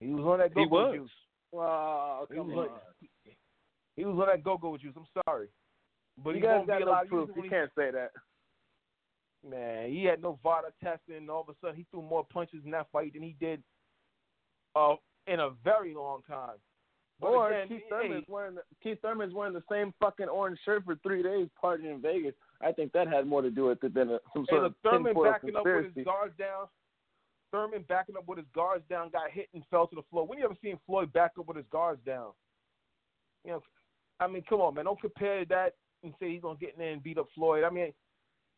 He 0.00 0.08
was 0.14 0.24
on 0.24 0.38
that 0.38 0.48
He 0.56 0.64
go-go 0.64 0.92
juice. 0.96 1.10
Wow, 1.52 2.26
He 2.32 2.38
was, 2.40 2.48
on. 2.50 2.58
on, 2.58 2.70
he 3.96 4.04
was 4.04 4.18
on 4.18 4.26
that 4.26 4.42
go-go 4.42 4.76
juice. 4.76 4.94
I'm 4.96 5.06
sorry, 5.26 5.48
but 6.24 6.30
you 6.30 6.36
he 6.36 6.40
guys 6.42 6.56
won't 6.56 6.66
got 6.68 6.78
be 6.78 6.84
no 6.84 6.90
allowed 6.90 7.02
to 7.02 7.08
proof. 7.08 7.28
use 7.28 7.36
it 7.36 7.36
You 7.36 7.42
he- 7.44 7.48
can't 7.50 7.70
say 7.76 7.90
that. 7.92 8.10
Man, 9.48 9.90
he 9.90 10.04
had 10.04 10.22
no 10.22 10.38
VADA 10.42 10.72
testing, 10.82 11.16
and 11.16 11.30
all 11.30 11.42
of 11.42 11.50
a 11.50 11.54
sudden 11.60 11.76
he 11.76 11.84
threw 11.90 12.00
more 12.00 12.24
punches 12.24 12.64
in 12.64 12.70
that 12.70 12.86
fight 12.90 13.12
than 13.12 13.22
he 13.22 13.36
did 13.38 13.62
uh, 14.74 14.94
in 15.26 15.38
a 15.40 15.50
very 15.62 15.94
long 15.94 16.22
time. 16.26 16.56
But 17.20 17.28
Or 17.28 17.52
again, 17.52 17.68
Keith 17.68 17.82
hey, 17.84 17.88
Thurman's 17.90 18.24
wearing 18.28 18.54
the, 18.56 18.62
Keith 18.82 18.98
Thurman's 19.00 19.34
wearing 19.34 19.54
the 19.54 19.62
same 19.70 19.94
fucking 20.00 20.28
orange 20.28 20.58
shirt 20.64 20.84
for 20.84 20.96
three 20.96 21.22
days, 21.22 21.48
partying 21.62 21.94
in 21.94 22.02
Vegas. 22.02 22.34
I 22.60 22.72
think 22.72 22.92
that 22.92 23.08
had 23.08 23.26
more 23.26 23.42
to 23.42 23.50
do 23.50 23.66
with 23.66 23.82
it 23.84 23.94
than 23.94 24.10
a, 24.10 24.18
some 24.32 24.46
sort 24.48 24.64
of 24.64 24.74
Thurman 24.82 25.14
backing 25.14 25.56
up 25.56 25.64
with 25.64 25.94
his 25.94 26.04
guards 26.04 26.34
down. 26.38 26.66
Thurman 27.50 27.84
backing 27.88 28.16
up 28.16 28.26
with 28.26 28.38
his 28.38 28.48
guards 28.52 28.84
down, 28.90 29.10
got 29.10 29.30
hit 29.30 29.48
and 29.54 29.62
fell 29.70 29.86
to 29.86 29.94
the 29.94 30.02
floor. 30.10 30.26
When 30.26 30.38
you 30.38 30.44
ever 30.44 30.56
seen 30.60 30.78
Floyd 30.86 31.12
back 31.12 31.32
up 31.38 31.46
with 31.46 31.56
his 31.56 31.66
guards 31.70 32.00
down? 32.04 32.32
You 33.44 33.52
know, 33.52 33.62
I 34.18 34.26
mean, 34.26 34.42
come 34.48 34.60
on, 34.60 34.74
man. 34.74 34.86
Don't 34.86 35.00
compare 35.00 35.44
that 35.44 35.74
and 36.02 36.12
say 36.18 36.32
he's 36.32 36.42
gonna 36.42 36.58
get 36.58 36.74
in 36.74 36.80
there 36.80 36.92
and 36.92 37.02
beat 37.02 37.18
up 37.18 37.28
Floyd. 37.34 37.62
I 37.62 37.70
mean, 37.70 37.92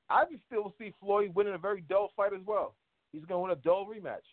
I 0.08 0.24
can 0.24 0.40
still 0.46 0.72
see 0.78 0.94
Floyd 1.00 1.34
winning 1.34 1.54
a 1.54 1.58
very 1.58 1.82
dull 1.82 2.10
fight 2.16 2.32
as 2.32 2.44
well. 2.46 2.74
He's 3.12 3.24
gonna 3.24 3.40
win 3.40 3.50
a 3.50 3.56
dull 3.56 3.86
rematch. 3.86 4.24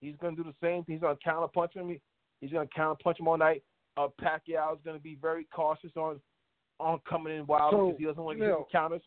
He's 0.00 0.14
gonna 0.20 0.36
do 0.36 0.44
the 0.44 0.54
same 0.62 0.84
thing. 0.84 0.94
He's 0.94 1.00
gonna 1.00 1.18
counter 1.22 1.48
punch 1.48 1.74
him. 1.74 1.98
He's 2.40 2.50
gonna 2.52 2.68
counter 2.74 2.98
punch 3.02 3.18
him 3.20 3.28
all 3.28 3.36
night. 3.38 3.62
Uh, 3.96 4.08
Pacquiao 4.20 4.74
is 4.74 4.80
gonna 4.84 4.98
be 4.98 5.16
very 5.20 5.44
cautious 5.54 5.92
on 5.96 6.20
on 6.78 6.98
coming 7.08 7.36
in 7.36 7.46
wild 7.46 7.72
So, 7.72 7.86
because 7.88 7.98
he 7.98 8.04
doesn't 8.06 8.22
want 8.22 8.38
to 8.38 8.46
get 8.46 8.70
counters. 8.72 9.02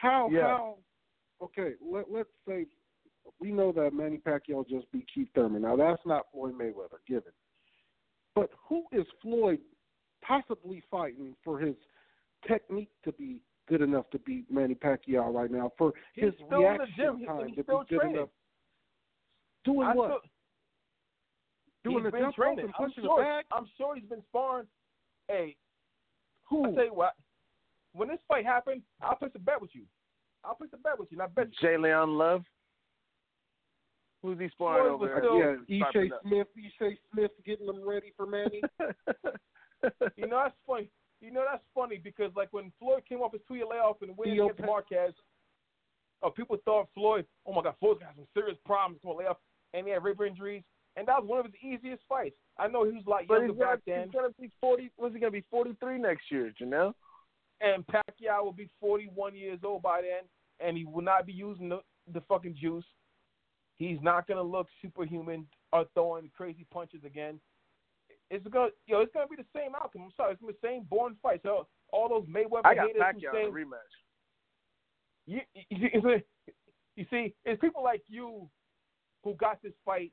How 0.00 0.28
Yeah. 0.30 0.42
how 0.48 0.78
okay, 1.40 1.74
let 1.80 2.10
let's 2.10 2.28
say 2.46 2.66
we 3.40 3.50
know 3.50 3.72
that 3.72 3.92
Manny 3.94 4.18
Pacquiao 4.18 4.66
just 4.68 4.90
beat 4.92 5.06
Keith 5.12 5.28
Thurman. 5.34 5.62
Now 5.62 5.76
that's 5.76 6.04
not 6.06 6.30
Floyd 6.32 6.54
Mayweather, 6.54 6.98
given. 7.06 7.32
But 8.34 8.50
who 8.68 8.84
is 8.92 9.06
Floyd 9.22 9.60
possibly 10.22 10.80
fighting 10.90 11.34
for 11.42 11.58
his 11.58 11.74
technique 12.46 12.90
to 13.04 13.12
be 13.12 13.40
good 13.66 13.80
enough 13.80 14.08
to 14.10 14.18
beat 14.20 14.50
Manny 14.50 14.74
Pacquiao 14.74 15.32
right 15.34 15.50
now? 15.50 15.72
For 15.78 15.94
He's 16.14 16.24
his 16.24 16.34
reaction 16.50 17.26
time 17.26 17.48
he's 17.48 17.56
to 17.56 17.62
be 17.64 17.72
good 17.88 17.88
training. 17.88 18.16
enough. 18.16 18.28
Doing 19.64 19.88
I 19.88 19.94
what? 19.94 20.10
still- 20.10 20.30
Doing 21.90 22.04
he's 22.04 22.04
the 22.04 22.10
been 22.10 22.20
jump 22.22 22.38
rope 22.38 22.56
training. 22.56 22.64
and 22.66 22.74
I'm 22.78 22.88
pushing 22.88 23.04
sure, 23.04 23.18
the 23.18 23.22
bag? 23.24 23.44
I'm 23.52 23.66
sure 23.76 23.94
he's 23.94 24.08
been 24.08 24.22
sparring. 24.28 24.66
Hey, 25.28 25.56
Who? 26.50 26.66
I 26.66 26.74
tell 26.74 26.84
you 26.84 26.94
what, 26.94 27.14
when 27.92 28.08
this 28.08 28.18
fight 28.28 28.44
happened, 28.44 28.82
I'll 29.02 29.16
place 29.16 29.32
a 29.34 29.38
bet 29.38 29.60
with 29.60 29.70
you. 29.74 29.82
I'll 30.44 30.54
place 30.54 30.70
a 30.74 30.76
bet 30.78 30.98
with 30.98 31.08
you, 31.10 31.18
and 31.18 31.22
I 31.22 31.26
bet 31.26 31.48
you. 31.60 31.68
J'Leon 31.68 32.16
Love. 32.16 32.42
Who's 34.22 34.38
he 34.38 34.48
sparring 34.48 34.82
Floyd 34.84 34.92
over 34.92 35.04
was 35.04 35.10
there? 35.10 35.20
still- 35.22 35.38
yeah, 35.68 35.78
Sharpen 35.84 36.12
Smith, 36.22 36.48
Ishe 36.56 36.98
Smith 37.12 37.30
getting 37.44 37.66
them 37.66 37.86
ready 37.86 38.12
for 38.16 38.26
Manny. 38.26 38.62
You 40.16 40.26
know 40.26 40.40
that's 40.42 40.56
funny. 40.66 40.88
You 41.20 41.30
know 41.30 41.44
that's 41.48 41.62
funny 41.74 42.00
because 42.02 42.32
like 42.34 42.48
when 42.52 42.72
Floyd 42.80 43.02
came 43.08 43.20
off 43.20 43.32
his 43.32 43.42
two-year 43.46 43.66
layoff 43.66 43.98
and 44.02 44.16
went 44.16 44.30
Theo 44.32 44.44
against 44.46 44.60
Pe- 44.62 44.66
Marquez, 44.66 45.12
uh, 46.24 46.30
people 46.30 46.56
thought 46.64 46.88
Floyd, 46.94 47.24
oh 47.46 47.52
my 47.52 47.62
God, 47.62 47.74
Floyd's 47.78 48.00
got 48.00 48.14
some 48.16 48.26
serious 48.34 48.56
problems 48.64 48.98
going 49.04 49.16
to 49.16 49.18
lay 49.22 49.28
off, 49.28 49.36
and 49.74 49.86
he 49.86 49.92
had 49.92 50.02
rib 50.02 50.20
injuries, 50.22 50.62
and 50.96 51.06
that 51.08 51.20
was 51.20 51.28
one 51.28 51.38
of 51.40 51.46
his 51.46 51.54
easiest 51.62 52.02
fights. 52.08 52.36
I 52.58 52.68
know 52.68 52.84
he 52.84 52.92
was 52.92 53.04
a 53.06 53.10
lot 53.10 53.22
But 53.28 53.34
younger 53.34 53.52
he's 53.52 53.58
gonna, 53.58 53.76
back 53.76 53.84
then, 53.86 54.04
he's 54.04 54.12
gonna 54.12 54.34
be 54.40 54.50
forty. 54.60 54.90
Was 54.96 55.12
he 55.12 55.20
gonna 55.20 55.30
be 55.30 55.44
forty-three 55.50 55.98
next 55.98 56.30
year? 56.30 56.52
Janelle? 56.60 56.94
and 57.60 57.84
Pacquiao 57.86 58.44
will 58.44 58.52
be 58.52 58.68
41 58.80 59.34
years 59.34 59.60
old 59.64 59.82
by 59.82 60.02
then, 60.02 60.28
and 60.60 60.76
he 60.76 60.84
will 60.84 61.02
not 61.02 61.26
be 61.26 61.32
using 61.32 61.68
the, 61.68 61.80
the 62.12 62.20
fucking 62.22 62.56
juice. 62.60 62.84
He's 63.76 63.98
not 64.02 64.26
gonna 64.26 64.42
look 64.42 64.68
superhuman 64.80 65.46
or 65.72 65.84
throwing 65.94 66.30
crazy 66.36 66.66
punches 66.72 67.04
again. 67.04 67.38
It's 68.30 68.46
gonna, 68.48 68.70
yo, 68.86 69.00
it's 69.00 69.12
gonna 69.12 69.26
be 69.28 69.36
the 69.36 69.44
same 69.54 69.74
outcome. 69.74 70.02
I'm 70.02 70.12
sorry, 70.16 70.32
it's 70.32 70.40
gonna 70.40 70.52
be 70.52 70.58
the 70.60 70.68
same 70.68 70.82
boring 70.84 71.16
fight. 71.22 71.40
So 71.42 71.66
all 71.92 72.08
those 72.08 72.26
Mayweather 72.26 72.64
I 72.64 72.74
got 72.74 72.86
haters 72.86 73.02
who 73.14 73.20
Pacquiao 73.20 73.32
say, 73.32 73.42
in 73.42 73.48
a 73.48 73.52
rematch. 73.52 73.92
you, 75.26 75.40
you, 75.70 76.20
you 76.96 77.06
see, 77.10 77.34
it's 77.44 77.60
people 77.60 77.84
like 77.84 78.02
you 78.08 78.48
who 79.24 79.34
got 79.34 79.62
this 79.62 79.74
fight, 79.84 80.12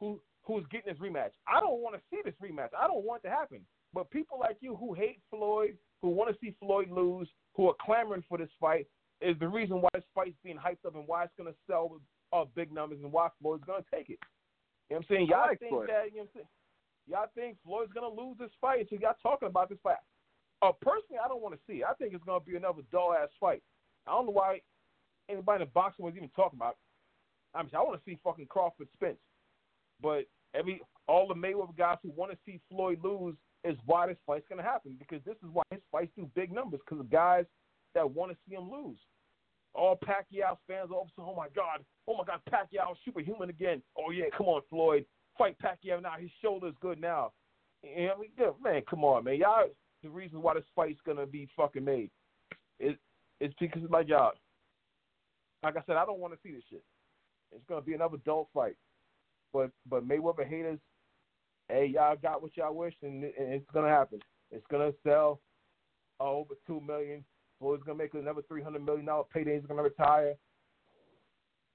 who 0.00 0.20
who's 0.42 0.64
getting 0.70 0.92
this 0.92 1.00
rematch. 1.02 1.30
I 1.48 1.60
don't 1.60 1.80
want 1.80 1.96
to 1.96 2.02
see 2.10 2.20
this 2.24 2.34
rematch. 2.42 2.70
I 2.78 2.86
don't 2.86 3.04
want 3.04 3.22
it 3.24 3.28
to 3.28 3.34
happen. 3.34 3.60
But 3.92 4.10
people 4.10 4.38
like 4.38 4.58
you 4.60 4.76
who 4.76 4.94
hate 4.94 5.20
Floyd, 5.30 5.76
who 6.02 6.10
want 6.10 6.32
to 6.32 6.38
see 6.40 6.54
Floyd 6.60 6.90
lose, 6.90 7.28
who 7.54 7.68
are 7.68 7.74
clamoring 7.80 8.22
for 8.28 8.38
this 8.38 8.50
fight, 8.60 8.86
is 9.20 9.36
the 9.40 9.48
reason 9.48 9.80
why 9.80 9.88
this 9.94 10.04
fight's 10.14 10.36
being 10.44 10.56
hyped 10.58 10.84
up 10.86 10.94
and 10.94 11.06
why 11.06 11.24
it's 11.24 11.32
going 11.38 11.50
to 11.50 11.58
sell 11.66 11.88
with 11.88 12.02
uh, 12.32 12.44
big 12.54 12.72
numbers 12.72 12.98
and 13.02 13.10
why 13.10 13.28
Floyd's 13.40 13.64
going 13.64 13.82
to 13.82 13.90
take 13.90 14.10
it. 14.10 14.18
You 14.90 14.96
know 14.96 14.98
what 14.98 14.98
I'm 14.98 15.04
saying? 15.08 15.28
I 15.32 15.34
Y'all 15.34 15.48
like 15.48 15.58
think 15.58 15.70
Floyd. 15.72 15.88
that, 15.88 16.04
you 16.12 16.18
know 16.18 16.22
what 16.22 16.22
I'm 16.22 16.34
saying? 16.34 16.46
Y'all 17.08 17.30
think 17.34 17.56
Floyd's 17.64 17.92
going 17.92 18.08
to 18.16 18.22
lose 18.22 18.36
this 18.38 18.50
fight, 18.60 18.86
so 18.90 18.96
y'all 19.00 19.14
talking 19.22 19.48
about 19.48 19.68
this 19.68 19.78
fight. 19.82 19.96
Uh, 20.62 20.72
personally, 20.82 21.18
I 21.22 21.28
don't 21.28 21.42
want 21.42 21.54
to 21.54 21.60
see 21.66 21.80
it. 21.80 21.84
I 21.88 21.94
think 21.94 22.12
it's 22.12 22.24
going 22.24 22.40
to 22.40 22.46
be 22.46 22.56
another 22.56 22.82
dull-ass 22.92 23.30
fight. 23.40 23.62
I 24.06 24.12
don't 24.12 24.26
know 24.26 24.32
why 24.32 24.60
anybody 25.28 25.62
in 25.62 25.68
the 25.68 25.72
boxing 25.72 26.04
was 26.04 26.14
even 26.16 26.30
talking 26.36 26.58
about. 26.58 26.76
it. 26.76 27.56
I 27.56 27.62
mean, 27.62 27.70
I 27.74 27.80
want 27.80 27.98
to 27.98 28.04
see 28.04 28.18
fucking 28.22 28.46
Crawford 28.46 28.88
Spence, 28.94 29.18
but 30.00 30.24
every 30.54 30.80
all 31.08 31.28
the 31.28 31.34
Mayweather 31.34 31.76
guys 31.76 31.98
who 32.02 32.10
want 32.10 32.32
to 32.32 32.38
see 32.44 32.60
Floyd 32.68 32.98
lose 33.02 33.36
is 33.64 33.76
why 33.86 34.06
this 34.06 34.16
fight's 34.26 34.46
gonna 34.48 34.62
happen 34.62 34.96
because 34.98 35.24
this 35.24 35.36
is 35.36 35.50
why 35.52 35.62
his 35.70 35.80
fights 35.90 36.12
do 36.16 36.30
big 36.34 36.52
numbers 36.52 36.80
because 36.84 37.00
of 37.00 37.10
guys 37.10 37.44
that 37.94 38.08
want 38.08 38.30
to 38.30 38.38
see 38.48 38.54
him 38.54 38.70
lose. 38.70 38.98
All 39.74 39.96
Pacquiao 39.96 40.56
fans 40.66 40.90
all 40.90 41.02
of 41.02 41.08
a 41.08 41.10
sudden, 41.16 41.30
oh 41.32 41.36
my 41.36 41.48
god, 41.54 41.84
oh 42.08 42.16
my 42.16 42.24
god, 42.24 42.40
Pacquiao 42.50 42.94
superhuman 43.04 43.50
again. 43.50 43.82
Oh 43.98 44.10
yeah, 44.10 44.26
come 44.36 44.46
on, 44.46 44.62
Floyd. 44.70 45.04
fight 45.36 45.56
Pacquiao 45.58 46.02
now. 46.02 46.14
His 46.18 46.30
shoulder's 46.42 46.74
good 46.80 47.00
now. 47.00 47.32
And 47.82 48.10
I 48.10 48.18
mean, 48.18 48.30
yeah, 48.38 48.50
man, 48.62 48.82
come 48.88 49.04
on, 49.04 49.24
man. 49.24 49.36
Y'all, 49.36 49.64
the 50.02 50.08
reason 50.08 50.42
why 50.42 50.54
this 50.54 50.64
fight's 50.74 51.00
gonna 51.06 51.26
be 51.26 51.48
fucking 51.56 51.84
made 51.84 52.10
is 52.80 52.94
is 53.40 53.52
because 53.60 53.84
of 53.84 53.90
my 53.90 54.02
job. 54.02 54.34
Like 55.62 55.76
I 55.76 55.82
said, 55.86 55.96
I 55.96 56.04
don't 56.06 56.20
want 56.20 56.32
to 56.32 56.38
see 56.42 56.54
this 56.54 56.64
shit. 56.70 56.82
It's 57.52 57.64
gonna 57.68 57.82
be 57.82 57.94
another 57.94 58.18
dull 58.24 58.48
fight. 58.54 58.76
But 59.56 59.70
but 59.88 60.06
Mayweather 60.06 60.46
haters, 60.46 60.78
hey, 61.70 61.86
y'all 61.86 62.14
got 62.20 62.42
what 62.42 62.54
y'all 62.58 62.74
wish, 62.74 62.92
and, 63.02 63.24
and 63.24 63.32
it's 63.54 63.70
gonna 63.72 63.88
happen. 63.88 64.18
It's 64.50 64.66
gonna 64.70 64.92
sell 65.02 65.40
uh, 66.20 66.24
over 66.24 66.54
two 66.66 66.78
million. 66.82 67.24
Floyd's 67.58 67.82
gonna 67.84 67.96
make 67.96 68.12
another 68.12 68.42
three 68.48 68.62
hundred 68.62 68.84
million 68.84 69.06
dollar 69.06 69.24
payday. 69.32 69.54
He's 69.58 69.66
gonna 69.66 69.82
retire. 69.82 70.34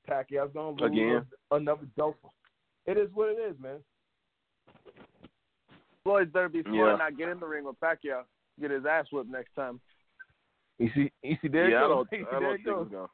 Pacquiao's 0.07 0.53
gonna 0.53 0.77
lose 0.79 0.91
Again. 0.91 1.25
another 1.49 1.87
dope. 1.97 2.19
It 2.85 2.97
is 2.97 3.09
what 3.15 3.29
it 3.29 3.39
is, 3.49 3.59
man. 3.59 3.79
Floyd's 6.03 6.31
better 6.31 6.49
be 6.49 6.61
Floyd 6.61 6.75
Yeah. 6.75 6.95
not 6.97 7.17
get 7.17 7.29
in 7.29 7.39
the 7.39 7.47
ring 7.47 7.63
with 7.65 7.79
Pacquiao. 7.79 8.25
Get 8.59 8.69
his 8.69 8.85
ass 8.85 9.07
whipped 9.11 9.29
next 9.31 9.55
time. 9.55 9.79
You 10.77 10.91
see, 10.93 11.11
you 11.23 11.35
see, 11.41 11.47
there 11.47 11.67
yeah, 11.69 11.81
it 11.81 11.85
I 11.85 11.87
don't, 11.87 12.07
You 12.11 12.17
see, 12.19 12.25
I 12.27 12.31
there 12.31 12.39
don't 12.41 12.53
it 12.53 12.63
think 12.63 12.65
goes. 12.91 13.07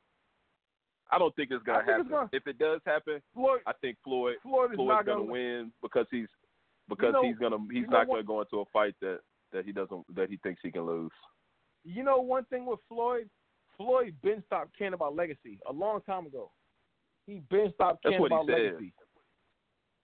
I 1.11 1.17
don't 1.17 1.35
think 1.35 1.51
it's 1.51 1.63
gonna 1.63 1.84
happen. 1.85 2.01
it's 2.01 2.09
gonna- 2.09 2.29
If 2.34 2.47
it 2.47 2.57
does 2.57 2.81
happen, 2.85 3.21
Floyd, 3.34 3.61
I 3.65 3.73
think 3.81 3.97
Floyd 4.03 4.35
Floyd 4.43 4.71
is 4.71 4.75
Floyd's 4.75 4.89
not 4.89 5.05
gonna 5.05 5.19
gonna 5.21 5.31
win 5.31 5.71
because 5.81 6.05
he's 6.11 6.27
because 6.89 7.13
know- 7.13 7.23
he's 7.23 7.38
gonna 7.38 7.57
he's 7.71 7.84
you 7.84 7.88
not 7.88 8.07
gonna 8.07 8.23
go 8.23 8.41
into 8.41 8.59
a 8.59 8.65
fight 8.65 8.95
that 9.01 9.19
that 9.53 9.65
he 9.65 9.71
doesn't 9.71 10.03
that 10.15 10.29
he 10.29 10.38
thinks 10.38 10.61
he 10.63 10.71
can 10.71 10.84
lose. 10.85 11.11
You 11.85 12.03
know 12.03 12.19
one 12.19 12.43
thing 12.45 12.65
with 12.65 12.79
Floyd, 12.89 13.29
Floyd 13.77 14.15
been 14.21 14.43
stopped 14.45 14.77
caring 14.77 14.93
about 14.93 15.15
legacy 15.15 15.59
a 15.67 15.71
long 15.71 16.01
time 16.01 16.25
ago. 16.25 16.51
He 17.25 17.39
been 17.49 17.71
stopped 17.73 18.01
That's 18.03 18.13
caring 18.17 18.21
what 18.21 18.31
he 18.31 18.35
about 18.35 18.47
said. 18.47 18.73
legacy. 18.73 18.93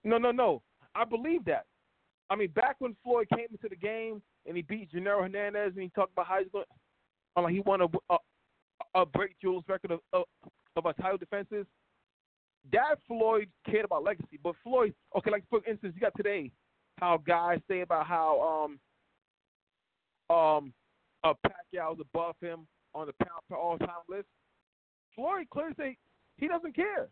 No, 0.06 0.18
no, 0.18 0.32
no. 0.32 0.62
I 0.96 1.04
believe 1.06 1.44
that. 1.46 1.66
I 2.30 2.36
mean, 2.36 2.50
back 2.52 2.76
when 2.80 2.96
Floyd 3.04 3.28
came 3.36 3.48
into 3.52 3.68
the 3.70 3.76
game 3.76 4.22
and 4.46 4.56
he 4.56 4.64
beat 4.64 4.92
Genaro 4.92 5.22
Hernandez 5.24 5.74
and 5.74 5.84
he 5.84 5.90
talked 5.90 6.12
about 6.14 6.28
how 6.28 6.40
he's 6.40 6.52
going, 6.52 6.66
I'm 7.36 7.44
like 7.44 7.54
he 7.54 7.62
won 7.62 7.82
a, 7.82 7.88
a, 8.10 8.18
a 8.96 9.06
break 9.06 9.36
Jules 9.42 9.64
record 9.68 9.92
of, 9.92 10.00
of 10.14 10.24
of 10.76 10.86
a 10.86 10.94
title 10.94 11.18
defenses. 11.18 11.66
That 12.72 12.96
Floyd 13.08 13.50
cared 13.70 13.86
about 13.86 14.04
legacy, 14.04 14.40
but 14.42 14.56
Floyd, 14.64 14.94
okay, 15.18 15.32
like 15.32 15.44
for 15.50 15.60
instance, 15.68 15.94
you 15.96 16.02
got 16.02 16.16
today 16.16 16.52
how 17.00 17.18
guys 17.18 17.60
say 17.68 17.82
about 17.82 18.08
how 18.08 18.70
um 20.30 20.36
um 20.36 20.74
a 21.26 21.30
uh, 21.30 21.34
Pacquiao's 21.46 22.00
above 22.00 22.36
him 22.42 22.68
on 22.94 23.08
the 23.08 23.14
pound 23.26 23.42
per 23.50 23.56
all 23.56 23.78
time 23.78 23.90
list. 24.10 24.28
Floyd 25.16 25.48
clearly 25.52 25.74
say 25.78 25.98
he 26.38 26.48
doesn't 26.48 26.76
care. 26.76 27.10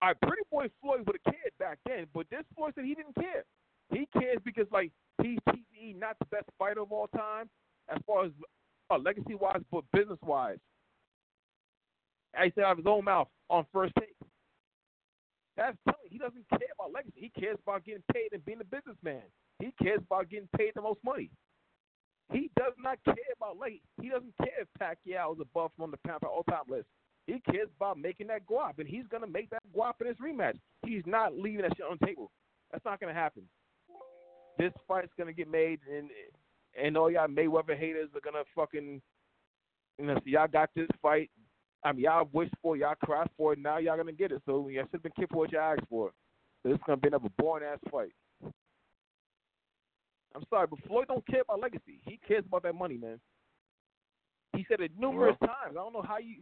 All 0.00 0.08
right, 0.08 0.20
pretty 0.20 0.42
boy 0.50 0.66
Floyd 0.80 1.06
would 1.06 1.16
have 1.24 1.34
cared 1.34 1.52
back 1.58 1.78
then, 1.86 2.06
but 2.12 2.26
this 2.30 2.44
Floyd 2.56 2.72
said 2.74 2.84
he 2.84 2.94
didn't 2.94 3.14
care. 3.14 3.44
He 3.92 4.08
cares 4.12 4.38
because 4.44 4.66
like 4.72 4.90
he's 5.22 5.38
not 5.96 6.16
the 6.18 6.26
best 6.26 6.46
fighter 6.58 6.80
of 6.80 6.92
all 6.92 7.06
time 7.08 7.48
as 7.88 7.98
far 8.06 8.24
as 8.24 8.32
uh, 8.90 8.98
legacy 8.98 9.34
wise, 9.34 9.62
but 9.70 9.84
business 9.92 10.18
wise. 10.22 10.58
He 12.40 12.52
said 12.54 12.64
out 12.64 12.72
of 12.72 12.78
his 12.78 12.86
own 12.86 13.04
mouth 13.04 13.28
on 13.50 13.66
first 13.72 13.92
take. 13.98 14.16
That's 15.56 15.76
telling 15.84 16.08
he 16.08 16.18
doesn't 16.18 16.48
care 16.48 16.72
about 16.78 16.92
legacy. 16.92 17.28
He 17.28 17.40
cares 17.40 17.58
about 17.62 17.84
getting 17.84 18.02
paid 18.12 18.32
and 18.32 18.44
being 18.44 18.60
a 18.60 18.64
businessman. 18.64 19.22
He 19.58 19.72
cares 19.82 20.00
about 20.00 20.30
getting 20.30 20.48
paid 20.56 20.72
the 20.74 20.82
most 20.82 21.00
money. 21.04 21.30
He 22.32 22.50
does 22.56 22.72
not 22.78 22.98
care 23.04 23.14
about 23.36 23.58
legacy. 23.58 23.82
He 24.00 24.08
doesn't 24.08 24.34
care 24.38 24.62
if 24.62 24.68
Pacquiao 24.80 25.34
is 25.34 25.40
above 25.40 25.72
on 25.78 25.90
the 25.90 25.98
pound 26.06 26.22
per 26.22 26.28
all 26.28 26.44
time 26.44 26.64
list. 26.68 26.86
He 27.26 27.40
cares 27.50 27.68
about 27.76 27.98
making 27.98 28.28
that 28.28 28.46
guap, 28.46 28.78
and 28.78 28.88
he's 28.88 29.06
gonna 29.10 29.26
make 29.26 29.50
that 29.50 29.62
guap 29.76 30.00
in 30.00 30.06
his 30.06 30.16
rematch. 30.16 30.58
He's 30.84 31.02
not 31.06 31.38
leaving 31.38 31.62
that 31.62 31.76
shit 31.76 31.86
on 31.86 31.98
the 32.00 32.06
table. 32.06 32.32
That's 32.70 32.84
not 32.84 32.98
gonna 33.00 33.12
happen. 33.12 33.42
This 34.58 34.72
fight's 34.88 35.12
gonna 35.18 35.32
get 35.32 35.48
made, 35.48 35.80
and 35.90 36.10
and 36.74 36.96
all 36.96 37.10
y'all 37.10 37.28
Mayweather 37.28 37.76
haters 37.76 38.08
are 38.14 38.20
gonna 38.20 38.44
fucking, 38.54 39.02
you 39.98 40.04
know, 40.06 40.14
so 40.14 40.22
y'all 40.24 40.48
got 40.48 40.70
this 40.74 40.88
fight. 41.00 41.30
I 41.84 41.92
mean, 41.92 42.04
y'all 42.04 42.28
wished 42.32 42.54
for, 42.62 42.76
it, 42.76 42.80
y'all 42.80 42.94
cried 43.02 43.28
for 43.36 43.52
it. 43.52 43.58
Now 43.58 43.78
y'all 43.78 43.96
gonna 43.96 44.12
get 44.12 44.32
it. 44.32 44.42
So 44.46 44.68
y'all 44.68 44.84
should 44.84 44.94
have 44.94 45.02
been 45.02 45.12
kicked 45.18 45.32
for 45.32 45.38
what 45.38 45.52
y'all 45.52 45.72
asked 45.72 45.88
for. 45.88 46.12
So 46.62 46.68
this 46.68 46.76
is 46.76 46.82
gonna 46.86 46.98
be 46.98 47.08
another 47.08 47.28
boring 47.38 47.66
ass 47.66 47.78
fight. 47.90 48.12
I'm 50.34 50.44
sorry, 50.48 50.66
but 50.66 50.78
Floyd 50.86 51.08
don't 51.08 51.26
care 51.26 51.42
about 51.42 51.60
legacy. 51.60 52.00
He 52.04 52.18
cares 52.26 52.44
about 52.46 52.62
that 52.62 52.74
money, 52.74 52.96
man. 52.96 53.20
He 54.56 54.64
said 54.68 54.80
it 54.80 54.92
numerous 54.98 55.36
times. 55.40 55.70
I 55.70 55.74
don't 55.74 55.92
know 55.92 56.02
how 56.06 56.18
you. 56.18 56.36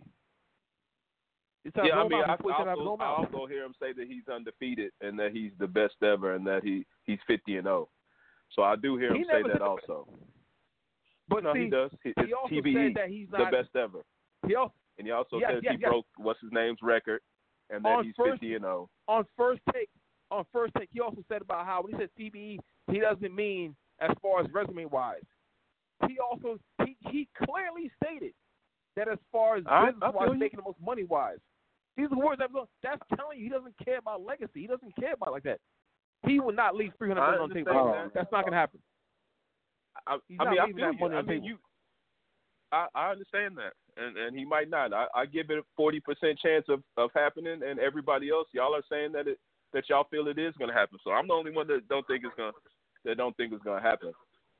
It's 1.64 1.76
Yeah, 1.76 1.94
I 1.94 2.08
mean, 2.08 2.22
I, 2.22 2.28
mouth. 2.28 2.38
He 2.38 2.42
put 2.42 2.50
it 2.50 2.60
out 2.60 2.68
of 2.68 2.78
his 2.78 2.98
I 3.00 3.04
also 3.04 3.46
hear 3.46 3.64
him 3.64 3.74
say 3.80 3.92
that 3.92 4.06
he's 4.06 4.28
undefeated 4.32 4.92
and 5.00 5.18
that 5.18 5.32
he's 5.32 5.52
the 5.58 5.66
best 5.66 5.94
ever 6.02 6.34
and 6.34 6.46
that 6.46 6.64
he 6.64 6.86
he's 7.04 7.18
fifty 7.26 7.56
and 7.56 7.64
zero. 7.64 7.88
So 8.54 8.62
I 8.62 8.76
do 8.76 8.96
hear 8.96 9.12
He 9.12 9.20
him 9.20 9.26
say 9.30 9.42
that 9.52 9.62
also. 9.62 10.08
But 11.28 11.44
no, 11.44 11.52
see, 11.52 11.64
he 11.64 11.70
does. 11.70 11.90
He, 12.02 12.12
he 12.26 12.32
also 12.32 12.54
TBE, 12.54 12.74
said 12.74 12.94
that 12.96 13.08
he's 13.08 13.28
not 13.30 13.50
the 13.50 13.56
best 13.56 13.76
ever, 13.76 14.00
He 14.46 14.56
also, 14.56 14.72
and 15.00 15.06
he 15.08 15.12
also 15.12 15.38
Yes, 15.40 15.50
says 15.54 15.60
yes, 15.64 15.74
he 15.76 15.80
yes. 15.80 15.88
broke 15.90 16.06
what's 16.18 16.40
his 16.40 16.52
name's 16.52 16.78
record 16.82 17.20
and 17.70 17.82
that 17.84 17.88
On 17.88 18.04
he's 18.04 18.14
first- 18.16 18.32
fifty 18.32 18.54
and 18.54 18.64
oh. 18.64 18.68
zero. 18.68 18.90
on 19.08 19.24
first 19.36 19.60
take, 19.72 19.88
on 20.30 20.44
first 20.52 20.72
take, 20.78 20.90
he 20.92 21.00
also 21.00 21.24
said 21.28 21.40
about 21.42 21.64
how 21.66 21.82
when 21.82 21.92
he 21.94 21.98
said 21.98 22.10
TBE, 22.18 22.58
he 22.92 22.98
doesn't 23.00 23.34
mean 23.34 23.74
as 24.00 24.10
far 24.20 24.40
as 24.42 24.46
resume 24.52 24.84
wise. 24.84 25.22
He 26.06 26.18
also 26.18 26.58
he, 26.84 26.96
he 27.10 27.28
clearly 27.44 27.90
stated 28.02 28.32
that 28.96 29.08
as 29.08 29.18
far 29.32 29.56
as 29.56 29.64
I- 29.66 29.86
business 29.92 30.10
wise, 30.14 30.28
making 30.38 30.58
the 30.58 30.64
most 30.64 30.78
money 30.84 31.04
wise. 31.04 31.38
These 31.96 32.08
are 32.12 32.18
words 32.18 32.38
that 32.38 32.50
that's 32.82 33.02
telling 33.16 33.38
you 33.38 33.44
he 33.44 33.50
doesn't 33.50 33.74
care 33.84 33.98
about 33.98 34.22
legacy. 34.24 34.60
He 34.62 34.66
doesn't 34.66 34.94
care 34.96 35.14
about 35.14 35.30
it 35.30 35.32
like 35.32 35.42
that. 35.44 35.58
He 36.26 36.38
will 36.40 36.52
not 36.52 36.74
leave 36.76 36.92
three 36.98 37.08
hundred 37.08 37.22
I 37.22 37.36
on 37.38 37.48
the 37.48 37.54
table. 37.54 37.92
that. 37.94 38.12
That's 38.14 38.30
not 38.32 38.44
gonna 38.44 38.56
happen. 38.56 38.80
I, 40.06 40.14
I 40.14 40.50
mean, 40.50 40.58
I 40.60 40.66
feel 40.66 40.92
you. 40.92 41.06
I 41.06 41.22
mean, 41.22 41.26
table. 41.26 41.46
you. 41.46 41.58
I, 42.72 42.86
I 42.94 43.10
understand 43.10 43.56
that, 43.58 43.72
and 43.96 44.16
and 44.16 44.36
he 44.38 44.44
might 44.44 44.68
not. 44.70 44.92
I, 44.92 45.06
I 45.14 45.26
give 45.26 45.50
it 45.50 45.58
a 45.58 45.62
forty 45.76 46.00
percent 46.00 46.38
chance 46.38 46.64
of 46.68 46.82
of 46.96 47.10
happening, 47.14 47.60
and 47.66 47.78
everybody 47.78 48.30
else, 48.30 48.48
y'all 48.52 48.74
are 48.74 48.82
saying 48.90 49.12
that 49.12 49.26
it 49.28 49.38
that 49.72 49.88
y'all 49.88 50.06
feel 50.10 50.26
it 50.28 50.38
is 50.38 50.54
going 50.58 50.68
to 50.70 50.76
happen. 50.76 50.98
So 51.04 51.10
I'm 51.12 51.28
the 51.28 51.34
only 51.34 51.52
one 51.52 51.66
that 51.68 51.88
don't 51.88 52.06
think 52.06 52.24
it's 52.24 52.34
going 52.36 52.52
that 53.04 53.16
don't 53.16 53.36
think 53.36 53.52
it's 53.52 53.62
going 53.64 53.82
to 53.82 53.88
happen. 53.88 54.12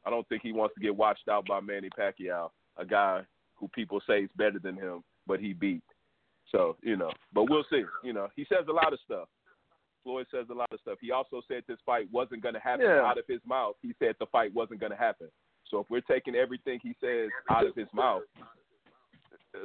I 0.06 0.10
don't 0.10 0.26
think 0.28 0.42
he 0.42 0.52
wants 0.52 0.74
to 0.74 0.80
get 0.80 0.96
watched 0.96 1.28
out 1.28 1.46
by 1.46 1.60
Manny 1.60 1.90
Pacquiao, 1.98 2.50
a 2.78 2.86
guy 2.86 3.22
who 3.56 3.68
people 3.68 4.00
say 4.06 4.20
is 4.20 4.30
better 4.36 4.58
than 4.58 4.76
him, 4.76 5.02
but 5.26 5.40
he 5.40 5.52
beat. 5.52 5.82
So 6.52 6.76
you 6.82 6.96
know, 6.96 7.10
but 7.32 7.50
we'll 7.50 7.66
see. 7.70 7.82
You 8.02 8.12
know, 8.12 8.28
he 8.36 8.44
says 8.48 8.66
a 8.68 8.72
lot 8.72 8.92
of 8.92 8.98
stuff. 9.04 9.28
Floyd 10.02 10.26
says 10.30 10.46
a 10.50 10.54
lot 10.54 10.72
of 10.72 10.80
stuff. 10.80 10.96
He 11.00 11.10
also 11.10 11.42
said 11.46 11.62
this 11.68 11.76
fight 11.84 12.08
wasn't 12.10 12.42
going 12.42 12.54
to 12.54 12.60
happen 12.60 12.86
Yeah. 12.86 13.02
out 13.02 13.18
of 13.18 13.24
his 13.28 13.40
mouth. 13.46 13.74
He 13.82 13.92
said 13.98 14.14
the 14.18 14.26
fight 14.26 14.54
wasn't 14.54 14.80
going 14.80 14.92
to 14.92 14.96
happen. 14.98 15.28
So 15.70 15.78
if 15.80 15.86
we're 15.90 16.00
taking 16.00 16.34
everything 16.34 16.80
he 16.82 16.94
says 17.00 17.28
out 17.50 17.66
of 17.66 17.76
his 17.76 17.86
mouth, 17.92 18.22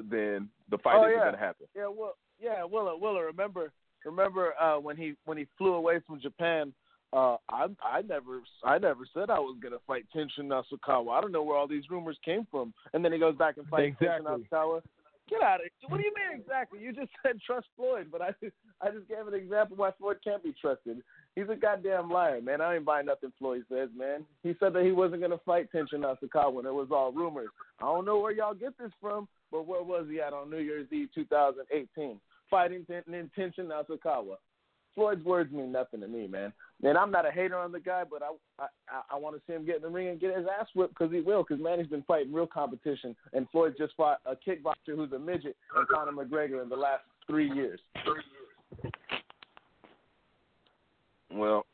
then 0.09 0.49
the 0.69 0.77
fight 0.79 0.95
Oh, 0.97 1.03
isn't 1.03 1.13
yeah. 1.17 1.23
going 1.23 1.33
to 1.33 1.39
happen. 1.39 1.67
Yeah, 1.75 1.87
well, 1.87 2.15
yeah, 2.39 2.63
Willa, 2.63 2.97
Willa, 2.97 3.23
remember, 3.23 3.71
remember 4.05 4.53
uh, 4.59 4.77
when 4.77 4.97
he 4.97 5.13
when 5.25 5.37
he 5.37 5.47
flew 5.57 5.73
away 5.73 5.99
from 6.05 6.19
Japan? 6.21 6.73
Uh, 7.13 7.37
I 7.49 7.67
I 7.81 8.01
never 8.01 8.41
I 8.65 8.77
never 8.77 9.05
said 9.13 9.29
I 9.29 9.39
was 9.39 9.57
gonna 9.63 9.77
fight 9.87 10.05
Tenshin 10.13 10.47
Nasukawa. 10.49 11.11
I 11.17 11.21
don't 11.21 11.31
know 11.31 11.43
where 11.43 11.55
all 11.57 11.67
these 11.67 11.89
rumors 11.89 12.17
came 12.25 12.45
from. 12.51 12.73
And 12.93 13.05
then 13.05 13.13
he 13.13 13.19
goes 13.19 13.37
back 13.37 13.55
and 13.57 13.65
fights 13.67 13.95
Exactly. 14.01 14.25
Tenshin 14.25 14.47
Nasukawa. 14.51 14.81
Get 15.29 15.41
out 15.41 15.55
of 15.55 15.61
here! 15.79 15.89
What 15.89 15.97
do 15.97 16.03
you 16.03 16.13
mean 16.13 16.39
exactly? 16.41 16.79
You 16.81 16.91
just 16.93 17.09
said 17.23 17.39
trust 17.45 17.67
Floyd, 17.77 18.07
but 18.11 18.21
I 18.21 18.29
I 18.81 18.89
just 18.91 19.07
gave 19.07 19.25
an 19.27 19.33
example 19.33 19.77
why 19.77 19.91
Floyd 19.97 20.17
can't 20.23 20.43
be 20.43 20.53
trusted. 20.59 21.01
He's 21.35 21.49
a 21.49 21.55
goddamn 21.55 22.09
liar, 22.11 22.41
man. 22.41 22.59
I 22.59 22.75
ain't 22.75 22.85
buying 22.85 23.05
nothing 23.05 23.31
Floyd 23.39 23.63
says, 23.71 23.89
man. 23.97 24.25
He 24.43 24.53
said 24.59 24.73
that 24.73 24.83
he 24.83 24.91
wasn't 24.91 25.21
gonna 25.21 25.39
fight 25.45 25.69
Tenshin 25.73 25.99
Nasukawa, 26.03 26.57
and 26.59 26.67
it 26.67 26.73
was 26.73 26.89
all 26.91 27.11
rumors. 27.13 27.49
I 27.79 27.85
don't 27.85 28.05
know 28.05 28.19
where 28.19 28.33
y'all 28.33 28.53
get 28.53 28.77
this 28.77 28.91
from, 28.99 29.27
but 29.56 29.68
where 29.68 29.84
was 29.84 30.07
he 30.10 30.19
at 30.19 30.34
on 30.34 30.49
New 30.49 30.57
Year's 30.57 30.91
Eve 30.91 31.10
2018? 31.15 32.19
Fighting 32.49 32.86
Ten- 32.86 33.30
Tenshin 33.38 33.68
Nasukawa. 33.68 34.36
Floyd's 34.94 35.26
words 35.26 35.52
mean 35.52 35.72
nothing 35.72 36.02
to 36.02 36.07
me, 36.07 36.27
man. 36.27 36.53
And 36.84 36.98
I'm 36.98 37.11
not 37.11 37.27
a 37.27 37.32
hater 37.32 37.57
on 37.57 37.72
the 37.72 37.80
guy, 37.80 38.03
but 38.10 38.22
I 38.22 38.32
I, 38.90 39.02
I 39.11 39.18
want 39.18 39.36
to 39.36 39.41
see 39.48 39.53
him 39.53 39.65
get 39.65 39.77
in 39.77 39.82
the 39.82 39.90
ring 39.90 40.07
and 40.07 40.19
get 40.19 40.36
his 40.36 40.45
ass 40.60 40.68
whipped 40.73 40.98
because 40.98 41.14
he 41.14 41.22
will. 41.22 41.44
Because 41.44 41.61
man, 41.64 41.80
he's 41.80 41.88
been 41.88 42.03
fighting 42.03 42.34
real 42.34 42.48
competition, 42.48 43.15
and 43.34 43.49
Floyd 43.49 43.76
just 43.77 43.94
fought 43.95 44.19
a 44.26 44.36
kickboxer 44.36 44.95
who's 44.95 45.11
a 45.11 45.19
midget 45.19 45.56
and 45.76 45.88
Conor 45.88 46.11
McGregor 46.11 46.61
in 46.61 46.69
the 46.69 46.76
last 46.76 47.03
three 47.27 47.52
years. 47.52 47.80
Well, 51.32 51.65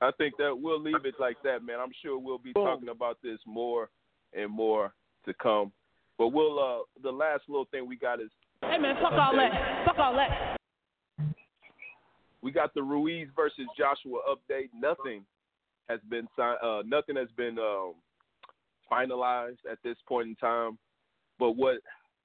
I 0.00 0.10
think 0.16 0.36
that 0.38 0.54
we'll 0.58 0.80
leave 0.80 1.04
it 1.04 1.14
like 1.18 1.36
that, 1.44 1.62
man. 1.62 1.78
I'm 1.80 1.92
sure 2.02 2.18
we'll 2.18 2.38
be 2.38 2.52
Boom. 2.52 2.64
talking 2.64 2.88
about 2.88 3.18
this 3.22 3.38
more 3.46 3.90
and 4.32 4.50
more 4.50 4.94
to 5.26 5.34
come. 5.34 5.72
But 6.20 6.34
we'll 6.34 6.58
uh 6.58 6.82
the 7.02 7.10
last 7.10 7.44
little 7.48 7.66
thing 7.70 7.88
we 7.88 7.96
got 7.96 8.20
is 8.20 8.28
Hey 8.60 8.76
man, 8.76 8.94
fuck 9.00 9.12
all 9.12 9.34
that. 9.36 9.84
Fuck 9.86 9.98
all 9.98 10.14
that. 10.16 10.58
we 12.42 12.52
got 12.52 12.74
the 12.74 12.82
Ruiz 12.82 13.28
versus 13.34 13.64
Joshua 13.76 14.18
update. 14.28 14.68
Nothing 14.78 15.24
has 15.88 15.98
been 16.10 16.28
signed. 16.36 16.58
Uh, 16.62 16.82
nothing 16.84 17.16
has 17.16 17.28
been 17.38 17.58
um, 17.58 17.94
finalized 18.92 19.64
at 19.70 19.78
this 19.82 19.96
point 20.06 20.28
in 20.28 20.36
time. 20.36 20.78
But 21.38 21.52
what 21.52 21.78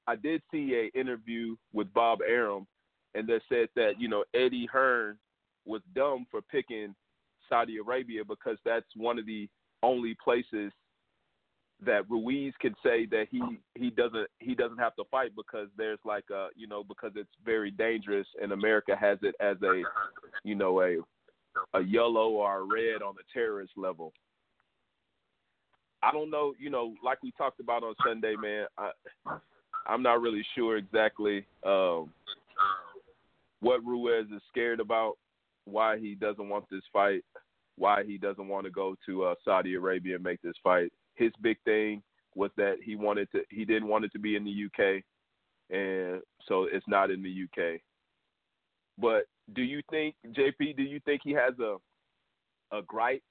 I 0.08 0.18
did 0.18 0.42
see 0.52 0.76
a 0.76 1.00
interview 1.00 1.56
with 1.72 1.92
Bob 1.94 2.20
Arum, 2.28 2.68
and 3.14 3.26
that 3.30 3.44
said 3.48 3.70
that 3.78 3.94
you 3.98 4.10
know 4.10 4.26
Eddie 4.34 4.68
Hearn 4.70 5.18
was 5.64 5.82
dumb 5.96 6.28
for 6.30 6.42
picking 6.42 6.94
Saudi 7.48 7.78
Arabia 7.78 8.26
because 8.26 8.58
that's 8.66 8.94
one 8.98 9.18
of 9.18 9.26
the 9.26 9.48
only 9.84 10.18
places 10.22 10.74
that 11.84 12.10
Ruiz 12.10 12.54
can 12.62 12.74
say 12.84 13.06
that 13.08 13.28
he 13.30 13.42
he 13.76 13.90
doesn't 13.90 14.28
he 14.40 14.56
doesn't 14.56 14.78
have 14.78 14.96
to 14.96 15.04
fight 15.12 15.32
because 15.36 15.68
there's 15.78 16.00
like 16.06 16.26
a 16.32 16.48
you 16.56 16.68
know 16.68 16.84
because 16.84 17.12
it's 17.16 17.30
very 17.44 17.72
dangerous 17.72 18.28
and 18.42 18.52
America 18.52 18.96
has 18.96 19.18
it 19.22 19.36
as 19.40 19.58
a 19.62 19.84
you 20.44 20.56
know 20.56 20.82
a 20.82 20.98
a 21.74 21.82
yellow 21.82 22.30
or 22.30 22.60
a 22.60 22.64
red 22.64 23.02
on 23.02 23.16
the 23.16 23.24
terrorist 23.34 23.74
level. 23.76 24.14
I 26.04 26.12
don't 26.12 26.30
know, 26.30 26.54
you 26.60 26.70
know, 26.70 26.94
like 27.04 27.24
we 27.24 27.32
talked 27.32 27.60
about 27.60 27.84
on 27.84 27.96
Sunday, 28.06 28.36
man. 28.40 28.68
I 28.78 28.92
I'm 29.88 30.02
not 30.02 30.22
really 30.22 30.46
sure 30.56 30.78
exactly 30.78 31.46
um, 31.66 32.12
what 33.60 33.84
Ruiz 33.86 34.28
is 34.34 34.42
scared 34.50 34.80
about, 34.80 35.18
why 35.66 35.98
he 36.00 36.16
doesn't 36.16 36.50
want 36.50 36.66
this 36.70 36.84
fight, 36.92 37.24
why 37.78 38.04
he 38.04 38.18
doesn't 38.18 38.48
want 38.48 38.66
to 38.66 38.72
go 38.72 38.96
to 39.06 39.26
uh, 39.26 39.36
Saudi 39.44 39.76
Arabia 39.76 40.16
and 40.16 40.24
make 40.24 40.42
this 40.42 40.56
fight. 40.64 40.92
His 41.16 41.32
big 41.42 41.58
thing 41.66 42.02
was 42.36 42.52
that 42.58 42.76
he 42.84 42.96
wanted 42.96 43.32
to 43.32 43.42
he 43.50 43.66
didn't 43.66 43.88
want 43.88 44.06
it 44.06 44.12
to 44.12 44.20
be 44.20 44.36
in 44.36 44.44
the 44.44 44.66
UK, 44.66 45.04
and 45.70 46.22
so 46.48 46.68
it's 46.72 46.88
not 46.88 47.12
in 47.12 47.24
the 47.24 47.44
UK. 47.46 47.80
But 48.98 49.26
do 49.54 49.62
you 49.62 49.82
think 49.90 50.16
JP? 50.28 50.78
Do 50.78 50.84
you 50.84 51.00
think 51.06 51.22
he 51.24 51.32
has 51.32 51.54
a 51.60 51.78
a 52.76 52.82
gripe 52.82 53.24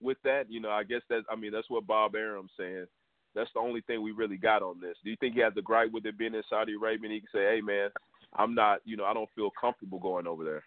with 0.00 0.18
that? 0.24 0.44
You 0.48 0.60
know, 0.60 0.70
I 0.70 0.84
guess 0.84 1.02
that 1.08 1.22
I 1.30 1.36
mean 1.36 1.52
that's 1.52 1.70
what 1.70 1.86
Bob 1.86 2.14
Arum's 2.14 2.52
saying. 2.58 2.86
That's 3.34 3.50
the 3.54 3.60
only 3.60 3.80
thing 3.82 4.02
we 4.02 4.10
really 4.10 4.36
got 4.36 4.62
on 4.62 4.80
this. 4.80 4.96
Do 5.04 5.10
you 5.10 5.16
think 5.20 5.34
he 5.34 5.40
has 5.40 5.52
a 5.56 5.62
gripe 5.62 5.92
with 5.92 6.04
it 6.04 6.18
being 6.18 6.34
in 6.34 6.42
Saudi 6.50 6.74
Arabia? 6.74 7.04
And 7.04 7.12
he 7.12 7.20
can 7.20 7.28
say, 7.32 7.54
"Hey, 7.54 7.60
man, 7.60 7.90
I'm 8.34 8.54
not. 8.54 8.80
You 8.84 8.96
know, 8.96 9.04
I 9.04 9.14
don't 9.14 9.30
feel 9.36 9.50
comfortable 9.60 10.00
going 10.00 10.26
over 10.26 10.44
there." 10.44 10.64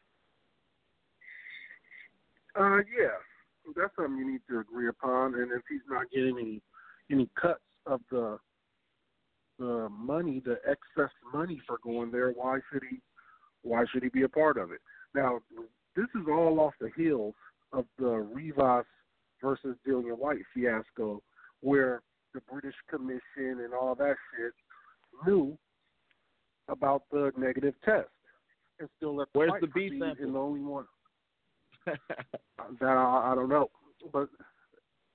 Uh, 2.56 2.78
yeah, 2.78 3.18
that's 3.76 3.96
something 3.96 4.18
you 4.18 4.32
need 4.32 4.42
to 4.50 4.60
agree 4.60 4.88
upon. 4.88 5.36
And 5.36 5.52
if 5.52 5.62
he's 5.70 5.82
not 5.90 6.10
getting 6.12 6.38
any 6.38 6.62
any 7.12 7.30
cuts 7.40 7.62
of 7.86 8.02
the 8.12 8.38
the 9.60 9.88
money, 9.90 10.42
the 10.44 10.58
excess 10.68 11.12
money 11.34 11.62
for 11.68 11.78
going 11.84 12.12
there, 12.12 12.32
why 12.32 12.60
should 12.72 12.84
he? 12.90 13.00
Why 13.62 13.86
should 13.92 14.04
he 14.04 14.10
be 14.10 14.24
a 14.24 14.30
part 14.30 14.58
of 14.58 14.72
it? 14.72 14.82
Now, 15.16 15.40
this 15.96 16.08
is 16.16 16.28
all 16.28 16.60
off 16.60 16.74
the 16.82 16.90
heels 16.98 17.36
of 17.72 17.86
the 17.98 18.10
Rivas 18.10 18.86
versus 19.42 19.78
Dillian 19.88 20.18
Whyte 20.18 20.40
fiasco, 20.54 21.22
where 21.62 22.02
the 22.34 22.42
British 22.52 22.76
Commission 22.90 23.64
and 23.64 23.74
all 23.74 23.96
that 23.96 24.16
shit 24.36 24.54
knew 25.26 25.58
about 26.68 27.04
the 27.12 27.32
negative 27.38 27.76
test 27.86 28.10
and 28.80 28.90
still 28.98 29.16
let 29.16 29.28
the 29.34 29.40
Where's 29.40 29.62
the 29.62 29.68
beef 29.68 29.94
sample? 29.94 30.26
And 30.26 30.36
the 30.36 30.40
only 30.40 30.62
one 30.62 30.86
that 31.86 31.98
I, 32.82 33.32
I 33.32 33.36
don't 33.36 33.50
know, 33.50 33.70
but 34.12 34.30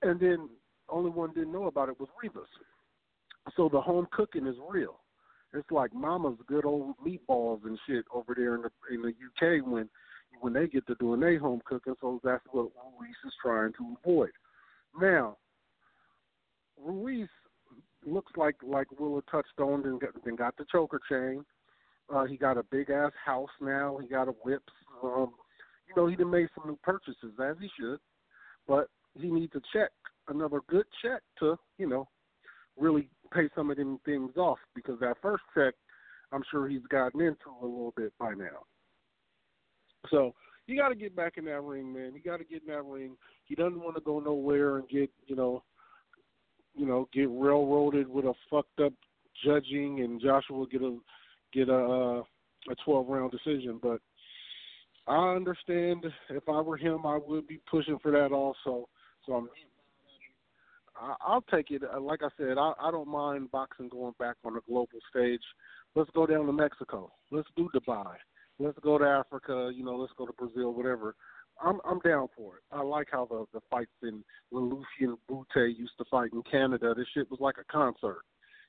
and 0.01 0.19
then 0.19 0.49
only 0.89 1.09
one 1.09 1.33
didn't 1.33 1.51
know 1.51 1.67
about 1.67 1.89
it 1.89 1.99
was 1.99 2.09
Rivas. 2.21 2.47
So 3.55 3.69
the 3.69 3.81
home 3.81 4.07
cooking 4.11 4.47
is 4.47 4.55
real. 4.69 4.99
It's 5.53 5.69
like 5.71 5.93
Mama's 5.93 6.37
good 6.47 6.65
old 6.65 6.95
meatballs 7.05 7.65
and 7.65 7.77
shit 7.87 8.05
over 8.13 8.33
there 8.35 8.55
in 8.55 8.61
the 8.61 8.69
in 8.93 9.01
the 9.01 9.09
UK 9.09 9.65
when 9.65 9.89
when 10.41 10.53
they 10.53 10.67
get 10.67 10.85
to 10.87 10.95
doing 10.95 11.19
their 11.19 11.39
home 11.39 11.61
cooking. 11.65 11.95
So 11.99 12.19
that's 12.23 12.43
what 12.51 12.69
Ruiz 12.99 13.15
is 13.25 13.33
trying 13.41 13.73
to 13.73 13.95
avoid. 14.03 14.31
Now, 14.99 15.37
Ruiz 16.79 17.27
looks 18.05 18.31
like 18.37 18.55
like 18.61 18.87
Willa 18.99 19.21
touched 19.29 19.59
on 19.59 19.85
and 19.85 19.99
got, 19.99 20.11
then 20.23 20.35
got 20.35 20.55
the 20.57 20.65
choker 20.71 20.99
chain. 21.09 21.43
Uh, 22.13 22.25
he 22.25 22.37
got 22.37 22.57
a 22.57 22.63
big 22.63 22.89
ass 22.89 23.11
house 23.23 23.49
now. 23.61 23.97
He 24.01 24.07
got 24.07 24.27
a 24.27 24.31
whips. 24.31 24.73
Um, 25.03 25.33
you 25.89 25.95
know, 25.95 26.07
he 26.07 26.15
done 26.15 26.29
made 26.29 26.47
some 26.55 26.69
new 26.69 26.79
purchases 26.83 27.33
as 27.43 27.55
he 27.59 27.69
should, 27.79 27.99
but 28.67 28.87
he 29.15 29.29
needs 29.29 29.53
a 29.55 29.61
check, 29.73 29.89
another 30.27 30.61
good 30.67 30.85
check 31.03 31.21
to 31.39 31.57
you 31.77 31.89
know 31.89 32.07
really 32.77 33.09
pay 33.33 33.49
some 33.55 33.69
of 33.69 33.77
them 33.77 33.99
things 34.05 34.31
off 34.37 34.59
because 34.73 34.99
that 34.99 35.17
first 35.21 35.43
check, 35.53 35.73
I'm 36.31 36.43
sure 36.49 36.67
he's 36.67 36.85
gotten 36.89 37.21
into 37.21 37.49
a 37.61 37.65
little 37.65 37.93
bit 37.95 38.13
by 38.19 38.33
now. 38.33 38.63
So 40.09 40.33
you 40.65 40.77
got 40.77 40.89
to 40.89 40.95
get 40.95 41.15
back 41.15 41.33
in 41.37 41.45
that 41.45 41.61
ring, 41.61 41.91
man. 41.91 42.13
You 42.13 42.21
got 42.21 42.37
to 42.37 42.43
get 42.43 42.61
in 42.61 42.73
that 42.73 42.85
ring. 42.85 43.17
He 43.45 43.55
doesn't 43.55 43.81
want 43.81 43.95
to 43.95 44.01
go 44.01 44.19
nowhere 44.19 44.77
and 44.77 44.87
get 44.87 45.09
you 45.25 45.35
know, 45.35 45.63
you 46.75 46.85
know, 46.85 47.09
get 47.13 47.27
railroaded 47.29 48.07
with 48.07 48.25
a 48.25 48.33
fucked 48.49 48.79
up 48.79 48.93
judging 49.43 50.01
and 50.01 50.21
Joshua 50.21 50.65
get 50.71 50.81
a 50.81 50.97
get 51.53 51.69
a 51.69 51.75
uh, 51.75 52.23
a 52.69 52.75
12 52.85 53.07
round 53.07 53.31
decision. 53.31 53.79
But 53.81 53.99
I 55.09 55.35
understand 55.35 56.05
if 56.29 56.47
I 56.47 56.61
were 56.61 56.77
him, 56.77 57.05
I 57.05 57.19
would 57.25 57.47
be 57.47 57.59
pushing 57.69 57.97
for 57.99 58.11
that 58.11 58.31
also. 58.31 58.87
So 59.25 59.33
I'm 59.33 59.49
I'll 61.21 61.43
take 61.51 61.71
it. 61.71 61.81
Uh, 61.83 61.99
Like 61.99 62.21
I 62.23 62.29
said, 62.37 62.57
I, 62.57 62.73
I 62.79 62.91
don't 62.91 63.07
mind 63.07 63.51
boxing 63.51 63.89
going 63.89 64.13
back 64.19 64.35
on 64.43 64.57
a 64.57 64.59
global 64.67 64.99
stage. 65.09 65.41
Let's 65.95 66.09
go 66.13 66.25
down 66.25 66.45
to 66.45 66.51
Mexico. 66.53 67.11
Let's 67.31 67.47
do 67.55 67.69
Dubai. 67.73 68.15
Let's 68.59 68.77
go 68.79 68.97
to 68.97 69.05
Africa. 69.05 69.71
You 69.73 69.83
know, 69.83 69.95
let's 69.95 70.13
go 70.17 70.25
to 70.25 70.33
Brazil. 70.33 70.73
Whatever. 70.73 71.15
I'm 71.61 71.79
I'm 71.85 71.99
down 71.99 72.27
for 72.37 72.57
it. 72.57 72.63
I 72.71 72.81
like 72.81 73.07
how 73.11 73.25
the 73.25 73.45
the 73.53 73.61
fights 73.69 73.91
in 74.03 74.23
when 74.49 74.65
Lucien 74.69 75.17
Bute 75.27 75.77
used 75.77 75.97
to 75.97 76.05
fight 76.11 76.31
in 76.33 76.43
Canada. 76.49 76.93
This 76.95 77.07
shit 77.13 77.29
was 77.31 77.39
like 77.39 77.55
a 77.59 77.71
concert. 77.71 78.21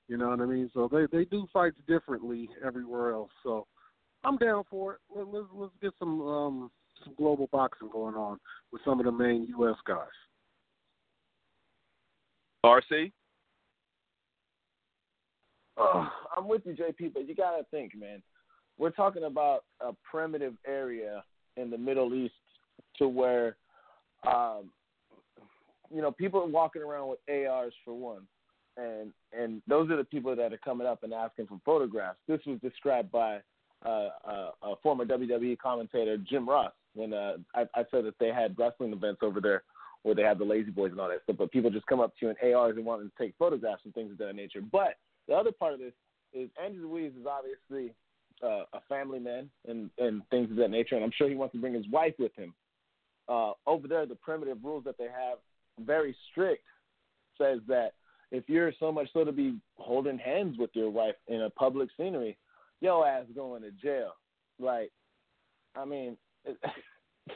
You 0.08 0.16
know 0.16 0.30
what 0.30 0.40
I 0.40 0.46
mean? 0.46 0.70
So 0.74 0.88
they 0.90 1.06
they 1.12 1.24
do 1.24 1.46
fights 1.52 1.76
differently 1.86 2.48
everywhere 2.64 3.12
else. 3.12 3.30
So 3.42 3.66
I'm 4.24 4.36
down 4.36 4.64
for 4.70 4.94
it. 4.94 4.98
Let, 5.14 5.28
let's 5.28 5.46
let's 5.54 5.72
get 5.80 5.92
some 5.98 6.20
um 6.22 6.70
some 7.04 7.14
global 7.16 7.48
boxing 7.52 7.88
going 7.90 8.14
on 8.14 8.38
with 8.72 8.82
some 8.84 8.98
of 8.98 9.06
the 9.06 9.12
main 9.12 9.46
U.S. 9.58 9.76
guys. 9.86 10.06
RC. 12.64 13.12
Oh, 15.78 16.08
I'm 16.36 16.46
with 16.46 16.62
you, 16.66 16.74
JP, 16.74 17.14
but 17.14 17.26
you 17.26 17.34
gotta 17.34 17.64
think, 17.70 17.96
man. 17.98 18.22
We're 18.78 18.90
talking 18.90 19.24
about 19.24 19.64
a 19.80 19.92
primitive 20.10 20.54
area 20.66 21.24
in 21.56 21.70
the 21.70 21.78
Middle 21.78 22.14
East 22.14 22.34
to 22.98 23.08
where, 23.08 23.56
um, 24.26 24.70
you 25.90 26.02
know, 26.02 26.10
people 26.10 26.40
are 26.40 26.46
walking 26.46 26.82
around 26.82 27.08
with 27.08 27.18
ARs 27.28 27.72
for 27.84 27.94
one, 27.94 28.26
and 28.76 29.12
and 29.32 29.62
those 29.66 29.90
are 29.90 29.96
the 29.96 30.04
people 30.04 30.36
that 30.36 30.52
are 30.52 30.58
coming 30.58 30.86
up 30.86 31.02
and 31.02 31.14
asking 31.14 31.46
for 31.46 31.60
photographs. 31.64 32.18
This 32.28 32.40
was 32.46 32.58
described 32.60 33.10
by 33.10 33.40
uh, 33.86 34.50
a 34.62 34.76
former 34.82 35.04
WWE 35.04 35.58
commentator, 35.58 36.16
Jim 36.18 36.48
Ross, 36.48 36.72
when 36.94 37.12
uh, 37.12 37.36
I, 37.54 37.62
I 37.74 37.84
said 37.90 38.04
that 38.04 38.18
they 38.18 38.28
had 38.28 38.58
wrestling 38.58 38.92
events 38.92 39.20
over 39.22 39.40
there 39.40 39.62
where 40.02 40.14
they 40.14 40.22
have 40.22 40.38
the 40.38 40.44
lazy 40.44 40.70
boys 40.70 40.92
and 40.92 41.00
all 41.00 41.08
that 41.08 41.22
stuff. 41.24 41.36
But 41.38 41.52
people 41.52 41.70
just 41.70 41.86
come 41.86 42.00
up 42.00 42.12
to 42.18 42.26
you 42.26 42.30
in 42.30 42.54
ARs 42.54 42.76
and 42.76 42.84
want 42.84 43.02
to 43.02 43.22
take 43.22 43.34
photographs 43.38 43.82
and 43.84 43.94
things 43.94 44.12
of 44.12 44.18
that 44.18 44.34
nature. 44.34 44.60
But 44.60 44.96
the 45.28 45.34
other 45.34 45.52
part 45.52 45.74
of 45.74 45.80
this 45.80 45.92
is 46.32 46.48
Andrew 46.62 46.88
Ruiz 46.88 47.12
is 47.12 47.26
obviously 47.26 47.94
uh, 48.42 48.64
a 48.72 48.80
family 48.88 49.18
man 49.18 49.50
and 49.68 49.90
and 49.98 50.22
things 50.30 50.50
of 50.50 50.56
that 50.56 50.70
nature, 50.70 50.94
and 50.94 51.04
I'm 51.04 51.12
sure 51.16 51.28
he 51.28 51.34
wants 51.34 51.52
to 51.52 51.60
bring 51.60 51.74
his 51.74 51.88
wife 51.88 52.14
with 52.18 52.34
him. 52.36 52.54
Uh, 53.28 53.52
over 53.66 53.86
there, 53.86 54.06
the 54.06 54.14
primitive 54.14 54.58
rules 54.64 54.84
that 54.84 54.98
they 54.98 55.04
have, 55.04 55.38
very 55.84 56.16
strict, 56.30 56.64
says 57.38 57.60
that 57.68 57.92
if 58.32 58.48
you're 58.48 58.72
so 58.80 58.90
much 58.90 59.08
so 59.12 59.24
to 59.24 59.32
be 59.32 59.58
holding 59.76 60.18
hands 60.18 60.56
with 60.58 60.70
your 60.72 60.90
wife 60.90 61.14
in 61.28 61.42
a 61.42 61.50
public 61.50 61.90
scenery, 61.96 62.36
your 62.80 63.06
ass 63.06 63.24
going 63.34 63.62
to 63.62 63.70
jail. 63.70 64.12
Like, 64.58 64.90
I 65.76 65.84
mean, 65.84 66.16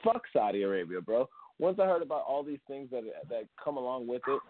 fuck 0.05 0.23
Saudi 0.33 0.63
Arabia, 0.63 1.01
bro. 1.01 1.29
Once 1.59 1.79
I 1.81 1.87
heard 1.87 2.03
about 2.03 2.25
all 2.27 2.43
these 2.43 2.59
things 2.67 2.89
that 2.91 3.03
that 3.29 3.45
come 3.63 3.77
along 3.77 4.09
with 4.09 4.23
it, 4.27 4.41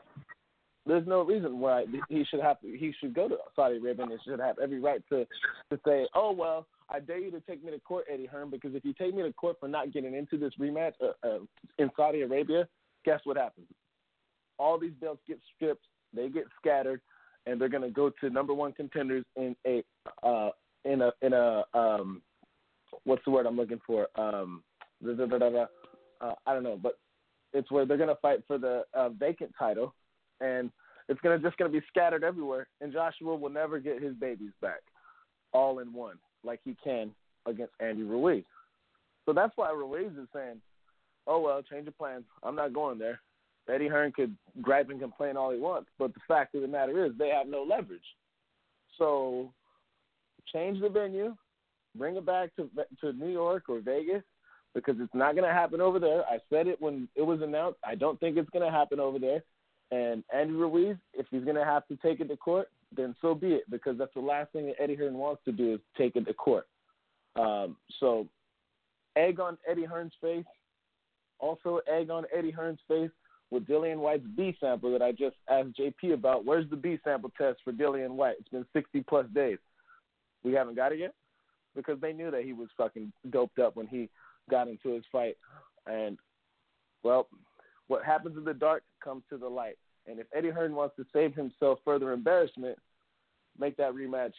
there's 0.86 1.06
no 1.06 1.22
reason 1.22 1.60
why 1.60 1.84
he 2.08 2.24
should 2.24 2.40
have 2.40 2.60
to, 2.60 2.66
he 2.66 2.92
should 2.98 3.14
go 3.14 3.28
to 3.28 3.36
Saudi 3.56 3.76
Arabia 3.76 4.04
and 4.04 4.20
should 4.24 4.40
have 4.40 4.58
every 4.58 4.80
right 4.80 5.02
to 5.10 5.26
to 5.70 5.80
say, 5.86 6.06
oh 6.14 6.32
well, 6.32 6.66
I 6.88 7.00
dare 7.00 7.18
you 7.18 7.30
to 7.30 7.40
take 7.40 7.64
me 7.64 7.70
to 7.72 7.80
court, 7.80 8.06
Eddie 8.12 8.26
Hearn, 8.26 8.50
because 8.50 8.74
if 8.74 8.84
you 8.84 8.94
take 8.94 9.14
me 9.14 9.22
to 9.22 9.32
court 9.32 9.56
for 9.60 9.68
not 9.68 9.92
getting 9.92 10.14
into 10.14 10.38
this 10.38 10.52
rematch 10.60 10.92
uh, 11.02 11.26
uh, 11.26 11.38
in 11.78 11.90
Saudi 11.96 12.22
Arabia, 12.22 12.68
guess 13.04 13.20
what 13.24 13.36
happens? 13.36 13.66
All 14.58 14.78
these 14.78 14.92
belts 15.00 15.22
get 15.26 15.40
stripped, 15.54 15.84
they 16.14 16.28
get 16.28 16.44
scattered, 16.60 17.00
and 17.46 17.60
they're 17.60 17.68
gonna 17.68 17.90
go 17.90 18.10
to 18.20 18.30
number 18.30 18.54
one 18.54 18.72
contenders 18.72 19.24
in 19.36 19.56
a 19.66 19.82
uh, 20.22 20.50
in 20.84 21.02
a 21.02 21.12
in 21.22 21.32
a 21.32 21.64
um, 21.74 22.22
what's 23.04 23.24
the 23.24 23.30
word 23.30 23.46
I'm 23.46 23.56
looking 23.56 23.80
for? 23.86 24.08
Um, 24.16 24.62
da, 25.04 25.12
da, 25.14 25.38
da. 25.38 25.66
Uh, 26.20 26.34
I 26.46 26.54
don't 26.54 26.62
know, 26.62 26.78
but 26.80 26.98
it's 27.52 27.70
where 27.70 27.86
they're 27.86 27.96
gonna 27.96 28.16
fight 28.20 28.40
for 28.46 28.58
the 28.58 28.84
uh, 28.94 29.10
vacant 29.10 29.52
title, 29.58 29.94
and 30.40 30.70
it's 31.08 31.20
gonna 31.20 31.38
just 31.38 31.56
gonna 31.56 31.70
be 31.70 31.82
scattered 31.88 32.24
everywhere, 32.24 32.68
and 32.80 32.92
Joshua 32.92 33.36
will 33.36 33.50
never 33.50 33.78
get 33.78 34.02
his 34.02 34.14
babies 34.14 34.52
back, 34.60 34.80
all 35.52 35.78
in 35.80 35.92
one, 35.92 36.16
like 36.44 36.60
he 36.64 36.76
can 36.82 37.10
against 37.46 37.72
Andy 37.80 38.02
Ruiz. 38.02 38.44
So 39.26 39.32
that's 39.32 39.52
why 39.56 39.70
Ruiz 39.70 40.12
is 40.12 40.28
saying, 40.32 40.60
"Oh 41.26 41.40
well, 41.40 41.62
change 41.62 41.88
of 41.88 41.96
plans. 41.96 42.24
I'm 42.42 42.56
not 42.56 42.72
going 42.72 42.98
there." 42.98 43.20
Eddie 43.68 43.88
Hearn 43.88 44.12
could 44.12 44.36
gripe 44.60 44.90
and 44.90 45.00
complain 45.00 45.36
all 45.36 45.50
he 45.50 45.58
wants, 45.58 45.88
but 45.98 46.12
the 46.12 46.20
fact 46.28 46.54
of 46.54 46.60
the 46.60 46.68
matter 46.68 47.04
is 47.06 47.12
they 47.18 47.30
have 47.30 47.46
no 47.46 47.62
leverage. 47.62 48.02
So 48.98 49.52
change 50.52 50.80
the 50.80 50.88
venue, 50.88 51.34
bring 51.96 52.16
it 52.16 52.26
back 52.26 52.54
to 52.56 52.68
to 53.00 53.12
New 53.12 53.30
York 53.30 53.64
or 53.68 53.80
Vegas, 53.80 54.22
because 54.74 54.96
it's 54.98 55.14
not 55.14 55.34
going 55.34 55.48
to 55.48 55.54
happen 55.54 55.80
over 55.80 55.98
there. 55.98 56.22
I 56.24 56.38
said 56.50 56.66
it 56.66 56.80
when 56.80 57.08
it 57.14 57.22
was 57.22 57.40
announced. 57.42 57.78
I 57.86 57.94
don't 57.94 58.18
think 58.20 58.36
it's 58.36 58.50
going 58.50 58.64
to 58.64 58.76
happen 58.76 59.00
over 59.00 59.18
there. 59.18 59.42
And 59.90 60.24
Andy 60.34 60.54
Ruiz, 60.54 60.96
if 61.12 61.26
he's 61.30 61.44
going 61.44 61.56
to 61.56 61.64
have 61.64 61.86
to 61.88 61.96
take 61.96 62.20
it 62.20 62.28
to 62.28 62.36
court, 62.36 62.68
then 62.96 63.14
so 63.20 63.34
be 63.34 63.54
it, 63.54 63.70
because 63.70 63.98
that's 63.98 64.14
the 64.14 64.20
last 64.20 64.52
thing 64.52 64.66
that 64.66 64.80
Eddie 64.80 64.96
Hearn 64.96 65.14
wants 65.14 65.42
to 65.44 65.52
do 65.52 65.74
is 65.74 65.80
take 65.96 66.16
it 66.16 66.26
to 66.26 66.34
court. 66.34 66.66
Um, 67.36 67.76
so, 68.00 68.26
egg 69.16 69.40
on 69.40 69.58
Eddie 69.68 69.84
Hearn's 69.84 70.12
face. 70.20 70.44
Also, 71.38 71.80
egg 71.88 72.10
on 72.10 72.24
Eddie 72.36 72.50
Hearn's 72.50 72.80
face 72.88 73.10
with 73.50 73.66
Dillian 73.66 73.98
Whyte's 73.98 74.26
B 74.36 74.56
sample 74.60 74.92
that 74.92 75.02
I 75.02 75.12
just 75.12 75.36
asked 75.48 75.78
JP 75.78 76.14
about. 76.14 76.44
Where's 76.44 76.68
the 76.70 76.76
B 76.76 76.98
sample 77.04 77.32
test 77.36 77.58
for 77.64 77.72
Dillian 77.72 78.10
White? 78.10 78.36
It's 78.40 78.48
been 78.48 78.66
60 78.72 79.04
plus 79.08 79.26
days. 79.34 79.58
We 80.44 80.52
haven't 80.52 80.76
got 80.76 80.92
it 80.92 80.98
yet 80.98 81.14
because 81.74 82.00
they 82.00 82.12
knew 82.12 82.30
that 82.30 82.44
he 82.44 82.52
was 82.52 82.68
fucking 82.76 83.12
doped 83.30 83.58
up 83.58 83.76
when 83.76 83.86
he 83.86 84.08
got 84.50 84.68
into 84.68 84.90
his 84.90 85.04
fight. 85.10 85.36
And, 85.86 86.18
well, 87.02 87.28
what 87.88 88.04
happens 88.04 88.36
in 88.36 88.44
the 88.44 88.54
dark 88.54 88.82
comes 89.02 89.22
to 89.30 89.38
the 89.38 89.48
light. 89.48 89.76
And 90.06 90.18
if 90.18 90.26
Eddie 90.34 90.50
Hearn 90.50 90.74
wants 90.74 90.96
to 90.96 91.06
save 91.12 91.34
himself 91.34 91.78
further 91.84 92.12
embarrassment, 92.12 92.78
make 93.58 93.76
that 93.78 93.92
rematch 93.94 94.34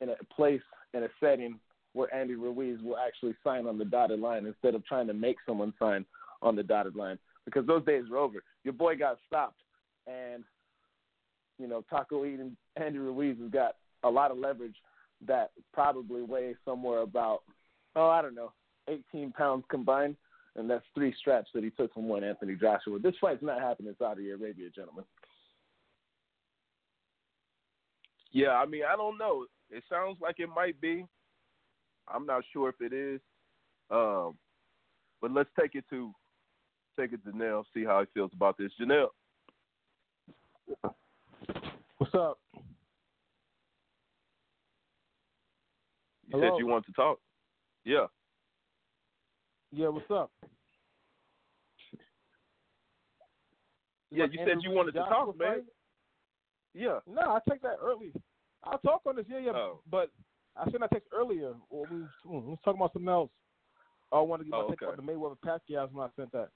in 0.00 0.10
a 0.10 0.34
place 0.34 0.62
and 0.94 1.04
a 1.04 1.08
setting 1.20 1.58
where 1.92 2.12
Andy 2.14 2.34
Ruiz 2.34 2.78
will 2.82 2.96
actually 2.96 3.34
sign 3.42 3.66
on 3.66 3.78
the 3.78 3.84
dotted 3.84 4.20
line 4.20 4.46
instead 4.46 4.74
of 4.74 4.84
trying 4.86 5.06
to 5.08 5.14
make 5.14 5.36
someone 5.46 5.72
sign 5.78 6.04
on 6.42 6.56
the 6.56 6.62
dotted 6.62 6.96
line 6.96 7.18
because 7.44 7.66
those 7.66 7.84
days 7.84 8.04
are 8.10 8.18
over. 8.18 8.42
Your 8.64 8.74
boy 8.74 8.96
got 8.96 9.18
stopped, 9.26 9.60
and 10.06 10.44
you 11.58 11.66
know 11.66 11.84
taco 11.90 12.24
eating 12.24 12.56
Andy 12.76 12.98
Ruiz 12.98 13.36
has 13.40 13.50
got 13.50 13.76
a 14.04 14.08
lot 14.08 14.30
of 14.30 14.38
leverage 14.38 14.76
that 15.26 15.50
probably 15.72 16.22
weighs 16.22 16.56
somewhere 16.64 17.00
about 17.00 17.42
oh 17.96 18.08
I 18.08 18.22
don't 18.22 18.34
know 18.34 18.52
18 18.88 19.32
pounds 19.32 19.64
combined, 19.70 20.16
and 20.56 20.68
that's 20.68 20.84
three 20.94 21.14
straps 21.18 21.50
that 21.54 21.64
he 21.64 21.70
took 21.70 21.92
from 21.94 22.08
one 22.08 22.24
Anthony 22.24 22.56
Joshua. 22.56 22.98
This 22.98 23.14
fight's 23.20 23.42
not 23.42 23.60
happening 23.60 23.90
in 23.90 23.96
Saudi 23.98 24.30
Arabia, 24.30 24.68
gentlemen. 24.74 25.04
Yeah, 28.32 28.50
I 28.50 28.66
mean, 28.66 28.82
I 28.90 28.96
don't 28.96 29.18
know. 29.18 29.46
It 29.70 29.82
sounds 29.88 30.18
like 30.20 30.36
it 30.38 30.48
might 30.54 30.80
be. 30.80 31.04
I'm 32.12 32.26
not 32.26 32.42
sure 32.52 32.68
if 32.68 32.80
it 32.80 32.92
is. 32.92 33.20
Um, 33.90 34.36
but 35.20 35.32
let's 35.32 35.50
take 35.58 35.74
it 35.74 35.84
to 35.90 36.12
take 36.98 37.12
it 37.12 37.24
to 37.24 37.30
Janelle, 37.30 37.64
see 37.74 37.84
how 37.84 38.00
he 38.00 38.06
feels 38.12 38.30
about 38.34 38.56
this. 38.58 38.72
Janelle. 38.80 39.08
What's 41.98 42.14
up? 42.14 42.38
You 46.30 46.38
Hello? 46.38 46.52
said 46.52 46.58
you 46.60 46.66
want 46.66 46.86
to 46.86 46.92
talk. 46.92 47.18
Yeah. 47.84 48.06
Yeah, 49.72 49.88
what's 49.88 50.10
up? 50.10 50.30
Yeah, 54.12 54.26
you 54.30 54.38
said 54.46 54.58
you 54.60 54.70
wanted 54.70 54.92
to 54.92 55.00
talk, 55.00 55.36
man. 55.36 55.62
Yeah. 56.72 56.98
No, 57.06 57.20
I 57.20 57.38
take 57.48 57.62
that 57.62 57.76
early. 57.82 58.12
I'll 58.62 58.78
talk 58.78 59.02
on 59.06 59.16
this. 59.16 59.26
Yeah, 59.28 59.38
yeah. 59.38 59.52
Oh. 59.52 59.80
But 59.90 60.10
I 60.56 60.64
sent 60.64 60.80
that 60.80 60.90
text 60.92 61.08
earlier. 61.12 61.54
Or 61.68 61.86
we 61.90 62.00
was, 62.00 62.10
we 62.24 62.38
was 62.38 62.58
talking 62.64 62.80
about 62.80 62.92
something 62.92 63.08
else. 63.08 63.30
I 64.12 64.20
wanted 64.20 64.44
to 64.44 64.50
get 64.50 64.56
my 64.56 64.58
Oh, 64.58 64.68
take 64.68 64.82
okay. 64.82 64.92
about 64.92 65.04
the 65.04 65.12
Mayweather 65.12 65.36
Pacquiao 65.44 65.90
when 65.92 66.06
I 66.06 66.10
sent 66.16 66.30
that. 66.32 66.48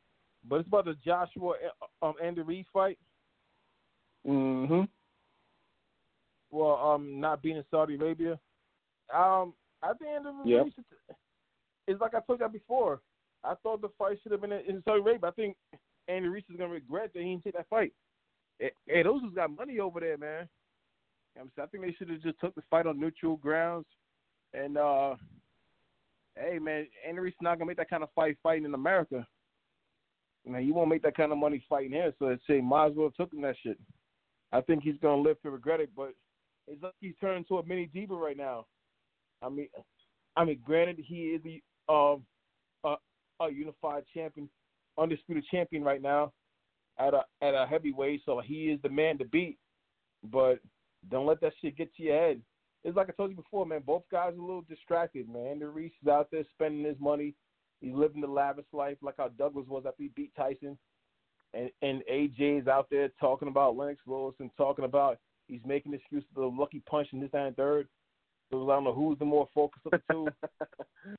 But 0.48 0.56
it's 0.56 0.68
about 0.68 0.84
the 0.84 0.94
Joshua 1.04 1.54
um, 2.02 2.14
Andy 2.22 2.42
Reid 2.42 2.66
fight. 2.72 2.98
Mm-hmm. 4.26 4.82
Well, 6.50 6.76
um, 6.76 7.20
not 7.20 7.42
being 7.42 7.56
in 7.56 7.64
Saudi 7.70 7.94
Arabia. 7.94 8.38
Um, 9.14 9.54
I 9.84 9.94
think 9.94 10.10
Andy 10.10 10.50
Yep. 10.50 10.64
Reid. 10.64 10.74
should- 10.74 11.16
It's 11.86 12.00
like 12.00 12.14
I 12.14 12.20
told 12.20 12.40
you 12.40 12.48
before. 12.48 13.02
I 13.42 13.54
thought 13.56 13.82
the 13.82 13.90
fight 13.90 14.18
should 14.22 14.32
have 14.32 14.40
been 14.40 14.52
in, 14.52 14.82
Saudi 14.84 15.00
Arabia. 15.02 15.28
I 15.28 15.32
think 15.32 15.56
Andy 16.08 16.28
Ruiz 16.28 16.44
is 16.48 16.56
gonna 16.56 16.72
regret 16.72 17.12
that 17.12 17.22
he 17.22 17.30
didn't 17.30 17.44
take 17.44 17.54
that 17.54 17.68
fight. 17.68 17.92
Hey, 18.58 19.02
those 19.02 19.20
who's 19.20 19.34
got 19.34 19.50
money 19.50 19.80
over 19.80 20.00
there, 20.00 20.16
man. 20.16 20.48
I'm 21.38 21.50
saying, 21.54 21.64
I 21.64 21.66
think 21.66 21.84
they 21.84 21.92
should 21.92 22.08
have 22.08 22.22
just 22.22 22.38
took 22.40 22.54
the 22.54 22.62
fight 22.70 22.86
on 22.86 22.98
neutral 22.98 23.36
grounds. 23.36 23.86
And 24.54 24.78
uh 24.78 25.16
hey 26.36 26.58
man, 26.58 26.88
Andy 27.06 27.20
Reid's 27.20 27.36
not 27.42 27.58
gonna 27.58 27.68
make 27.68 27.76
that 27.76 27.90
kind 27.90 28.02
of 28.02 28.10
fight 28.12 28.38
fighting 28.42 28.64
in 28.64 28.72
America. 28.74 29.26
Man, 30.46 30.64
you 30.64 30.74
won't 30.74 30.90
make 30.90 31.02
that 31.02 31.16
kind 31.16 31.32
of 31.32 31.38
money 31.38 31.62
fighting 31.68 31.92
here, 31.92 32.14
so 32.18 32.28
I'd 32.30 32.40
say 32.46 32.60
might 32.60 32.86
as 32.90 32.94
well 32.94 33.08
have 33.08 33.16
taken 33.28 33.40
that 33.42 33.56
shit. 33.62 33.78
I 34.52 34.60
think 34.60 34.82
he's 34.84 34.98
gonna 35.02 35.20
live 35.22 35.40
to 35.42 35.50
regret 35.50 35.80
it, 35.80 35.90
but 35.94 36.14
it's 36.66 36.82
like 36.82 36.94
he's 37.00 37.16
turned 37.20 37.46
to 37.48 37.58
a 37.58 37.66
mini 37.66 37.86
diva 37.86 38.14
right 38.14 38.36
now. 38.36 38.66
I 39.44 39.48
mean, 39.48 39.68
I 40.36 40.44
mean, 40.44 40.60
granted, 40.64 40.98
he 40.98 41.36
is 41.36 41.42
the 41.42 41.62
um 41.92 42.24
a, 42.84 42.96
a 43.44 43.50
unified 43.50 44.04
champion, 44.12 44.48
undisputed 44.98 45.44
champion 45.50 45.82
right 45.84 46.02
now 46.02 46.32
at 46.98 47.14
a 47.14 47.24
at 47.42 47.54
a 47.54 47.66
heavyweight, 47.66 48.22
so 48.24 48.40
he 48.40 48.70
is 48.70 48.80
the 48.82 48.88
man 48.88 49.18
to 49.18 49.24
beat. 49.24 49.58
But 50.24 50.60
don't 51.10 51.26
let 51.26 51.40
that 51.42 51.52
shit 51.60 51.76
get 51.76 51.94
to 51.96 52.02
your 52.02 52.18
head. 52.18 52.40
It's 52.84 52.96
like 52.96 53.08
I 53.08 53.12
told 53.12 53.30
you 53.30 53.36
before, 53.36 53.66
man. 53.66 53.82
Both 53.84 54.02
guys 54.10 54.34
are 54.34 54.38
a 54.38 54.44
little 54.44 54.64
distracted, 54.68 55.28
man. 55.28 55.46
Andy 55.52 55.64
Ruiz 55.64 55.92
is 56.02 56.08
out 56.08 56.28
there 56.30 56.44
spending 56.52 56.84
his 56.84 57.00
money. 57.00 57.34
He's 57.80 57.94
living 57.94 58.20
the 58.20 58.26
lavish 58.26 58.66
life, 58.72 58.96
like 59.02 59.14
how 59.18 59.28
Douglas 59.28 59.66
was 59.68 59.84
after 59.86 60.02
he 60.02 60.10
beat 60.14 60.32
Tyson. 60.36 60.78
And 61.52 61.70
and 61.82 62.02
AJ 62.10 62.62
is 62.62 62.68
out 62.68 62.88
there 62.90 63.10
talking 63.20 63.48
about 63.48 63.76
Lennox 63.76 64.00
Lewis 64.06 64.34
and 64.40 64.50
talking 64.56 64.84
about 64.84 65.18
he's 65.48 65.60
making 65.66 65.94
excuses 65.94 66.28
for 66.34 66.40
the 66.40 66.46
lucky 66.46 66.82
punch 66.88 67.08
in 67.12 67.20
this 67.20 67.30
and 67.32 67.56
third. 67.56 67.88
I 68.52 68.56
don't 68.56 68.84
know 68.84 68.94
who's 68.94 69.18
the 69.18 69.24
more 69.24 69.48
focused 69.54 69.86
of 69.86 69.92
the 69.92 70.00
two. 70.10 70.28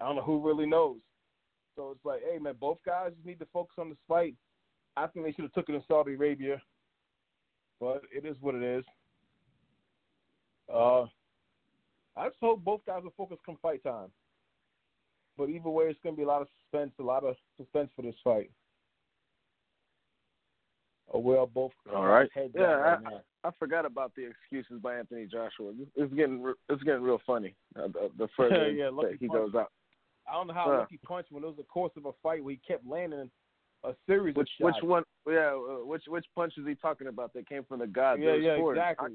I 0.00 0.04
don't 0.06 0.16
know 0.16 0.22
who 0.22 0.46
really 0.46 0.66
knows. 0.66 0.98
So 1.76 1.92
it's 1.92 2.04
like, 2.04 2.20
hey 2.30 2.38
man, 2.38 2.54
both 2.60 2.78
guys 2.84 3.12
just 3.14 3.26
need 3.26 3.38
to 3.38 3.46
focus 3.52 3.74
on 3.78 3.90
this 3.90 3.98
fight. 4.08 4.34
I 4.96 5.06
think 5.06 5.24
they 5.24 5.32
should 5.32 5.44
have 5.44 5.52
took 5.52 5.68
it 5.68 5.74
in 5.74 5.82
Saudi 5.86 6.14
Arabia, 6.14 6.60
but 7.80 8.02
it 8.14 8.26
is 8.26 8.36
what 8.40 8.54
it 8.54 8.62
is. 8.62 8.84
Uh, 10.72 11.02
I 12.16 12.28
just 12.28 12.36
hope 12.40 12.64
both 12.64 12.84
guys 12.86 13.02
will 13.02 13.14
focus 13.16 13.38
come 13.46 13.56
fight 13.62 13.82
time. 13.82 14.08
But 15.38 15.48
either 15.48 15.70
way, 15.70 15.84
it's 15.84 15.98
going 16.02 16.14
to 16.14 16.18
be 16.18 16.24
a 16.24 16.28
lot 16.28 16.42
of 16.42 16.48
suspense, 16.60 16.92
a 16.98 17.02
lot 17.02 17.24
of 17.24 17.34
suspense 17.56 17.90
for 17.96 18.02
this 18.02 18.14
fight. 18.22 18.50
Oh 21.12 21.18
well, 21.18 21.46
both 21.46 21.72
All 21.94 22.06
right. 22.06 22.30
heads 22.34 22.54
Yeah, 22.54 22.62
down 22.62 22.80
right 22.80 23.02
now. 23.02 23.20
I 23.42 23.50
forgot 23.58 23.86
about 23.86 24.12
the 24.14 24.26
excuses 24.28 24.80
by 24.82 24.96
Anthony 24.96 25.26
Joshua. 25.26 25.72
It's 25.96 26.14
getting 26.14 26.52
it's 26.68 26.82
getting 26.82 27.02
real 27.02 27.20
funny. 27.26 27.54
Uh, 27.76 27.88
the, 27.88 28.10
the 28.18 28.28
further 28.36 28.70
Yeah, 28.70 28.86
that 28.86 28.92
lucky 28.92 29.16
he 29.18 29.26
punch. 29.26 29.40
goes 29.40 29.54
out. 29.54 29.72
I 30.28 30.34
don't 30.34 30.46
know 30.48 30.54
how 30.54 30.66
Huh. 30.70 30.78
lucky 30.80 30.98
punch 31.04 31.26
when 31.30 31.42
it 31.42 31.46
was 31.46 31.56
the 31.56 31.64
course 31.64 31.92
of 31.96 32.04
a 32.06 32.12
fight 32.22 32.44
where 32.44 32.52
he 32.52 32.60
kept 32.66 32.86
landing 32.86 33.30
a 33.82 33.94
series 34.06 34.36
Which 34.36 34.50
of 34.60 34.66
which 34.66 34.76
one? 34.82 35.02
Yeah, 35.26 35.54
uh, 35.54 35.84
which 35.84 36.02
which 36.06 36.26
punch 36.36 36.54
is 36.58 36.66
he 36.66 36.74
talking 36.74 37.06
about 37.08 37.32
that 37.32 37.48
came 37.48 37.64
from 37.64 37.80
the 37.80 37.86
gods? 37.86 38.20
Yeah, 38.22 38.34
yeah, 38.34 38.56
sport? 38.56 38.76
exactly, 38.76 39.12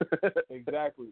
exactly. 0.50 1.08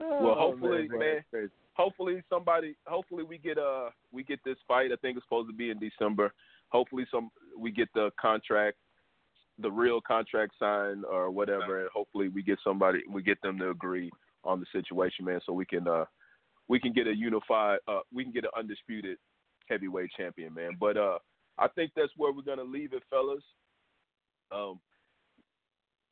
Well, 0.00 0.10
Oh, 0.10 0.34
hopefully, 0.34 0.88
man, 0.88 1.22
man. 1.32 1.50
hopefully 1.74 2.22
somebody 2.28 2.76
hopefully 2.86 3.22
we 3.24 3.38
get 3.38 3.58
uh 3.58 3.90
we 4.12 4.22
get 4.22 4.38
this 4.44 4.56
fight 4.66 4.92
i 4.92 4.96
think 4.96 5.16
it's 5.16 5.26
supposed 5.26 5.48
to 5.48 5.54
be 5.54 5.70
in 5.70 5.78
december 5.78 6.32
hopefully 6.74 7.06
some 7.10 7.30
we 7.56 7.70
get 7.70 7.88
the 7.94 8.10
contract 8.20 8.76
the 9.60 9.70
real 9.70 10.00
contract 10.00 10.52
signed 10.58 11.04
or 11.04 11.30
whatever 11.30 11.80
and 11.82 11.88
hopefully 11.94 12.28
we 12.28 12.42
get 12.42 12.58
somebody 12.64 12.98
we 13.08 13.22
get 13.22 13.40
them 13.42 13.56
to 13.56 13.70
agree 13.70 14.10
on 14.42 14.58
the 14.58 14.66
situation 14.72 15.24
man 15.24 15.40
so 15.46 15.52
we 15.52 15.64
can 15.64 15.86
uh 15.86 16.04
we 16.66 16.80
can 16.80 16.92
get 16.92 17.06
a 17.06 17.14
unified 17.14 17.78
uh 17.86 18.00
we 18.12 18.24
can 18.24 18.32
get 18.32 18.42
an 18.44 18.50
undisputed 18.58 19.16
heavyweight 19.68 20.10
champion 20.16 20.52
man. 20.52 20.72
But 20.78 20.96
uh 20.96 21.18
i 21.58 21.68
think 21.68 21.92
that's 21.94 22.12
where 22.16 22.32
we're 22.32 22.42
to 22.58 22.64
leave 22.64 22.92
it 22.92 23.04
fellas. 23.08 23.44
Um 24.50 24.80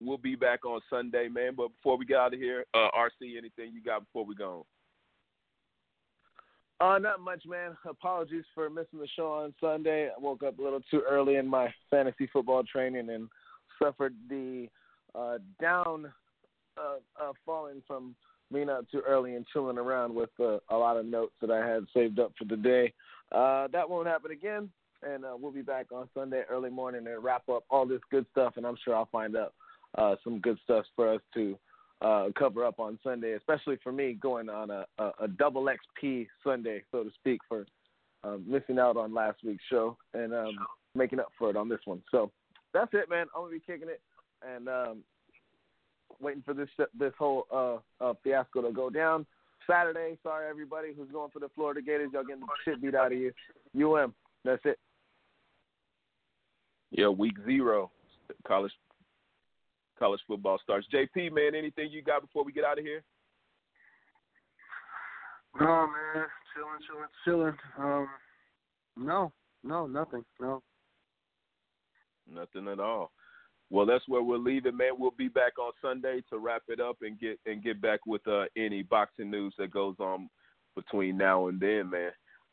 we'll 0.01 0.17
be 0.17 0.37
back 0.37 0.65
on 0.65 0.81
sunday 0.89 1.27
man. 1.27 1.55
But 1.57 1.71
before 1.77 1.99
we 1.99 2.07
get 2.07 2.19
out 2.19 2.35
of 2.35 2.39
here 2.39 2.65
uh 2.73 2.89
rc 2.97 3.21
anything 3.21 3.73
you 3.75 3.83
got 3.85 4.05
before 4.05 4.25
we 4.25 4.37
go 4.37 4.65
Uh, 6.83 6.99
not 6.99 7.21
much, 7.21 7.45
man. 7.47 7.77
Apologies 7.89 8.43
for 8.57 8.69
missing 8.69 8.99
the 8.99 9.07
show 9.15 9.31
on 9.31 9.55
Sunday. 9.61 10.09
I 10.09 10.21
woke 10.21 10.43
up 10.43 10.59
a 10.59 10.63
little 10.63 10.81
too 10.91 11.01
early 11.09 11.37
in 11.37 11.47
my 11.47 11.73
fantasy 11.93 12.29
football 12.33 12.65
training 12.65 13.09
and 13.09 13.29
suffered 13.81 14.17
the 14.29 14.67
uh, 15.15 15.39
down 15.61 16.13
uh, 16.77 16.97
uh, 17.23 17.33
falling 17.47 17.85
from 17.87 18.17
being 18.53 18.69
up 18.69 18.91
too 18.91 19.01
early 19.07 19.37
and 19.37 19.47
chilling 19.53 19.79
around 19.79 20.13
with 20.13 20.31
uh, 20.41 20.59
a 20.71 20.77
lot 20.77 20.97
of 20.97 21.07
notes 21.07 21.35
that 21.41 21.53
I 21.53 21.65
had 21.65 21.85
saved 21.95 22.19
up 22.19 22.33
for 22.37 22.47
the 22.47 22.57
day. 22.57 22.93
Uh, 23.31 23.69
that 23.69 23.89
won't 23.89 24.09
happen 24.09 24.33
again, 24.33 24.69
and 25.05 25.25
uh, 25.25 25.37
we'll 25.39 25.53
be 25.53 25.63
back 25.63 25.87
on 25.93 26.09
Sunday 26.15 26.43
early 26.51 26.71
morning 26.71 27.07
and 27.07 27.23
wrap 27.23 27.49
up 27.49 27.63
all 27.71 27.87
this 27.87 28.03
good 28.11 28.27
stuff. 28.33 28.55
And 28.57 28.67
I'm 28.67 28.77
sure 28.85 28.97
I'll 28.97 29.09
find 29.13 29.37
out 29.37 29.55
uh, 29.97 30.17
some 30.25 30.41
good 30.41 30.59
stuff 30.65 30.85
for 30.97 31.15
us 31.15 31.21
to 31.35 31.57
uh, 32.03 32.29
cover 32.37 32.65
up 32.65 32.81
on 32.81 32.99
Sunday, 33.03 33.33
especially 33.33 33.79
for 33.83 33.93
me 33.93 34.15
going 34.15 34.49
on 34.49 34.71
a, 34.71 34.85
a, 34.99 35.11
a 35.21 35.29
double 35.29 35.67
XP 35.67 36.27
Sunday, 36.45 36.83
so 36.91 37.05
to 37.05 37.11
speak, 37.15 37.41
for 37.49 37.65
um, 38.25 38.45
missing 38.47 38.79
out 38.79 38.97
on 38.97 39.15
last 39.15 39.39
week's 39.45 39.65
show 39.71 39.97
and 40.15 40.35
um, 40.35 40.57
making 40.95 41.21
up 41.21 41.29
for 41.39 41.51
it 41.51 41.57
on 41.57 41.69
this 41.69 41.81
one. 41.85 42.03
So 42.11 42.31
that's 42.75 42.91
it, 42.93 43.09
man. 43.09 43.27
I'm 43.35 43.43
gonna 43.43 43.53
be 43.53 43.61
kicking 43.61 43.89
it 43.89 44.01
and 44.47 44.69
um, 44.69 44.99
waiting 46.21 46.43
for 46.45 46.55
this 46.55 46.69
this 46.99 47.13
whole 47.19 47.47
uh, 47.53 48.05
uh, 48.05 48.15
fiasco 48.23 48.63
to 48.63 48.73
go 48.73 48.91
down. 48.91 49.27
Saturday. 49.69 50.19
Sorry, 50.25 50.49
everybody 50.49 50.89
who's 50.97 51.11
going 51.11 51.31
for 51.31 51.39
the 51.39 51.49
Florida 51.55 51.81
Gators. 51.81 52.11
Y'all 52.13 52.25
getting 52.25 52.41
the 52.41 52.47
shit 52.65 52.83
beat 52.83 52.97
out 52.97 53.13
of 53.13 53.19
you. 53.19 53.33
UM. 53.77 54.13
That's 54.45 54.63
it. 54.65 54.79
Yeah, 56.91 57.09
week 57.09 57.35
zero, 57.47 57.91
college 58.47 58.73
college 60.03 60.21
football 60.27 60.59
starts. 60.61 60.87
JP, 60.93 61.33
man, 61.33 61.55
anything 61.55 61.89
you 61.91 62.03
got 62.03 62.23
before 62.23 62.45
we 62.45 62.53
get 62.53 62.65
out 62.65 62.79
of 62.79 62.85
here? 62.85 63.05
No, 65.61 65.87
man, 65.87 66.27
chilling, 66.55 66.81
chilling, 67.25 67.55
chilling. 67.55 67.59
Um, 67.79 68.09
no, 68.97 69.33
no, 69.63 69.87
nothing, 69.87 70.25
no. 70.41 70.61
Nothing 72.29 72.67
at 72.67 72.81
all. 72.81 73.13
Well, 73.71 73.87
that's 73.87 74.09
where 74.09 74.23
we'll 74.23 74.43
leave 74.43 74.67
it, 74.67 74.75
man. 74.75 74.93
We'll 74.99 75.13
be 75.13 75.29
back 75.29 75.59
on 75.59 75.71
Sunday 75.81 76.23
to 76.31 76.39
wrap 76.39 76.63
it 76.69 76.81
up 76.81 76.97
and 77.03 77.19
get 77.19 77.39
and 77.47 77.63
get 77.63 77.81
back 77.81 78.01
with 78.05 78.27
uh, 78.27 78.45
any 78.57 78.83
boxing 78.83 79.31
news 79.31 79.55
that 79.59 79.71
goes 79.71 79.95
on 80.01 80.29
between 80.75 81.17
now 81.17 81.47
and 81.47 81.61
then, 81.61 81.91
man. 81.91 82.11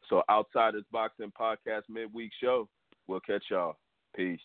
So, 0.09 0.21
Outsiders 0.29 0.85
Boxing 0.91 1.31
Podcast 1.39 1.83
midweek 1.89 2.31
show. 2.41 2.69
We'll 3.07 3.19
catch 3.21 3.43
y'all. 3.49 3.77
Peace. 4.15 4.39